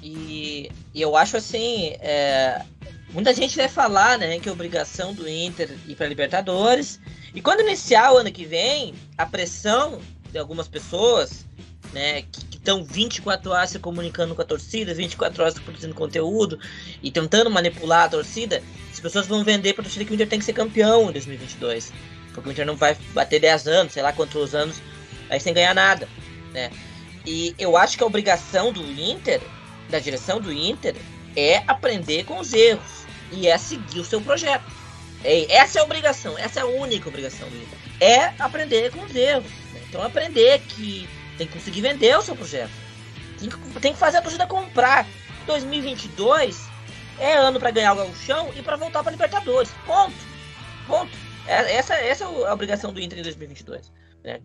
E, 0.02 0.70
e 0.92 1.00
eu 1.00 1.16
acho 1.16 1.38
assim, 1.38 1.94
é, 2.00 2.62
Muita 3.10 3.32
gente 3.32 3.56
vai 3.56 3.68
falar, 3.68 4.18
né, 4.18 4.38
que 4.38 4.48
é 4.48 4.52
obrigação 4.52 5.14
do 5.14 5.28
Inter 5.28 5.70
ir 5.86 5.94
para 5.94 6.06
Libertadores. 6.06 7.00
E 7.34 7.40
quando 7.40 7.60
iniciar 7.60 8.12
o 8.12 8.18
ano 8.18 8.32
que 8.32 8.44
vem, 8.44 8.94
a 9.16 9.24
pressão 9.24 10.00
de 10.30 10.38
algumas 10.38 10.68
pessoas, 10.68 11.46
né, 11.92 12.22
que 12.22 12.56
estão 12.56 12.84
24 12.84 13.50
horas 13.50 13.70
se 13.70 13.78
comunicando 13.78 14.34
com 14.34 14.42
a 14.42 14.44
torcida, 14.44 14.92
24 14.92 15.40
horas 15.42 15.58
produzindo 15.58 15.94
conteúdo 15.94 16.58
e 17.02 17.10
tentando 17.10 17.48
manipular 17.48 18.06
a 18.06 18.08
torcida, 18.08 18.62
as 18.92 18.98
pessoas 18.98 19.26
vão 19.26 19.44
vender 19.44 19.72
para 19.72 19.82
a 19.82 19.84
torcida 19.84 20.04
que 20.04 20.10
o 20.10 20.14
Inter 20.14 20.28
tem 20.28 20.38
que 20.38 20.44
ser 20.44 20.52
campeão 20.52 21.08
em 21.08 21.12
2022. 21.12 21.92
Porque 22.34 22.48
o 22.48 22.52
Inter 22.52 22.66
não 22.66 22.76
vai 22.76 22.96
bater 23.14 23.40
10 23.40 23.68
anos, 23.68 23.92
sei 23.92 24.02
lá 24.02 24.12
quantos 24.12 24.54
anos, 24.54 24.82
aí 25.30 25.38
sem 25.38 25.54
ganhar 25.54 25.74
nada, 25.74 26.08
né? 26.52 26.70
E 27.24 27.54
eu 27.58 27.76
acho 27.76 27.96
que 27.96 28.04
a 28.04 28.06
obrigação 28.06 28.72
do 28.72 28.82
Inter, 28.82 29.40
da 29.88 29.98
direção 29.98 30.40
do 30.40 30.52
Inter, 30.52 30.94
é 31.34 31.62
aprender 31.66 32.24
com 32.24 32.38
os 32.38 32.52
erros 32.52 32.95
e 33.32 33.46
é 33.46 33.58
seguir 33.58 34.00
o 34.00 34.04
seu 34.04 34.20
projeto. 34.20 34.64
É, 35.24 35.52
essa 35.52 35.78
é 35.78 35.82
a 35.82 35.84
obrigação, 35.84 36.38
essa 36.38 36.60
é 36.60 36.62
a 36.62 36.66
única 36.66 37.08
obrigação. 37.08 37.48
É 38.00 38.26
aprender 38.38 38.92
com 38.92 39.02
os 39.02 39.14
erros. 39.14 39.50
Né? 39.72 39.80
Então 39.88 40.02
aprender 40.02 40.60
que 40.60 41.08
tem 41.36 41.46
que 41.46 41.52
conseguir 41.52 41.80
vender 41.80 42.16
o 42.16 42.22
seu 42.22 42.36
projeto. 42.36 42.70
Tem 43.38 43.48
que, 43.48 43.80
tem 43.80 43.92
que 43.92 43.98
fazer 43.98 44.18
a 44.18 44.22
torcida 44.22 44.46
comprar. 44.46 45.06
2022 45.46 46.68
é 47.18 47.34
ano 47.34 47.58
para 47.58 47.70
ganhar 47.70 47.92
o 47.92 47.96
gauchão 47.96 48.52
e 48.56 48.62
para 48.62 48.76
voltar 48.76 49.02
para 49.02 49.12
Libertadores. 49.12 49.70
Ponto. 49.86 50.14
Ponto. 50.86 51.10
É, 51.46 51.76
essa, 51.76 51.94
essa 51.94 52.24
é 52.24 52.26
a 52.26 52.52
obrigação 52.52 52.92
do 52.92 53.00
Inter 53.00 53.18
em 53.18 53.22
2022. 53.22 53.92
Né? 54.24 54.40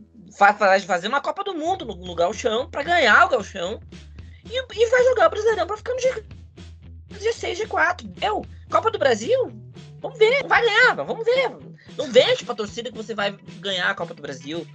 Fazer 0.85 1.07
uma 1.07 1.21
Copa 1.21 1.43
do 1.43 1.53
Mundo 1.53 1.85
no, 1.85 1.95
no 1.95 2.15
gauchão 2.15 2.69
para 2.69 2.83
ganhar 2.83 3.25
o 3.25 3.29
gauchão 3.29 3.79
e, 4.45 4.57
e 4.57 4.89
vai 4.89 5.03
jogar 5.03 5.27
o 5.27 5.29
Brasileirão 5.29 5.67
para 5.67 5.77
ficar 5.77 5.93
no 5.93 5.99
G, 5.99 6.23
G6, 7.19 7.65
G4. 7.65 8.09
Eu, 8.21 8.45
Copa 8.72 8.89
do 8.89 8.98
Brasil? 8.98 9.52
Vamos 10.02 10.18
ver, 10.18 10.48
vai 10.48 10.65
ganhar, 10.65 10.95
vamos 10.95 11.23
ver. 11.23 11.52
Não 11.98 12.11
vejo 12.11 12.45
pra 12.45 12.56
torcida 12.56 12.89
que 12.89 12.98
você 12.98 13.14
vai 13.14 13.38
ganhar 13.60 13.89
a 13.89 13.93
Copa 13.93 14.14
do 14.14 14.22
Brasil, 14.22 14.65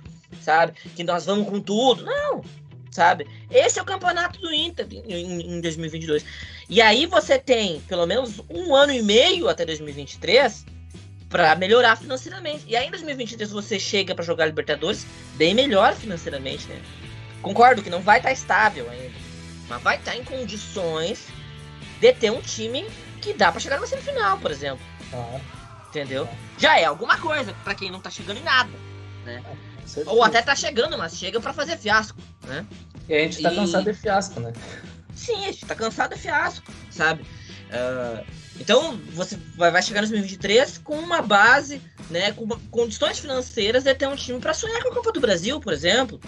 sabe? 0.41 0.73
Que 0.95 1.03
nós 1.03 1.27
vamos 1.27 1.49
com 1.49 1.61
tudo. 1.61 2.05
Não. 2.05 2.45
sabe? 2.91 3.27
Esse 3.51 3.79
é 3.79 3.83
o 3.83 3.85
campeonato 3.85 4.41
do 4.41 4.53
Inter 4.53 4.87
em, 4.91 5.57
em 5.57 5.61
2022. 5.61 6.25
E 6.69 6.81
aí 6.81 7.07
você 7.07 7.39
tem 7.39 7.81
pelo 7.89 8.07
menos 8.07 8.41
um 8.49 8.75
ano 8.75 8.93
e 8.93 9.03
meio 9.03 9.49
até 9.49 9.65
2023 9.65 10.65
para 11.29 11.57
melhorar 11.57 11.97
financeiramente. 11.97 12.65
E 12.69 12.77
aí 12.77 12.87
em 12.87 12.91
2023 12.91 13.51
você 13.51 13.79
chega 13.79 14.15
para 14.15 14.25
jogar 14.25 14.47
Libertadores 14.47 15.07
bem 15.35 15.55
melhor 15.55 15.95
financeiramente, 15.95 16.69
né? 16.69 16.81
Concordo 17.43 17.83
que 17.83 17.91
não 17.91 18.01
vai 18.01 18.19
estar 18.19 18.29
tá 18.29 18.33
estável 18.33 18.89
ainda, 18.91 19.15
mas 19.69 19.83
vai 19.83 19.97
estar 19.97 20.13
tá 20.13 20.17
em 20.17 20.25
condições 20.25 21.27
de 22.01 22.13
ter 22.13 22.31
um 22.31 22.41
time 22.41 22.87
que 23.27 23.35
dá 23.35 23.51
para 23.51 23.61
chegar 23.61 23.81
na 23.81 23.87
semifinal, 23.87 24.39
por 24.39 24.51
exemplo. 24.51 24.85
Ah. 25.13 25.41
Entendeu? 25.89 26.29
Já 26.59 26.79
é 26.79 26.85
alguma 26.85 27.19
coisa 27.19 27.53
para 27.65 27.75
quem 27.75 27.91
não 27.91 28.01
tá 28.01 28.11
chegando 28.11 28.39
em 28.39 28.43
nada, 28.43 28.71
né? 29.25 29.43
É, 29.45 30.03
Ou 30.07 30.23
até 30.23 30.43
tá 30.43 30.55
chegando, 30.55 30.97
mas 30.97 31.17
chega 31.17 31.41
para 31.41 31.53
fazer 31.53 31.77
fiasco, 31.77 32.19
né? 32.45 32.65
E 33.09 33.15
a 33.15 33.19
gente 33.21 33.43
tá 33.43 33.53
e... 33.53 33.57
cansado 33.57 33.85
de 33.85 33.95
fiasco, 33.95 34.41
né? 34.41 34.53
Sim, 35.15 35.45
a 35.45 35.53
gente 35.53 35.67
tá 35.67 35.75
cansado 35.75 36.15
de 36.15 36.21
fiasco, 36.21 36.71
sabe? 36.91 37.23
Uh, 37.23 38.25
então 38.61 38.97
você 39.13 39.37
vai, 39.57 39.83
chegar 39.83 40.01
em 40.01 40.09
2023 40.09 40.79
com 40.79 40.99
uma 40.99 41.21
base, 41.21 41.81
né, 42.11 42.33
com 42.33 42.47
condições 42.71 43.19
financeiras 43.19 43.85
de 43.85 43.95
ter 43.95 44.07
um 44.07 44.17
time 44.17 44.39
para 44.39 44.55
sonhar 44.55 44.83
com 44.83 44.91
a 44.91 44.95
Copa 44.95 45.13
do 45.13 45.21
Brasil, 45.21 45.61
por 45.61 45.73
exemplo. 45.73 46.21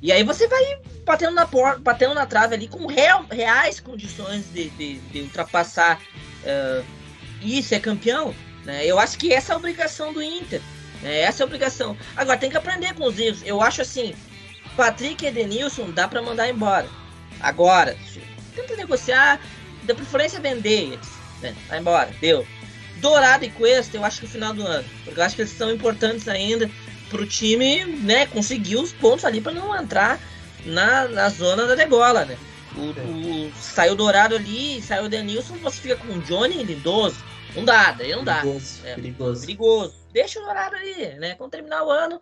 E 0.00 0.12
aí 0.12 0.22
você 0.22 0.46
vai 0.46 0.78
batendo 1.04 1.34
na 1.34 1.46
porta, 1.46 1.80
batendo 1.80 2.14
na 2.14 2.26
trave 2.26 2.54
ali 2.54 2.68
com 2.68 2.86
real, 2.86 3.24
reais 3.30 3.80
condições 3.80 4.44
de, 4.52 4.70
de, 4.70 4.98
de 4.98 5.20
ultrapassar 5.22 6.00
uh, 6.44 6.84
e 7.42 7.62
ser 7.62 7.80
campeão. 7.80 8.34
Né? 8.64 8.86
Eu 8.86 8.98
acho 8.98 9.18
que 9.18 9.32
essa 9.32 9.52
é 9.52 9.54
a 9.54 9.58
obrigação 9.58 10.12
do 10.12 10.22
Inter. 10.22 10.60
Né? 11.02 11.20
Essa 11.20 11.42
é 11.42 11.44
a 11.44 11.46
obrigação. 11.46 11.96
Agora 12.16 12.38
tem 12.38 12.50
que 12.50 12.56
aprender 12.56 12.94
com 12.94 13.04
os 13.04 13.18
erros. 13.18 13.42
Eu 13.44 13.60
acho 13.60 13.82
assim, 13.82 14.14
Patrick 14.76 15.24
e 15.24 15.28
Edenilson 15.28 15.90
dá 15.90 16.06
para 16.06 16.22
mandar 16.22 16.48
embora. 16.48 16.88
Agora, 17.40 17.96
tenta 18.54 18.76
negociar, 18.76 19.40
da 19.84 19.94
preferência 19.94 20.40
vender 20.40 20.92
eles. 20.92 21.08
Né? 21.40 21.54
Vai 21.68 21.80
embora, 21.80 22.10
deu. 22.20 22.46
Dourado 22.96 23.44
e 23.44 23.50
Cuesta, 23.50 23.96
eu 23.96 24.04
acho 24.04 24.20
que 24.20 24.26
no 24.26 24.32
final 24.32 24.52
do 24.52 24.66
ano. 24.66 24.88
Porque 25.04 25.18
eu 25.18 25.24
acho 25.24 25.34
que 25.34 25.42
eles 25.42 25.52
são 25.52 25.72
importantes 25.72 26.28
ainda 26.28 26.70
pro 27.08 27.26
time, 27.26 27.84
né, 27.84 28.26
conseguir 28.26 28.76
os 28.76 28.92
pontos 28.92 29.24
ali 29.24 29.40
para 29.40 29.52
não 29.52 29.74
entrar 29.74 30.20
na, 30.64 31.08
na 31.08 31.28
zona 31.28 31.66
da 31.66 31.74
degola, 31.74 32.24
né? 32.24 32.36
O, 32.76 33.48
o, 33.48 33.52
saiu 33.54 33.96
Dourado 33.96 34.36
ali, 34.36 34.80
saiu 34.82 35.04
o 35.04 35.08
Denilson, 35.08 35.56
você 35.56 35.80
fica 35.80 35.96
com 35.96 36.12
o 36.12 36.20
Johnny 36.20 36.62
lindoso. 36.62 37.16
Não 37.56 37.64
dá, 37.64 37.92
daí 37.92 38.12
não 38.12 38.22
dá. 38.22 38.40
Perigoso, 38.40 38.80
é, 38.84 38.94
perigoso. 38.94 39.40
perigoso. 39.40 39.94
Deixa 40.12 40.38
o 40.38 40.44
Dourado 40.44 40.76
ali, 40.76 41.14
né? 41.18 41.34
Quando 41.34 41.50
terminar 41.50 41.84
o 41.84 41.90
ano, 41.90 42.20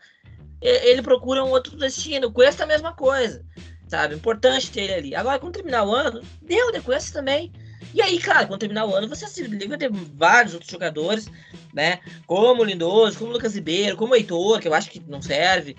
ele 0.61 1.03
procura 1.03 1.45
um 1.45 1.51
outro 1.51 1.77
destino. 1.77 2.29
O 2.29 2.33
Cuesta 2.33 2.65
a 2.65 2.67
mesma 2.67 2.93
coisa, 2.95 3.45
sabe? 3.89 4.15
Importante 4.15 4.71
ter 4.71 4.83
ele 4.83 4.95
ali. 4.95 5.15
Agora, 5.15 5.39
quando 5.39 5.55
terminar 5.55 5.85
o 5.85 5.95
ano, 5.95 6.23
deu 6.41 6.73
de 6.73 6.81
Cuesta 6.81 7.19
também. 7.19 7.53
E 7.95 8.03
aí, 8.03 8.19
claro, 8.19 8.47
quando 8.47 8.61
terminar 8.61 8.87
o 8.87 8.95
ano, 8.95 9.09
você 9.09 9.27
se 9.27 9.43
liga 9.43 9.79
ter 9.79 9.91
vários 9.91 10.55
outros 10.55 10.71
jogadores, 10.71 11.29
né? 11.73 12.01
Como 12.27 12.63
o 12.63 12.65
Lindoso, 12.65 13.19
como 13.19 13.31
o 13.31 13.35
Lucas 13.35 13.55
Ribeiro, 13.55 13.97
como 13.97 14.13
o 14.13 14.17
Heitor, 14.17 14.61
que 14.61 14.69
eu 14.69 14.75
acho 14.75 14.91
que 14.91 15.03
não 15.07 15.23
serve. 15.23 15.77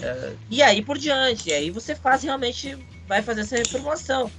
Uh, 0.00 0.36
e 0.50 0.62
aí 0.62 0.82
por 0.82 0.98
diante. 0.98 1.50
E 1.50 1.52
aí 1.52 1.70
você 1.70 1.94
faz 1.94 2.22
realmente, 2.22 2.76
vai 3.06 3.22
fazer 3.22 3.42
essa 3.42 3.56
reformulação. 3.56 4.30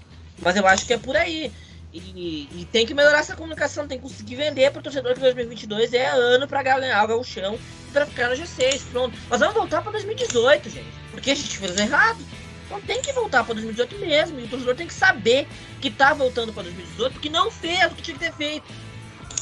Mas 0.41 0.55
eu 0.55 0.67
acho 0.67 0.85
que 0.85 0.93
é 0.93 0.97
por 0.97 1.15
aí. 1.15 1.51
E, 1.93 2.49
e, 2.51 2.67
tem 2.73 2.85
que 2.85 2.93
melhorar 2.93 3.19
essa 3.19 3.37
comunicação, 3.37 3.87
tem 3.87 3.97
que 3.97 4.03
conseguir 4.03 4.35
vender 4.35 4.69
para 4.69 4.81
o 4.81 4.83
torcedor 4.83 5.13
que 5.13 5.21
2022 5.21 5.93
é 5.93 6.05
ano 6.07 6.45
para 6.45 6.61
ganhar 6.61 7.09
o 7.09 7.23
chão 7.23 7.57
para 7.93 8.05
ficar 8.05 8.29
no 8.29 8.35
G6, 8.35 8.81
pronto. 8.91 9.17
Mas 9.29 9.39
vamos 9.39 9.55
voltar 9.55 9.81
para 9.81 9.93
2018, 9.93 10.69
gente, 10.69 10.85
porque 11.09 11.31
a 11.31 11.35
gente 11.35 11.57
fez 11.57 11.77
errado. 11.77 12.19
Então 12.65 12.81
tem 12.81 13.01
que 13.01 13.13
voltar 13.13 13.43
para 13.43 13.53
2018 13.53 13.99
mesmo. 13.99 14.39
E 14.39 14.43
o 14.43 14.47
torcedor 14.47 14.75
tem 14.75 14.87
que 14.87 14.93
saber 14.93 15.47
que 15.79 15.89
tá 15.89 16.13
voltando 16.13 16.51
para 16.51 16.63
2018 16.63 17.13
porque 17.13 17.29
não 17.29 17.51
fez 17.51 17.91
o 17.91 17.95
que 17.95 18.01
tinha 18.01 18.17
que 18.17 18.25
ter 18.25 18.33
feito. 18.33 18.65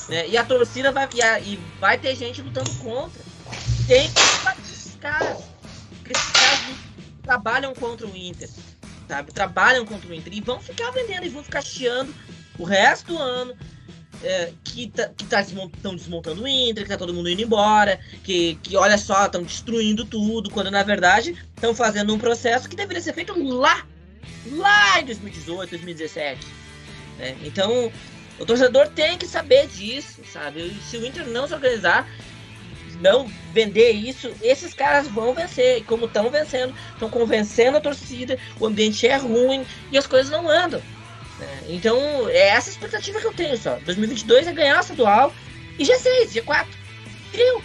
Né? 0.09 0.27
E 0.27 0.37
a 0.37 0.43
torcida 0.43 0.91
vai, 0.91 1.07
e, 1.13 1.21
a, 1.21 1.39
e 1.39 1.59
vai 1.79 1.97
ter 1.97 2.15
gente 2.15 2.41
lutando 2.41 2.69
contra. 2.75 3.21
Tem 3.87 4.09
que 4.09 4.21
esses 4.71 4.95
caras. 4.95 5.43
Porque 5.99 6.13
esses 6.13 6.31
caras 6.31 6.59
trabalham 7.21 7.73
contra 7.73 8.05
o 8.05 8.15
Inter. 8.15 8.49
Sabe? 9.07 9.31
Trabalham 9.31 9.85
contra 9.85 10.09
o 10.09 10.13
Inter. 10.13 10.33
E 10.33 10.41
vão 10.41 10.59
ficar 10.59 10.91
vendendo, 10.91 11.25
e 11.25 11.29
vão 11.29 11.43
ficar 11.43 11.61
chiando 11.61 12.13
o 12.57 12.63
resto 12.63 13.13
do 13.13 13.17
ano 13.17 13.55
é, 14.23 14.51
que 14.63 14.87
tá, 14.87 15.09
que 15.09 15.25
tá 15.25 15.41
desmontando, 15.41 15.95
desmontando 15.95 16.43
o 16.43 16.47
Inter, 16.47 16.83
que 16.83 16.89
tá 16.89 16.97
todo 16.97 17.13
mundo 17.13 17.29
indo 17.29 17.41
embora, 17.41 17.99
que, 18.23 18.55
que 18.63 18.75
olha 18.75 18.97
só, 18.97 19.25
estão 19.25 19.43
destruindo 19.43 20.05
tudo, 20.05 20.49
quando 20.49 20.71
na 20.71 20.81
verdade 20.83 21.35
estão 21.55 21.75
fazendo 21.75 22.13
um 22.13 22.19
processo 22.19 22.69
que 22.69 22.75
deveria 22.75 23.01
ser 23.01 23.13
feito 23.13 23.33
lá, 23.43 23.85
lá 24.51 25.01
em 25.01 25.05
2018, 25.05 25.69
2017. 25.71 26.47
Né? 27.19 27.35
Então, 27.43 27.91
o 28.39 28.45
torcedor 28.45 28.87
tem 28.87 29.17
que 29.17 29.27
saber 29.27 29.67
disso, 29.67 30.21
sabe? 30.31 30.61
E 30.61 30.81
se 30.89 30.97
o 30.97 31.05
Inter 31.05 31.27
não 31.27 31.47
se 31.47 31.53
organizar, 31.53 32.07
não 33.01 33.29
vender 33.51 33.91
isso, 33.91 34.31
esses 34.41 34.73
caras 34.73 35.07
vão 35.07 35.33
vencer. 35.33 35.79
E 35.79 35.83
como 35.83 36.05
estão 36.05 36.29
vencendo, 36.29 36.73
estão 36.93 37.09
convencendo 37.09 37.77
a 37.77 37.81
torcida, 37.81 38.37
o 38.59 38.65
ambiente 38.65 39.05
é 39.05 39.17
ruim 39.17 39.65
e 39.91 39.97
as 39.97 40.07
coisas 40.07 40.31
não 40.31 40.49
andam. 40.49 40.81
É, 41.41 41.73
então, 41.73 42.29
é 42.29 42.49
essa 42.49 42.69
a 42.69 42.73
expectativa 42.73 43.19
que 43.19 43.27
eu 43.27 43.33
tenho 43.33 43.57
só. 43.57 43.77
2022 43.85 44.47
é 44.47 44.53
ganhar 44.53 44.77
o 44.77 44.81
estadual 44.81 45.33
e 45.77 45.83
G6, 45.83 46.31
G4. 46.33 46.67
Trio. 47.31 47.63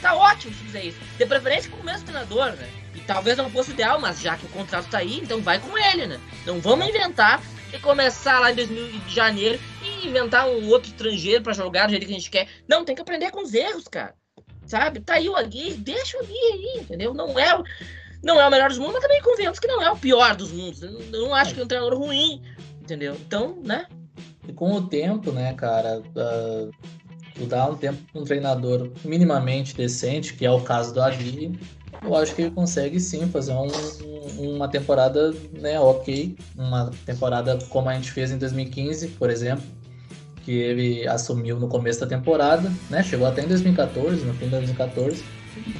Tá 0.00 0.14
ótimo 0.14 0.52
se 0.54 0.64
fizer 0.64 0.84
isso. 0.84 0.98
De 1.16 1.26
preferência 1.26 1.70
com 1.70 1.78
o 1.78 1.84
mesmo 1.84 2.04
treinador, 2.04 2.52
né? 2.52 2.68
E 2.94 3.00
talvez 3.00 3.36
não 3.36 3.50
fosse 3.50 3.72
ideal, 3.72 4.00
mas 4.00 4.20
já 4.20 4.36
que 4.36 4.46
o 4.46 4.50
contrato 4.50 4.88
tá 4.88 4.98
aí, 4.98 5.18
então 5.18 5.40
vai 5.40 5.58
com 5.58 5.76
ele, 5.76 6.06
né? 6.06 6.20
Não 6.44 6.60
vamos 6.60 6.86
inventar 6.86 7.42
e 7.72 7.78
começar 7.78 8.38
lá 8.38 8.52
em 8.52 8.54
2000 8.54 9.00
de 9.00 9.14
janeiro 9.14 9.60
e 9.82 10.06
inventar 10.06 10.48
um 10.48 10.68
outro 10.68 10.90
estrangeiro 10.90 11.42
para 11.42 11.52
jogar 11.52 11.86
do 11.86 11.90
jeito 11.90 12.06
que 12.06 12.12
a 12.12 12.16
gente 12.16 12.30
quer. 12.30 12.48
Não, 12.68 12.84
tem 12.84 12.94
que 12.94 13.02
aprender 13.02 13.30
com 13.30 13.42
os 13.42 13.54
erros, 13.54 13.88
cara. 13.88 14.14
Sabe? 14.66 15.00
Tá 15.00 15.14
aí 15.14 15.28
o 15.28 15.36
Agui, 15.36 15.74
deixa 15.74 16.16
o 16.18 16.20
Agui 16.20 16.34
aí, 16.34 16.80
entendeu? 16.80 17.14
Não 17.14 17.38
é 17.38 17.56
o, 17.56 17.64
não 18.22 18.40
é 18.40 18.46
o 18.46 18.50
melhor 18.50 18.68
dos 18.68 18.78
mundos, 18.78 18.94
mas 18.94 19.02
também 19.02 19.22
convenhamos 19.22 19.58
que 19.58 19.68
não 19.68 19.82
é 19.82 19.90
o 19.90 19.96
pior 19.96 20.34
dos 20.34 20.50
mundos. 20.50 20.82
Eu 20.82 20.92
não 21.12 21.34
acho 21.34 21.54
que 21.54 21.60
é 21.60 21.64
um 21.64 21.68
treinador 21.68 21.98
ruim, 21.98 22.42
Entendeu? 22.86 23.16
Então, 23.26 23.58
né? 23.64 23.86
E 24.46 24.52
com 24.52 24.72
o 24.72 24.80
tempo, 24.80 25.32
né, 25.32 25.52
cara, 25.54 25.98
uh, 26.00 26.70
tu 27.34 27.72
um 27.72 27.74
tempo 27.74 27.98
com 28.12 28.20
um 28.20 28.24
treinador 28.24 28.92
minimamente 29.04 29.74
decente, 29.74 30.34
que 30.34 30.46
é 30.46 30.50
o 30.52 30.60
caso 30.60 30.94
do 30.94 31.02
Agui, 31.02 31.58
eu 32.00 32.14
acho 32.14 32.32
que 32.32 32.42
ele 32.42 32.52
consegue 32.52 33.00
sim 33.00 33.26
fazer 33.26 33.52
um, 33.54 33.66
uma 34.38 34.68
temporada, 34.68 35.34
né, 35.60 35.80
ok, 35.80 36.36
uma 36.56 36.92
temporada 37.04 37.58
como 37.70 37.88
a 37.88 37.94
gente 37.94 38.12
fez 38.12 38.30
em 38.30 38.38
2015, 38.38 39.08
por 39.08 39.30
exemplo, 39.30 39.64
que 40.44 40.52
ele 40.52 41.08
assumiu 41.08 41.58
no 41.58 41.66
começo 41.66 41.98
da 41.98 42.06
temporada, 42.06 42.72
né, 42.88 43.02
chegou 43.02 43.26
até 43.26 43.42
em 43.42 43.48
2014, 43.48 44.24
no 44.24 44.32
fim 44.34 44.44
de 44.44 44.52
2014, 44.52 45.24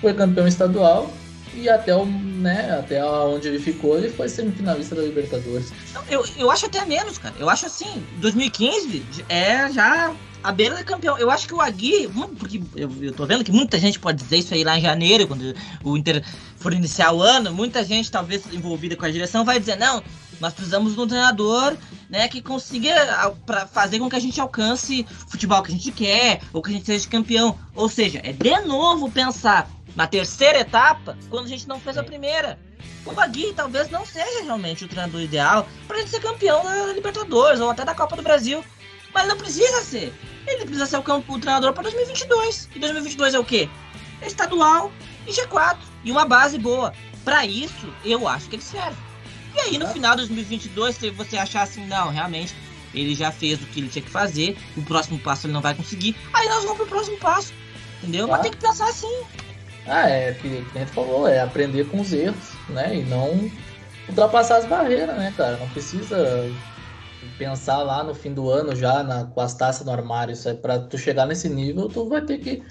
foi 0.01 0.13
campeão 0.13 0.49
estadual 0.49 1.09
e 1.55 1.69
até 1.69 1.95
o, 1.95 2.05
né, 2.05 2.77
até 2.79 3.05
onde 3.05 3.49
ele 3.49 3.59
ficou, 3.59 3.97
ele 3.97 4.11
foi 4.11 4.29
semifinalista 4.29 4.95
da 4.95 5.03
Libertadores. 5.03 5.73
Eu, 6.09 6.25
eu 6.37 6.51
acho 6.51 6.67
até 6.67 6.85
menos, 6.85 7.19
cara. 7.19 7.35
Eu 7.39 7.49
acho 7.49 7.67
assim, 7.67 8.05
2015 8.19 9.05
é 9.29 9.71
já 9.71 10.15
a 10.43 10.53
beira 10.53 10.77
do 10.77 10.85
campeão. 10.85 11.19
Eu 11.19 11.31
acho 11.31 11.49
que 11.49 11.55
o 11.55 11.61
Agui, 11.61 12.09
porque 12.39 12.61
eu, 12.77 12.91
eu 13.01 13.13
tô 13.13 13.27
vendo 13.27 13.43
que 13.43 13.51
muita 13.51 13.79
gente 13.79 13.99
pode 13.99 14.23
dizer 14.23 14.39
isso 14.39 14.55
aí 14.55 14.63
lá 14.63 14.79
em 14.79 14.83
janeiro, 14.83 15.27
quando 15.27 15.55
o 15.83 15.97
Inter 15.97 16.23
for 16.57 16.73
iniciar 16.73 17.13
o 17.13 17.21
ano, 17.21 17.53
muita 17.53 17.85
gente, 17.85 18.11
talvez 18.11 18.45
envolvida 18.53 18.95
com 18.95 19.05
a 19.05 19.11
direção, 19.11 19.45
vai 19.45 19.59
dizer, 19.59 19.77
não, 19.77 20.03
nós 20.41 20.53
precisamos 20.53 20.95
de 20.95 21.01
um 21.01 21.07
treinador 21.07 21.77
né, 22.09 22.29
que 22.29 22.41
consiga 22.41 23.35
para 23.45 23.67
fazer 23.67 23.99
com 23.99 24.09
que 24.09 24.17
a 24.17 24.21
gente 24.21 24.41
alcance 24.41 25.07
o 25.27 25.31
futebol 25.31 25.63
que 25.63 25.73
a 25.73 25.75
gente 25.75 25.91
quer, 25.91 26.41
ou 26.53 26.63
que 26.63 26.71
a 26.71 26.73
gente 26.75 26.87
seja 26.87 27.09
campeão. 27.09 27.59
Ou 27.75 27.89
seja, 27.89 28.21
é 28.23 28.33
de 28.33 28.61
novo 28.61 29.11
pensar 29.11 29.69
na 29.97 30.07
terceira 30.07 30.61
etapa 30.61 31.17
quando 31.31 31.47
a 31.47 31.49
gente 31.49 31.67
não 31.67 31.81
fez 31.81 31.97
a 31.97 32.05
primeira. 32.05 32.59
O 33.05 33.13
Bagui 33.13 33.53
talvez 33.55 33.91
não 33.91 34.05
seja 34.05 34.43
realmente 34.45 34.85
o 34.85 34.89
treinador 34.89 35.21
ideal 35.21 35.67
para 35.89 35.99
gente 35.99 36.11
ser 36.11 36.21
campeão 36.21 36.63
da 36.63 36.93
Libertadores 36.93 37.61
ou 37.61 37.71
até 37.71 37.85
da 37.85 37.95
Copa 37.95 38.15
do 38.15 38.23
Brasil. 38.23 38.63
Mas 39.15 39.27
não 39.27 39.37
precisa 39.37 39.81
ser. 39.83 40.13
Ele 40.47 40.65
precisa 40.65 40.87
ser 40.87 40.99
o, 40.99 41.03
campo, 41.03 41.33
o 41.33 41.39
treinador 41.39 41.73
para 41.73 41.85
2022. 41.85 42.69
E 42.75 42.79
2022 42.79 43.35
é 43.35 43.39
o 43.39 43.45
quê? 43.45 43.69
É 44.21 44.27
estadual 44.27 44.93
e 45.27 45.33
G4. 45.33 45.79
E 46.05 46.11
uma 46.11 46.27
base 46.27 46.59
boa. 46.59 46.93
Para 47.25 47.47
isso, 47.47 47.93
eu 48.05 48.29
acho 48.29 48.49
que 48.49 48.57
ele 48.57 48.63
serve. 48.63 48.97
E 49.55 49.61
aí, 49.61 49.79
no 49.79 49.89
final 49.89 50.13
de 50.13 50.19
2022, 50.19 50.97
se 50.97 51.11
você 51.11 51.39
achar 51.39 51.63
assim, 51.63 51.87
não, 51.87 52.11
realmente, 52.11 52.55
ele 52.93 53.15
já 53.15 53.33
fez 53.33 53.61
o 53.63 53.67
que 53.67 53.81
ele 53.81 53.89
tinha 53.89 54.03
que 54.03 54.11
fazer, 54.11 54.57
o 54.77 54.83
próximo 54.83 55.19
passo 55.19 55.47
ele 55.47 55.55
não 55.55 55.63
vai 55.63 55.75
conseguir, 55.75 56.15
aí 56.33 56.47
nós 56.49 56.63
vamos 56.63 56.77
pro 56.77 56.87
próximo 56.87 57.17
passo. 57.17 57.55
Entendeu? 58.03 58.29
Mas 58.29 58.43
tem 58.43 58.51
que 58.51 58.59
pensar 58.59 58.89
assim. 58.89 59.25
Ah, 59.87 60.09
é 60.09 60.33
que 60.35 60.65
a 60.75 60.79
gente 60.79 60.91
falou, 60.93 61.29
é 61.29 61.41
aprender 61.41 61.89
com 61.89 62.01
os 62.01 62.13
erros, 62.13 62.53
né? 62.69 62.97
E 62.97 63.05
não 63.05 63.51
ultrapassar 64.09 64.57
as 64.59 64.67
barreiras, 64.67 65.17
né, 65.17 65.33
cara? 65.37 65.57
Não 65.59 65.69
precisa 65.69 66.51
pensar 67.39 67.83
lá 67.83 68.03
no 68.03 68.15
fim 68.15 68.33
do 68.33 68.51
ano 68.51 68.75
já 68.75 69.03
na, 69.03 69.25
com 69.25 69.41
as 69.41 69.55
taças 69.55 69.87
no 69.87 69.93
armário. 69.93 70.33
Isso 70.33 70.49
é 70.49 70.55
pra 70.55 70.79
tu 70.79 70.99
chegar 70.99 71.27
nesse 71.27 71.49
nível, 71.49 71.89
tu 71.89 72.09
vai 72.09 72.21
ter 72.21 72.39
que 72.39 72.63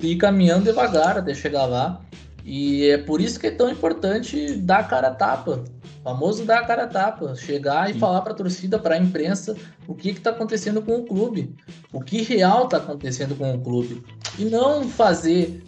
ir 0.00 0.16
caminhando 0.16 0.64
devagar 0.64 1.18
até 1.18 1.34
chegar 1.34 1.66
lá. 1.66 2.00
E 2.44 2.88
é 2.88 2.98
por 2.98 3.20
isso 3.20 3.38
que 3.38 3.48
é 3.48 3.50
tão 3.50 3.68
importante 3.68 4.54
dar 4.56 4.78
a 4.78 4.84
cara 4.84 5.08
a 5.08 5.14
tapa, 5.14 5.62
famoso 6.02 6.44
dar 6.44 6.60
a 6.60 6.64
cara 6.64 6.84
a 6.84 6.86
tapa, 6.86 7.34
chegar 7.34 7.90
e 7.90 7.92
Sim. 7.92 7.98
falar 7.98 8.22
para 8.22 8.32
a 8.32 8.36
torcida, 8.36 8.78
para 8.78 8.94
a 8.94 8.98
imprensa, 8.98 9.54
o 9.86 9.94
que 9.94 10.10
está 10.10 10.30
acontecendo 10.30 10.80
com 10.80 10.96
o 10.96 11.04
clube, 11.04 11.54
o 11.92 12.00
que 12.00 12.22
real 12.22 12.64
está 12.64 12.78
acontecendo 12.78 13.36
com 13.36 13.54
o 13.54 13.60
clube. 13.60 14.02
E 14.38 14.46
não 14.46 14.88
fazer 14.88 15.62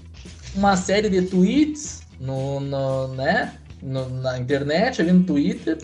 uma 0.54 0.76
série 0.76 1.08
de 1.08 1.22
tweets 1.22 2.02
no, 2.20 2.60
no 2.60 3.08
né, 3.08 3.54
no, 3.82 4.08
na 4.08 4.38
internet, 4.38 5.00
ali 5.00 5.12
no 5.12 5.24
Twitter, 5.24 5.78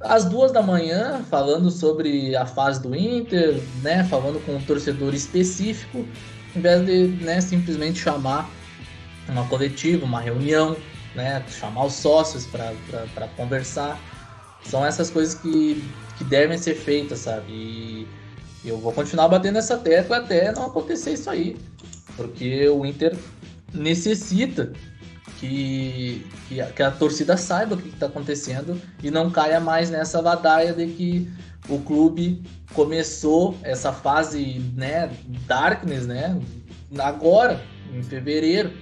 às 0.00 0.24
duas 0.24 0.52
da 0.52 0.62
manhã, 0.62 1.24
falando 1.30 1.70
sobre 1.70 2.36
a 2.36 2.44
fase 2.44 2.82
do 2.82 2.94
Inter, 2.94 3.60
né, 3.82 4.04
falando 4.04 4.44
com 4.44 4.56
um 4.56 4.60
torcedor 4.60 5.14
específico, 5.14 6.06
em 6.54 6.60
vez 6.60 6.84
de 6.84 7.06
né, 7.24 7.40
simplesmente 7.40 7.98
chamar 8.00 8.48
uma 9.28 9.46
coletiva, 9.48 10.04
uma 10.04 10.20
reunião, 10.20 10.76
né, 11.14 11.42
chamar 11.48 11.86
os 11.86 11.94
sócios 11.94 12.46
para 12.46 13.28
conversar. 13.36 13.98
São 14.64 14.84
essas 14.84 15.10
coisas 15.10 15.34
que, 15.34 15.82
que 16.18 16.24
devem 16.24 16.58
ser 16.58 16.74
feitas, 16.74 17.20
sabe? 17.20 17.52
E 17.52 18.08
eu 18.64 18.78
vou 18.78 18.92
continuar 18.92 19.28
batendo 19.28 19.58
essa 19.58 19.76
tecla 19.76 20.18
até 20.18 20.52
não 20.52 20.66
acontecer 20.66 21.12
isso 21.12 21.28
aí. 21.28 21.56
Porque 22.16 22.68
o 22.68 22.84
Inter 22.84 23.16
necessita 23.74 24.72
que, 25.38 26.26
que, 26.48 26.60
a, 26.60 26.66
que 26.66 26.82
a 26.82 26.90
torcida 26.90 27.36
saiba 27.36 27.74
o 27.74 27.78
que 27.78 27.88
está 27.88 28.06
acontecendo 28.06 28.80
e 29.02 29.10
não 29.10 29.30
caia 29.30 29.60
mais 29.60 29.90
nessa 29.90 30.20
ladaia 30.20 30.72
de 30.72 30.86
que 30.86 31.30
o 31.68 31.78
clube 31.78 32.42
começou 32.72 33.56
essa 33.62 33.92
fase 33.92 34.60
né, 34.76 35.10
darkness 35.46 36.06
né, 36.06 36.38
agora, 36.98 37.62
em 37.92 38.02
fevereiro. 38.02 38.72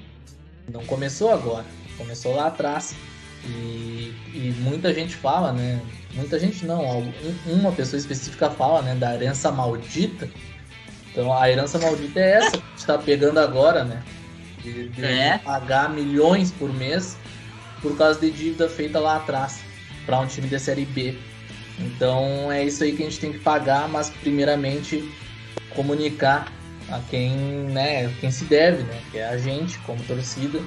Não 0.70 0.84
começou 0.84 1.30
agora, 1.30 1.64
começou 1.96 2.34
lá 2.34 2.46
atrás. 2.46 2.94
E, 3.44 4.14
e 4.32 4.54
muita 4.60 4.94
gente 4.94 5.16
fala, 5.16 5.52
né? 5.52 5.80
Muita 6.14 6.38
gente 6.38 6.64
não, 6.64 7.12
uma 7.46 7.72
pessoa 7.72 7.98
específica 7.98 8.50
fala, 8.50 8.82
né, 8.82 8.94
da 8.94 9.14
herança 9.14 9.50
maldita. 9.50 10.28
Então 11.10 11.32
a 11.32 11.50
herança 11.50 11.78
maldita 11.78 12.20
é 12.20 12.32
essa 12.32 12.50
que 12.52 12.62
está 12.76 12.96
pegando 12.98 13.38
agora, 13.38 13.84
né? 13.84 14.02
De, 14.62 14.88
de 14.88 15.04
é. 15.04 15.38
pagar 15.38 15.90
milhões 15.90 16.52
por 16.52 16.72
mês 16.72 17.16
por 17.80 17.96
causa 17.96 18.20
de 18.20 18.30
dívida 18.30 18.68
feita 18.68 19.00
lá 19.00 19.16
atrás 19.16 19.60
para 20.06 20.20
um 20.20 20.26
time 20.26 20.48
da 20.48 20.58
Série 20.58 20.84
B. 20.84 21.18
Então 21.78 22.50
é 22.50 22.64
isso 22.64 22.84
aí 22.84 22.94
que 22.94 23.02
a 23.02 23.06
gente 23.06 23.18
tem 23.18 23.32
que 23.32 23.40
pagar, 23.40 23.88
mas 23.88 24.10
primeiramente 24.10 25.12
comunicar 25.70 26.52
a 26.88 27.00
quem, 27.10 27.34
né, 27.70 28.12
quem 28.20 28.30
se 28.30 28.44
deve, 28.44 28.82
né, 28.82 29.00
que 29.10 29.18
é 29.18 29.28
a 29.28 29.36
gente 29.36 29.78
como 29.80 30.02
torcida. 30.04 30.60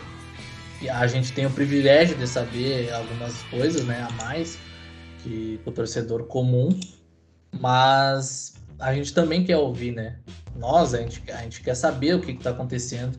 E 0.81 0.89
a 0.89 1.07
gente 1.07 1.31
tem 1.31 1.45
o 1.45 1.49
privilégio 1.49 2.17
de 2.17 2.27
saber 2.27 2.91
algumas 2.93 3.41
coisas, 3.43 3.85
né, 3.85 4.05
a 4.09 4.11
mais 4.23 4.57
que 5.23 5.59
o 5.65 5.71
torcedor 5.71 6.25
comum, 6.25 6.77
mas 7.51 8.55
a 8.77 8.93
gente 8.93 9.13
também 9.13 9.43
quer 9.43 9.57
ouvir, 9.57 9.91
né? 9.91 10.17
Nós, 10.55 10.93
a 10.93 10.99
gente, 10.99 11.23
a 11.31 11.37
gente 11.37 11.61
quer 11.61 11.75
saber 11.75 12.15
o 12.15 12.21
que 12.21 12.31
está 12.31 12.49
acontecendo 12.49 13.17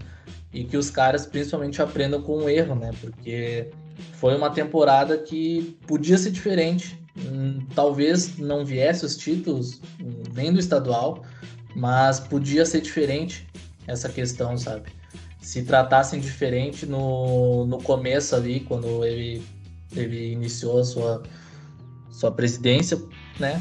e 0.57 0.65
que 0.65 0.77
os 0.79 0.89
caras 0.89 1.27
principalmente 1.27 1.83
aprendam 1.83 2.23
com 2.23 2.39
o 2.39 2.49
erro, 2.49 2.75
né? 2.75 2.91
Porque 2.99 3.69
foi 4.15 4.35
uma 4.35 4.49
temporada 4.49 5.19
que 5.19 5.77
podia 5.87 6.17
ser 6.17 6.31
diferente. 6.31 6.99
Hum, 7.15 7.59
talvez 7.75 8.39
não 8.39 8.65
viesse 8.65 9.05
os 9.05 9.19
títulos 9.19 9.83
hum, 10.01 10.23
nem 10.35 10.51
do 10.51 10.59
estadual, 10.59 11.23
mas 11.75 12.19
podia 12.19 12.65
ser 12.65 12.81
diferente 12.81 13.47
essa 13.87 14.09
questão, 14.09 14.57
sabe? 14.57 14.91
Se 15.43 15.63
tratassem 15.63 16.21
diferente 16.21 16.87
no, 16.87 17.67
no 17.67 17.83
começo 17.83 18.35
ali, 18.35 18.61
quando 18.61 19.05
ele, 19.05 19.43
ele 19.95 20.33
iniciou 20.33 20.81
a 20.81 20.85
sua, 20.85 21.23
sua 22.11 22.33
presidência, 22.33 22.99
né? 23.39 23.61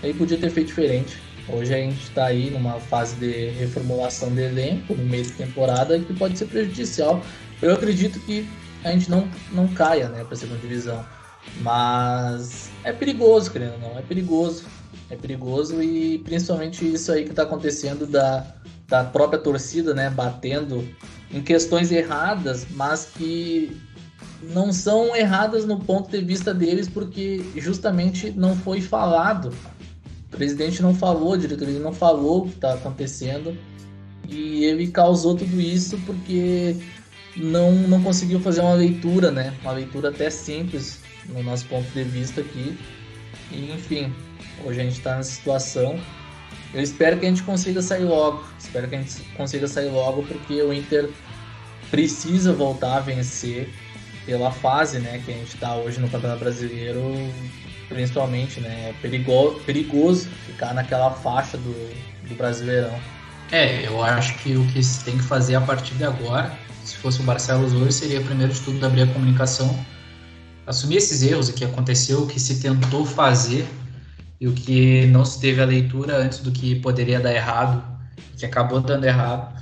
Aí 0.00 0.14
podia 0.14 0.38
ter 0.38 0.50
feito 0.50 0.68
diferente. 0.68 1.25
Hoje 1.48 1.72
a 1.72 1.76
gente 1.78 2.02
está 2.02 2.26
aí 2.26 2.50
numa 2.50 2.80
fase 2.80 3.14
de 3.16 3.50
reformulação 3.50 4.30
do 4.34 4.40
elenco 4.40 4.94
no 4.94 5.04
meio 5.04 5.22
de 5.22 5.32
temporada 5.32 5.98
que 5.98 6.12
pode 6.12 6.36
ser 6.36 6.46
prejudicial. 6.46 7.22
Eu 7.62 7.72
acredito 7.72 8.18
que 8.20 8.48
a 8.82 8.90
gente 8.90 9.08
não, 9.08 9.28
não 9.52 9.68
caia 9.68 10.08
né, 10.08 10.24
para 10.24 10.34
a 10.34 10.36
segunda 10.36 10.60
divisão. 10.60 11.04
Mas 11.60 12.68
é 12.82 12.92
perigoso, 12.92 13.52
querendo 13.52 13.74
ou 13.74 13.78
não, 13.78 13.98
é 13.98 14.02
perigoso. 14.02 14.64
É 15.08 15.14
perigoso 15.14 15.80
e 15.80 16.18
principalmente 16.18 16.84
isso 16.84 17.12
aí 17.12 17.22
que 17.22 17.30
está 17.30 17.44
acontecendo 17.44 18.08
da, 18.08 18.44
da 18.88 19.04
própria 19.04 19.38
torcida, 19.38 19.94
né, 19.94 20.10
batendo 20.10 20.86
em 21.32 21.40
questões 21.40 21.92
erradas, 21.92 22.66
mas 22.70 23.10
que 23.16 23.80
não 24.42 24.72
são 24.72 25.14
erradas 25.14 25.64
no 25.64 25.78
ponto 25.78 26.10
de 26.10 26.24
vista 26.24 26.52
deles 26.52 26.88
porque 26.88 27.40
justamente 27.56 28.32
não 28.32 28.56
foi 28.56 28.80
falado 28.80 29.52
presidente 30.36 30.82
não 30.82 30.94
falou, 30.94 31.32
a 31.32 31.36
diretoria 31.36 31.78
não 31.78 31.92
falou 31.92 32.42
o 32.42 32.48
que 32.48 32.54
está 32.54 32.74
acontecendo 32.74 33.56
e 34.28 34.64
ele 34.64 34.88
causou 34.88 35.34
tudo 35.34 35.60
isso 35.60 35.98
porque 36.04 36.76
não, 37.36 37.72
não 37.72 38.02
conseguiu 38.02 38.38
fazer 38.40 38.60
uma 38.60 38.74
leitura, 38.74 39.30
né? 39.30 39.54
Uma 39.62 39.72
leitura 39.72 40.10
até 40.10 40.28
simples 40.30 41.00
no 41.28 41.42
nosso 41.42 41.64
ponto 41.66 41.88
de 41.90 42.04
vista 42.04 42.40
aqui. 42.40 42.78
E, 43.50 43.72
enfim, 43.72 44.12
hoje 44.64 44.80
a 44.80 44.84
gente 44.84 44.98
está 44.98 45.16
nessa 45.16 45.30
situação. 45.30 45.98
Eu 46.74 46.82
espero 46.82 47.18
que 47.18 47.26
a 47.26 47.28
gente 47.28 47.42
consiga 47.42 47.80
sair 47.80 48.04
logo. 48.04 48.44
Espero 48.58 48.88
que 48.88 48.94
a 48.94 48.98
gente 48.98 49.22
consiga 49.36 49.66
sair 49.66 49.90
logo 49.90 50.22
porque 50.24 50.60
o 50.62 50.72
Inter 50.72 51.08
precisa 51.90 52.52
voltar 52.52 52.96
a 52.96 53.00
vencer 53.00 53.70
pela 54.26 54.50
fase, 54.50 54.98
né, 54.98 55.22
que 55.24 55.30
a 55.30 55.34
gente 55.34 55.54
está 55.54 55.76
hoje 55.76 56.00
no 56.00 56.10
Campeonato 56.10 56.40
Brasileiro 56.40 57.00
principalmente, 57.88 58.60
né? 58.60 58.90
É 58.90 58.94
perigo, 59.00 59.60
perigoso 59.64 60.28
ficar 60.46 60.74
naquela 60.74 61.10
faixa 61.10 61.56
do, 61.56 61.72
do 62.28 62.34
Brasileirão. 62.34 62.98
É, 63.52 63.86
eu 63.86 64.02
acho 64.02 64.36
que 64.38 64.56
o 64.56 64.66
que 64.66 64.82
se 64.82 65.04
tem 65.04 65.16
que 65.16 65.22
fazer 65.22 65.54
a 65.54 65.60
partir 65.60 65.94
de 65.94 66.04
agora, 66.04 66.52
se 66.84 66.96
fosse 66.96 67.20
o 67.20 67.24
Barcelos 67.24 67.72
hoje, 67.72 67.92
seria 67.92 68.20
primeiro 68.20 68.52
de 68.52 68.60
tudo 68.60 68.84
abrir 68.84 69.02
a 69.02 69.06
comunicação, 69.06 69.78
assumir 70.66 70.96
esses 70.96 71.22
erros, 71.22 71.48
o 71.48 71.52
que 71.52 71.64
aconteceu, 71.64 72.22
o 72.22 72.26
que 72.26 72.40
se 72.40 72.60
tentou 72.60 73.06
fazer 73.06 73.66
e 74.40 74.48
o 74.48 74.52
que 74.52 75.06
não 75.06 75.24
se 75.24 75.40
teve 75.40 75.62
a 75.62 75.64
leitura 75.64 76.16
antes 76.16 76.40
do 76.40 76.50
que 76.50 76.74
poderia 76.76 77.20
dar 77.20 77.32
errado, 77.32 77.82
que 78.36 78.44
acabou 78.44 78.80
dando 78.80 79.04
errado 79.04 79.54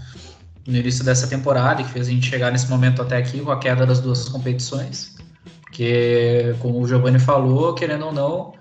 no 0.66 0.76
início 0.76 1.04
dessa 1.04 1.26
temporada 1.26 1.82
que 1.82 1.90
fez 1.90 2.08
a 2.08 2.10
gente 2.10 2.28
chegar 2.28 2.50
nesse 2.50 2.68
momento 2.68 3.02
até 3.02 3.18
aqui 3.18 3.40
com 3.40 3.50
a 3.50 3.58
queda 3.58 3.84
das 3.84 4.00
duas 4.00 4.28
competições. 4.28 5.13
Porque, 5.74 6.54
como 6.60 6.80
o 6.80 6.86
Giovanni 6.86 7.18
falou, 7.18 7.74
querendo 7.74 8.06
ou 8.06 8.12
não, 8.12 8.52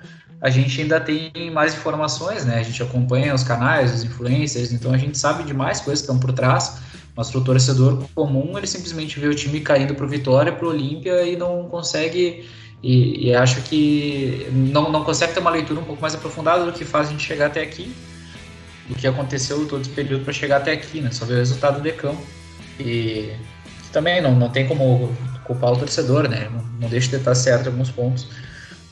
a 0.42 0.50
gente 0.50 0.82
ainda 0.82 1.00
tem 1.00 1.52
mais 1.52 1.76
informações, 1.76 2.44
né? 2.44 2.58
A 2.58 2.64
gente 2.64 2.82
acompanha 2.82 3.36
os 3.36 3.44
canais, 3.44 3.94
os 3.94 4.04
influencers, 4.04 4.74
então 4.74 4.92
a 4.92 4.98
gente 4.98 5.16
sabe 5.16 5.44
de 5.44 5.54
mais 5.54 5.80
coisas 5.80 6.00
que 6.00 6.12
estão 6.12 6.20
por 6.20 6.34
trás. 6.34 6.80
Mas 7.16 7.30
para 7.30 7.40
o 7.40 7.44
torcedor 7.44 8.04
comum, 8.16 8.58
ele 8.58 8.66
simplesmente 8.66 9.20
vê 9.20 9.28
o 9.28 9.36
time 9.36 9.60
caindo 9.60 9.94
para 9.94 10.04
o 10.04 10.10
Vitória, 10.10 10.52
para 10.52 10.66
o 10.66 10.70
Olímpia 10.72 11.22
e 11.22 11.36
não 11.36 11.70
consegue. 11.70 12.50
E, 12.82 13.28
e 13.28 13.36
acho 13.36 13.62
que 13.62 14.48
não, 14.52 14.92
não 14.92 15.04
consegue 15.04 15.34
ter 15.34 15.40
uma 15.40 15.52
leitura 15.52 15.80
um 15.82 15.84
pouco 15.84 16.02
mais 16.02 16.16
aprofundada 16.16 16.66
do 16.66 16.74
que 16.74 16.84
faz 16.84 17.10
a 17.10 17.12
gente 17.12 17.24
chegar 17.24 17.46
até 17.46 17.62
aqui, 17.62 17.94
do 18.90 18.96
que 18.96 19.06
aconteceu 19.06 19.68
todo 19.68 19.82
esse 19.82 19.92
período 19.92 20.24
para 20.24 20.34
chegar 20.34 20.58
até 20.58 20.72
aqui, 20.72 21.00
né? 21.00 21.12
Só 21.12 21.26
ver 21.26 21.36
o 21.36 21.38
resultado 21.38 21.80
de 21.80 21.92
campo. 21.92 22.24
E 22.80 23.34
também 23.92 24.20
não, 24.20 24.34
não 24.34 24.50
tem 24.50 24.68
como 24.68 25.16
culpar 25.46 25.72
o 25.72 25.78
torcedor, 25.78 26.28
né? 26.28 26.50
Não, 26.52 26.64
não 26.82 26.90
deixa 26.90 27.10
de 27.10 27.16
estar 27.18 27.36
certo 27.36 27.68
em 27.68 27.72
alguns 27.72 27.90
pontos. 27.90 28.28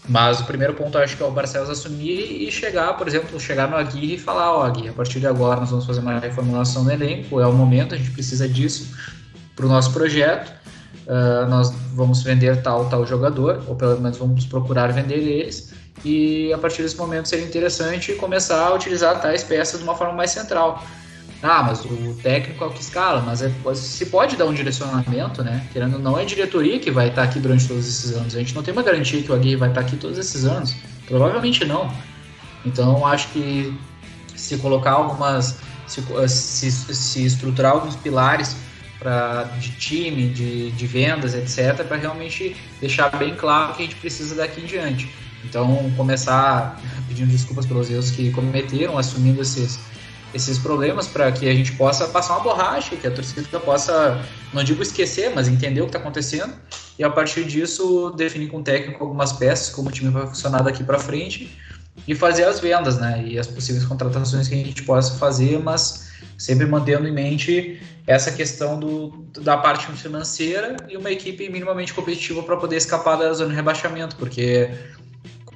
Mas 0.07 0.39
o 0.39 0.45
primeiro 0.45 0.73
ponto 0.73 0.97
eu 0.97 1.03
acho 1.03 1.15
que 1.15 1.21
é 1.21 1.25
o 1.25 1.31
Barcelos 1.31 1.69
assumir 1.69 2.47
e 2.47 2.51
chegar, 2.51 2.93
por 2.97 3.07
exemplo, 3.07 3.39
chegar 3.39 3.69
no 3.69 3.77
Aguirre 3.77 4.15
e 4.15 4.17
falar, 4.17 4.51
ó, 4.51 4.59
oh, 4.59 4.63
Aguirre, 4.63 4.89
a 4.89 4.93
partir 4.93 5.19
de 5.19 5.27
agora 5.27 5.59
nós 5.59 5.69
vamos 5.69 5.85
fazer 5.85 5.99
uma 5.99 6.19
reformulação 6.19 6.83
do 6.83 6.91
elenco, 6.91 7.39
é 7.39 7.45
o 7.45 7.53
momento, 7.53 7.93
a 7.93 7.97
gente 7.97 8.11
precisa 8.11 8.49
disso 8.49 8.95
para 9.55 9.65
o 9.65 9.69
nosso 9.69 9.93
projeto. 9.93 10.51
Uh, 11.05 11.49
nós 11.49 11.71
vamos 11.93 12.23
vender 12.23 12.61
tal, 12.61 12.85
tal 12.89 13.05
jogador, 13.05 13.63
ou 13.67 13.75
pelo 13.75 13.99
menos 13.99 14.17
vamos 14.17 14.45
procurar 14.45 14.91
vender 14.91 15.17
eles, 15.17 15.73
e 16.03 16.51
a 16.53 16.57
partir 16.57 16.81
desse 16.81 16.97
momento 16.97 17.27
seria 17.27 17.45
interessante 17.45 18.13
começar 18.13 18.67
a 18.67 18.73
utilizar 18.73 19.19
tais 19.21 19.43
peças 19.43 19.79
de 19.79 19.83
uma 19.83 19.95
forma 19.95 20.13
mais 20.13 20.31
central. 20.31 20.83
Ah, 21.43 21.63
mas 21.63 21.83
o 21.83 22.15
técnico 22.21 22.63
é 22.63 22.67
o 22.67 22.69
que 22.69 22.81
escala, 22.81 23.21
mas 23.21 23.41
é, 23.41 23.51
se 23.73 24.05
pode 24.05 24.35
dar 24.35 24.45
um 24.45 24.53
direcionamento, 24.53 25.43
né? 25.43 25.65
Querendo 25.73 25.97
não 25.97 26.17
é 26.17 26.21
a 26.21 26.25
diretoria 26.25 26.79
que 26.79 26.91
vai 26.91 27.09
estar 27.09 27.23
aqui 27.23 27.39
durante 27.39 27.67
todos 27.67 27.87
esses 27.87 28.15
anos. 28.15 28.35
A 28.35 28.39
gente 28.39 28.53
não 28.53 28.61
tem 28.61 28.71
uma 28.71 28.83
garantia 28.83 29.21
que 29.23 29.31
o 29.31 29.35
Aguirre 29.35 29.55
vai 29.55 29.69
estar 29.69 29.81
aqui 29.81 29.95
todos 29.95 30.19
esses 30.19 30.45
anos. 30.45 30.75
Provavelmente 31.07 31.65
não. 31.65 31.91
Então 32.63 33.05
acho 33.07 33.29
que 33.29 33.75
se 34.35 34.57
colocar 34.57 34.91
algumas. 34.91 35.57
se, 35.87 36.01
se, 36.27 36.71
se 36.71 37.25
estruturar 37.25 37.71
alguns 37.71 37.95
pilares 37.95 38.55
pra, 38.99 39.43
de 39.59 39.71
time, 39.71 40.29
de, 40.29 40.69
de 40.71 40.87
vendas, 40.87 41.33
etc., 41.33 41.83
para 41.83 41.97
realmente 41.97 42.55
deixar 42.79 43.09
bem 43.17 43.35
claro 43.35 43.73
que 43.73 43.81
a 43.81 43.85
gente 43.85 43.95
precisa 43.95 44.35
daqui 44.35 44.61
em 44.61 44.65
diante. 44.65 45.09
Então, 45.43 45.91
começar 45.97 46.79
pedindo 47.07 47.31
desculpas 47.31 47.65
pelos 47.65 47.89
erros 47.89 48.11
que 48.11 48.29
cometeram, 48.29 48.95
assumindo 48.97 49.41
esses, 49.41 49.79
esses 50.33 50.57
problemas 50.57 51.07
para 51.07 51.31
que 51.31 51.49
a 51.49 51.53
gente 51.53 51.73
possa 51.73 52.07
passar 52.07 52.35
uma 52.35 52.43
borracha, 52.43 52.95
que 52.95 53.07
a 53.07 53.11
torcida 53.11 53.59
possa, 53.59 54.23
não 54.53 54.63
digo 54.63 54.81
esquecer, 54.81 55.31
mas 55.33 55.47
entender 55.47 55.81
o 55.81 55.85
que 55.85 55.89
está 55.89 55.99
acontecendo 55.99 56.53
e 56.97 57.03
a 57.03 57.09
partir 57.09 57.45
disso 57.45 58.13
definir 58.15 58.47
com 58.47 58.59
o 58.59 58.63
técnico 58.63 59.03
algumas 59.03 59.33
peças, 59.33 59.73
como 59.73 59.89
o 59.89 59.91
time 59.91 60.09
vai 60.09 60.27
funcionar 60.27 60.61
daqui 60.61 60.83
para 60.83 60.99
frente 60.99 61.57
e 62.07 62.15
fazer 62.15 62.45
as 62.45 62.59
vendas, 62.59 62.97
né? 62.97 63.23
E 63.25 63.37
as 63.37 63.47
possíveis 63.47 63.85
contratações 63.85 64.47
que 64.47 64.55
a 64.55 64.57
gente 64.57 64.83
possa 64.83 65.17
fazer, 65.17 65.59
mas 65.59 66.11
sempre 66.37 66.65
mantendo 66.65 67.07
em 67.07 67.11
mente 67.11 67.81
essa 68.07 68.31
questão 68.31 68.79
do, 68.79 69.25
da 69.41 69.57
parte 69.57 69.87
financeira 69.91 70.75
e 70.89 70.97
uma 70.97 71.11
equipe 71.11 71.47
minimamente 71.49 71.93
competitiva 71.93 72.41
para 72.43 72.57
poder 72.57 72.77
escapar 72.77 73.15
da 73.17 73.31
zona 73.33 73.49
de 73.49 73.55
rebaixamento, 73.55 74.15
porque 74.15 74.69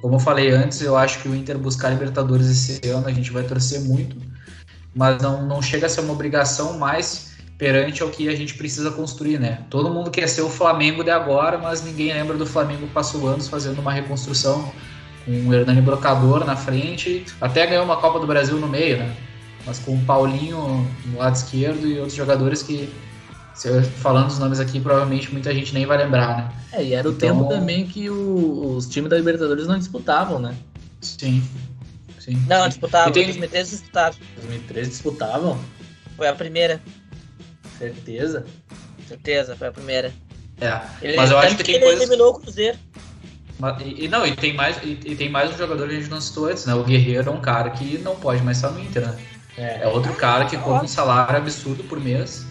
como 0.00 0.16
eu 0.16 0.20
falei 0.20 0.50
antes, 0.50 0.80
eu 0.82 0.96
acho 0.96 1.20
que 1.20 1.28
o 1.28 1.34
Inter 1.34 1.58
buscar 1.58 1.90
Libertadores 1.90 2.48
esse 2.48 2.88
ano 2.88 3.08
a 3.08 3.12
gente 3.12 3.30
vai 3.30 3.42
torcer 3.42 3.80
muito, 3.80 4.16
mas 4.96 5.20
não, 5.20 5.46
não 5.46 5.60
chega 5.60 5.86
a 5.86 5.88
ser 5.90 6.00
uma 6.00 6.14
obrigação 6.14 6.78
mais 6.78 7.36
perante 7.58 8.02
ao 8.02 8.08
que 8.08 8.28
a 8.30 8.34
gente 8.34 8.54
precisa 8.54 8.90
construir, 8.90 9.38
né? 9.38 9.60
Todo 9.68 9.90
mundo 9.90 10.10
quer 10.10 10.26
ser 10.26 10.40
o 10.40 10.48
Flamengo 10.48 11.04
de 11.04 11.10
agora, 11.10 11.58
mas 11.58 11.84
ninguém 11.84 12.12
lembra 12.12 12.36
do 12.36 12.46
Flamengo 12.46 12.86
que 12.86 12.92
passou 12.92 13.28
anos 13.28 13.46
fazendo 13.46 13.78
uma 13.78 13.92
reconstrução 13.92 14.72
com 15.26 15.48
o 15.48 15.54
Hernani 15.54 15.82
Brocador 15.82 16.46
na 16.46 16.56
frente, 16.56 17.26
até 17.40 17.66
ganhou 17.66 17.84
uma 17.84 17.96
Copa 17.96 18.18
do 18.18 18.26
Brasil 18.26 18.56
no 18.56 18.68
meio, 18.68 18.98
né? 18.98 19.14
Mas 19.66 19.78
com 19.78 19.94
o 19.94 20.00
Paulinho 20.04 20.86
no 21.06 21.18
lado 21.18 21.34
esquerdo 21.34 21.86
e 21.86 21.98
outros 21.98 22.14
jogadores 22.14 22.62
que, 22.62 22.88
se 23.54 23.68
eu 23.68 23.82
falando 23.82 24.28
os 24.28 24.38
nomes 24.38 24.60
aqui, 24.60 24.80
provavelmente 24.80 25.30
muita 25.30 25.52
gente 25.52 25.74
nem 25.74 25.84
vai 25.84 25.98
lembrar, 25.98 26.36
né? 26.38 26.52
É, 26.72 26.84
e 26.84 26.94
era 26.94 27.06
o 27.06 27.12
então... 27.12 27.36
tempo 27.36 27.48
também 27.48 27.86
que 27.86 28.08
o, 28.08 28.76
os 28.76 28.86
times 28.86 29.10
da 29.10 29.16
Libertadores 29.16 29.66
não 29.66 29.78
disputavam, 29.78 30.38
né? 30.38 30.54
Sim. 31.00 31.42
Sim. 32.26 32.44
Não, 32.48 32.68
disputavam. 32.68 33.12
Tem... 33.12 33.24
2013 33.24 33.70
disputavam. 33.70 34.18
2013 34.36 34.90
disputavam? 34.90 35.60
Foi 36.16 36.26
a 36.26 36.34
primeira. 36.34 36.82
Certeza? 37.78 38.44
Certeza, 39.06 39.54
foi 39.54 39.68
a 39.68 39.72
primeira. 39.72 40.12
É, 40.60 40.80
ele, 41.00 41.16
mas 41.16 41.30
eu 41.30 41.38
acho 41.38 41.56
que 41.56 41.62
tem 41.62 41.76
ele 41.76 41.84
coisas... 41.84 42.02
eliminou 42.02 42.32
o 42.32 42.40
Cruzeiro. 42.40 42.76
Mas, 43.58 43.80
e, 43.82 44.04
e, 44.04 44.08
não, 44.08 44.26
e 44.26 44.34
tem, 44.34 44.54
mais, 44.54 44.76
e, 44.82 44.98
e, 45.04 45.14
tem 45.14 45.30
mais 45.30 45.54
um 45.54 45.56
jogador 45.56 45.88
que 45.88 45.94
a 45.94 45.98
gente 45.98 46.10
não 46.10 46.20
citou 46.20 46.46
antes, 46.46 46.66
né? 46.66 46.74
O 46.74 46.82
Guerreiro 46.82 47.28
é 47.28 47.32
um 47.32 47.40
cara 47.40 47.70
que 47.70 47.96
não 47.98 48.16
pode 48.16 48.42
mais 48.42 48.58
estar 48.58 48.70
no 48.70 48.80
Inter, 48.80 49.06
né? 49.06 49.16
É, 49.56 49.84
é 49.84 49.86
outro 49.86 50.12
cara 50.14 50.46
que 50.46 50.56
cobra 50.56 50.84
um 50.84 50.88
salário 50.88 51.36
absurdo 51.36 51.84
por 51.84 52.00
mês. 52.00 52.44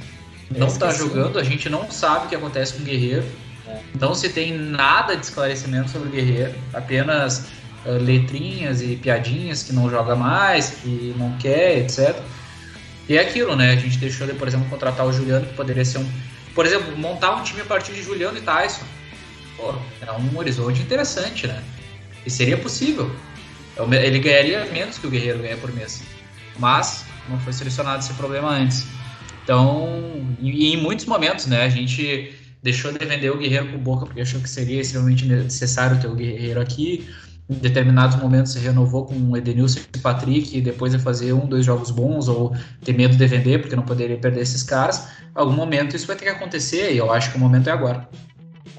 Não 0.50 0.68
está 0.68 0.92
jogando, 0.92 1.38
a 1.38 1.44
gente 1.44 1.68
não 1.70 1.92
sabe 1.92 2.28
o 2.28 2.30
que 2.30 2.36
acontece 2.36 2.74
com 2.74 2.82
o 2.82 2.86
Guerreiro. 2.86 3.26
É. 3.68 3.80
Então 3.94 4.16
se 4.16 4.30
tem 4.30 4.54
nada 4.54 5.16
de 5.16 5.26
esclarecimento 5.26 5.90
sobre 5.90 6.08
o 6.08 6.12
Guerreiro, 6.12 6.56
apenas 6.74 7.46
letrinhas 7.86 8.82
e 8.82 8.96
piadinhas 8.96 9.64
que 9.64 9.72
não 9.72 9.90
joga 9.90 10.16
mais, 10.16 10.72
que 10.82 11.14
não 11.18 11.38
quer, 11.38 11.80
etc. 11.80 12.16
E 13.08 13.16
é 13.16 13.22
aquilo, 13.22 13.56
né? 13.56 13.72
A 13.72 13.76
gente 13.76 13.98
deixou 13.98 14.26
de, 14.26 14.34
por 14.34 14.48
exemplo, 14.48 14.68
contratar 14.70 15.06
o 15.06 15.14
Juliano, 15.14 15.46
que 15.46 15.54
poderia 15.54 15.86
ser 15.86 16.00
um. 16.00 16.10
Por 16.56 16.66
exemplo, 16.66 16.98
montar 16.98 17.36
um 17.36 17.44
time 17.44 17.62
a 17.62 17.66
partir 17.66 17.94
de 17.94 18.02
Juliano 18.02 18.38
e 18.38 18.42
Tyson. 18.42 18.86
Pô, 19.58 19.76
é 20.02 20.12
um 20.12 20.38
horizonte 20.38 20.82
interessante, 20.82 21.46
né? 21.48 21.62
E 22.26 22.30
seria 22.30 22.58
possível. 22.58 23.14
É 23.78 24.06
ele 24.06 24.20
ganharia 24.20 24.66
menos 24.66 24.98
que 24.98 25.06
o 25.06 25.10
Guerreiro 25.10 25.40
ganha 25.40 25.58
por 25.58 25.72
mês. 25.74 26.02
Mas 26.58 27.06
não 27.30 27.40
foi 27.40 27.54
selecionado 27.54 28.00
esse 28.00 28.14
problema 28.14 28.50
antes. 28.50 28.88
Então, 29.44 29.88
em 30.42 30.78
muitos 30.78 31.06
momentos, 31.06 31.46
né? 31.46 31.64
A 31.64 31.70
gente 31.70 32.34
deixou 32.64 32.92
de 32.92 33.06
vender 33.06 33.30
o 33.30 33.38
Guerreiro 33.38 33.68
com 33.68 33.78
Boca 33.78 34.08
porque 34.08 34.22
achou 34.22 34.42
que 34.42 34.50
seria 34.50 34.82
extremamente 34.82 35.26
necessário 35.26 36.02
ter 36.02 36.08
o 36.08 36.16
Guerreiro 36.16 36.60
aqui 36.60 37.08
em 37.50 37.56
determinados 37.56 38.18
momentos 38.18 38.54
se 38.54 38.60
renovou 38.60 39.06
com 39.06 39.38
Edenilson 39.38 39.80
e 39.96 40.00
Patrick 40.00 40.58
e 40.58 40.62
depois 40.62 40.92
de 40.92 41.00
fazer 41.00 41.34
um, 41.34 41.48
dois 41.48 41.66
jogos 41.66 41.92
bons 41.92 42.28
ou 42.28 42.56
ter 42.84 42.94
medo 42.94 43.16
de 43.16 43.28
vender 43.28 43.60
porque 43.60 43.76
não 43.76 43.84
poderia 43.84 44.18
perder 44.18 44.42
esses 44.42 44.64
caras, 44.64 45.08
algum 45.34 45.54
momento 45.54 45.96
isso 45.96 46.08
vai 46.08 46.16
ter 46.16 46.26
que 46.26 46.32
acontecer 46.32 46.94
e 46.94 46.98
eu 46.98 47.12
acho 47.12 47.32
que 47.32 47.38
o 47.38 47.40
momento 47.40 47.70
é 47.70 47.72
agora. 47.72 48.10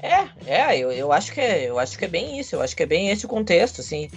É, 0.01 0.27
é, 0.45 0.77
eu, 0.77 0.91
eu 0.91 1.11
acho 1.11 1.31
que 1.31 1.39
é, 1.39 1.69
eu 1.69 1.79
acho 1.79 1.97
que 1.97 2.05
é 2.05 2.07
bem 2.07 2.39
isso, 2.39 2.55
eu 2.55 2.61
acho 2.61 2.75
que 2.75 2.83
é 2.83 2.85
bem 2.85 3.09
esse 3.09 3.25
o 3.25 3.29
contexto, 3.29 3.81
assim. 3.81 4.09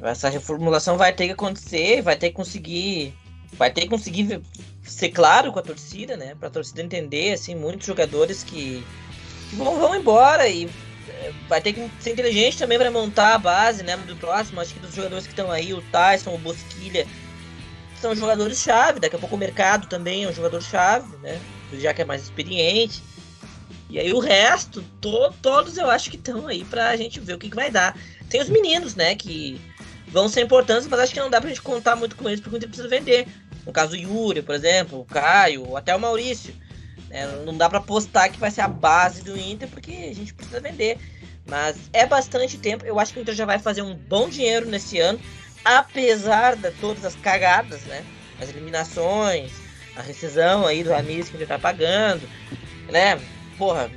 Essa 0.00 0.28
reformulação 0.28 0.96
vai 0.96 1.12
ter 1.12 1.26
que 1.26 1.32
acontecer, 1.32 2.02
vai 2.02 2.16
ter 2.16 2.30
que 2.30 2.34
conseguir, 2.34 3.14
vai 3.52 3.70
ter 3.70 3.82
que 3.82 3.88
conseguir 3.88 4.40
ser 4.82 5.10
claro 5.10 5.52
com 5.52 5.58
a 5.58 5.62
torcida, 5.62 6.16
né, 6.16 6.34
para 6.34 6.48
a 6.48 6.50
torcida 6.50 6.82
entender, 6.82 7.32
assim, 7.32 7.54
muitos 7.54 7.86
jogadores 7.86 8.42
que, 8.42 8.82
que 9.50 9.56
vão, 9.56 9.78
vão 9.78 9.94
embora 9.94 10.48
e 10.48 10.68
vai 11.48 11.60
ter 11.60 11.72
que 11.72 11.90
ser 12.00 12.12
inteligente 12.12 12.58
também 12.58 12.78
para 12.78 12.90
montar 12.90 13.34
a 13.34 13.38
base, 13.38 13.82
né, 13.82 13.96
do 13.96 14.16
próximo. 14.16 14.60
Acho 14.60 14.74
que 14.74 14.80
dos 14.80 14.94
jogadores 14.94 15.26
que 15.26 15.32
estão 15.32 15.50
aí, 15.50 15.72
o 15.72 15.82
Tyson, 15.82 16.34
o 16.34 16.38
Bosquilha, 16.38 17.06
são 18.00 18.14
jogadores-chave. 18.14 19.00
Daqui 19.00 19.16
a 19.16 19.18
pouco 19.18 19.36
o 19.36 19.38
mercado 19.38 19.86
também 19.86 20.24
é 20.24 20.28
um 20.28 20.32
jogador-chave, 20.32 21.16
né, 21.18 21.40
já 21.74 21.92
que 21.92 22.02
é 22.02 22.04
mais 22.04 22.22
experiente. 22.22 23.02
E 23.88 23.98
aí 23.98 24.12
o 24.12 24.20
resto, 24.20 24.82
to, 25.00 25.34
todos 25.42 25.76
eu 25.76 25.90
acho 25.90 26.10
que 26.10 26.16
estão 26.16 26.46
aí 26.46 26.64
pra 26.64 26.96
gente 26.96 27.20
ver 27.20 27.34
o 27.34 27.38
que, 27.38 27.50
que 27.50 27.56
vai 27.56 27.70
dar. 27.70 27.96
Tem 28.30 28.40
os 28.40 28.48
meninos, 28.48 28.94
né, 28.94 29.14
que 29.14 29.60
vão 30.08 30.28
ser 30.28 30.42
importantes, 30.42 30.86
mas 30.86 31.00
acho 31.00 31.12
que 31.12 31.20
não 31.20 31.30
dá 31.30 31.40
pra 31.40 31.50
gente 31.50 31.62
contar 31.62 31.96
muito 31.96 32.16
com 32.16 32.28
eles 32.28 32.40
porque 32.40 32.56
a 32.56 32.60
gente 32.60 32.68
precisa 32.68 32.88
vender. 32.88 33.26
No 33.66 33.72
caso 33.72 33.90
do 33.90 33.96
Yuri, 33.96 34.42
por 34.42 34.54
exemplo, 34.54 35.00
o 35.00 35.04
Caio, 35.04 35.76
até 35.76 35.94
o 35.94 36.00
Maurício. 36.00 36.54
É, 37.12 37.26
não 37.44 37.54
dá 37.54 37.68
para 37.68 37.78
apostar 37.78 38.32
que 38.32 38.40
vai 38.40 38.50
ser 38.50 38.62
a 38.62 38.68
base 38.68 39.22
do 39.22 39.38
Inter, 39.38 39.68
porque 39.68 39.90
a 39.90 40.14
gente 40.14 40.32
precisa 40.32 40.60
vender. 40.60 40.96
Mas 41.46 41.76
é 41.92 42.06
bastante 42.06 42.56
tempo. 42.56 42.86
Eu 42.86 42.98
acho 42.98 43.12
que 43.12 43.18
o 43.18 43.22
Inter 43.22 43.34
já 43.34 43.44
vai 43.44 43.58
fazer 43.58 43.82
um 43.82 43.94
bom 43.94 44.30
dinheiro 44.30 44.66
nesse 44.66 44.98
ano, 44.98 45.20
apesar 45.62 46.56
de 46.56 46.70
todas 46.72 47.04
as 47.04 47.14
cagadas, 47.16 47.82
né? 47.82 48.02
As 48.40 48.48
eliminações, 48.48 49.52
a 49.94 50.00
rescisão 50.00 50.66
aí 50.66 50.82
do 50.82 50.90
Ramirez 50.90 51.28
que 51.28 51.36
ele 51.36 51.44
tá 51.44 51.58
pagando, 51.58 52.26
né? 52.90 53.20
Porra, 53.58 53.90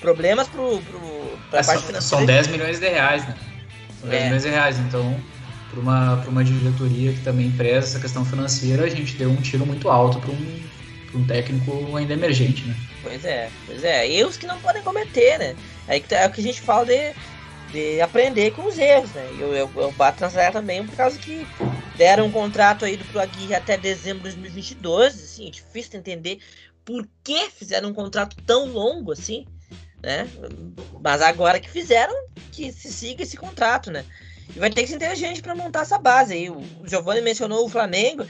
problemas 0.00 0.46
pro, 0.46 0.80
pro, 0.82 1.38
pra 1.50 1.58
é, 1.58 1.64
parte 1.64 1.80
são, 1.80 1.86
financeira. 1.88 2.00
São 2.02 2.24
10 2.24 2.46
milhões 2.46 2.78
de 2.78 2.88
reais, 2.88 3.26
né? 3.26 3.34
São 4.00 4.08
10 4.08 4.22
é. 4.22 4.24
milhões 4.26 4.42
de 4.44 4.48
reais, 4.50 4.78
então 4.78 5.20
para 5.70 5.80
uma, 5.80 6.14
uma 6.28 6.44
diretoria 6.44 7.12
que 7.12 7.20
também 7.20 7.50
preza 7.50 7.88
essa 7.88 7.98
questão 7.98 8.24
financeira, 8.24 8.84
a 8.84 8.88
gente 8.88 9.16
deu 9.16 9.28
um 9.28 9.36
tiro 9.36 9.66
muito 9.66 9.88
alto 9.88 10.20
para 10.20 10.30
um 10.30 10.62
um 11.16 11.26
técnico 11.26 11.96
ainda 11.96 12.12
emergente, 12.12 12.64
né? 12.64 12.76
Pois 13.02 13.24
é, 13.24 13.50
pois 13.66 13.84
é. 13.84 14.10
Erros 14.10 14.36
que 14.36 14.46
não 14.46 14.58
podem 14.60 14.82
cometer, 14.82 15.38
né? 15.38 15.56
Tá, 16.08 16.16
é 16.16 16.26
o 16.26 16.30
que 16.30 16.40
a 16.40 16.44
gente 16.44 16.60
fala 16.60 16.86
de, 16.86 17.14
de 17.72 18.00
aprender 18.00 18.52
com 18.52 18.66
os 18.66 18.78
erros, 18.78 19.10
né? 19.12 19.28
Eu, 19.38 19.54
eu, 19.54 19.70
eu 19.76 19.92
bato 19.92 20.22
nessa 20.22 20.50
também 20.50 20.84
por 20.86 20.96
causa 20.96 21.18
que 21.18 21.46
deram 21.96 22.26
um 22.26 22.32
contrato 22.32 22.84
aí 22.84 22.96
do 22.96 23.04
Pro 23.04 23.20
Aguirre 23.20 23.54
até 23.54 23.76
dezembro 23.76 24.28
de 24.28 24.36
2022, 24.36 25.14
assim, 25.14 25.48
é 25.48 25.50
difícil 25.50 25.92
de 25.92 25.96
entender 25.98 26.38
por 26.84 27.06
que 27.22 27.50
fizeram 27.50 27.90
um 27.90 27.94
contrato 27.94 28.36
tão 28.44 28.66
longo 28.66 29.12
assim, 29.12 29.46
né? 30.02 30.28
Mas 31.02 31.22
agora 31.22 31.60
que 31.60 31.70
fizeram, 31.70 32.14
que 32.52 32.72
se 32.72 32.92
siga 32.92 33.22
esse 33.22 33.36
contrato, 33.36 33.90
né? 33.90 34.04
E 34.54 34.58
vai 34.58 34.70
ter 34.70 34.82
que 34.82 34.88
ser 34.88 34.96
inteligente 34.96 35.42
para 35.42 35.54
montar 35.54 35.82
essa 35.82 35.98
base 35.98 36.34
aí. 36.34 36.50
O 36.50 36.62
Giovanni 36.84 37.20
mencionou 37.20 37.64
o 37.64 37.68
Flamengo. 37.68 38.26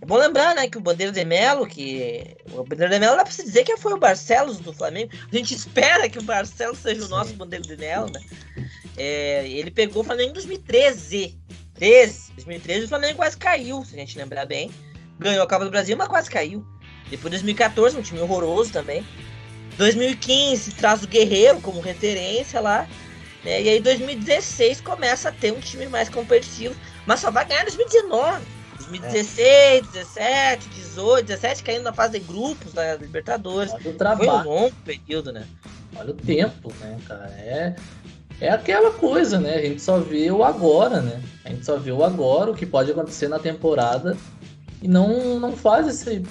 É 0.00 0.04
bom 0.04 0.16
lembrar, 0.16 0.54
né, 0.56 0.68
que 0.68 0.78
o 0.78 0.80
Bandeira 0.80 1.12
de 1.12 1.24
Melo, 1.24 1.66
que. 1.66 2.36
O 2.52 2.64
Bandeira 2.64 2.92
de 2.92 2.98
Melo 2.98 3.16
dá 3.16 3.22
pra 3.22 3.32
se 3.32 3.44
dizer 3.44 3.62
que 3.64 3.76
foi 3.76 3.92
o 3.92 3.98
Barcelos 3.98 4.58
do 4.58 4.72
Flamengo. 4.72 5.12
A 5.30 5.36
gente 5.36 5.54
espera 5.54 6.08
que 6.08 6.18
o 6.18 6.22
Barcelos 6.22 6.78
seja 6.78 7.04
o 7.04 7.08
nosso 7.08 7.34
Bandeira 7.34 7.64
de 7.64 7.76
Melo, 7.76 8.10
né? 8.10 8.20
É, 8.96 9.48
ele 9.48 9.70
pegou 9.70 10.02
o 10.02 10.04
Flamengo 10.04 10.30
em 10.30 10.34
2013. 10.34 11.38
13. 11.74 12.32
2013 12.34 12.84
o 12.84 12.88
Flamengo 12.88 13.16
quase 13.16 13.36
caiu, 13.36 13.84
se 13.84 13.94
a 13.94 13.98
gente 13.98 14.18
lembrar 14.18 14.44
bem. 14.44 14.70
Ganhou 15.18 15.44
a 15.44 15.48
Copa 15.48 15.64
do 15.64 15.70
Brasil, 15.70 15.96
mas 15.96 16.08
quase 16.08 16.28
caiu. 16.28 16.66
Depois 17.08 17.30
2014, 17.30 17.96
um 17.96 18.02
time 18.02 18.20
horroroso 18.20 18.72
também. 18.72 19.06
2015 19.76 20.72
traz 20.72 21.02
o 21.02 21.06
Guerreiro 21.06 21.60
como 21.60 21.80
referência 21.80 22.60
lá. 22.60 22.88
Né? 23.44 23.62
E 23.62 23.68
aí 23.68 23.80
2016 23.80 24.80
começa 24.80 25.28
a 25.28 25.32
ter 25.32 25.52
um 25.52 25.60
time 25.60 25.86
mais 25.86 26.08
competitivo, 26.08 26.74
mas 27.06 27.20
só 27.20 27.30
vai 27.30 27.44
ganhar 27.44 27.62
em 27.62 27.66
2019. 27.66 28.44
2016, 28.78 29.86
17, 29.92 30.68
18, 30.68 31.26
17 31.26 31.62
caindo 31.62 31.82
na 31.82 31.92
fase 31.92 32.18
de 32.18 32.26
grupos 32.26 32.72
da 32.72 32.96
Libertadores. 32.96 33.72
Olha 33.72 33.90
o 33.90 33.94
trabalho. 33.94 34.30
Foi 34.30 34.40
um 34.40 34.44
longo 34.44 34.76
período, 34.84 35.32
né? 35.32 35.46
Olha 35.96 36.10
o 36.10 36.14
tempo, 36.14 36.72
né, 36.80 36.98
cara? 37.06 37.28
É, 37.38 37.76
é 38.40 38.50
aquela 38.50 38.90
coisa, 38.90 39.38
né? 39.38 39.54
A 39.54 39.62
gente 39.62 39.80
só 39.80 39.98
vê 39.98 40.30
o 40.30 40.42
agora, 40.42 41.00
né? 41.00 41.22
A 41.44 41.50
gente 41.50 41.64
só 41.64 41.76
vê 41.76 41.92
o 41.92 42.02
agora, 42.02 42.50
o 42.50 42.54
que 42.54 42.66
pode 42.66 42.90
acontecer 42.90 43.28
na 43.28 43.38
temporada 43.38 44.16
e 44.82 44.88
não, 44.88 45.38
não 45.38 45.52
faz 45.52 45.86
esse, 45.86 46.22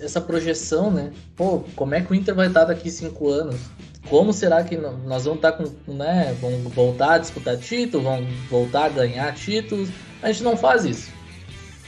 essa 0.00 0.20
projeção, 0.20 0.90
né? 0.90 1.12
Pô, 1.34 1.64
como 1.74 1.94
é 1.96 2.00
que 2.00 2.12
o 2.12 2.14
Inter 2.14 2.34
vai 2.34 2.46
estar 2.46 2.64
daqui 2.64 2.88
cinco 2.88 3.28
anos? 3.28 3.56
Como 4.08 4.32
será 4.32 4.62
que 4.64 4.76
nós 4.76 5.24
vamos 5.24 5.38
estar 5.38 5.52
com, 5.52 5.64
né? 5.92 6.36
Vamos 6.40 6.72
voltar 6.74 7.14
a 7.14 7.18
disputar 7.18 7.56
títulos, 7.56 8.04
vamos 8.04 8.28
voltar 8.50 8.86
a 8.86 8.88
ganhar 8.88 9.32
títulos? 9.34 9.88
A 10.22 10.30
gente 10.30 10.42
não 10.42 10.56
faz 10.56 10.84
isso 10.84 11.22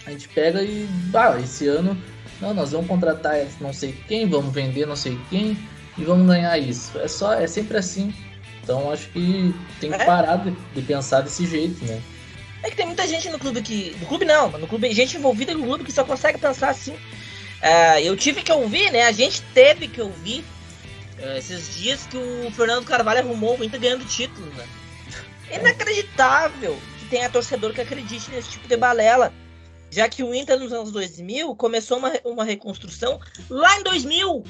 a 0.07 0.11
gente 0.11 0.29
pega 0.29 0.63
e, 0.63 0.89
ah, 1.15 1.39
esse 1.41 1.67
ano, 1.67 1.97
não, 2.41 2.53
nós 2.53 2.73
vamos 2.73 2.87
contratar 2.87 3.37
não 3.61 3.73
sei 3.73 3.95
quem, 4.07 4.29
vamos 4.29 4.53
vender 4.53 4.87
não 4.87 4.97
sei 4.97 5.19
quem 5.31 5.57
e 5.97 6.05
vamos 6.05 6.27
ganhar 6.27 6.59
isso. 6.59 6.99
É 6.99 7.09
só, 7.09 7.33
é 7.35 7.47
sempre 7.47 7.79
assim. 7.79 8.15
Então 8.63 8.91
acho 8.91 9.09
que 9.09 9.55
tem 9.81 9.91
que 9.91 10.03
é. 10.03 10.05
parar 10.05 10.37
de, 10.37 10.51
de, 10.51 10.83
pensar 10.83 11.21
desse 11.21 11.47
jeito, 11.47 11.85
né? 11.85 12.01
É 12.63 12.71
que 12.71 12.77
tem 12.77 12.87
muita 12.87 13.07
gente 13.07 13.29
no 13.29 13.39
clube 13.39 13.61
que. 13.63 13.95
No 14.01 14.07
clube 14.07 14.25
não, 14.25 14.51
no 14.51 14.67
clube, 14.67 14.93
gente 14.93 15.17
envolvida 15.17 15.55
no 15.55 15.63
clube 15.63 15.85
que 15.85 15.93
só 15.93 16.03
consegue 16.03 16.39
pensar 16.39 16.71
assim. 16.71 16.93
Uh, 16.93 17.99
eu 18.03 18.17
tive 18.17 18.43
que 18.43 18.53
ouvir, 18.53 18.91
né? 18.91 19.07
A 19.07 19.13
gente 19.13 19.43
teve 19.55 19.87
que 19.87 20.01
ouvir 20.01 20.45
é, 21.19 21.39
esses 21.39 21.75
dias 21.77 22.07
que 22.07 22.17
o 22.17 22.51
Fernando 22.53 22.85
Carvalho 22.85 23.21
arrumou 23.21 23.59
o 23.59 23.65
Inter 23.65 23.81
ganhando 23.81 24.05
título, 24.05 24.47
né? 24.55 24.67
Inacreditável 25.53 26.79
que 26.99 27.07
tenha 27.07 27.31
torcedor 27.31 27.73
que 27.73 27.81
acredite 27.81 28.31
nesse 28.31 28.51
tipo 28.51 28.67
de 28.67 28.77
balela. 28.77 29.33
Já 29.91 30.09
que 30.09 30.25
o 30.25 30.35
Inter 30.35 30.59
nos 30.59 30.73
anos 30.73 30.91
2000 30.91 31.55
começou 31.55 31.99
uma, 31.99 32.13
uma 32.25 32.45
reconstrução 32.45 33.21
lá 33.49 33.79
em 33.79 33.83
2000, 33.85 34.43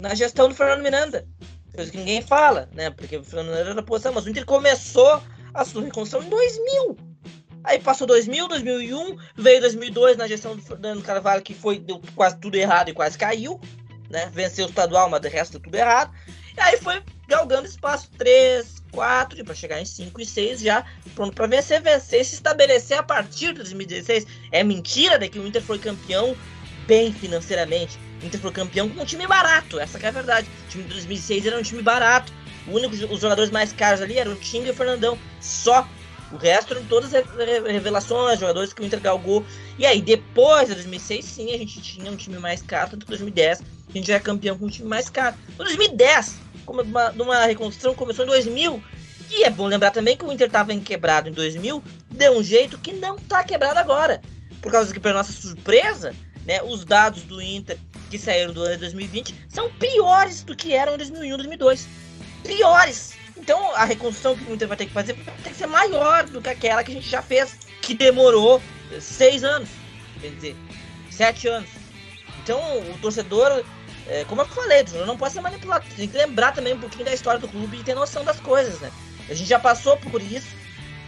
na 0.00 0.14
gestão 0.14 0.48
do 0.48 0.54
Fernando 0.54 0.82
Miranda. 0.82 1.26
Coisa 1.74 1.90
que 1.90 1.98
ninguém 1.98 2.22
fala, 2.22 2.68
né? 2.72 2.90
Porque 2.90 3.16
o 3.16 3.24
Fernando 3.24 3.48
Miranda 3.48 3.70
era 3.70 3.82
posição, 3.82 4.12
mas 4.12 4.24
o 4.24 4.30
Inter 4.30 4.44
começou 4.44 5.22
a 5.52 5.64
sua 5.64 5.82
reconstrução 5.82 6.22
em 6.22 6.30
2000. 6.30 6.96
Aí 7.64 7.78
passou 7.78 8.06
2000, 8.06 8.48
2001, 8.48 9.16
veio 9.36 9.60
2002 9.60 10.16
na 10.16 10.26
gestão 10.26 10.56
do 10.56 10.62
Fernando 10.62 11.02
Carvalho, 11.02 11.42
que 11.42 11.54
foi 11.54 11.78
deu 11.78 12.00
quase 12.14 12.38
tudo 12.38 12.54
errado 12.54 12.88
e 12.88 12.94
quase 12.94 13.18
caiu, 13.18 13.60
né? 14.08 14.30
Venceu 14.32 14.66
o 14.66 14.68
estadual, 14.68 15.08
mas 15.08 15.20
de 15.20 15.28
resto 15.28 15.60
tudo 15.60 15.74
errado. 15.74 16.10
E 16.56 16.60
aí 16.60 16.78
foi 16.78 17.02
galgando 17.28 17.66
espaço 17.66 18.08
3, 18.18 18.82
4, 18.90 19.44
para 19.44 19.54
chegar 19.54 19.80
em 19.80 19.84
5 19.84 20.20
e 20.20 20.26
6 20.26 20.60
já 20.60 20.84
pronto 21.18 21.34
para 21.34 21.48
vencer, 21.48 21.82
vencer, 21.82 22.24
se 22.24 22.36
estabelecer 22.36 22.96
a 22.96 23.02
partir 23.02 23.48
de 23.48 23.54
2016. 23.54 24.24
É 24.52 24.62
mentira 24.62 25.18
de 25.18 25.28
que 25.28 25.40
o 25.40 25.44
Inter 25.44 25.60
foi 25.60 25.80
campeão 25.80 26.36
bem 26.86 27.12
financeiramente. 27.12 27.98
O 28.22 28.26
Inter 28.26 28.40
foi 28.40 28.52
campeão 28.52 28.88
com 28.88 29.02
um 29.02 29.04
time 29.04 29.26
barato, 29.26 29.80
essa 29.80 29.98
é 29.98 30.06
a 30.06 30.12
verdade. 30.12 30.48
O 30.66 30.70
time 30.70 30.84
de 30.84 30.90
2006 30.90 31.46
era 31.46 31.58
um 31.58 31.62
time 31.62 31.82
barato. 31.82 32.32
O 32.68 32.72
único, 32.72 32.94
os 32.94 33.20
jogadores 33.20 33.50
mais 33.50 33.72
caros 33.72 34.00
ali 34.00 34.16
eram 34.16 34.32
o 34.32 34.36
Tinga 34.36 34.68
e 34.68 34.70
o 34.70 34.74
Fernandão. 34.74 35.18
Só. 35.40 35.88
O 36.32 36.36
resto 36.36 36.74
eram 36.74 36.84
todas 36.84 37.10
revelações, 37.12 38.38
jogadores 38.38 38.72
que 38.72 38.82
o 38.82 38.84
Inter 38.84 39.00
galgou. 39.00 39.44
E 39.78 39.86
aí, 39.86 40.02
depois 40.02 40.68
de 40.68 40.74
2006, 40.74 41.24
sim, 41.24 41.54
a 41.54 41.58
gente 41.58 41.80
tinha 41.80 42.10
um 42.10 42.16
time 42.16 42.38
mais 42.38 42.60
caro. 42.60 42.90
Tanto 42.90 43.06
que 43.06 43.10
2010 43.10 43.62
a 43.88 43.92
gente 43.92 44.06
já 44.06 44.16
é 44.16 44.20
campeão 44.20 44.58
com 44.58 44.66
um 44.66 44.70
time 44.70 44.88
mais 44.88 45.08
caro. 45.08 45.36
Em 45.54 45.56
2010, 45.56 46.36
como 46.66 46.82
uma, 46.82 47.10
numa 47.12 47.46
reconstrução 47.46 47.94
começou 47.94 48.24
em 48.24 48.28
2000. 48.28 48.82
E 49.30 49.44
é 49.44 49.50
bom 49.50 49.66
lembrar 49.66 49.90
também 49.90 50.16
que 50.16 50.24
o 50.24 50.32
Inter 50.32 50.46
estava 50.46 50.74
quebrado 50.76 51.28
em 51.28 51.32
2000, 51.32 51.82
deu 52.10 52.38
um 52.38 52.42
jeito 52.42 52.78
que 52.78 52.92
não 52.92 53.16
está 53.16 53.44
quebrado 53.44 53.78
agora. 53.78 54.22
Por 54.62 54.72
causa 54.72 54.92
que, 54.92 54.98
para 54.98 55.12
nossa 55.12 55.32
surpresa, 55.32 56.14
né, 56.46 56.62
os 56.62 56.84
dados 56.84 57.22
do 57.22 57.40
Inter 57.40 57.78
que 58.10 58.18
saíram 58.18 58.52
do 58.52 58.62
ano 58.62 58.74
de 58.74 58.80
2020 58.80 59.34
são 59.48 59.70
piores 59.72 60.42
do 60.42 60.56
que 60.56 60.72
eram 60.72 60.94
em 60.94 60.98
2001 60.98 61.36
2002. 61.36 61.88
Piores! 62.42 63.17
Então 63.38 63.74
a 63.74 63.84
reconstrução 63.84 64.36
que 64.36 64.50
o 64.50 64.54
Inter 64.54 64.68
vai 64.68 64.76
ter 64.76 64.86
que 64.86 64.92
fazer 64.92 65.14
vai 65.14 65.34
ter 65.42 65.50
que 65.50 65.56
ser 65.56 65.66
maior 65.66 66.24
do 66.24 66.40
que 66.40 66.48
aquela 66.48 66.82
que 66.82 66.90
a 66.90 66.94
gente 66.94 67.08
já 67.08 67.22
fez, 67.22 67.56
que 67.80 67.94
demorou 67.94 68.60
seis 69.00 69.44
anos, 69.44 69.68
quer 70.20 70.30
dizer, 70.30 70.56
sete 71.10 71.48
anos. 71.48 71.68
Então 72.42 72.60
o 72.80 72.98
torcedor 73.00 73.64
é, 74.08 74.24
como 74.24 74.40
eu 74.40 74.46
falei, 74.46 74.84
não 75.06 75.18
pode 75.18 75.34
ser 75.34 75.42
manipulado. 75.42 75.84
Tem 75.94 76.08
que 76.08 76.16
lembrar 76.16 76.52
também 76.52 76.72
um 76.72 76.80
pouquinho 76.80 77.04
da 77.04 77.12
história 77.12 77.38
do 77.38 77.46
clube 77.46 77.78
e 77.78 77.84
ter 77.84 77.94
noção 77.94 78.24
das 78.24 78.40
coisas, 78.40 78.80
né? 78.80 78.90
A 79.28 79.34
gente 79.34 79.48
já 79.48 79.58
passou 79.58 79.98
por 79.98 80.22
isso 80.22 80.48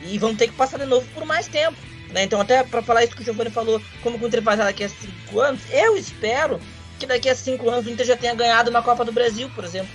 e 0.03 0.19
vamos 0.19 0.37
ter 0.37 0.49
que 0.49 0.55
passar 0.55 0.79
de 0.79 0.85
novo 0.85 1.07
por 1.15 1.25
mais 1.25 1.49
tempo. 1.49 1.77
Né? 2.11 2.25
Então, 2.25 2.41
até 2.41 2.63
para 2.63 2.83
falar 2.83 3.05
isso 3.05 3.17
que 3.17 3.23
o 3.23 3.25
Giovanni 3.25 3.51
falou, 3.51 3.81
como 4.03 4.19
o 4.19 4.27
Inter 4.27 4.43
faz 4.43 4.59
daqui 4.59 4.85
a 4.85 4.89
cinco 4.89 5.41
anos, 5.41 5.63
eu 5.71 5.97
espero 5.97 6.61
que 6.99 7.07
daqui 7.07 7.31
a 7.31 7.35
cinco 7.35 7.71
anos 7.71 7.87
o 7.87 7.91
Inter 7.91 8.05
já 8.05 8.17
tenha 8.17 8.35
ganhado 8.35 8.69
uma 8.69 8.83
Copa 8.83 9.05
do 9.05 9.13
Brasil, 9.13 9.51
por 9.55 9.65
exemplo. 9.65 9.91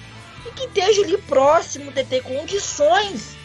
E 0.46 0.52
que 0.52 0.66
esteja 0.66 1.02
ali 1.02 1.18
próximo 1.20 1.92
de 1.92 2.04
ter 2.04 2.22
condições 2.24 3.36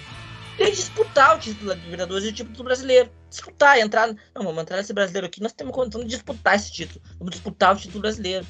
de 0.57 0.71
disputar 0.71 1.37
o 1.37 1.39
título 1.39 1.69
da 1.69 1.75
Libertadores 1.75 2.25
e 2.27 2.29
o 2.29 2.33
título 2.33 2.65
brasileiro. 2.65 3.11
Disputar, 3.29 3.79
entrar. 3.79 4.09
Não, 4.09 4.43
vamos 4.43 4.63
entrar 4.63 4.77
nesse 4.77 4.93
brasileiro 4.93 5.27
aqui, 5.27 5.43
nós 5.43 5.53
temos 5.53 5.75
condição 5.75 6.03
de 6.03 6.09
disputar 6.09 6.57
esse 6.57 6.71
título. 6.73 7.01
Vamos 7.19 7.33
disputar 7.33 7.75
o 7.75 7.79
título 7.79 8.03
brasileiro 8.03 8.47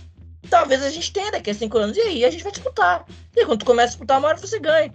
talvez 0.48 0.82
a 0.82 0.90
gente 0.90 1.12
tenha 1.12 1.30
daqui 1.30 1.50
a 1.50 1.54
cinco 1.54 1.78
anos. 1.78 1.96
E 1.96 2.00
aí 2.00 2.24
a 2.24 2.30
gente 2.30 2.42
vai 2.42 2.52
disputar. 2.52 3.04
E 3.36 3.44
quando 3.44 3.60
tu 3.60 3.66
começa 3.66 3.88
a 3.88 3.90
disputar, 3.90 4.18
uma 4.18 4.28
hora 4.28 4.36
você 4.36 4.58
ganha. 4.58 4.92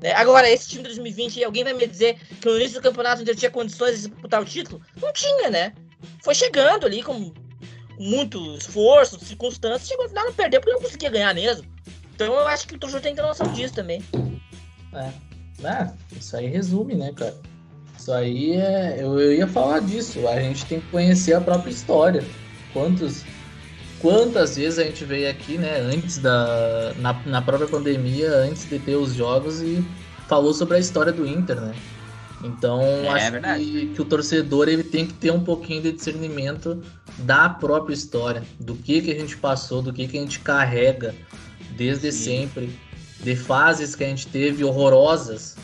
Né? 0.00 0.12
Agora, 0.12 0.48
esse 0.50 0.68
time 0.68 0.82
de 0.82 0.88
2020, 0.88 1.44
alguém 1.44 1.64
vai 1.64 1.72
me 1.72 1.86
dizer 1.86 2.18
que 2.40 2.46
no 2.46 2.56
início 2.56 2.80
do 2.80 2.82
campeonato 2.82 3.22
ele 3.22 3.34
tinha 3.34 3.50
condições 3.50 4.00
de 4.00 4.08
disputar 4.08 4.42
o 4.42 4.44
título? 4.44 4.80
Não 5.00 5.12
tinha, 5.12 5.50
né? 5.50 5.72
Foi 6.22 6.34
chegando 6.34 6.86
ali 6.86 7.02
com 7.02 7.32
muito 7.98 8.56
esforço, 8.56 9.24
circunstâncias, 9.24 9.88
chegou 9.88 10.04
no 10.04 10.08
final 10.08 10.24
não 10.24 10.32
perdeu 10.32 10.60
porque 10.60 10.72
não 10.72 10.82
conseguia 10.82 11.10
ganhar 11.10 11.34
mesmo. 11.34 11.73
Então 12.14 12.32
eu 12.34 12.46
acho 12.46 12.66
que 12.68 12.76
o 12.76 12.78
torcedor 12.78 13.02
tem 13.02 13.14
que 13.14 13.20
ter 13.20 13.26
noção 13.26 13.52
disso 13.52 13.74
também. 13.74 14.02
É. 14.92 15.66
é, 15.66 15.90
isso 16.16 16.36
aí 16.36 16.46
resume, 16.46 16.94
né, 16.94 17.12
cara? 17.12 17.34
Isso 17.98 18.12
aí 18.12 18.52
é. 18.52 18.96
Eu, 19.00 19.18
eu 19.18 19.32
ia 19.32 19.46
falar 19.46 19.80
disso. 19.80 20.26
A 20.28 20.40
gente 20.40 20.64
tem 20.66 20.80
que 20.80 20.86
conhecer 20.88 21.34
a 21.34 21.40
própria 21.40 21.70
história. 21.70 22.24
Quantos 22.72 23.24
quantas 24.04 24.56
vezes 24.56 24.78
a 24.78 24.84
gente 24.84 25.02
veio 25.04 25.30
aqui, 25.30 25.56
né, 25.56 25.80
antes 25.80 26.18
da. 26.18 26.92
Na, 26.98 27.14
na 27.24 27.42
própria 27.42 27.66
pandemia, 27.66 28.30
antes 28.30 28.68
de 28.68 28.78
ter 28.78 28.96
os 28.96 29.14
jogos 29.14 29.62
e 29.62 29.82
falou 30.28 30.52
sobre 30.52 30.76
a 30.76 30.78
história 30.78 31.12
do 31.12 31.26
Inter, 31.26 31.58
né? 31.60 31.74
Então, 32.44 32.82
é, 32.82 33.08
acho 33.08 33.36
é 33.36 33.58
que, 33.58 33.86
que, 33.94 34.02
o 34.02 34.04
torcedor 34.04 34.68
ele 34.68 34.84
tem 34.84 35.06
que 35.06 35.14
ter 35.14 35.30
um 35.30 35.42
pouquinho 35.42 35.80
de 35.80 35.92
discernimento 35.92 36.82
da 37.20 37.48
própria 37.48 37.94
história, 37.94 38.42
do 38.60 38.74
que, 38.74 39.00
que 39.00 39.10
a 39.10 39.14
gente 39.14 39.38
passou, 39.38 39.80
do 39.80 39.90
que, 39.94 40.06
que 40.06 40.18
a 40.18 40.20
gente 40.20 40.40
carrega 40.40 41.14
desde 41.76 42.12
Sim. 42.12 42.24
sempre, 42.24 42.78
de 43.20 43.36
fases 43.36 43.94
que 43.94 44.04
a 44.04 44.08
gente 44.08 44.26
teve 44.26 44.64
horrorosas, 44.64 45.56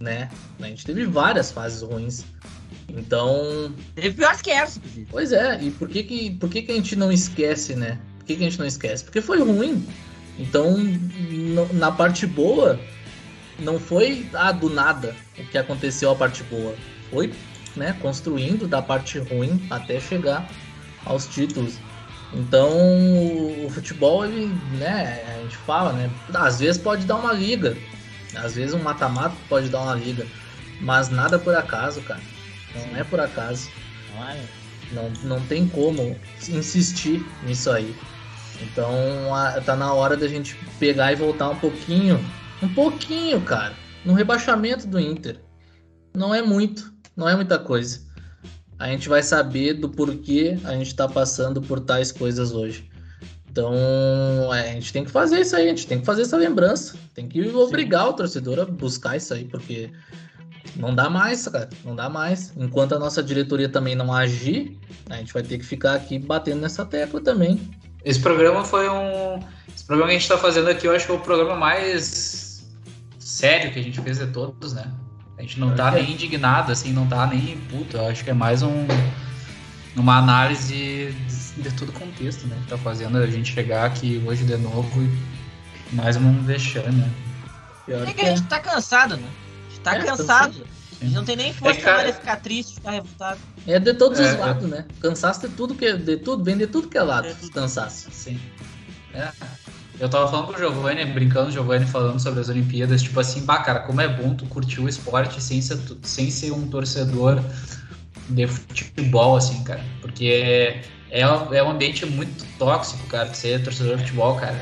né? 0.00 0.28
A 0.60 0.66
gente 0.66 0.84
teve 0.84 1.04
várias 1.04 1.50
fases 1.50 1.82
ruins. 1.82 2.24
Então. 2.88 3.72
Teve 3.94 4.12
pior 4.12 4.36
que 4.40 4.50
essa. 4.50 4.80
Pois 5.10 5.32
é, 5.32 5.62
e 5.62 5.70
por 5.70 5.88
que, 5.88 6.02
que, 6.02 6.30
por 6.32 6.50
que, 6.50 6.62
que 6.62 6.72
a 6.72 6.74
gente 6.74 6.96
não 6.96 7.10
esquece, 7.10 7.74
né? 7.74 7.98
Por 8.18 8.26
que, 8.26 8.36
que 8.36 8.42
a 8.42 8.48
gente 8.48 8.58
não 8.58 8.66
esquece? 8.66 9.04
Porque 9.04 9.20
foi 9.20 9.40
ruim. 9.40 9.86
Então, 10.38 10.76
na 11.72 11.92
parte 11.92 12.26
boa, 12.26 12.78
não 13.58 13.78
foi 13.78 14.26
ah, 14.32 14.52
do 14.52 14.70
nada 14.70 15.14
o 15.38 15.44
que 15.44 15.58
aconteceu 15.58 16.10
a 16.10 16.16
parte 16.16 16.42
boa. 16.44 16.74
Foi 17.10 17.32
né, 17.76 17.96
construindo 18.00 18.66
da 18.66 18.82
parte 18.82 19.18
ruim 19.18 19.64
até 19.70 20.00
chegar 20.00 20.48
aos 21.04 21.26
títulos. 21.26 21.78
Então, 22.34 22.70
o 23.66 23.70
futebol, 23.70 24.24
ele, 24.24 24.46
né, 24.78 25.22
a 25.28 25.42
gente 25.42 25.56
fala, 25.58 25.92
né, 25.92 26.10
às 26.32 26.60
vezes 26.60 26.80
pode 26.80 27.04
dar 27.04 27.16
uma 27.16 27.32
liga, 27.32 27.76
às 28.34 28.54
vezes 28.54 28.74
um 28.74 28.82
mata-mata 28.82 29.36
pode 29.48 29.68
dar 29.68 29.80
uma 29.80 29.94
liga, 29.94 30.26
mas 30.80 31.10
nada 31.10 31.38
por 31.38 31.54
acaso, 31.54 32.00
cara. 32.02 32.20
Não 32.74 32.96
é 32.96 33.04
por 33.04 33.20
acaso. 33.20 33.70
Não, 34.14 34.28
é. 34.28 34.40
não, 34.92 35.10
não 35.24 35.46
tem 35.46 35.68
como 35.68 36.16
insistir 36.48 37.24
nisso 37.44 37.70
aí. 37.70 37.94
Então 38.62 38.90
tá 39.64 39.76
na 39.76 39.92
hora 39.92 40.16
da 40.16 40.26
gente 40.28 40.56
pegar 40.78 41.12
e 41.12 41.16
voltar 41.16 41.50
um 41.50 41.56
pouquinho, 41.56 42.24
um 42.62 42.68
pouquinho, 42.68 43.40
cara, 43.42 43.74
no 44.04 44.14
rebaixamento 44.14 44.86
do 44.86 44.98
Inter. 44.98 45.40
Não 46.14 46.34
é 46.34 46.40
muito, 46.40 46.92
não 47.16 47.28
é 47.28 47.34
muita 47.34 47.58
coisa. 47.58 48.00
A 48.82 48.88
gente 48.88 49.08
vai 49.08 49.22
saber 49.22 49.74
do 49.74 49.88
porquê 49.88 50.58
a 50.64 50.72
gente 50.72 50.92
tá 50.92 51.06
passando 51.06 51.62
por 51.62 51.78
tais 51.78 52.10
coisas 52.10 52.50
hoje. 52.50 52.90
Então, 53.48 53.72
é, 54.52 54.70
a 54.70 54.72
gente 54.72 54.92
tem 54.92 55.04
que 55.04 55.10
fazer 55.10 55.40
isso 55.40 55.54
aí, 55.54 55.66
a 55.66 55.68
gente 55.68 55.86
tem 55.86 56.00
que 56.00 56.04
fazer 56.04 56.22
essa 56.22 56.36
lembrança. 56.36 56.96
Tem 57.14 57.28
que 57.28 57.46
obrigar 57.50 58.02
Sim. 58.02 58.08
o 58.08 58.12
torcedor 58.14 58.58
a 58.58 58.64
buscar 58.64 59.16
isso 59.16 59.32
aí, 59.34 59.44
porque 59.44 59.88
não 60.74 60.92
dá 60.92 61.08
mais, 61.08 61.46
cara. 61.46 61.68
Não 61.84 61.94
dá 61.94 62.08
mais. 62.08 62.52
Enquanto 62.56 62.96
a 62.96 62.98
nossa 62.98 63.22
diretoria 63.22 63.68
também 63.68 63.94
não 63.94 64.12
agir, 64.12 64.76
a 65.08 65.16
gente 65.18 65.32
vai 65.32 65.44
ter 65.44 65.58
que 65.58 65.64
ficar 65.64 65.94
aqui 65.94 66.18
batendo 66.18 66.62
nessa 66.62 66.84
tecla 66.84 67.20
também. 67.20 67.60
Esse 68.04 68.18
programa 68.18 68.64
foi 68.64 68.88
um. 68.88 69.38
Esse 69.72 69.84
programa 69.84 70.10
que 70.10 70.16
a 70.16 70.18
gente 70.18 70.28
tá 70.28 70.38
fazendo 70.38 70.68
aqui, 70.68 70.88
eu 70.88 70.92
acho 70.92 71.06
que 71.06 71.12
é 71.12 71.14
o 71.14 71.20
programa 71.20 71.54
mais 71.54 72.66
sério 73.20 73.72
que 73.72 73.78
a 73.78 73.82
gente 73.82 74.00
fez 74.00 74.18
de 74.18 74.26
todos, 74.26 74.72
né? 74.72 74.90
A 75.42 75.44
gente 75.44 75.58
não 75.58 75.74
tá 75.74 75.88
é. 75.88 76.00
nem 76.00 76.12
indignado, 76.12 76.70
assim, 76.70 76.92
não 76.92 77.04
tá 77.04 77.26
nem 77.26 77.58
puto. 77.68 77.96
Eu 77.96 78.06
acho 78.06 78.22
que 78.22 78.30
é 78.30 78.32
mais 78.32 78.62
um. 78.62 78.86
Uma 79.96 80.18
análise 80.18 80.72
de, 80.72 81.62
de 81.62 81.76
todo 81.76 81.88
o 81.88 81.92
contexto, 81.92 82.46
né? 82.46 82.56
Que 82.62 82.68
tá 82.68 82.78
fazendo 82.78 83.18
a 83.18 83.26
gente 83.26 83.52
chegar 83.52 83.84
aqui 83.84 84.22
hoje 84.24 84.44
de 84.44 84.56
novo 84.56 85.02
e 85.02 85.96
mais 85.96 86.16
um 86.16 86.40
vexame, 86.44 86.94
né? 86.94 87.10
É 87.88 88.12
que 88.12 88.20
a 88.24 88.36
gente 88.36 88.44
tá 88.44 88.60
cansado, 88.60 89.16
né? 89.16 89.28
Tá 89.82 89.96
é, 89.96 90.04
cansado. 90.04 90.64
A 91.00 91.04
gente 91.04 91.14
não 91.16 91.24
tem 91.24 91.34
nem 91.34 91.52
força 91.52 91.80
é, 91.80 91.82
cara... 91.82 92.02
pra 92.04 92.12
ficar 92.12 92.36
triste, 92.36 92.74
ficar 92.76 92.92
revoltado. 92.92 93.40
É 93.66 93.80
de 93.80 93.94
todos 93.94 94.20
é, 94.20 94.30
os 94.30 94.38
lados, 94.38 94.70
né? 94.70 94.86
Cansaço 95.00 95.40
de 95.40 95.48
tudo 95.56 95.74
que 95.74 95.92
de 95.92 96.18
tudo, 96.18 96.44
vem 96.44 96.56
de 96.56 96.68
tudo 96.68 96.86
que 96.86 96.96
é 96.96 97.02
lado, 97.02 97.26
é 97.26 97.34
cansaço. 97.52 98.08
Sim. 98.12 98.40
É. 99.12 99.28
Eu 100.02 100.08
tava 100.08 100.26
falando 100.26 100.48
com 100.48 100.54
o 100.54 100.58
Giovanni, 100.58 101.04
brincando, 101.04 101.48
o 101.48 101.52
Giovanni 101.52 101.86
falando 101.86 102.18
sobre 102.18 102.40
as 102.40 102.48
Olimpíadas, 102.48 103.00
tipo 103.04 103.20
assim, 103.20 103.44
bah, 103.44 103.58
cara, 103.58 103.78
como 103.78 104.00
é 104.00 104.08
bom 104.08 104.34
tu 104.34 104.44
curtir 104.46 104.80
o 104.80 104.88
esporte 104.88 105.40
sem 105.40 105.62
ser, 105.62 105.78
sem 106.02 106.28
ser 106.28 106.50
um 106.50 106.66
torcedor 106.66 107.40
de 108.28 108.44
futebol, 108.48 109.36
assim, 109.36 109.62
cara. 109.62 109.80
Porque 110.00 110.26
é, 110.26 110.82
é, 111.08 111.20
é 111.20 111.62
um 111.62 111.70
ambiente 111.70 112.04
muito 112.04 112.44
tóxico, 112.58 113.06
cara, 113.06 113.32
ser 113.32 113.62
torcedor 113.62 113.96
de 113.96 114.02
futebol, 114.02 114.34
cara 114.34 114.58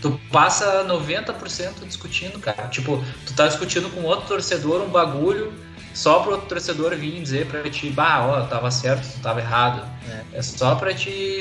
tu 0.00 0.18
passa 0.32 0.84
90% 0.84 1.84
discutindo, 1.86 2.38
cara. 2.38 2.68
Tipo, 2.68 3.04
tu 3.26 3.34
tá 3.34 3.46
discutindo 3.46 3.90
com 3.90 4.04
outro 4.04 4.28
torcedor 4.28 4.80
um 4.80 4.88
bagulho 4.88 5.52
só 5.92 6.20
pro 6.20 6.32
outro 6.32 6.46
torcedor 6.46 6.94
vir 6.94 7.20
dizer 7.20 7.46
pra 7.46 7.68
ti, 7.68 7.90
bah, 7.90 8.24
ó, 8.24 8.40
tava 8.46 8.70
certo, 8.70 9.06
tu 9.12 9.20
tava 9.20 9.40
errado. 9.40 9.84
É, 10.08 10.38
é 10.38 10.42
só 10.42 10.76
pra 10.76 10.94
te 10.94 11.40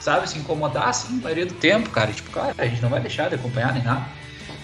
sabe, 0.00 0.28
se 0.28 0.38
incomodar 0.38 0.88
assim, 0.88 1.18
a 1.18 1.22
maioria 1.22 1.46
do 1.46 1.54
tempo, 1.54 1.90
cara. 1.90 2.12
tipo, 2.12 2.30
claro, 2.30 2.54
a 2.58 2.66
gente 2.66 2.82
não 2.82 2.88
vai 2.88 3.00
deixar 3.00 3.28
de 3.28 3.36
acompanhar 3.36 3.72
nem 3.72 3.82
nada. 3.82 4.06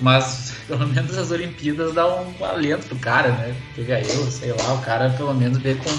Mas 0.01 0.55
pelo 0.67 0.87
menos 0.89 1.17
as 1.17 1.31
Olimpíadas 1.31 1.95
dá 1.95 2.07
um 2.21 2.45
alento 2.45 2.87
pro 2.87 2.99
cara, 2.99 3.29
né? 3.33 3.57
Teve 3.75 3.93
a 3.93 4.01
eu, 4.01 4.31
sei 4.31 4.53
lá, 4.53 4.75
o 4.75 4.83
cara 4.83 5.11
pelo 5.11 5.35
menos 5.35 5.59
vê 5.59 5.75
com 5.75 5.91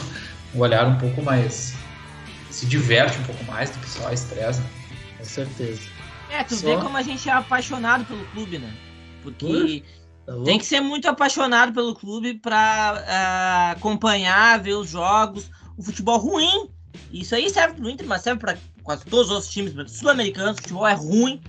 um 0.57 0.61
olhar 0.61 0.85
um 0.87 0.97
pouco 0.97 1.21
mais. 1.21 1.75
se 2.49 2.65
diverte 2.65 3.17
um 3.19 3.23
pouco 3.23 3.43
mais 3.45 3.69
do 3.69 3.79
que 3.79 3.89
só 3.89 4.11
estressa. 4.11 4.65
Com 5.17 5.25
certeza. 5.25 5.81
É, 6.29 6.43
tu 6.43 6.55
só... 6.55 6.65
vê 6.67 6.77
como 6.77 6.97
a 6.97 7.01
gente 7.01 7.29
é 7.29 7.31
apaixonado 7.31 8.05
pelo 8.05 8.25
clube, 8.25 8.57
né? 8.57 8.73
Porque. 9.23 9.83
Tá 10.25 10.33
tem 10.43 10.59
que 10.59 10.65
ser 10.65 10.81
muito 10.81 11.07
apaixonado 11.07 11.71
pelo 11.71 11.95
clube 11.95 12.33
para 12.33 12.95
uh, 12.97 13.03
ah, 13.07 13.71
acompanhar, 13.77 14.59
ver 14.59 14.73
os 14.73 14.89
jogos. 14.89 15.49
O 15.77 15.83
futebol 15.83 16.17
ruim. 16.17 16.69
Isso 17.13 17.33
aí 17.33 17.49
serve 17.49 17.75
pro 17.75 17.89
Inter, 17.89 18.05
mas 18.05 18.23
serve 18.23 18.41
para 18.41 18.57
quase 18.87 19.03
todos 19.03 19.25
os 19.27 19.31
outros 19.33 19.51
times 19.51 19.73
sul-americanos. 19.91 20.53
O 20.53 20.61
futebol 20.61 20.87
é 20.87 20.93
ruim, 20.93 21.41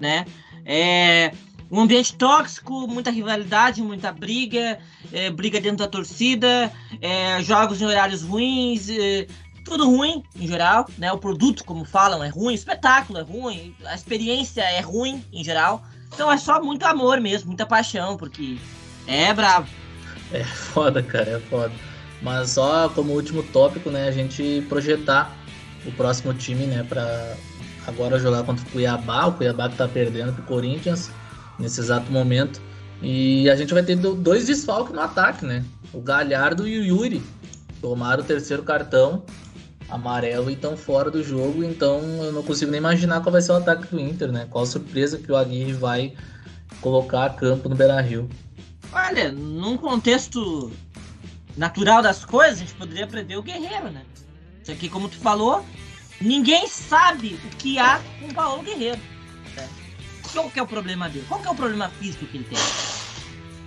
né? 0.00 0.24
É, 0.64 1.32
um 1.70 1.80
ambiente 1.82 2.16
tóxico, 2.16 2.88
muita 2.88 3.10
rivalidade, 3.10 3.82
muita 3.82 4.10
briga, 4.10 4.78
é, 5.12 5.30
briga 5.30 5.60
dentro 5.60 5.78
da 5.78 5.86
torcida, 5.86 6.72
é, 7.02 7.42
jogos 7.42 7.82
em 7.82 7.84
horários 7.84 8.22
ruins, 8.22 8.88
é, 8.88 9.26
tudo 9.66 9.84
ruim 9.84 10.22
em 10.34 10.48
geral, 10.48 10.88
né? 10.96 11.12
O 11.12 11.18
produto, 11.18 11.62
como 11.62 11.84
falam, 11.84 12.24
é 12.24 12.28
ruim, 12.28 12.54
o 12.54 12.56
espetáculo 12.56 13.18
é 13.18 13.22
ruim, 13.22 13.76
a 13.84 13.94
experiência 13.94 14.62
é 14.62 14.80
ruim 14.80 15.22
em 15.30 15.44
geral. 15.44 15.84
Então 16.14 16.32
é 16.32 16.38
só 16.38 16.62
muito 16.62 16.84
amor 16.86 17.20
mesmo, 17.20 17.48
muita 17.48 17.66
paixão, 17.66 18.16
porque 18.16 18.56
é 19.06 19.34
bravo. 19.34 19.68
É 20.32 20.42
foda, 20.42 21.02
cara, 21.02 21.32
é 21.32 21.40
foda. 21.40 21.72
Mas 22.22 22.52
só 22.52 22.88
como 22.88 23.12
último 23.12 23.42
tópico, 23.42 23.90
né, 23.90 24.08
a 24.08 24.10
gente 24.10 24.64
projetar 24.70 25.37
o 25.86 25.92
próximo 25.92 26.34
time, 26.34 26.66
né, 26.66 26.84
para 26.88 27.36
agora 27.86 28.18
jogar 28.18 28.42
contra 28.44 28.64
o 28.64 28.70
Cuiabá, 28.70 29.26
o 29.26 29.32
Cuiabá 29.32 29.68
que 29.68 29.76
tá 29.76 29.88
perdendo 29.88 30.32
pro 30.32 30.42
Corinthians 30.44 31.10
nesse 31.58 31.80
exato 31.80 32.10
momento. 32.12 32.60
E 33.00 33.48
a 33.48 33.56
gente 33.56 33.72
vai 33.72 33.82
ter 33.82 33.96
dois 33.96 34.46
desfalques 34.46 34.92
no 34.92 35.00
ataque, 35.00 35.46
né? 35.46 35.64
O 35.92 36.00
Galhardo 36.00 36.66
e 36.66 36.78
o 36.78 36.84
Yuri 36.84 37.22
tomaram 37.80 38.22
o 38.22 38.26
terceiro 38.26 38.62
cartão 38.62 39.22
amarelo 39.88 40.50
e 40.50 40.54
estão 40.54 40.76
fora 40.76 41.10
do 41.10 41.22
jogo, 41.22 41.64
então 41.64 42.00
eu 42.22 42.32
não 42.32 42.42
consigo 42.42 42.70
nem 42.70 42.78
imaginar 42.78 43.22
qual 43.22 43.32
vai 43.32 43.40
ser 43.40 43.52
o 43.52 43.56
ataque 43.56 43.86
do 43.86 43.98
Inter, 43.98 44.30
né? 44.30 44.46
Qual 44.50 44.66
surpresa 44.66 45.16
que 45.16 45.30
o 45.32 45.36
Aguirre 45.36 45.72
vai 45.72 46.12
colocar 46.80 47.24
a 47.24 47.30
campo 47.30 47.68
no 47.68 47.74
Beira-Rio. 47.74 48.28
Olha, 48.92 49.32
num 49.32 49.76
contexto 49.76 50.70
natural 51.56 52.02
das 52.02 52.24
coisas, 52.24 52.54
a 52.54 52.60
gente 52.60 52.74
poderia 52.74 53.04
aprender 53.04 53.36
o 53.36 53.42
Guerreiro, 53.42 53.90
né? 53.90 54.02
Isso 54.68 54.74
aqui, 54.74 54.90
como 54.90 55.08
tu 55.08 55.16
falou, 55.16 55.64
ninguém 56.20 56.68
sabe 56.68 57.40
o 57.42 57.56
que 57.56 57.78
há 57.78 58.02
com 58.20 58.26
o 58.26 58.34
Paulo 58.34 58.62
Guerreiro. 58.62 59.00
Qual 60.30 60.50
que 60.50 60.58
é 60.58 60.62
o 60.62 60.66
problema 60.66 61.08
dele? 61.08 61.24
Qual 61.26 61.40
que 61.40 61.48
é 61.48 61.50
o 61.50 61.54
problema 61.54 61.88
físico 61.88 62.26
que 62.26 62.36
ele 62.36 62.44
tem? 62.44 62.58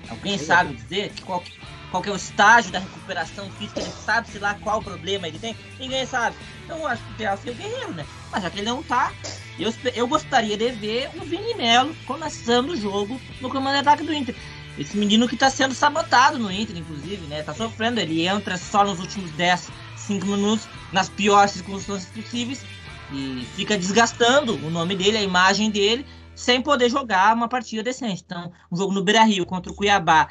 Alguém 0.10 0.38
sabe 0.38 0.76
dizer 0.76 1.10
que 1.10 1.24
qual, 1.24 1.44
qual 1.90 2.04
que 2.04 2.10
é 2.10 2.12
o 2.12 2.16
estágio 2.16 2.72
da 2.72 2.78
recuperação 2.78 3.50
física? 3.54 3.80
Ele 3.80 3.90
sabe, 4.06 4.30
se 4.30 4.38
lá, 4.38 4.54
qual 4.62 4.80
problema 4.80 5.28
ele 5.28 5.40
tem? 5.40 5.58
Ninguém 5.80 6.06
sabe. 6.06 6.36
Então 6.66 6.78
eu 6.78 6.86
acho 6.86 7.02
que 7.04 7.10
o 7.10 7.16
ideal 7.16 7.36
seria 7.36 7.54
o 7.54 7.56
Guerreiro, 7.56 7.94
né? 7.94 8.06
Mas 8.32 8.44
já 8.44 8.52
que 8.52 8.60
ele 8.60 8.70
não 8.70 8.84
tá, 8.84 9.12
eu, 9.58 9.74
eu 9.96 10.08
gostaria 10.08 10.56
de 10.56 10.70
ver 10.70 11.10
o 11.16 11.26
Vini 11.26 11.56
Melo 11.56 11.96
começando 12.06 12.70
o 12.70 12.78
jogo 12.78 13.20
no 13.42 13.50
comando 13.50 13.74
de 13.74 13.80
ataque 13.80 14.04
do 14.04 14.14
Inter. 14.14 14.36
Esse 14.78 14.96
menino 14.96 15.28
que 15.28 15.36
tá 15.36 15.50
sendo 15.50 15.74
sabotado 15.74 16.38
no 16.38 16.52
Inter, 16.52 16.78
inclusive, 16.78 17.26
né? 17.26 17.42
Tá 17.42 17.56
sofrendo, 17.56 18.00
ele 18.00 18.28
entra 18.28 18.56
só 18.56 18.86
nos 18.86 19.00
últimos 19.00 19.32
10, 19.32 19.68
5 20.14 20.26
minutos, 20.26 20.68
nas 20.92 21.10
piores 21.10 21.52
circunstâncias 21.52 22.12
possíveis, 22.12 22.64
e 23.12 23.46
fica 23.56 23.78
desgastando 23.78 24.56
o 24.66 24.70
nome 24.70 24.96
dele, 24.96 25.18
a 25.18 25.22
imagem 25.22 25.70
dele, 25.70 26.06
sem 26.36 26.62
poder 26.62 26.90
jogar 26.90 27.36
uma 27.36 27.48
partida 27.48 27.84
decente. 27.84 28.24
Então, 28.26 28.52
um 28.72 28.78
jogo 28.78 28.94
no 28.94 29.04
Beira 29.04 29.24
Rio 29.24 29.46
contra 29.46 29.72
o 29.72 29.76
Cuiabá, 29.76 30.30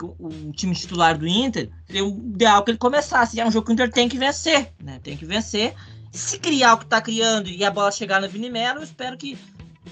o, 0.00 0.52
time 0.52 0.74
titular 0.74 1.16
do 1.16 1.26
Inter, 1.26 1.70
seria 1.86 2.04
o 2.04 2.10
ideal 2.10 2.62
que 2.62 2.70
ele 2.70 2.78
começasse. 2.78 3.40
É 3.40 3.46
um 3.46 3.50
jogo 3.50 3.66
que 3.66 3.72
o 3.72 3.74
Inter 3.74 3.90
tem 3.90 4.08
que 4.08 4.18
vencer, 4.18 4.72
né? 4.82 4.98
Tem 5.02 5.16
que 5.16 5.24
vencer. 5.24 5.74
Se 6.12 6.38
criar 6.38 6.74
o 6.74 6.78
que 6.78 6.84
está 6.84 7.00
criando 7.00 7.48
e 7.48 7.64
a 7.64 7.70
bola 7.70 7.92
chegar 7.92 8.20
no 8.20 8.28
Vini 8.28 8.50
Melo, 8.50 8.80
eu 8.80 8.84
espero 8.84 9.16
que 9.16 9.38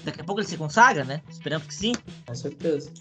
daqui 0.03 0.21
a 0.21 0.23
pouco 0.23 0.41
ele 0.41 0.47
se 0.47 0.57
consagra, 0.57 1.03
né? 1.03 1.21
Esperamos 1.29 1.67
que 1.67 1.73
sim. 1.73 1.93
Com 2.25 2.35
certeza. 2.35 2.91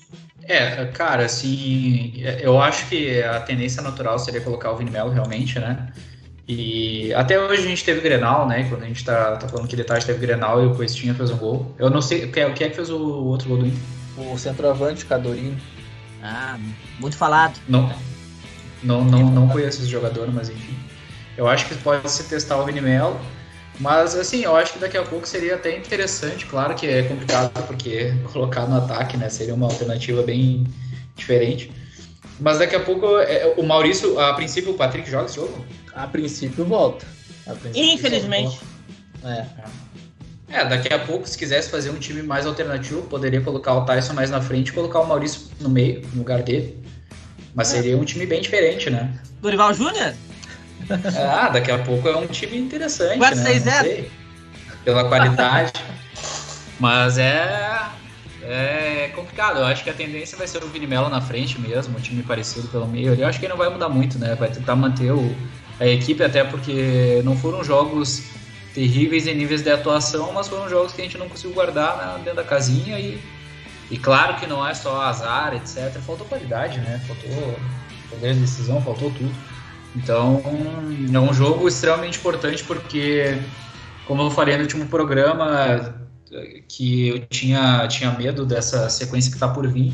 É, 0.43 0.87
cara, 0.87 1.25
assim, 1.25 2.13
eu 2.41 2.61
acho 2.61 2.87
que 2.89 3.23
a 3.23 3.41
tendência 3.41 3.83
natural 3.83 4.19
seria 4.19 4.41
colocar 4.41 4.73
o 4.73 4.77
Vini 4.77 4.91
Melo 4.91 5.11
realmente, 5.11 5.59
né? 5.59 5.93
E 6.47 7.13
até 7.15 7.41
hoje 7.41 7.63
a 7.63 7.67
gente 7.69 7.85
teve 7.85 8.01
Grenal, 8.01 8.47
né? 8.47 8.67
Quando 8.69 8.83
a 8.83 8.87
gente 8.87 9.03
tá, 9.03 9.37
tá 9.37 9.49
falando 9.49 9.67
que 9.67 9.77
de 9.77 9.85
tarde 9.85 10.05
teve 10.05 10.19
Grenal 10.19 10.63
e 10.63 10.67
o 10.67 10.75
Coistinha 10.75 11.15
fez 11.15 11.31
um 11.31 11.37
gol. 11.39 11.75
Eu 11.79 11.89
não 11.89 12.03
sei, 12.03 12.27
quem 12.29 12.43
é, 12.43 12.51
quem 12.51 12.67
é 12.67 12.71
que 12.71 12.77
fez 12.77 12.91
o 12.91 12.99
outro 12.99 13.49
gol 13.49 13.59
do 13.59 13.67
Inter? 13.67 13.81
O 14.17 14.39
centroavante, 14.39 15.07
Cadorinho. 15.07 15.57
Ah, 16.23 16.59
muito 17.01 17.17
falado. 17.17 17.59
Não, 17.67 17.91
não, 18.83 19.05
não, 19.05 19.31
não 19.31 19.49
conheço 19.49 19.81
esse 19.81 19.91
jogador, 19.91 20.31
mas 20.33 20.51
enfim. 20.51 20.77
Eu 21.37 21.49
acho 21.49 21.67
que 21.67 21.75
pode 21.77 22.11
se 22.11 22.25
testar 22.25 22.59
o 22.59 22.65
Vinimelo. 22.65 23.19
Mas 23.81 24.15
assim, 24.15 24.45
eu 24.45 24.55
acho 24.55 24.75
que 24.75 24.79
daqui 24.79 24.97
a 24.97 25.03
pouco 25.03 25.27
seria 25.27 25.57
até 25.57 25.77
interessante, 25.77 26.47
claro 26.47 26.75
que 26.77 26.87
é 26.87 27.03
complicado 27.03 27.51
porque 27.67 28.15
colocar 28.33 28.67
no 28.67 28.77
ataque, 28.77 29.17
né? 29.17 29.29
Seria 29.29 29.55
uma 29.55 29.67
alternativa 29.67 30.23
bem 30.23 30.65
diferente. 31.17 31.73
Mas 32.39 32.59
daqui 32.59 32.77
a 32.77 32.81
pouco 32.81 33.19
é, 33.19 33.55
o 33.57 33.63
Maurício, 33.63 34.19
a 34.21 34.35
princípio 34.35 34.73
o 34.73 34.75
Patrick 34.75 35.11
joga 35.11 35.27
esse 35.27 35.37
jogo? 35.37 35.65
A 35.95 36.07
princípio 36.07 36.65
volta. 36.65 37.07
A 37.47 37.55
princípio 37.55 37.95
Infelizmente. 37.95 38.59
Volta. 39.23 39.49
É. 40.51 40.57
é, 40.59 40.65
daqui 40.67 40.93
a 40.93 40.99
pouco, 40.99 41.27
se 41.27 41.39
quisesse 41.39 41.71
fazer 41.71 41.91
um 41.91 41.99
time 41.99 42.23
mais 42.23 42.47
alternativo, 42.47 43.03
poderia 43.03 43.41
colocar 43.41 43.75
o 43.75 43.85
Tyson 43.85 44.13
mais 44.13 44.31
na 44.31 44.41
frente 44.41 44.69
e 44.69 44.73
colocar 44.73 45.01
o 45.01 45.07
Maurício 45.07 45.49
no 45.61 45.69
meio, 45.69 46.03
no 46.13 46.19
lugar 46.19 46.43
dele. 46.43 46.83
Mas 47.55 47.73
é. 47.73 47.77
seria 47.77 47.97
um 47.97 48.05
time 48.05 48.27
bem 48.27 48.41
diferente, 48.41 48.91
né? 48.91 49.19
Dorival 49.41 49.73
Júnior? 49.73 50.15
Ah, 51.17 51.49
daqui 51.49 51.71
a 51.71 51.79
pouco 51.79 52.07
é 52.07 52.15
um 52.15 52.27
time 52.27 52.59
interessante, 52.59 53.17
4, 53.17 53.39
né? 53.39 53.45
6 53.45 53.63
0 53.63 54.05
Pela 54.85 55.09
qualidade. 55.09 55.73
Mas 56.79 57.17
é, 57.17 57.89
é 58.43 59.11
complicado. 59.15 59.61
Eu 59.61 59.65
acho 59.65 59.83
que 59.83 59.89
a 59.89 59.95
tendência 59.95 60.37
vai 60.37 60.47
ser 60.47 60.63
o 60.63 60.69
Vini 60.69 60.87
Melo 60.87 61.09
na 61.09 61.23
frente 61.23 61.59
mesmo, 61.59 61.97
um 61.97 62.01
time 62.01 62.23
parecido 62.23 62.69
pelo 62.69 62.87
meio. 62.87 63.15
Eu 63.15 63.27
acho 63.27 63.39
que 63.39 63.47
ele 63.47 63.53
não 63.53 63.59
vai 63.59 63.71
mudar 63.71 63.89
muito, 63.89 64.19
né? 64.19 64.35
Vai 64.35 64.51
tentar 64.51 64.77
manter 64.77 65.11
o, 65.11 65.35
a 65.81 65.87
equipe, 65.87 66.23
até 66.23 66.45
porque 66.45 67.21
não 67.25 67.37
foram 67.37 67.65
jogos 67.65 68.23
terríveis 68.75 69.27
em 69.27 69.35
níveis 69.35 69.63
de 69.63 69.71
atuação, 69.71 70.33
mas 70.33 70.49
foram 70.49 70.69
jogos 70.69 70.93
que 70.93 71.01
a 71.01 71.05
gente 71.05 71.19
não 71.19 71.29
conseguiu 71.29 71.55
guardar 71.55 71.97
né, 71.97 72.15
dentro 72.25 72.37
da 72.37 72.45
casinha 72.45 72.99
e, 72.99 73.21
e 73.91 73.97
claro 73.97 74.37
que 74.37 74.47
não 74.47 74.67
é 74.67 74.75
só 74.75 75.01
azar, 75.03 75.55
etc. 75.55 75.93
Faltou 76.01 76.27
qualidade, 76.27 76.79
né? 76.81 77.01
Faltou 77.07 77.57
poder 78.11 78.35
de 78.35 78.41
decisão, 78.41 78.81
faltou 78.81 79.11
tudo. 79.11 79.33
Então 79.95 80.43
é 81.13 81.21
um 81.21 81.33
jogo 81.33 81.69
extremamente 81.69 82.19
importante 82.19 82.65
porque, 82.65 83.39
como 84.07 84.23
eu 84.23 84.31
falei 84.31 84.57
no 84.57 84.63
último 84.63 84.87
programa, 84.87 85.95
que 86.69 87.09
eu 87.09 87.27
tinha, 87.27 87.87
tinha 87.87 88.11
medo 88.11 88.45
dessa 88.45 88.89
sequência 88.89 89.31
que 89.31 89.37
está 89.37 89.49
por 89.49 89.69
vir 89.69 89.93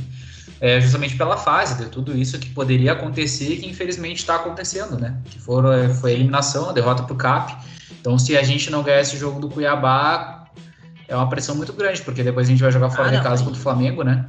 é, 0.60 0.80
justamente 0.80 1.16
pela 1.16 1.36
fase 1.36 1.82
de 1.82 1.90
tudo 1.90 2.16
isso 2.16 2.38
que 2.38 2.50
poderia 2.50 2.92
acontecer 2.92 3.54
e 3.54 3.56
que 3.58 3.66
infelizmente 3.68 4.18
está 4.18 4.36
acontecendo, 4.36 4.98
né? 4.98 5.16
Que 5.24 5.38
foram, 5.38 5.72
é, 5.72 5.88
foi 5.88 6.12
a 6.12 6.14
eliminação, 6.14 6.68
a 6.68 6.72
derrota 6.72 7.02
para 7.02 7.14
o 7.14 7.16
CAP. 7.16 7.56
Então, 7.98 8.18
se 8.18 8.36
a 8.36 8.42
gente 8.42 8.70
não 8.70 8.82
ganhar 8.82 9.00
esse 9.00 9.16
jogo 9.16 9.40
do 9.40 9.48
Cuiabá, 9.48 10.44
é 11.08 11.16
uma 11.16 11.28
pressão 11.28 11.54
muito 11.54 11.72
grande, 11.72 12.02
porque 12.02 12.22
depois 12.22 12.46
a 12.46 12.50
gente 12.50 12.62
vai 12.62 12.70
jogar 12.70 12.90
fora 12.90 13.08
ah, 13.08 13.16
de 13.16 13.22
casa 13.22 13.42
contra 13.42 13.58
o 13.58 13.62
Flamengo, 13.62 14.02
né? 14.02 14.26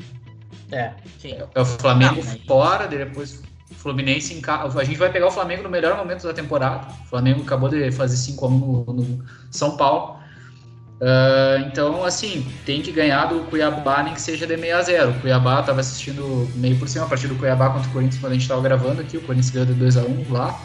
É, 0.71 0.93
sim. 1.19 1.35
É 1.53 1.61
o 1.61 1.65
Flamengo 1.65 2.23
não, 2.23 2.39
fora, 2.47 2.87
depois 2.87 3.41
o 3.69 3.75
Fluminense 3.75 4.33
em 4.33 4.41
casa. 4.41 4.79
A 4.79 4.83
gente 4.83 4.97
vai 4.97 5.11
pegar 5.11 5.27
o 5.27 5.31
Flamengo 5.31 5.63
no 5.63 5.69
melhor 5.69 5.97
momento 5.97 6.23
da 6.23 6.33
temporada. 6.33 6.87
O 7.05 7.09
Flamengo 7.09 7.41
acabou 7.41 7.67
de 7.67 7.91
fazer 7.91 8.15
5 8.15 8.45
x 8.45 8.53
1 8.53 8.57
no, 8.57 8.93
no 8.93 9.25
São 9.49 9.75
Paulo. 9.75 10.20
Uh, 11.01 11.65
então, 11.65 12.05
assim, 12.05 12.45
tem 12.63 12.79
que 12.79 12.91
ganhar 12.91 13.25
do 13.25 13.39
Cuiabá, 13.45 14.03
nem 14.03 14.13
que 14.13 14.21
seja 14.21 14.45
de 14.45 14.55
6 14.55 14.71
a 14.71 14.81
0 14.83 15.09
O 15.09 15.19
Cuiabá 15.19 15.61
estava 15.61 15.79
assistindo 15.79 16.47
meio 16.53 16.77
por 16.77 16.87
cima, 16.87 17.05
a 17.05 17.07
partir 17.09 17.27
do 17.27 17.33
Cuiabá 17.35 17.71
contra 17.71 17.89
o 17.89 17.91
Corinthians, 17.91 18.21
quando 18.21 18.33
a 18.33 18.35
gente 18.35 18.43
estava 18.43 18.61
gravando 18.61 19.01
aqui. 19.01 19.17
O 19.17 19.21
Corinthians 19.21 19.49
ganhou 19.49 19.65
de 19.65 19.73
2 19.73 19.97
a 19.97 20.01
1 20.01 20.31
lá. 20.31 20.61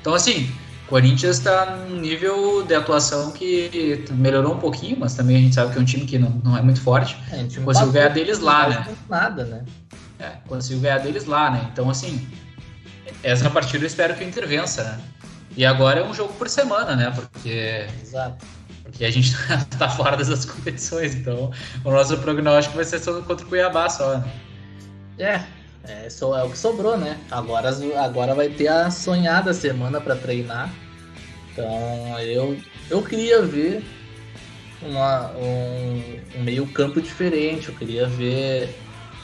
Então, 0.00 0.14
assim, 0.14 0.50
o 0.86 0.88
Corinthians 0.88 1.36
está 1.36 1.66
num 1.66 2.00
nível 2.00 2.64
de 2.64 2.74
atuação 2.74 3.30
que 3.30 4.06
melhorou 4.12 4.54
um 4.54 4.58
pouquinho, 4.58 4.96
mas 4.98 5.12
também 5.12 5.36
a 5.36 5.40
gente 5.40 5.54
sabe 5.54 5.70
que 5.70 5.78
é 5.78 5.82
um 5.82 5.84
time 5.84 6.06
que 6.06 6.18
não, 6.18 6.30
não 6.42 6.56
é 6.56 6.62
muito 6.62 6.80
forte. 6.80 7.14
É, 7.30 7.44
conseguiu 7.60 7.92
ganhar 7.92 8.08
deles 8.08 8.38
lá, 8.38 8.70
né? 8.70 8.88
Nada, 9.06 9.44
né? 9.44 9.64
É, 10.18 10.30
conseguiu 10.48 10.80
ganhar 10.80 10.98
deles 11.00 11.26
lá, 11.26 11.50
né? 11.50 11.68
Então, 11.70 11.90
assim, 11.90 12.26
essa 13.22 13.50
partida 13.50 13.84
eu 13.84 13.86
espero 13.86 14.14
que 14.14 14.24
o 14.24 14.26
Inter 14.26 14.48
vença, 14.48 14.82
né? 14.82 14.98
E 15.54 15.66
agora 15.66 16.00
é 16.00 16.04
um 16.04 16.14
jogo 16.14 16.32
por 16.32 16.48
semana, 16.48 16.96
né? 16.96 17.10
Porque. 17.14 17.86
Exato 18.00 18.55
porque 18.96 19.04
a 19.04 19.10
gente 19.10 19.36
tá 19.78 19.88
fora 19.90 20.16
dessas 20.16 20.44
competições, 20.46 21.14
então 21.14 21.50
o 21.84 21.90
nosso 21.90 22.16
prognóstico 22.18 22.76
vai 22.76 22.84
ser 22.84 23.00
contra 23.22 23.44
o 23.44 23.48
Cuiabá 23.48 23.88
só, 23.90 24.16
né? 24.16 24.24
É, 25.18 25.40
é, 25.84 26.08
é 26.08 26.42
o 26.42 26.50
que 26.50 26.58
sobrou, 26.58 26.96
né? 26.96 27.18
Agora, 27.30 27.70
agora 28.02 28.34
vai 28.34 28.48
ter 28.48 28.68
a 28.68 28.90
sonhada 28.90 29.52
semana 29.52 30.00
para 30.00 30.16
treinar. 30.16 30.72
Então 31.52 32.18
eu, 32.20 32.56
eu 32.90 33.02
queria 33.02 33.42
ver 33.42 33.84
uma, 34.82 35.30
um, 35.32 36.20
um 36.38 36.42
meio 36.42 36.66
campo 36.66 37.00
diferente. 37.00 37.68
Eu 37.68 37.74
queria 37.74 38.06
ver. 38.06 38.74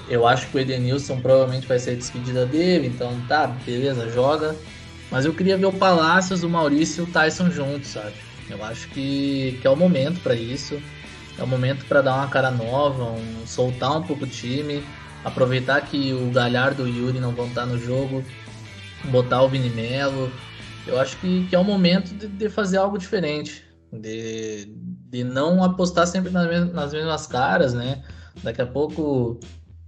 Eu 0.08 0.26
acho 0.26 0.48
que 0.48 0.56
o 0.56 0.60
Edenilson 0.60 1.20
provavelmente 1.20 1.66
vai 1.66 1.78
ser 1.78 1.92
a 1.92 1.94
despedida 1.94 2.44
dele, 2.44 2.88
então 2.88 3.18
tá, 3.28 3.46
beleza, 3.46 4.10
joga. 4.10 4.54
Mas 5.10 5.24
eu 5.24 5.32
queria 5.32 5.56
ver 5.56 5.66
o 5.66 5.72
Palácios, 5.72 6.42
o 6.42 6.48
Maurício 6.48 7.02
e 7.02 7.08
o 7.08 7.12
Tyson 7.12 7.50
juntos, 7.50 7.90
sabe? 7.90 8.14
Eu 8.52 8.62
acho 8.62 8.88
que, 8.88 9.58
que 9.60 9.66
é 9.66 9.70
o 9.70 9.76
momento 9.76 10.20
para 10.20 10.34
isso. 10.34 10.80
É 11.38 11.42
o 11.42 11.46
momento 11.46 11.86
para 11.86 12.02
dar 12.02 12.14
uma 12.16 12.28
cara 12.28 12.50
nova, 12.50 13.04
um, 13.04 13.46
soltar 13.46 13.98
um 13.98 14.02
pouco 14.02 14.24
o 14.24 14.28
time, 14.28 14.84
aproveitar 15.24 15.80
que 15.80 16.12
o 16.12 16.30
Galhardo 16.30 16.86
e 16.86 16.90
o 16.90 17.06
Yuri 17.06 17.18
não 17.18 17.32
vão 17.32 17.46
estar 17.46 17.64
no 17.64 17.78
jogo, 17.78 18.22
botar 19.06 19.42
o 19.42 19.48
Vini 19.48 19.70
Melo. 19.70 20.30
Eu 20.86 21.00
acho 21.00 21.16
que, 21.16 21.46
que 21.48 21.56
é 21.56 21.58
o 21.58 21.64
momento 21.64 22.12
de, 22.14 22.26
de 22.28 22.50
fazer 22.50 22.76
algo 22.76 22.98
diferente, 22.98 23.64
de, 23.90 24.66
de 25.08 25.24
não 25.24 25.64
apostar 25.64 26.06
sempre 26.06 26.30
nas, 26.30 26.70
nas 26.70 26.92
mesmas 26.92 27.26
caras, 27.26 27.72
né? 27.72 28.02
Daqui 28.42 28.60
a 28.60 28.66
pouco 28.66 29.40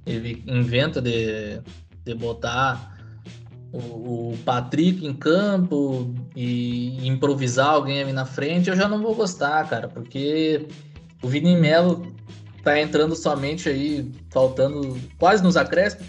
ele 0.07 0.43
inventa 0.47 1.03
de, 1.03 1.61
de 2.03 2.15
botar 2.15 2.94
o, 3.75 4.39
Patrick 4.45 5.05
em 5.05 5.13
campo 5.13 6.15
e 6.37 7.07
improvisar 7.07 7.71
alguém 7.71 8.01
ali 8.01 8.13
na 8.13 8.25
frente, 8.25 8.71
eu 8.71 8.77
já 8.77 8.89
não 8.89 9.03
vou 9.03 9.15
gostar, 9.15 9.69
cara, 9.69 9.89
porque 9.89 10.67
o 11.23 11.29
Vini 11.29 11.57
Melo 11.57 12.15
tá 12.63 12.79
entrando 12.81 13.17
somente 13.17 13.69
aí, 13.69 14.11
faltando 14.31 14.97
quase 15.19 15.43
nos 15.43 15.57
acréscimos. 15.57 16.07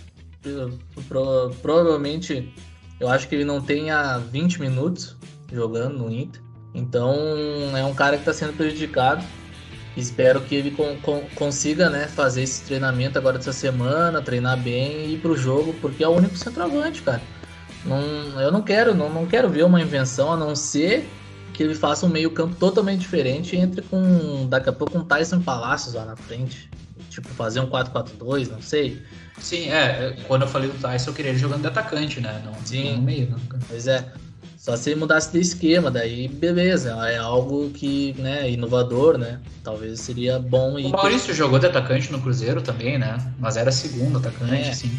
Pro, 1.07 1.51
provavelmente, 1.61 2.53
eu 2.99 3.09
acho 3.09 3.27
que 3.27 3.33
ele 3.33 3.45
não 3.45 3.59
tenha 3.59 4.19
20 4.19 4.61
minutos 4.61 5.15
jogando 5.51 5.97
no 5.97 6.11
Inter. 6.11 6.41
Então, 6.73 7.15
é 7.75 7.83
um 7.83 7.95
cara 7.95 8.15
que 8.15 8.21
está 8.21 8.33
sendo 8.33 8.55
prejudicado. 8.55 9.25
Espero 9.97 10.41
que 10.41 10.53
ele 10.53 10.71
con 10.71 10.97
con 11.01 11.21
consiga 11.35 11.89
né, 11.89 12.05
fazer 12.07 12.43
esse 12.43 12.63
treinamento 12.63 13.17
agora 13.17 13.37
dessa 13.37 13.53
semana, 13.53 14.21
treinar 14.21 14.61
bem 14.61 15.05
e 15.05 15.13
ir 15.13 15.19
pro 15.19 15.37
jogo, 15.37 15.73
porque 15.81 16.03
é 16.03 16.07
o 16.07 16.11
único 16.11 16.37
centroavante, 16.37 17.01
cara. 17.01 17.21
Não, 17.85 18.41
eu 18.41 18.51
não 18.51 18.61
quero, 18.61 18.95
não, 18.95 19.09
não 19.09 19.25
quero 19.25 19.49
ver 19.49 19.63
uma 19.63 19.81
invenção 19.81 20.31
a 20.31 20.37
não 20.37 20.55
ser 20.55 21.07
que 21.53 21.63
ele 21.63 21.75
faça 21.75 22.05
um 22.05 22.09
meio-campo 22.09 22.55
totalmente 22.55 22.99
diferente 22.99 23.55
e 23.55 23.59
entre 23.59 23.81
com 23.83 24.45
daqui 24.47 24.69
a 24.69 24.73
pouco 24.73 24.97
um 24.97 25.03
Tyson 25.03 25.41
Palacios 25.41 25.93
lá 25.93 26.05
na 26.05 26.15
frente. 26.15 26.69
Tipo, 27.09 27.29
fazer 27.29 27.61
um 27.61 27.67
4-4-2, 27.67 28.49
não 28.49 28.61
sei. 28.61 29.01
Sim, 29.39 29.69
é. 29.69 30.17
Quando 30.27 30.41
eu 30.41 30.47
falei 30.47 30.69
do 30.69 30.77
Tyson, 30.77 31.11
eu 31.11 31.13
queria 31.13 31.31
ele 31.31 31.39
jogando 31.39 31.61
de 31.61 31.67
atacante, 31.67 32.19
né? 32.19 32.41
Não, 32.43 32.53
Sim. 32.65 32.97
no 32.97 33.01
meio. 33.03 33.29
Né? 33.29 33.37
Pois 33.69 33.87
é. 33.87 34.05
Só 34.57 34.75
se 34.75 34.89
ele 34.89 34.99
mudasse 34.99 35.31
de 35.31 35.39
esquema, 35.39 35.91
daí 35.91 36.27
beleza. 36.27 36.91
É 37.07 37.17
algo 37.17 37.69
que, 37.69 38.15
né, 38.17 38.49
inovador, 38.49 39.17
né? 39.17 39.39
Talvez 39.63 39.99
seria 39.99 40.39
bom. 40.39 40.75
O 40.77 40.89
Maurício 40.89 41.33
jogou 41.33 41.59
de 41.59 41.67
atacante 41.67 42.11
no 42.11 42.19
Cruzeiro 42.19 42.61
também, 42.61 42.97
né? 42.97 43.15
Mas 43.37 43.57
era 43.57 43.71
segundo 43.71 44.17
atacante, 44.17 44.69
é. 44.69 44.73
sim. 44.73 44.91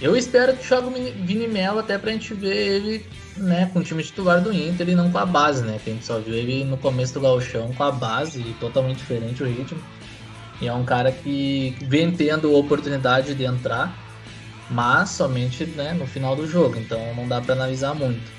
Eu 0.00 0.16
espero 0.16 0.56
que 0.56 0.66
jogue 0.66 0.88
o 0.88 1.24
Vini 1.24 1.48
Melo 1.48 1.78
até 1.78 1.96
pra 1.96 2.12
gente 2.12 2.34
ver 2.34 2.56
ele 2.56 3.06
né, 3.36 3.70
com 3.72 3.78
o 3.78 3.82
time 3.82 4.02
titular 4.02 4.40
do 4.40 4.52
Inter 4.52 4.88
e 4.88 4.94
não 4.94 5.10
com 5.10 5.18
a 5.18 5.26
base, 5.26 5.62
né? 5.62 5.78
Que 5.82 5.90
a 5.90 5.92
gente 5.92 6.04
só 6.04 6.18
viu 6.18 6.34
ele 6.34 6.64
no 6.64 6.76
começo 6.76 7.14
do 7.14 7.20
Gauchão 7.20 7.72
com 7.72 7.82
a 7.82 7.90
base 7.90 8.40
e 8.40 8.54
totalmente 8.60 8.98
diferente 8.98 9.42
o 9.42 9.46
ritmo. 9.46 9.80
E 10.60 10.68
é 10.68 10.72
um 10.72 10.84
cara 10.84 11.10
que 11.10 11.76
vem 11.82 12.10
tendo 12.12 12.54
a 12.54 12.58
oportunidade 12.58 13.34
de 13.34 13.44
entrar, 13.44 13.96
mas 14.70 15.10
somente 15.10 15.64
né, 15.66 15.92
no 15.92 16.06
final 16.06 16.36
do 16.36 16.46
jogo, 16.46 16.76
então 16.78 16.98
não 17.14 17.26
dá 17.26 17.40
para 17.40 17.54
analisar 17.54 17.94
muito. 17.94 18.32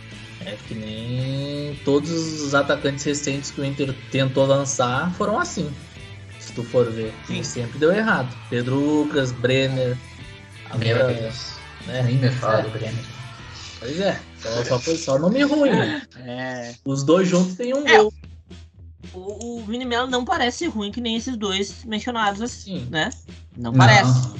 É 0.46 0.56
que 0.68 0.76
nem 0.76 1.80
todos 1.84 2.12
os 2.42 2.54
atacantes 2.54 3.04
recentes 3.04 3.52
que 3.52 3.62
o 3.62 3.66
Inter 3.66 3.94
tentou 4.12 4.46
lançar 4.46 5.12
foram 5.16 5.40
assim. 5.40 5.70
Se 6.40 6.54
tu 6.54 6.64
for 6.64 6.90
ver, 6.92 7.14
Sim. 7.26 7.42
sempre 7.44 7.80
deu 7.80 7.92
errado. 7.92 8.30
Pedro 8.50 8.76
Lucas, 8.76 9.32
Brenner, 9.32 9.98
Agora, 10.70 11.14
né? 11.88 12.04
Nem 12.04 12.18
me 12.18 12.30
fala 12.30 12.60
é. 12.60 12.64
do. 12.64 12.70
Pois 13.80 14.00
é, 14.00 14.20
só, 14.40 14.80
só, 14.80 14.96
só 14.96 15.20
nome 15.20 15.44
ruim. 15.44 15.70
Né? 15.70 16.02
É. 16.18 16.76
Os 16.86 17.04
dois 17.04 17.28
juntos 17.28 17.56
tem 17.56 17.74
um 17.74 17.88
é. 17.88 17.98
gol. 17.98 18.14
O, 19.14 19.60
o 19.60 19.66
Vini 19.66 19.86
Melo 19.86 20.08
não 20.08 20.26
parece 20.26 20.68
ruim 20.68 20.92
que 20.92 21.00
nem 21.00 21.16
esses 21.16 21.38
dois 21.38 21.86
mencionados 21.86 22.42
assim, 22.42 22.88
né? 22.90 23.10
Não, 23.56 23.72
não. 23.72 23.78
parece. 23.78 24.34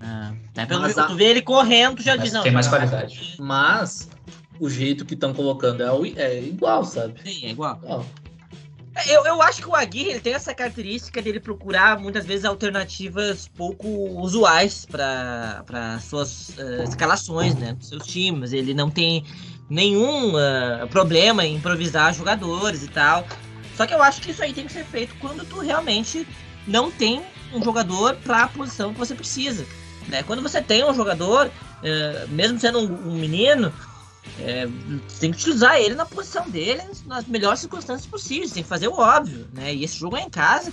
Ah, 0.00 0.32
até 0.50 0.66
pelo 0.66 0.82
Mas, 0.82 0.94
tu 0.94 1.14
vê 1.14 1.24
ele 1.24 1.42
correndo, 1.42 1.96
tu 1.96 2.02
já 2.02 2.16
diz 2.16 2.32
não. 2.32 2.42
Tem 2.42 2.52
mais 2.52 2.68
qualidade. 2.68 3.36
Mas 3.38 4.08
o 4.58 4.68
jeito 4.68 5.04
que 5.04 5.14
estão 5.14 5.32
colocando 5.32 5.82
é, 5.82 6.22
é 6.22 6.42
igual, 6.42 6.84
sabe? 6.84 7.20
Sim, 7.24 7.46
é 7.46 7.50
igual. 7.50 7.78
igual. 7.82 8.06
Eu, 9.06 9.24
eu 9.24 9.42
acho 9.42 9.62
que 9.62 9.68
o 9.68 9.74
Aguirre 9.74 10.10
ele 10.10 10.20
tem 10.20 10.34
essa 10.34 10.54
característica 10.54 11.20
dele 11.22 11.40
procurar 11.40 11.98
muitas 11.98 12.24
vezes 12.26 12.44
alternativas 12.44 13.48
pouco 13.48 13.88
usuais 14.20 14.86
para 14.86 15.98
suas 16.00 16.50
uh, 16.50 16.82
escalações, 16.88 17.54
né? 17.54 17.76
Seus 17.80 18.06
times. 18.06 18.52
Ele 18.52 18.74
não 18.74 18.90
tem 18.90 19.24
nenhum 19.68 20.34
uh, 20.34 20.86
problema 20.90 21.44
em 21.44 21.56
improvisar 21.56 22.14
jogadores 22.14 22.82
e 22.82 22.88
tal. 22.88 23.26
Só 23.76 23.86
que 23.86 23.94
eu 23.94 24.02
acho 24.02 24.20
que 24.20 24.30
isso 24.30 24.42
aí 24.42 24.52
tem 24.52 24.66
que 24.66 24.72
ser 24.72 24.84
feito 24.84 25.14
quando 25.20 25.44
tu 25.44 25.60
realmente 25.60 26.26
não 26.66 26.90
tem 26.90 27.22
um 27.52 27.62
jogador 27.62 28.16
para 28.16 28.44
a 28.44 28.48
posição 28.48 28.92
que 28.92 28.98
você 28.98 29.14
precisa. 29.14 29.64
Né? 30.08 30.22
Quando 30.22 30.42
você 30.42 30.60
tem 30.60 30.84
um 30.84 30.94
jogador, 30.94 31.46
uh, 31.46 32.28
mesmo 32.28 32.58
sendo 32.58 32.80
um, 32.80 33.10
um 33.10 33.14
menino, 33.14 33.72
é, 34.38 34.68
tem 35.18 35.30
que 35.30 35.38
utilizar 35.38 35.76
ele 35.78 35.94
na 35.94 36.06
posição 36.06 36.48
dele 36.48 36.82
nas 37.06 37.26
melhores 37.26 37.60
circunstâncias 37.60 38.06
possíveis, 38.06 38.52
tem 38.52 38.62
que 38.62 38.68
fazer 38.68 38.88
o 38.88 38.98
óbvio, 38.98 39.48
né? 39.52 39.74
E 39.74 39.84
esse 39.84 39.98
jogo 39.98 40.16
é 40.16 40.22
em 40.22 40.30
casa, 40.30 40.72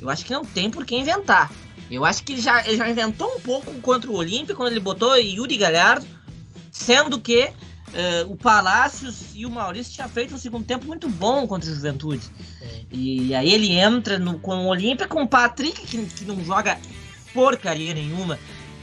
eu 0.00 0.10
acho 0.10 0.24
que 0.24 0.32
não 0.32 0.44
tem 0.44 0.70
por 0.70 0.84
que 0.84 0.96
inventar. 0.96 1.50
Eu 1.90 2.04
acho 2.04 2.24
que 2.24 2.32
ele 2.32 2.40
já, 2.40 2.66
ele 2.66 2.76
já 2.76 2.88
inventou 2.88 3.36
um 3.36 3.40
pouco 3.40 3.72
contra 3.80 4.10
o 4.10 4.14
Olímpio, 4.14 4.56
quando 4.56 4.70
ele 4.70 4.80
botou 4.80 5.16
Yuri 5.16 5.56
Galhardo, 5.56 6.06
sendo 6.72 7.20
que 7.20 7.44
uh, 7.44 8.32
o 8.32 8.36
Palácios 8.36 9.34
e 9.34 9.44
o 9.46 9.50
Maurício 9.50 9.92
tinham 9.92 10.08
feito 10.08 10.34
um 10.34 10.38
segundo 10.38 10.64
tempo 10.64 10.86
muito 10.86 11.08
bom 11.08 11.46
contra 11.46 11.70
o 11.70 11.74
Juventude. 11.74 12.28
É. 12.60 12.80
E 12.90 13.34
aí 13.34 13.52
ele 13.52 13.72
entra 13.72 14.18
no, 14.18 14.38
com 14.38 14.64
o 14.64 14.66
Olímpia, 14.66 15.06
com 15.06 15.22
o 15.22 15.28
Patrick, 15.28 15.82
que, 15.82 16.04
que 16.06 16.24
não 16.24 16.42
joga 16.44 16.78
porcaria 17.32 17.94
nenhuma 17.94 18.38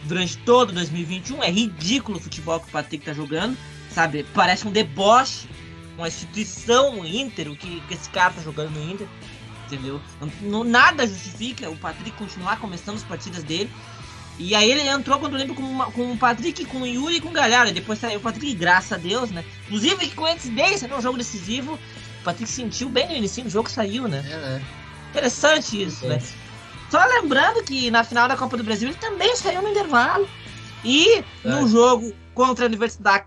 durante 0.05 0.37
todo 0.37 0.71
2021. 0.71 1.43
É 1.43 1.51
ridículo 1.51 2.17
o 2.17 2.21
futebol 2.21 2.59
que 2.59 2.69
o 2.69 2.71
Patrick 2.71 3.03
tá 3.03 3.13
jogando 3.13 3.57
sabe? 3.93 4.25
Parece 4.33 4.67
um 4.67 4.71
deboche 4.71 5.47
com 5.95 6.03
a 6.03 6.07
instituição 6.07 7.05
Inter, 7.05 7.49
o 7.51 7.55
que, 7.55 7.81
que 7.81 7.93
esse 7.93 8.09
cara 8.09 8.33
tá 8.33 8.41
jogando 8.41 8.71
no 8.71 8.91
Inter, 8.91 9.07
entendeu? 9.65 10.01
Não, 10.41 10.63
nada 10.63 11.05
justifica 11.07 11.69
o 11.69 11.77
Patrick 11.77 12.11
continuar 12.11 12.59
começando 12.59 12.95
as 12.95 13.03
partidas 13.03 13.43
dele. 13.43 13.69
E 14.39 14.55
aí 14.55 14.71
ele 14.71 14.87
entrou 14.87 15.19
quando 15.19 15.33
eu 15.33 15.39
lembro 15.39 15.53
com, 15.53 15.61
uma, 15.61 15.91
com 15.91 16.11
o 16.11 16.17
Patrick, 16.17 16.65
com 16.65 16.81
o 16.81 16.87
Yuri 16.87 17.17
e 17.17 17.21
com 17.21 17.29
o 17.29 17.31
Galhardo. 17.33 17.71
Depois 17.71 17.99
saiu 17.99 18.17
o 18.17 18.21
Patrick, 18.21 18.55
graças 18.55 18.91
a 18.91 18.97
Deus, 18.97 19.29
né? 19.29 19.43
Inclusive 19.67 20.09
com 20.09 20.23
coincidência, 20.23 20.87
né? 20.87 20.95
Um 20.95 21.01
jogo 21.01 21.17
decisivo. 21.17 21.73
O 21.73 22.23
Patrick 22.23 22.49
sentiu 22.49 22.89
bem 22.89 23.07
no 23.07 23.15
início 23.15 23.43
do 23.43 23.49
jogo 23.49 23.69
saiu, 23.69 24.07
né? 24.07 24.23
É, 24.27 24.37
né? 24.37 24.65
Interessante 25.11 25.83
isso, 25.83 26.07
né? 26.07 26.19
Só 26.89 27.05
lembrando 27.05 27.63
que 27.63 27.91
na 27.91 28.03
final 28.03 28.27
da 28.27 28.35
Copa 28.35 28.57
do 28.57 28.63
Brasil 28.63 28.89
ele 28.89 28.97
também 28.97 29.35
saiu 29.35 29.61
no 29.61 29.69
intervalo. 29.69 30.27
E 30.83 31.19
é. 31.19 31.23
no 31.43 31.67
jogo 31.67 32.11
contra 32.33 32.65
a 32.65 32.67
Universidade 32.67 33.25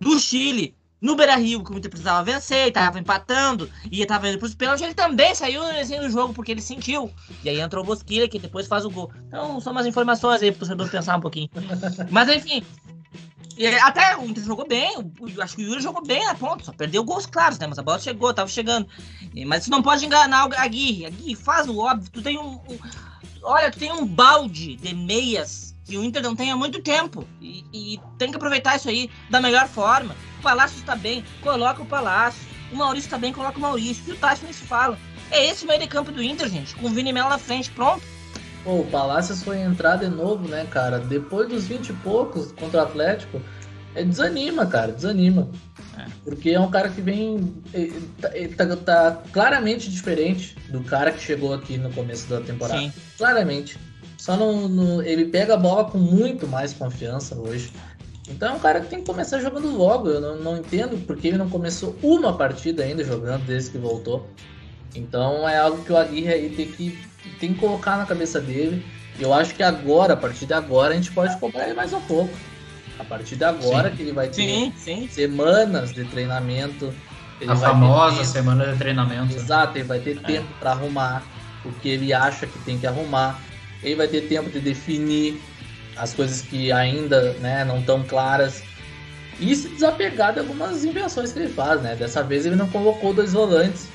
do 0.00 0.18
Chile 0.18 0.74
no 1.00 1.16
Beira 1.16 1.36
Rio, 1.36 1.64
que 1.64 1.72
o 1.72 1.78
Inter 1.78 1.90
precisava 1.90 2.22
vencer, 2.22 2.68
e 2.68 2.72
tava 2.72 2.98
empatando, 2.98 3.70
e 3.90 4.04
tava 4.04 4.28
indo 4.28 4.38
pros 4.38 4.54
pênaltis, 4.54 4.84
ele 4.84 4.94
também 4.94 5.34
saiu 5.34 5.62
no 6.02 6.10
jogo 6.10 6.34
porque 6.34 6.52
ele 6.52 6.60
sentiu. 6.60 7.10
E 7.42 7.48
aí 7.48 7.60
entrou 7.60 7.82
o 7.82 7.86
Bosquilha, 7.86 8.28
que 8.28 8.38
depois 8.38 8.66
faz 8.66 8.84
o 8.84 8.90
gol. 8.90 9.10
Então, 9.26 9.60
são 9.60 9.72
umas 9.72 9.86
informações 9.86 10.42
aí 10.42 10.50
pro 10.50 10.60
torcedor 10.60 10.90
pensar 10.90 11.16
um 11.16 11.20
pouquinho. 11.20 11.48
Mas 12.10 12.28
enfim. 12.28 12.62
Até 13.82 14.16
o 14.16 14.24
Inter 14.24 14.42
jogou 14.42 14.66
bem, 14.66 15.12
acho 15.42 15.56
que 15.56 15.62
o 15.62 15.66
Yuri 15.66 15.82
jogou 15.82 16.02
bem 16.02 16.24
na 16.24 16.34
ponta, 16.34 16.64
só 16.64 16.72
perdeu 16.72 17.04
gols 17.04 17.26
claros, 17.26 17.58
né? 17.58 17.66
Mas 17.66 17.78
a 17.78 17.82
bola 17.82 17.98
chegou, 17.98 18.32
tava 18.32 18.48
chegando. 18.48 18.88
Mas 19.46 19.62
isso 19.62 19.70
não 19.70 19.82
pode 19.82 20.04
enganar 20.06 20.48
a 20.50 20.62
Aguirre. 20.62 21.04
Aguirre, 21.04 21.34
faz 21.34 21.68
o 21.68 21.76
óbvio. 21.78 22.10
Tu 22.10 22.22
tem 22.22 22.38
um, 22.38 22.54
um. 22.54 22.78
Olha, 23.42 23.70
tu 23.70 23.78
tem 23.78 23.92
um 23.92 24.06
balde 24.06 24.76
de 24.76 24.94
meias 24.94 25.69
que 25.90 25.98
o 25.98 26.04
Inter 26.04 26.22
não 26.22 26.36
tem 26.36 26.52
há 26.52 26.56
muito 26.56 26.80
tempo. 26.80 27.26
E, 27.40 27.64
e 27.72 28.00
tem 28.16 28.30
que 28.30 28.36
aproveitar 28.36 28.76
isso 28.76 28.88
aí 28.88 29.10
da 29.28 29.40
melhor 29.40 29.66
forma. 29.66 30.14
O 30.38 30.42
Palácio 30.42 30.78
está 30.78 30.94
bem, 30.94 31.24
coloca 31.42 31.82
o 31.82 31.86
Palácio. 31.86 32.48
O 32.72 32.76
Maurício 32.76 33.08
está 33.08 33.18
bem, 33.18 33.32
coloca 33.32 33.58
o 33.58 33.60
Maurício. 33.60 34.04
E 34.06 34.12
o 34.12 34.16
Tyson 34.16 34.44
nem 34.44 34.52
se 34.52 34.62
fala. 34.62 34.96
É 35.32 35.46
esse 35.46 35.64
o 35.64 35.66
meio 35.68 35.80
de 35.80 35.88
campo 35.88 36.12
do 36.12 36.22
Inter, 36.22 36.48
gente. 36.48 36.76
Com 36.76 36.86
o 36.86 36.90
Vini 36.90 37.12
Melo 37.12 37.28
na 37.28 37.38
frente, 37.38 37.70
pronto. 37.72 38.02
Pô, 38.62 38.80
o 38.80 38.86
Palácios 38.86 39.42
foi 39.42 39.58
entrar 39.58 39.96
de 39.96 40.08
novo, 40.08 40.46
né, 40.46 40.66
cara? 40.70 40.98
Depois 41.00 41.48
dos 41.48 41.66
20 41.66 41.88
e 41.88 41.92
poucos 41.94 42.52
contra 42.52 42.80
o 42.80 42.84
Atlético, 42.84 43.42
é, 43.94 44.04
desanima, 44.04 44.66
cara, 44.66 44.92
desanima. 44.92 45.48
É. 45.98 46.06
Porque 46.24 46.50
é 46.50 46.60
um 46.60 46.70
cara 46.70 46.88
que 46.88 47.00
vem. 47.00 47.52
Tá, 48.20 48.66
tá, 48.66 48.76
tá, 48.76 49.22
claramente 49.32 49.90
diferente 49.90 50.56
do 50.68 50.84
cara 50.84 51.10
que 51.10 51.20
chegou 51.20 51.52
aqui 51.52 51.76
no 51.76 51.90
começo 51.90 52.28
da 52.28 52.40
temporada. 52.40 52.80
Sim. 52.80 52.92
Claramente. 53.18 53.76
Só 54.20 54.36
no, 54.36 54.68
no, 54.68 55.02
ele 55.02 55.24
pega 55.24 55.54
a 55.54 55.56
bola 55.56 55.86
com 55.86 55.96
muito 55.96 56.46
mais 56.46 56.74
confiança 56.74 57.34
hoje. 57.36 57.72
Então 58.28 58.50
é 58.50 58.52
um 58.52 58.58
cara 58.58 58.82
que 58.82 58.88
tem 58.88 58.98
que 58.98 59.06
começar 59.06 59.40
jogando 59.40 59.74
logo. 59.74 60.10
Eu 60.10 60.20
não, 60.20 60.36
não 60.36 60.56
entendo 60.58 60.98
porque 61.06 61.28
ele 61.28 61.38
não 61.38 61.48
começou 61.48 61.96
uma 62.02 62.36
partida 62.36 62.82
ainda 62.82 63.02
jogando 63.02 63.46
desde 63.46 63.70
que 63.70 63.78
voltou. 63.78 64.28
Então 64.94 65.48
é 65.48 65.56
algo 65.56 65.82
que 65.82 65.90
o 65.90 65.96
Aguirre 65.96 66.34
aí 66.34 66.50
tem 66.50 66.66
que, 66.66 66.98
tem 67.40 67.54
que 67.54 67.60
colocar 67.60 67.96
na 67.96 68.04
cabeça 68.04 68.38
dele. 68.38 68.84
E 69.18 69.22
eu 69.22 69.32
acho 69.32 69.54
que 69.54 69.62
agora, 69.62 70.12
a 70.12 70.16
partir 70.18 70.44
de 70.44 70.52
agora, 70.52 70.92
a 70.92 70.96
gente 70.96 71.12
pode 71.12 71.38
cobrar 71.38 71.64
ele 71.64 71.74
mais 71.74 71.94
um 71.94 72.00
pouco. 72.02 72.30
A 72.98 73.04
partir 73.04 73.36
de 73.36 73.44
agora 73.44 73.88
sim. 73.88 73.96
que 73.96 74.02
ele 74.02 74.12
vai 74.12 74.28
ter 74.28 74.34
sim, 74.34 74.72
sim. 74.76 75.08
semanas 75.08 75.94
de 75.94 76.04
treinamento. 76.04 76.92
a 77.48 77.56
famosa 77.56 78.22
semana 78.24 78.70
de 78.70 78.76
treinamento. 78.76 79.34
Exato, 79.34 79.78
ele 79.78 79.84
vai 79.84 79.98
ter 79.98 80.18
é. 80.18 80.20
tempo 80.20 80.48
para 80.60 80.72
arrumar 80.72 81.22
o 81.64 81.72
que 81.72 81.88
ele 81.88 82.12
acha 82.12 82.46
que 82.46 82.58
tem 82.58 82.78
que 82.78 82.86
arrumar. 82.86 83.40
Ele 83.82 83.94
vai 83.94 84.08
ter 84.08 84.22
tempo 84.22 84.50
de 84.50 84.60
definir 84.60 85.40
as 85.96 86.14
coisas 86.14 86.42
que 86.42 86.70
ainda 86.72 87.32
né, 87.34 87.64
não 87.64 87.80
estão 87.80 88.02
claras. 88.02 88.62
E 89.38 89.54
se 89.54 89.68
desapegar 89.68 90.34
de 90.34 90.40
algumas 90.40 90.84
invenções 90.84 91.32
que 91.32 91.38
ele 91.38 91.48
faz, 91.48 91.80
né? 91.80 91.96
Dessa 91.96 92.22
vez 92.22 92.44
ele 92.44 92.56
não 92.56 92.68
colocou 92.68 93.14
dois 93.14 93.32
volantes, 93.32 93.88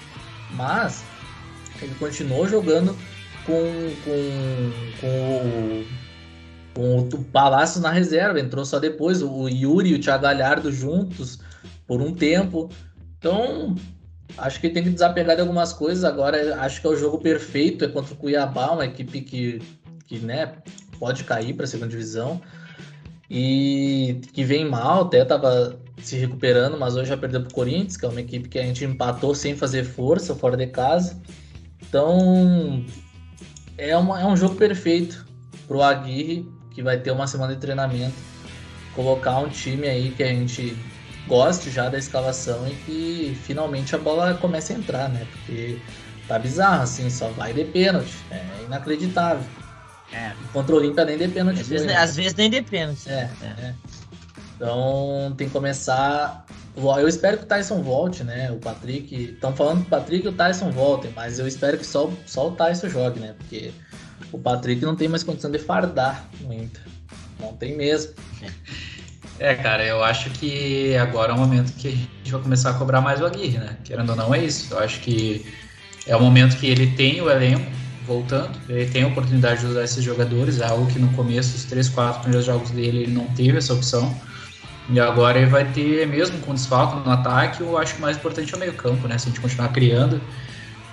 mas 0.51 1.03
ele 1.81 1.93
continuou 1.95 2.47
jogando 2.47 2.97
com, 3.45 3.93
com, 4.03 4.71
com 4.99 5.07
o 5.07 5.85
com 6.75 6.99
o 6.99 7.23
Palácio 7.23 7.79
na 7.79 7.89
reserva, 7.89 8.39
entrou 8.39 8.65
só 8.65 8.79
depois, 8.79 9.21
o 9.21 9.47
Yuri 9.47 9.91
e 9.91 9.95
o 9.95 9.99
Thiago 9.99 10.23
Galhardo 10.23 10.71
juntos 10.73 11.39
por 11.87 12.01
um 12.01 12.13
tempo. 12.13 12.69
Então, 13.17 13.73
acho 14.37 14.59
que 14.59 14.69
tem 14.69 14.83
que 14.83 14.89
desapegar 14.89 15.35
de 15.35 15.41
algumas 15.41 15.73
coisas. 15.73 16.03
Agora, 16.03 16.61
acho 16.61 16.81
que 16.81 16.87
é 16.87 16.89
o 16.89 16.95
jogo 16.95 17.19
perfeito, 17.19 17.85
é 17.85 17.87
contra 17.87 18.13
o 18.13 18.17
Cuiabá, 18.17 18.71
uma 18.71 18.85
equipe 18.85 19.21
que, 19.21 19.61
que 20.05 20.19
né, 20.19 20.55
pode 20.99 21.23
cair 21.23 21.53
para 21.53 21.65
a 21.65 21.67
segunda 21.67 21.91
divisão. 21.91 22.41
E 23.29 24.21
que 24.33 24.43
vem 24.43 24.69
mal, 24.69 25.03
até 25.03 25.21
estava 25.21 25.79
se 26.01 26.15
recuperando, 26.17 26.77
mas 26.77 26.95
hoje 26.95 27.09
já 27.09 27.17
perdeu 27.17 27.41
para 27.41 27.49
o 27.49 27.53
Corinthians, 27.53 27.97
que 27.97 28.05
é 28.05 28.09
uma 28.09 28.21
equipe 28.21 28.47
que 28.47 28.59
a 28.59 28.63
gente 28.63 28.85
empatou 28.85 29.33
sem 29.33 29.55
fazer 29.55 29.83
força, 29.83 30.35
fora 30.35 30.55
de 30.55 30.67
casa. 30.67 31.19
Então, 31.81 32.85
é, 33.77 33.97
uma, 33.97 34.21
é 34.21 34.25
um 34.25 34.37
jogo 34.37 34.55
perfeito 34.55 35.25
para 35.67 35.77
o 35.77 35.81
Aguirre 35.81 36.47
que 36.71 36.83
vai 36.83 36.99
ter 36.99 37.11
uma 37.11 37.25
semana 37.25 37.53
de 37.53 37.59
treinamento, 37.59 38.15
colocar 38.93 39.39
um 39.39 39.47
time 39.47 39.87
aí 39.87 40.11
que 40.11 40.21
a 40.21 40.27
gente 40.27 40.77
goste 41.27 41.69
já 41.69 41.89
da 41.89 41.97
escalação 41.97 42.67
e 42.67 42.75
que 42.85 43.37
finalmente 43.43 43.95
a 43.95 43.97
bola 43.97 44.35
comece 44.35 44.73
a 44.73 44.75
entrar, 44.75 45.09
né? 45.09 45.25
Porque 45.31 45.79
tá 46.27 46.39
bizarro, 46.39 46.83
assim, 46.83 47.09
só 47.09 47.29
vai 47.29 47.53
de 47.53 47.65
pênalti. 47.65 48.15
É 48.31 48.43
inacreditável. 48.65 49.45
É. 50.13 50.31
Contra 50.53 50.75
o 50.75 50.77
Olímpia 50.77 51.05
nem 51.05 51.17
de 51.17 51.27
pênalti. 51.27 51.61
Às, 51.61 51.67
vezes, 51.67 51.95
às 51.95 52.15
vezes 52.15 52.35
nem 52.35 52.49
de 52.49 52.61
pênalti. 52.61 53.09
É, 53.09 53.29
é. 53.41 53.45
é. 53.45 53.73
Então 54.55 55.33
tem 55.37 55.47
que 55.47 55.53
começar. 55.53 56.45
Eu 56.77 57.07
espero 57.07 57.37
que 57.37 57.43
o 57.43 57.47
Tyson 57.47 57.81
volte, 57.81 58.23
né? 58.23 58.51
O 58.51 58.57
Patrick. 58.57 59.15
Estão 59.15 59.55
falando 59.55 59.81
que 59.81 59.87
o 59.87 59.89
Patrick 59.89 60.25
e 60.25 60.29
o 60.29 60.33
Tyson 60.33 60.71
voltem, 60.71 61.11
mas 61.15 61.39
eu 61.39 61.47
espero 61.47 61.77
que 61.77 61.85
só, 61.85 62.11
só 62.25 62.49
o 62.49 62.51
Tyson 62.51 62.89
jogue, 62.89 63.19
né? 63.19 63.33
Porque 63.37 63.73
o 64.31 64.37
Patrick 64.37 64.83
não 64.83 64.95
tem 64.95 65.07
mais 65.07 65.23
condição 65.23 65.51
de 65.51 65.59
fardar 65.59 66.25
no 66.41 66.53
Inter. 66.53 66.81
Não 67.39 67.53
tem 67.53 67.75
mesmo. 67.75 68.13
É, 69.37 69.53
cara, 69.53 69.85
eu 69.85 70.03
acho 70.03 70.29
que 70.29 70.95
agora 70.95 71.33
é 71.33 71.35
o 71.35 71.37
momento 71.37 71.73
que 71.73 71.87
a 71.87 71.91
gente 71.91 72.31
vai 72.31 72.41
começar 72.41 72.69
a 72.69 72.73
cobrar 72.73 73.01
mais 73.01 73.19
o 73.21 73.25
Aguirre, 73.25 73.57
né? 73.57 73.77
Querendo 73.83 74.11
ou 74.11 74.15
não, 74.15 74.33
é 74.33 74.43
isso. 74.43 74.73
Eu 74.73 74.79
acho 74.79 75.01
que 75.01 75.45
é 76.05 76.15
o 76.15 76.21
momento 76.21 76.57
que 76.57 76.67
ele 76.67 76.87
tem 76.95 77.21
o 77.21 77.29
elenco 77.29 77.69
voltando, 78.05 78.57
ele 78.69 78.89
tem 78.89 79.03
a 79.03 79.07
oportunidade 79.07 79.61
de 79.61 79.65
usar 79.65 79.83
esses 79.83 80.03
jogadores, 80.03 80.61
é 80.61 80.65
algo 80.65 80.85
que 80.87 80.99
no 80.99 81.09
começo, 81.13 81.55
os 81.55 81.65
três, 81.65 81.89
quatro 81.89 82.21
primeiros 82.21 82.45
jogos 82.45 82.69
dele, 82.69 82.99
ele 82.99 83.11
não 83.11 83.25
teve 83.33 83.57
essa 83.57 83.73
opção. 83.73 84.15
E 84.87 84.99
agora 84.99 85.39
ele 85.39 85.49
vai 85.49 85.65
ter, 85.65 86.07
mesmo 86.07 86.39
com 86.39 86.53
desfalque 86.53 87.03
no 87.03 87.11
ataque, 87.11 87.61
eu 87.61 87.75
acho 87.77 87.93
que 87.95 87.99
o 87.99 88.01
mais 88.03 88.17
importante 88.17 88.53
é 88.53 88.57
o 88.57 88.59
meio-campo, 88.59 89.07
né? 89.07 89.17
Se 89.17 89.27
a 89.27 89.31
gente 89.31 89.41
continuar 89.41 89.69
criando, 89.69 90.21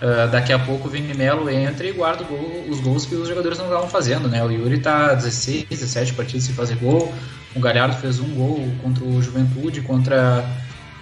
Uh, 0.03 0.29
daqui 0.33 0.53
a 0.53 0.59
pouco 0.59 0.89
o 0.89 0.91
Vini 0.91 1.15
Melo 1.15 1.49
entra 1.49 1.87
e 1.87 1.93
guarda 1.93 2.25
gol, 2.25 2.67
os 2.69 2.81
gols 2.81 3.07
que 3.07 3.15
os 3.15 3.29
jogadores 3.29 3.57
não 3.57 3.67
estavam 3.67 3.89
fazendo, 3.89 4.29
né? 4.29 4.43
O 4.43 4.51
Yuri 4.51 4.81
tá 4.81 5.15
16, 5.15 5.67
17 5.69 6.15
partidas 6.15 6.43
sem 6.43 6.53
fazer 6.57 6.75
gol. 6.75 7.15
O 7.55 7.61
Galhardo 7.61 7.97
fez 7.97 8.19
um 8.19 8.35
gol 8.35 8.61
contra 8.83 9.05
o 9.05 9.23
Juventude, 9.23 9.83
contra 9.83 10.45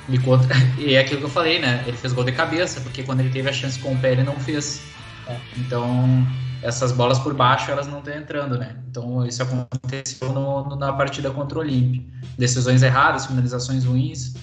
e, 0.09 0.19
contra. 0.19 0.55
e 0.79 0.95
é 0.95 1.01
aquilo 1.01 1.21
que 1.21 1.27
eu 1.27 1.31
falei, 1.31 1.59
né? 1.59 1.85
Ele 1.87 1.97
fez 1.97 2.13
gol 2.13 2.25
de 2.25 2.33
cabeça, 2.33 2.81
porque 2.81 3.03
quando 3.03 3.21
ele 3.21 3.31
teve 3.31 3.49
a 3.49 3.53
chance 3.53 3.79
com 3.79 3.93
o 3.93 3.99
pé, 3.99 4.13
ele 4.13 4.23
não 4.23 4.39
fez. 4.39 4.83
É. 5.27 5.37
Então, 5.59 6.27
essas 6.63 6.93
bolas 6.93 7.19
por 7.19 7.35
baixo, 7.35 7.71
elas 7.71 7.87
não 7.87 7.99
estão 7.99 8.15
entrando, 8.15 8.59
né? 8.59 8.77
Então, 8.89 9.25
isso 9.27 9.43
aconteceu 9.43 10.33
no, 10.33 10.69
no, 10.69 10.77
na 10.77 10.93
partida 10.93 11.31
contra 11.31 11.59
o 11.59 11.61
Olímpio. 11.61 12.05
Decisões 12.37 12.83
erradas, 12.83 13.27
finalizações 13.27 13.85
ruins 13.85 14.35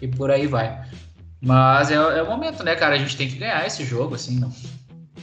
e 0.00 0.06
por 0.06 0.30
aí 0.30 0.46
vai. 0.46 0.82
Mas 1.40 1.90
é, 1.90 1.94
é, 1.94 2.22
o 2.22 2.26
momento, 2.26 2.62
né, 2.62 2.74
cara? 2.74 2.94
A 2.94 2.98
gente 2.98 3.16
tem 3.16 3.28
que 3.28 3.38
ganhar 3.38 3.66
esse 3.66 3.84
jogo, 3.84 4.14
assim, 4.14 4.38
não, 4.38 4.52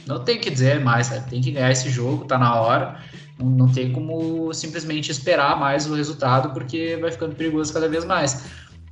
não 0.06 0.24
tem 0.24 0.38
que 0.38 0.50
dizer 0.50 0.80
mais, 0.80 1.08
sabe? 1.08 1.28
Tem 1.30 1.40
que 1.40 1.52
ganhar 1.52 1.70
esse 1.70 1.90
jogo, 1.90 2.24
tá 2.24 2.38
na 2.38 2.54
hora. 2.60 2.96
Não, 3.38 3.46
não 3.46 3.68
tem 3.68 3.92
como 3.92 4.52
simplesmente 4.52 5.10
esperar 5.10 5.58
mais 5.58 5.86
o 5.86 5.94
resultado, 5.94 6.50
porque 6.50 6.96
vai 7.00 7.10
ficando 7.10 7.34
perigoso 7.34 7.72
cada 7.72 7.88
vez 7.88 8.04
mais. 8.04 8.44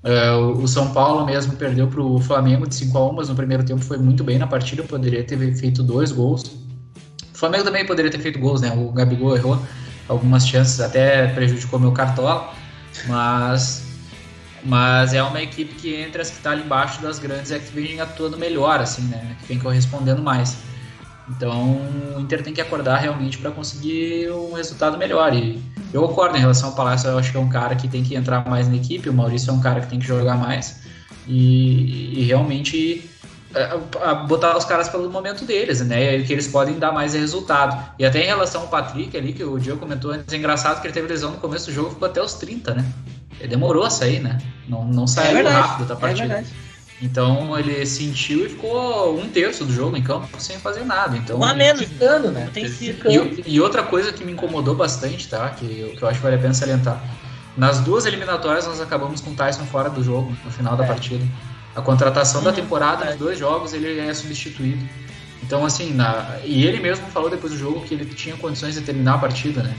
Uh, 0.04 0.62
o 0.62 0.68
São 0.68 0.92
Paulo 0.92 1.24
mesmo 1.24 1.56
perdeu 1.56 1.88
para 1.88 2.02
o 2.02 2.20
Flamengo 2.20 2.68
de 2.68 2.74
5 2.74 2.98
a 2.98 3.08
1 3.08 3.12
mas 3.14 3.28
no 3.30 3.34
primeiro 3.34 3.64
tempo 3.64 3.82
foi 3.82 3.96
muito 3.96 4.22
bem 4.22 4.38
na 4.38 4.46
partida, 4.46 4.82
poderia 4.82 5.24
ter 5.24 5.38
feito 5.56 5.82
dois 5.82 6.12
gols. 6.12 6.42
O 7.32 7.38
Flamengo 7.38 7.64
também 7.64 7.86
poderia 7.86 8.10
ter 8.10 8.18
feito 8.18 8.38
gols, 8.38 8.60
né? 8.60 8.70
O 8.76 8.92
Gabigol 8.92 9.34
errou 9.34 9.58
algumas 10.06 10.46
chances, 10.46 10.78
até 10.80 11.28
prejudicou 11.28 11.78
meu 11.78 11.92
cartola, 11.92 12.52
mas 13.06 13.82
mas 14.62 15.12
é 15.12 15.22
uma 15.22 15.42
equipe 15.42 15.74
que 15.74 15.94
entre 15.94 16.22
as 16.22 16.30
que 16.30 16.36
está 16.36 16.50
ali 16.50 16.62
embaixo 16.62 17.00
das 17.02 17.18
grandes 17.18 17.50
é 17.50 17.58
que 17.58 17.70
vem 17.72 18.00
atuando 18.00 18.38
melhor, 18.38 18.80
assim, 18.80 19.02
né? 19.02 19.36
Que 19.40 19.48
vem 19.48 19.58
correspondendo 19.58 20.22
mais. 20.22 20.56
Então 21.28 21.78
o 22.16 22.20
Inter 22.20 22.42
tem 22.42 22.52
que 22.52 22.60
acordar 22.60 22.98
realmente 22.98 23.38
para 23.38 23.50
conseguir 23.50 24.30
um 24.30 24.52
resultado 24.52 24.98
melhor. 24.98 25.34
E 25.34 25.62
eu 25.92 26.04
acordo 26.04 26.36
em 26.36 26.40
relação 26.40 26.70
ao 26.70 26.74
Palácio, 26.74 27.08
eu 27.08 27.18
acho 27.18 27.30
que 27.30 27.36
é 27.36 27.40
um 27.40 27.48
cara 27.48 27.74
que 27.74 27.88
tem 27.88 28.02
que 28.02 28.14
entrar 28.14 28.46
mais 28.48 28.68
na 28.68 28.76
equipe, 28.76 29.08
o 29.08 29.14
Maurício 29.14 29.50
é 29.50 29.52
um 29.52 29.60
cara 29.60 29.80
que 29.80 29.86
tem 29.86 29.98
que 29.98 30.06
jogar 30.06 30.36
mais. 30.36 30.82
E, 31.26 32.20
e 32.20 32.24
realmente 32.24 33.08
é, 33.54 33.76
botar 34.26 34.56
os 34.56 34.64
caras 34.64 34.88
pelo 34.88 35.08
momento 35.08 35.44
deles, 35.44 35.80
né? 35.80 36.16
E 36.16 36.24
que 36.24 36.32
eles 36.32 36.48
podem 36.48 36.78
dar 36.78 36.92
mais 36.92 37.14
resultado. 37.14 37.94
E 37.98 38.04
até 38.04 38.22
em 38.22 38.26
relação 38.26 38.62
ao 38.62 38.68
Patrick 38.68 39.16
ali, 39.16 39.32
que 39.32 39.44
o 39.44 39.58
Diego 39.58 39.78
comentou 39.78 40.10
antes, 40.10 40.32
é 40.34 40.36
engraçado 40.36 40.80
que 40.80 40.86
ele 40.86 40.94
teve 40.94 41.08
lesão 41.08 41.30
no 41.30 41.38
começo 41.38 41.66
do 41.66 41.72
jogo, 41.72 41.90
ficou 41.90 42.06
até 42.06 42.20
os 42.20 42.34
30, 42.34 42.74
né? 42.74 42.84
Ele 43.38 43.48
demorou 43.48 43.84
a 43.84 43.90
sair, 43.90 44.20
né? 44.20 44.38
Não, 44.68 44.84
não 44.84 45.06
saiu 45.06 45.30
é 45.30 45.34
verdade, 45.34 45.68
rápido 45.68 45.86
da 45.86 45.94
é 45.94 45.96
partida. 45.96 46.34
É 46.34 46.44
então 47.02 47.58
ele 47.58 47.84
sentiu 47.84 48.46
e 48.46 48.48
ficou 48.48 49.18
um 49.18 49.28
terço 49.28 49.64
do 49.64 49.72
jogo 49.72 49.96
em 49.96 50.02
campo 50.02 50.28
sem 50.38 50.58
fazer 50.58 50.84
nada. 50.84 51.16
Então, 51.16 51.38
um 51.38 51.44
a 51.44 51.52
menos, 51.52 51.82
ficando, 51.82 52.30
né? 52.30 52.48
Tem 52.52 52.64
e, 52.64 53.42
e, 53.46 53.60
outra 53.60 53.82
coisa 53.82 54.12
que 54.12 54.24
me 54.24 54.32
incomodou 54.32 54.74
bastante, 54.74 55.28
tá? 55.28 55.50
Que, 55.50 55.94
que 55.96 56.02
eu 56.02 56.08
acho 56.08 56.18
que 56.18 56.22
vale 56.22 56.36
a 56.36 56.38
pena 56.38 56.54
salientar. 56.54 57.02
Nas 57.56 57.80
duas 57.80 58.06
eliminatórias 58.06 58.66
nós 58.66 58.80
acabamos 58.80 59.20
com 59.20 59.30
o 59.30 59.34
Tyson 59.34 59.64
fora 59.64 59.90
do 59.90 60.02
jogo, 60.02 60.36
no 60.44 60.50
final 60.50 60.76
da 60.76 60.84
é. 60.84 60.86
partida. 60.86 61.24
A 61.74 61.82
contratação 61.82 62.42
da 62.42 62.52
temporada, 62.52 63.04
nos 63.06 63.16
dois 63.16 63.38
jogos, 63.38 63.72
ele 63.72 63.98
é 63.98 64.14
substituído. 64.14 64.82
Então, 65.42 65.64
assim, 65.64 65.92
na... 65.92 66.38
e 66.44 66.64
ele 66.64 66.80
mesmo 66.80 67.06
falou 67.08 67.28
depois 67.28 67.52
do 67.52 67.58
jogo 67.58 67.80
que 67.80 67.94
ele 67.94 68.06
tinha 68.06 68.36
condições 68.36 68.74
de 68.74 68.80
terminar 68.80 69.14
a 69.14 69.18
partida, 69.18 69.62
né? 69.62 69.74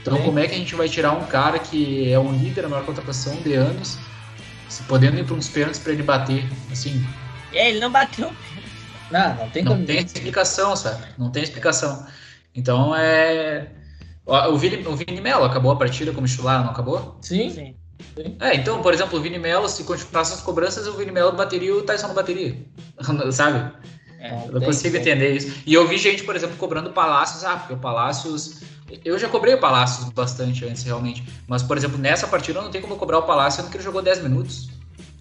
Então, 0.00 0.16
Sim. 0.16 0.22
como 0.22 0.38
é 0.38 0.46
que 0.46 0.54
a 0.54 0.58
gente 0.58 0.74
vai 0.74 0.88
tirar 0.88 1.12
um 1.12 1.24
cara 1.24 1.58
que 1.58 2.10
é 2.10 2.18
um 2.18 2.32
líder, 2.32 2.66
a 2.66 2.68
maior 2.68 2.84
contratação 2.84 3.34
de 3.36 3.54
anos, 3.54 3.98
podendo 4.86 5.18
ir 5.18 5.24
para 5.24 5.34
uns 5.34 5.48
pênaltis 5.48 5.80
para 5.80 5.92
ele 5.92 6.02
bater? 6.02 6.44
Assim. 6.70 7.04
É, 7.52 7.70
ele 7.70 7.80
não 7.80 7.90
bateu. 7.90 8.32
Não, 9.10 9.34
não 9.36 9.50
tem, 9.50 9.64
não 9.64 9.84
tem 9.84 9.98
explicação, 9.98 10.76
sabe? 10.76 11.02
Não 11.16 11.30
tem 11.30 11.42
explicação. 11.42 12.06
Então, 12.54 12.94
é. 12.94 13.68
O 14.26 14.58
Vini, 14.58 14.86
o 14.86 14.94
Vini 14.94 15.22
Melo 15.22 15.44
acabou 15.44 15.72
a 15.72 15.76
partida 15.76 16.12
como 16.12 16.26
titular, 16.26 16.62
não 16.62 16.70
acabou? 16.70 17.18
Sim. 17.22 17.50
Sim. 17.50 17.74
É, 18.40 18.54
então, 18.54 18.82
por 18.82 18.92
exemplo, 18.92 19.18
o 19.18 19.22
Vini 19.22 19.38
Melo, 19.38 19.68
se 19.68 19.84
continuasse 19.84 20.34
as 20.34 20.42
cobranças, 20.42 20.86
o 20.86 20.92
Vini 20.92 21.10
Melo 21.10 21.32
bateria 21.32 21.68
e 21.68 21.72
o 21.72 21.82
Tyson 21.82 22.08
não 22.08 22.14
bateria. 22.14 22.56
Sabe? 23.32 23.72
É, 24.18 24.46
eu 24.46 24.52
não 24.52 24.60
consigo 24.60 24.96
entender 24.96 25.36
isso. 25.36 25.62
E 25.64 25.72
eu 25.72 25.86
vi 25.86 25.96
gente, 25.96 26.24
por 26.24 26.34
exemplo, 26.34 26.56
cobrando 26.56 26.90
Palácios. 26.90 27.44
Ah, 27.44 27.56
porque 27.56 27.72
o 27.72 27.78
Palácios. 27.78 28.60
Eu 29.04 29.18
já 29.18 29.28
cobrei 29.28 29.54
o 29.54 29.60
Palácios 29.60 30.08
bastante 30.10 30.64
antes, 30.64 30.82
realmente. 30.82 31.22
Mas, 31.46 31.62
por 31.62 31.76
exemplo, 31.76 31.98
nessa 31.98 32.26
partida 32.26 32.58
eu 32.58 32.62
não 32.64 32.70
tem 32.70 32.80
como 32.80 32.96
cobrar 32.96 33.18
o 33.18 33.22
Palácio, 33.22 33.60
sendo 33.60 33.70
que 33.70 33.76
ele 33.76 33.84
jogou 33.84 34.02
10 34.02 34.22
minutos. 34.22 34.70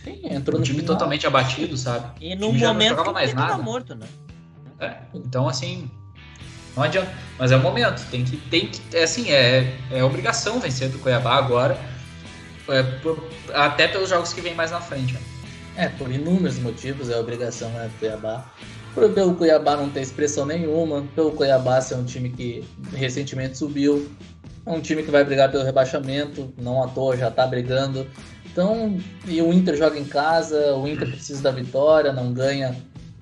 Sim, 0.03 0.21
entrou 0.23 0.59
um 0.59 0.63
time 0.63 0.79
final. 0.79 0.95
totalmente 0.95 1.27
abatido, 1.27 1.77
sabe? 1.77 2.09
E 2.21 2.35
no 2.35 2.53
momento 2.53 2.89
não 2.89 2.97
jogava 2.97 3.13
mais 3.13 3.33
nada. 3.33 3.57
morto, 3.57 3.93
né? 3.93 4.07
É, 4.79 4.97
então 5.13 5.47
assim. 5.47 5.89
Não 6.75 6.83
adianta. 6.83 7.11
Mas 7.37 7.51
é 7.51 7.57
o 7.57 7.61
momento. 7.61 8.03
Tem 8.09 8.23
que. 8.23 8.37
Tem 8.37 8.67
que 8.67 8.81
é 8.95 9.03
assim, 9.03 9.29
é, 9.29 9.77
é 9.91 10.03
obrigação 10.03 10.59
vencer 10.59 10.89
do 10.89 10.97
Cuiabá 10.99 11.35
agora. 11.35 11.79
É, 12.69 12.83
por, 12.83 13.29
até 13.53 13.87
pelos 13.87 14.09
jogos 14.09 14.33
que 14.33 14.41
vem 14.41 14.55
mais 14.55 14.71
na 14.71 14.81
frente. 14.81 15.13
Né? 15.13 15.19
É, 15.75 15.89
por 15.89 16.11
inúmeros 16.11 16.57
motivos 16.57 17.09
é 17.09 17.17
obrigação 17.17 17.69
né, 17.69 17.87
do 17.87 17.99
Cuiabá 17.99 18.45
pelo 19.13 19.35
Cuiabá 19.35 19.77
não 19.77 19.89
ter 19.89 20.01
expressão 20.01 20.45
nenhuma, 20.45 21.05
pelo 21.15 21.31
Cuiabá 21.31 21.79
ser 21.81 21.95
um 21.95 22.03
time 22.03 22.29
que 22.29 22.63
recentemente 22.93 23.57
subiu, 23.57 24.09
é 24.65 24.71
um 24.71 24.81
time 24.81 25.03
que 25.03 25.11
vai 25.11 25.23
brigar 25.23 25.51
pelo 25.51 25.63
rebaixamento, 25.63 26.53
não 26.57 26.83
à 26.83 26.87
toa 26.87 27.15
já 27.15 27.29
está 27.29 27.45
brigando. 27.47 28.07
Então, 28.45 28.97
e 29.27 29.41
o 29.41 29.53
Inter 29.53 29.75
joga 29.77 29.99
em 29.99 30.03
casa, 30.03 30.75
o 30.75 30.87
Inter 30.87 31.09
precisa 31.09 31.41
da 31.41 31.51
vitória, 31.51 32.11
não 32.11 32.33
ganha 32.33 32.75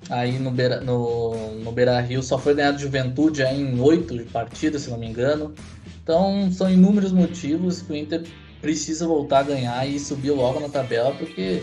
aí 0.08 0.38
no 0.38 0.50
Beira, 0.50 0.80
no, 0.80 1.54
no 1.62 1.72
Beira 1.72 2.00
Rio 2.00 2.22
só 2.22 2.38
foi 2.38 2.54
ganhado 2.54 2.78
Juventude 2.78 3.42
aí 3.42 3.60
em 3.60 3.78
oito 3.80 4.16
partidas, 4.32 4.82
se 4.82 4.90
não 4.90 4.98
me 4.98 5.06
engano. 5.06 5.54
Então 6.02 6.50
são 6.50 6.70
inúmeros 6.70 7.12
motivos 7.12 7.82
que 7.82 7.92
o 7.92 7.96
Inter 7.96 8.22
precisa 8.60 9.06
voltar 9.06 9.40
a 9.40 9.42
ganhar 9.42 9.86
e 9.86 9.98
subir 10.00 10.30
logo 10.30 10.58
na 10.58 10.68
tabela, 10.68 11.12
porque 11.12 11.62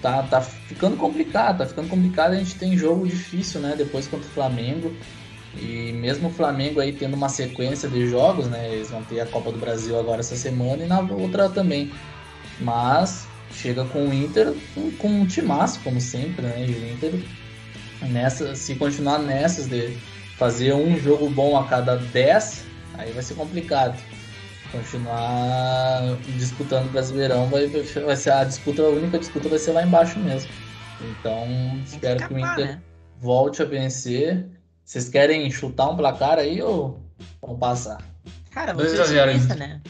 tá, 0.00 0.22
tá 0.22 0.40
ficando 0.40 0.96
complicado, 0.96 1.58
tá 1.58 1.66
ficando 1.66 1.88
complicado. 1.88 2.32
A 2.32 2.36
gente 2.36 2.56
tem 2.56 2.76
jogo 2.76 3.06
difícil, 3.06 3.60
né? 3.60 3.74
Depois 3.76 4.06
contra 4.06 4.26
o 4.26 4.30
Flamengo. 4.30 4.94
E 5.56 5.92
mesmo 5.92 6.28
o 6.28 6.32
Flamengo 6.32 6.80
aí 6.80 6.92
tendo 6.92 7.14
uma 7.14 7.28
sequência 7.28 7.88
de 7.88 8.08
jogos, 8.08 8.46
né? 8.46 8.72
Eles 8.72 8.90
vão 8.90 9.02
ter 9.02 9.20
a 9.20 9.26
Copa 9.26 9.50
do 9.50 9.58
Brasil 9.58 9.98
agora 9.98 10.20
essa 10.20 10.36
semana 10.36 10.84
e 10.84 10.86
na 10.86 11.00
outra 11.00 11.48
também. 11.48 11.90
Mas 12.60 13.26
chega 13.52 13.84
com 13.84 14.06
o 14.06 14.14
Inter 14.14 14.54
com, 14.74 14.90
com 14.92 15.08
um 15.08 15.26
timaço, 15.26 15.80
como 15.80 16.00
sempre, 16.00 16.42
né? 16.42 16.66
E 16.66 16.72
o 16.72 16.92
Inter, 16.92 17.12
nessa, 18.02 18.54
se 18.54 18.74
continuar 18.76 19.18
nessas 19.18 19.66
de 19.66 19.96
fazer 20.36 20.72
um 20.72 20.98
jogo 20.98 21.28
bom 21.28 21.58
a 21.58 21.66
cada 21.66 21.96
10, 21.96 22.64
aí 22.94 23.12
vai 23.12 23.22
ser 23.22 23.34
complicado. 23.34 23.98
Continuar 24.72 26.16
disputando 26.36 26.86
o 26.86 26.90
Brasileirão 26.90 27.46
vai, 27.48 27.66
vai 27.66 28.16
ser 28.16 28.30
a 28.30 28.44
disputa, 28.44 28.82
a 28.82 28.88
única 28.88 29.18
disputa 29.18 29.48
vai 29.48 29.58
ser 29.58 29.72
lá 29.72 29.82
embaixo 29.82 30.18
mesmo. 30.20 30.50
Então, 31.00 31.46
espero 31.84 32.28
que 32.28 32.34
o 32.34 32.38
Inter 32.38 32.66
né? 32.66 32.82
volte 33.18 33.62
a 33.62 33.64
vencer. 33.64 34.46
Vocês 34.84 35.08
querem 35.08 35.50
chutar 35.50 35.90
um 35.90 35.96
placar 35.96 36.38
aí 36.38 36.62
ou 36.62 37.00
vão 37.40 37.58
passar? 37.58 37.98
Cara, 38.50 38.74
você 38.74 38.96
2 38.96 39.00
a 39.00 39.04
0 39.04 39.32
pensa, 39.32 39.54
né? 39.54 39.80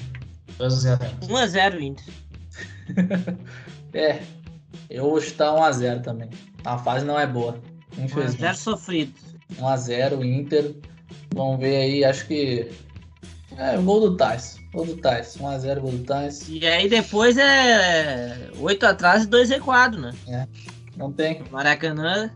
2 0.59 0.73
a 0.73 0.97
0 0.97 1.01
1 1.29 1.37
a 1.37 1.47
0 1.47 1.81
Inter. 1.83 2.05
é, 3.93 4.21
eu 4.89 5.09
vou 5.09 5.21
chutar 5.21 5.53
1x0 5.55 6.03
também. 6.03 6.29
A 6.65 6.77
fase 6.77 7.05
não 7.05 7.19
é 7.19 7.27
boa. 7.27 7.59
1x0 7.97 8.55
sofrido. 8.55 9.15
1x0 9.55 10.25
Inter. 10.25 10.75
Vamos 11.35 11.61
ver 11.61 11.77
aí, 11.77 12.05
acho 12.05 12.27
que. 12.27 12.71
É, 13.57 13.79
o 13.79 13.83
gol 13.83 14.01
do 14.01 14.17
Tais. 14.17 14.60
Gol 14.73 14.87
do 14.87 14.97
Tais. 14.97 15.37
1x0 15.37 15.81
gol 15.81 15.93
do 15.93 16.05
Tais. 16.05 16.49
E 16.49 16.67
aí 16.67 16.89
depois 16.89 17.37
é 17.37 18.51
8 18.59 18.87
atrás 18.87 19.25
e 19.25 19.27
2 19.27 19.51
recuado, 19.51 19.99
né? 19.99 20.13
É. 20.29 20.47
Não 20.97 21.11
tem. 21.11 21.43
Maracanã. 21.51 22.31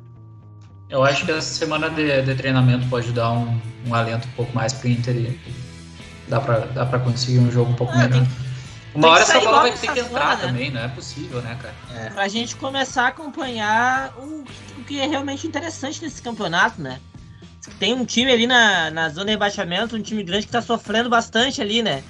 Eu 0.89 1.03
acho 1.03 1.25
que 1.25 1.33
essa 1.33 1.43
semana 1.43 1.89
de, 1.91 2.23
de 2.23 2.35
treinamento 2.35 2.89
pode 2.89 3.13
dar 3.13 3.33
um, 3.33 3.61
um 3.87 3.95
alento 3.95 4.29
um 4.29 4.33
pouco 4.33 4.55
mais 4.55 4.73
pro 4.73 4.89
Inter 4.89 5.17
e 5.17 5.41
dá 6.29 6.41
pra, 6.41 6.61
dá 6.61 6.87
pra 6.87 6.99
conseguir 6.99 7.39
um 7.39 7.51
jogo 7.51 7.73
um 7.73 7.75
pouco 7.75 7.93
ah, 7.93 7.99
melhor. 7.99 8.21
Tem 8.21 8.29
uma 8.95 9.09
hora 9.09 9.23
essa 9.23 9.41
bola 9.41 9.63
vai 9.63 9.73
ter 9.73 9.93
que 9.93 10.01
entrar 10.01 10.39
né? 10.39 10.47
também, 10.47 10.71
não 10.71 10.81
é 10.81 10.89
possível, 10.89 11.43
né, 11.43 11.59
cara? 11.61 11.75
É. 11.99 12.11
Pra 12.11 12.29
gente 12.29 12.55
começar 12.57 13.05
a 13.05 13.09
acompanhar 13.09 14.15
o, 14.19 14.45
o 14.79 14.85
que 14.85 15.01
é 15.01 15.07
realmente 15.07 15.47
interessante 15.47 16.01
nesse 16.01 16.23
campeonato, 16.23 16.81
né? 16.81 17.01
Tem 17.79 17.93
um 17.93 18.05
time 18.05 18.31
ali 18.31 18.47
na, 18.47 18.91
na 18.91 19.09
zona 19.09 19.27
de 19.27 19.31
rebaixamento, 19.33 19.97
um 19.97 20.03
time 20.03 20.23
grande 20.23 20.47
que 20.47 20.53
tá 20.53 20.63
sofrendo 20.63 21.09
bastante 21.09 21.61
ali, 21.61 21.83
né? 21.83 22.05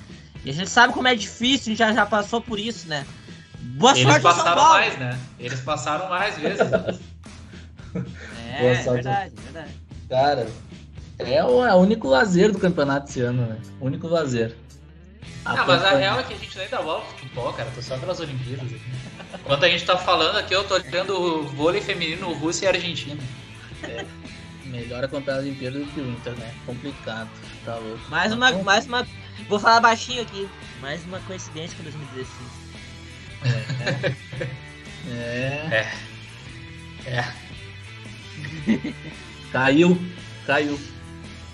E 0.45 0.51
a 0.51 0.53
gente 0.53 0.69
sabe 0.69 0.93
como 0.93 1.09
é 1.09 1.15
difícil, 1.15 1.67
a 1.67 1.71
gente 1.71 1.79
já, 1.79 1.93
já 1.93 2.07
passou 2.07 2.41
por 2.41 2.59
isso, 2.59 2.89
né? 2.89 3.07
Boa 3.61 3.93
Eles 3.93 4.05
sorte 4.05 4.23
passaram 4.23 4.63
mais, 4.63 4.99
né? 4.99 5.19
Eles 5.39 5.61
passaram 5.61 6.09
mais 6.09 6.37
vezes. 6.37 6.71
Né? 6.71 6.99
é, 8.53 8.61
Boa 8.61 8.75
sorte. 8.83 9.05
verdade, 9.05 9.33
verdade. 9.43 9.75
Cara, 10.09 10.47
é 11.19 11.45
o, 11.45 11.65
é 11.65 11.75
o 11.75 11.79
único 11.79 12.09
lazer 12.09 12.53
do 12.53 12.59
campeonato 12.59 13.09
esse 13.09 13.21
ano, 13.21 13.47
né? 13.47 13.57
O 13.81 13.87
único 13.87 14.07
lazer. 14.07 14.55
Ah, 15.47 15.65
mas 15.67 15.83
a 15.83 15.97
real 15.97 16.21
é 16.21 16.23
que 16.23 16.35
a 16.35 16.37
gente 16.37 16.57
nem 16.57 16.69
dá 16.69 16.81
bola 16.81 17.01
pro 17.01 17.19
futebol, 17.19 17.53
cara. 17.53 17.71
Tô 17.75 17.83
só 17.83 17.97
pelas 17.99 18.21
Olimpíadas 18.21 18.67
aqui. 18.67 18.81
Enquanto 19.35 19.65
a 19.65 19.69
gente 19.69 19.85
tá 19.85 19.97
falando 19.97 20.37
aqui, 20.37 20.55
eu 20.55 20.65
tô 20.65 20.75
olhando 20.75 21.21
o 21.21 21.43
vôlei 21.49 21.81
feminino 21.81 22.33
Rússia 22.33 22.67
e 22.67 22.69
Argentina. 22.69 23.23
É. 23.83 24.05
Melhor 24.65 25.05
acompanhar 25.05 25.39
a 25.39 25.41
Olimpíada 25.41 25.79
do 25.79 25.87
que 25.87 26.01
o 26.01 26.11
Inter, 26.11 26.35
né? 26.37 26.55
Complicado. 26.65 27.29
Tá 27.65 27.77
louco. 27.77 28.01
Mais 28.11 28.33
uma, 28.33 28.53
mais 28.63 28.87
uma. 28.87 29.07
Vou 29.49 29.59
falar 29.59 29.81
baixinho 29.81 30.23
aqui. 30.23 30.49
Mais 30.81 31.05
uma 31.05 31.19
coincidência 31.21 31.77
com 31.77 31.83
2016. 31.85 32.65
É. 33.45 34.35
É. 35.11 35.95
É. 37.07 37.11
é. 37.11 37.35
Caiu. 39.53 39.99
Caiu. 40.47 40.79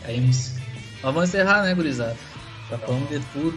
Caímos. 0.02 0.54
Mas 1.02 1.14
vamos 1.14 1.28
encerrar, 1.28 1.62
né, 1.62 1.74
gurizada? 1.74 2.16
Já 2.70 2.78
falamos 2.78 3.08
de 3.08 3.20
tudo. 3.32 3.56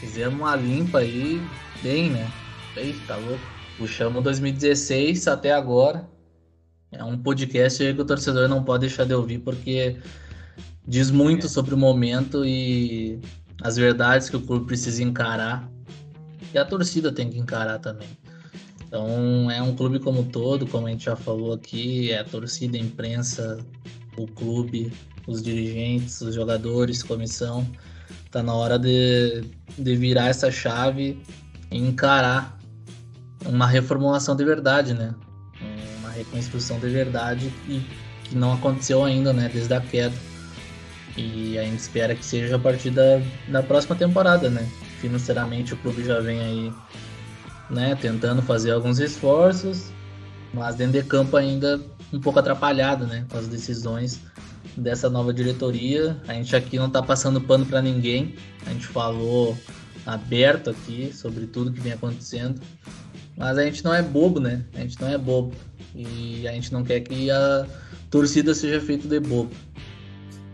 Fizemos 0.00 0.38
uma 0.38 0.54
limpa 0.54 0.98
aí, 0.98 1.42
bem, 1.82 2.10
né? 2.10 2.30
Eita, 2.76 3.00
tá 3.06 3.16
louco. 3.16 3.42
Puxamos 3.76 4.22
2016 4.22 5.26
até 5.26 5.52
agora. 5.52 6.08
É 6.90 7.02
um 7.04 7.18
podcast 7.18 7.82
aí 7.82 7.92
que 7.92 8.00
o 8.00 8.04
torcedor 8.04 8.48
não 8.48 8.64
pode 8.64 8.82
deixar 8.82 9.04
de 9.04 9.14
ouvir, 9.14 9.38
porque 9.40 9.96
diz 10.86 11.10
muito 11.10 11.46
é. 11.46 11.48
sobre 11.48 11.74
o 11.74 11.78
momento 11.78 12.44
e 12.44 13.20
as 13.62 13.76
verdades 13.76 14.30
que 14.30 14.36
o 14.36 14.40
clube 14.40 14.66
precisa 14.66 15.02
encarar. 15.02 15.68
E 16.52 16.58
a 16.58 16.64
torcida 16.64 17.12
tem 17.12 17.28
que 17.28 17.38
encarar 17.38 17.78
também. 17.78 18.08
Então 18.86 19.50
é 19.50 19.60
um 19.60 19.76
clube 19.76 19.98
como 19.98 20.24
todo, 20.24 20.66
como 20.66 20.86
a 20.86 20.90
gente 20.90 21.04
já 21.04 21.14
falou 21.14 21.52
aqui, 21.52 22.10
é 22.10 22.20
a 22.20 22.24
torcida, 22.24 22.78
a 22.78 22.80
imprensa, 22.80 23.58
o 24.16 24.26
clube, 24.26 24.90
os 25.26 25.42
dirigentes, 25.42 26.20
os 26.22 26.34
jogadores, 26.34 27.02
comissão. 27.02 27.66
Tá 28.30 28.42
na 28.42 28.54
hora 28.54 28.78
de, 28.78 29.44
de 29.76 29.96
virar 29.96 30.28
essa 30.28 30.50
chave 30.50 31.22
e 31.70 31.78
encarar 31.78 32.58
uma 33.44 33.66
reformulação 33.66 34.34
de 34.34 34.44
verdade, 34.44 34.94
né? 34.94 35.14
Uma 35.98 36.10
reconstrução 36.10 36.78
de 36.78 36.88
verdade 36.88 37.52
que, 37.66 37.84
que 38.24 38.36
não 38.36 38.54
aconteceu 38.54 39.04
ainda, 39.04 39.32
né? 39.32 39.50
Desde 39.52 39.74
a 39.74 39.80
queda. 39.80 40.16
E 41.18 41.58
a 41.58 41.64
gente 41.64 41.80
espera 41.80 42.14
que 42.14 42.24
seja 42.24 42.54
a 42.54 42.58
partir 42.60 42.90
da, 42.90 43.20
da 43.48 43.60
próxima 43.60 43.96
temporada, 43.96 44.48
né? 44.48 44.64
Financeiramente 45.00 45.74
o 45.74 45.76
clube 45.78 46.04
já 46.04 46.20
vem 46.20 46.38
aí, 46.38 46.72
né? 47.68 47.96
Tentando 48.00 48.40
fazer 48.40 48.70
alguns 48.70 49.00
esforços, 49.00 49.90
mas 50.54 50.76
dentro 50.76 50.92
de 50.92 51.02
campo 51.02 51.36
ainda 51.36 51.80
um 52.12 52.20
pouco 52.20 52.38
atrapalhado, 52.38 53.04
né? 53.04 53.26
Com 53.28 53.36
as 53.36 53.48
decisões 53.48 54.20
dessa 54.76 55.10
nova 55.10 55.34
diretoria. 55.34 56.16
A 56.28 56.34
gente 56.34 56.54
aqui 56.54 56.78
não 56.78 56.86
está 56.86 57.02
passando 57.02 57.40
pano 57.40 57.66
para 57.66 57.82
ninguém. 57.82 58.36
A 58.64 58.70
gente 58.70 58.86
falou 58.86 59.58
aberto 60.06 60.70
aqui 60.70 61.10
sobre 61.12 61.48
tudo 61.48 61.72
que 61.72 61.80
vem 61.80 61.92
acontecendo. 61.92 62.60
Mas 63.36 63.58
a 63.58 63.64
gente 63.64 63.84
não 63.84 63.92
é 63.92 64.02
bobo, 64.02 64.38
né? 64.38 64.64
A 64.76 64.80
gente 64.80 65.00
não 65.00 65.08
é 65.08 65.18
bobo. 65.18 65.52
E 65.96 66.46
a 66.46 66.52
gente 66.52 66.72
não 66.72 66.84
quer 66.84 67.00
que 67.00 67.28
a 67.28 67.66
torcida 68.08 68.54
seja 68.54 68.80
feita 68.80 69.08
de 69.08 69.18
bobo. 69.18 69.50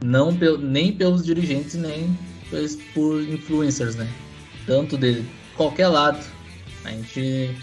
Não 0.05 0.31
nem 0.61 0.93
pelos 0.93 1.25
dirigentes, 1.25 1.77
nem 1.77 2.15
por 2.93 3.23
influencers, 3.23 3.97
né? 3.97 4.07
Tanto 4.67 4.99
de 4.99 5.25
qualquer 5.57 5.89
lado. 5.89 6.23
A 6.85 6.91
gente, 6.91 7.57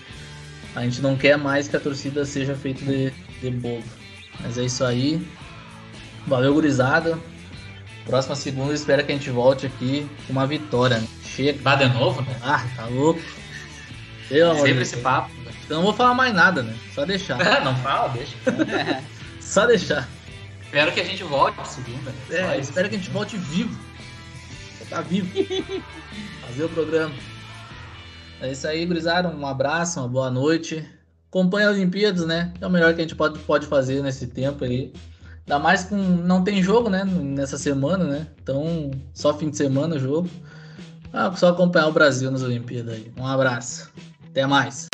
a 0.75 0.81
gente 0.81 1.01
não 1.03 1.15
quer 1.15 1.37
mais 1.37 1.67
que 1.67 1.77
a 1.77 1.79
torcida 1.79 2.25
seja 2.25 2.55
feita 2.55 2.83
de, 2.83 3.13
de 3.39 3.51
bobo. 3.51 3.83
Mas 4.39 4.57
é 4.57 4.63
isso 4.63 4.83
aí. 4.83 5.23
Valeu, 6.25 6.55
gurizada. 6.55 7.19
Próxima 8.05 8.35
segunda, 8.35 8.73
espero 8.73 9.05
que 9.05 9.11
a 9.11 9.15
gente 9.15 9.29
volte 9.29 9.67
aqui 9.67 10.09
com 10.25 10.33
uma 10.33 10.47
vitória. 10.47 10.97
Né? 10.97 11.07
Chega. 11.23 11.61
Vá 11.61 11.75
de 11.75 11.89
novo, 11.89 12.23
né? 12.23 12.35
Ah, 12.41 12.65
tá 12.75 12.87
louco. 12.87 13.21
Eu, 14.31 14.55
Sempre 14.55 14.81
esse 14.81 14.97
papo. 14.97 15.29
Então 15.63 15.77
não 15.77 15.83
vou 15.83 15.93
falar 15.93 16.15
mais 16.15 16.33
nada, 16.33 16.63
né? 16.63 16.73
Só 16.95 17.05
deixar. 17.05 17.37
não 17.63 17.75
fala, 17.77 18.07
deixa. 18.07 18.33
Só 19.39 19.67
deixar. 19.67 20.09
Espero 20.71 20.93
que 20.93 21.01
a 21.01 21.03
gente 21.03 21.23
volte 21.25 21.67
segunda. 21.67 22.11
Né? 22.29 22.55
É, 22.55 22.57
espero 22.57 22.87
que 22.87 22.95
a 22.95 22.97
gente 22.97 23.09
volte 23.09 23.35
vivo. 23.35 23.77
Tá 24.89 25.01
vivo. 25.01 25.27
Fazer 26.47 26.63
o 26.63 26.69
programa. 26.69 27.13
É 28.39 28.53
isso 28.53 28.65
aí, 28.65 28.85
gurizada. 28.85 29.27
Um 29.27 29.45
abraço, 29.45 29.99
uma 29.99 30.07
boa 30.07 30.31
noite. 30.31 30.87
Acompanhe 31.27 31.67
as 31.67 31.75
Olimpíadas, 31.75 32.25
né? 32.25 32.53
É 32.61 32.65
o 32.65 32.69
melhor 32.69 32.93
que 32.93 33.01
a 33.01 33.03
gente 33.03 33.15
pode, 33.15 33.37
pode 33.39 33.67
fazer 33.67 34.01
nesse 34.01 34.27
tempo 34.27 34.63
aí. 34.63 34.93
Ainda 35.45 35.59
mais 35.59 35.83
com. 35.83 35.97
Não 35.97 36.41
tem 36.41 36.63
jogo, 36.63 36.89
né? 36.89 37.03
Nessa 37.03 37.57
semana, 37.57 38.05
né? 38.05 38.27
Então, 38.41 38.91
só 39.13 39.37
fim 39.37 39.49
de 39.49 39.57
semana 39.57 39.97
o 39.97 39.99
jogo. 39.99 40.29
Ah, 41.11 41.33
só 41.35 41.49
acompanhar 41.49 41.87
o 41.87 41.91
Brasil 41.91 42.31
nas 42.31 42.43
Olimpíadas 42.43 42.95
aí. 42.95 43.11
Um 43.17 43.27
abraço. 43.27 43.91
Até 44.29 44.47
mais. 44.47 44.87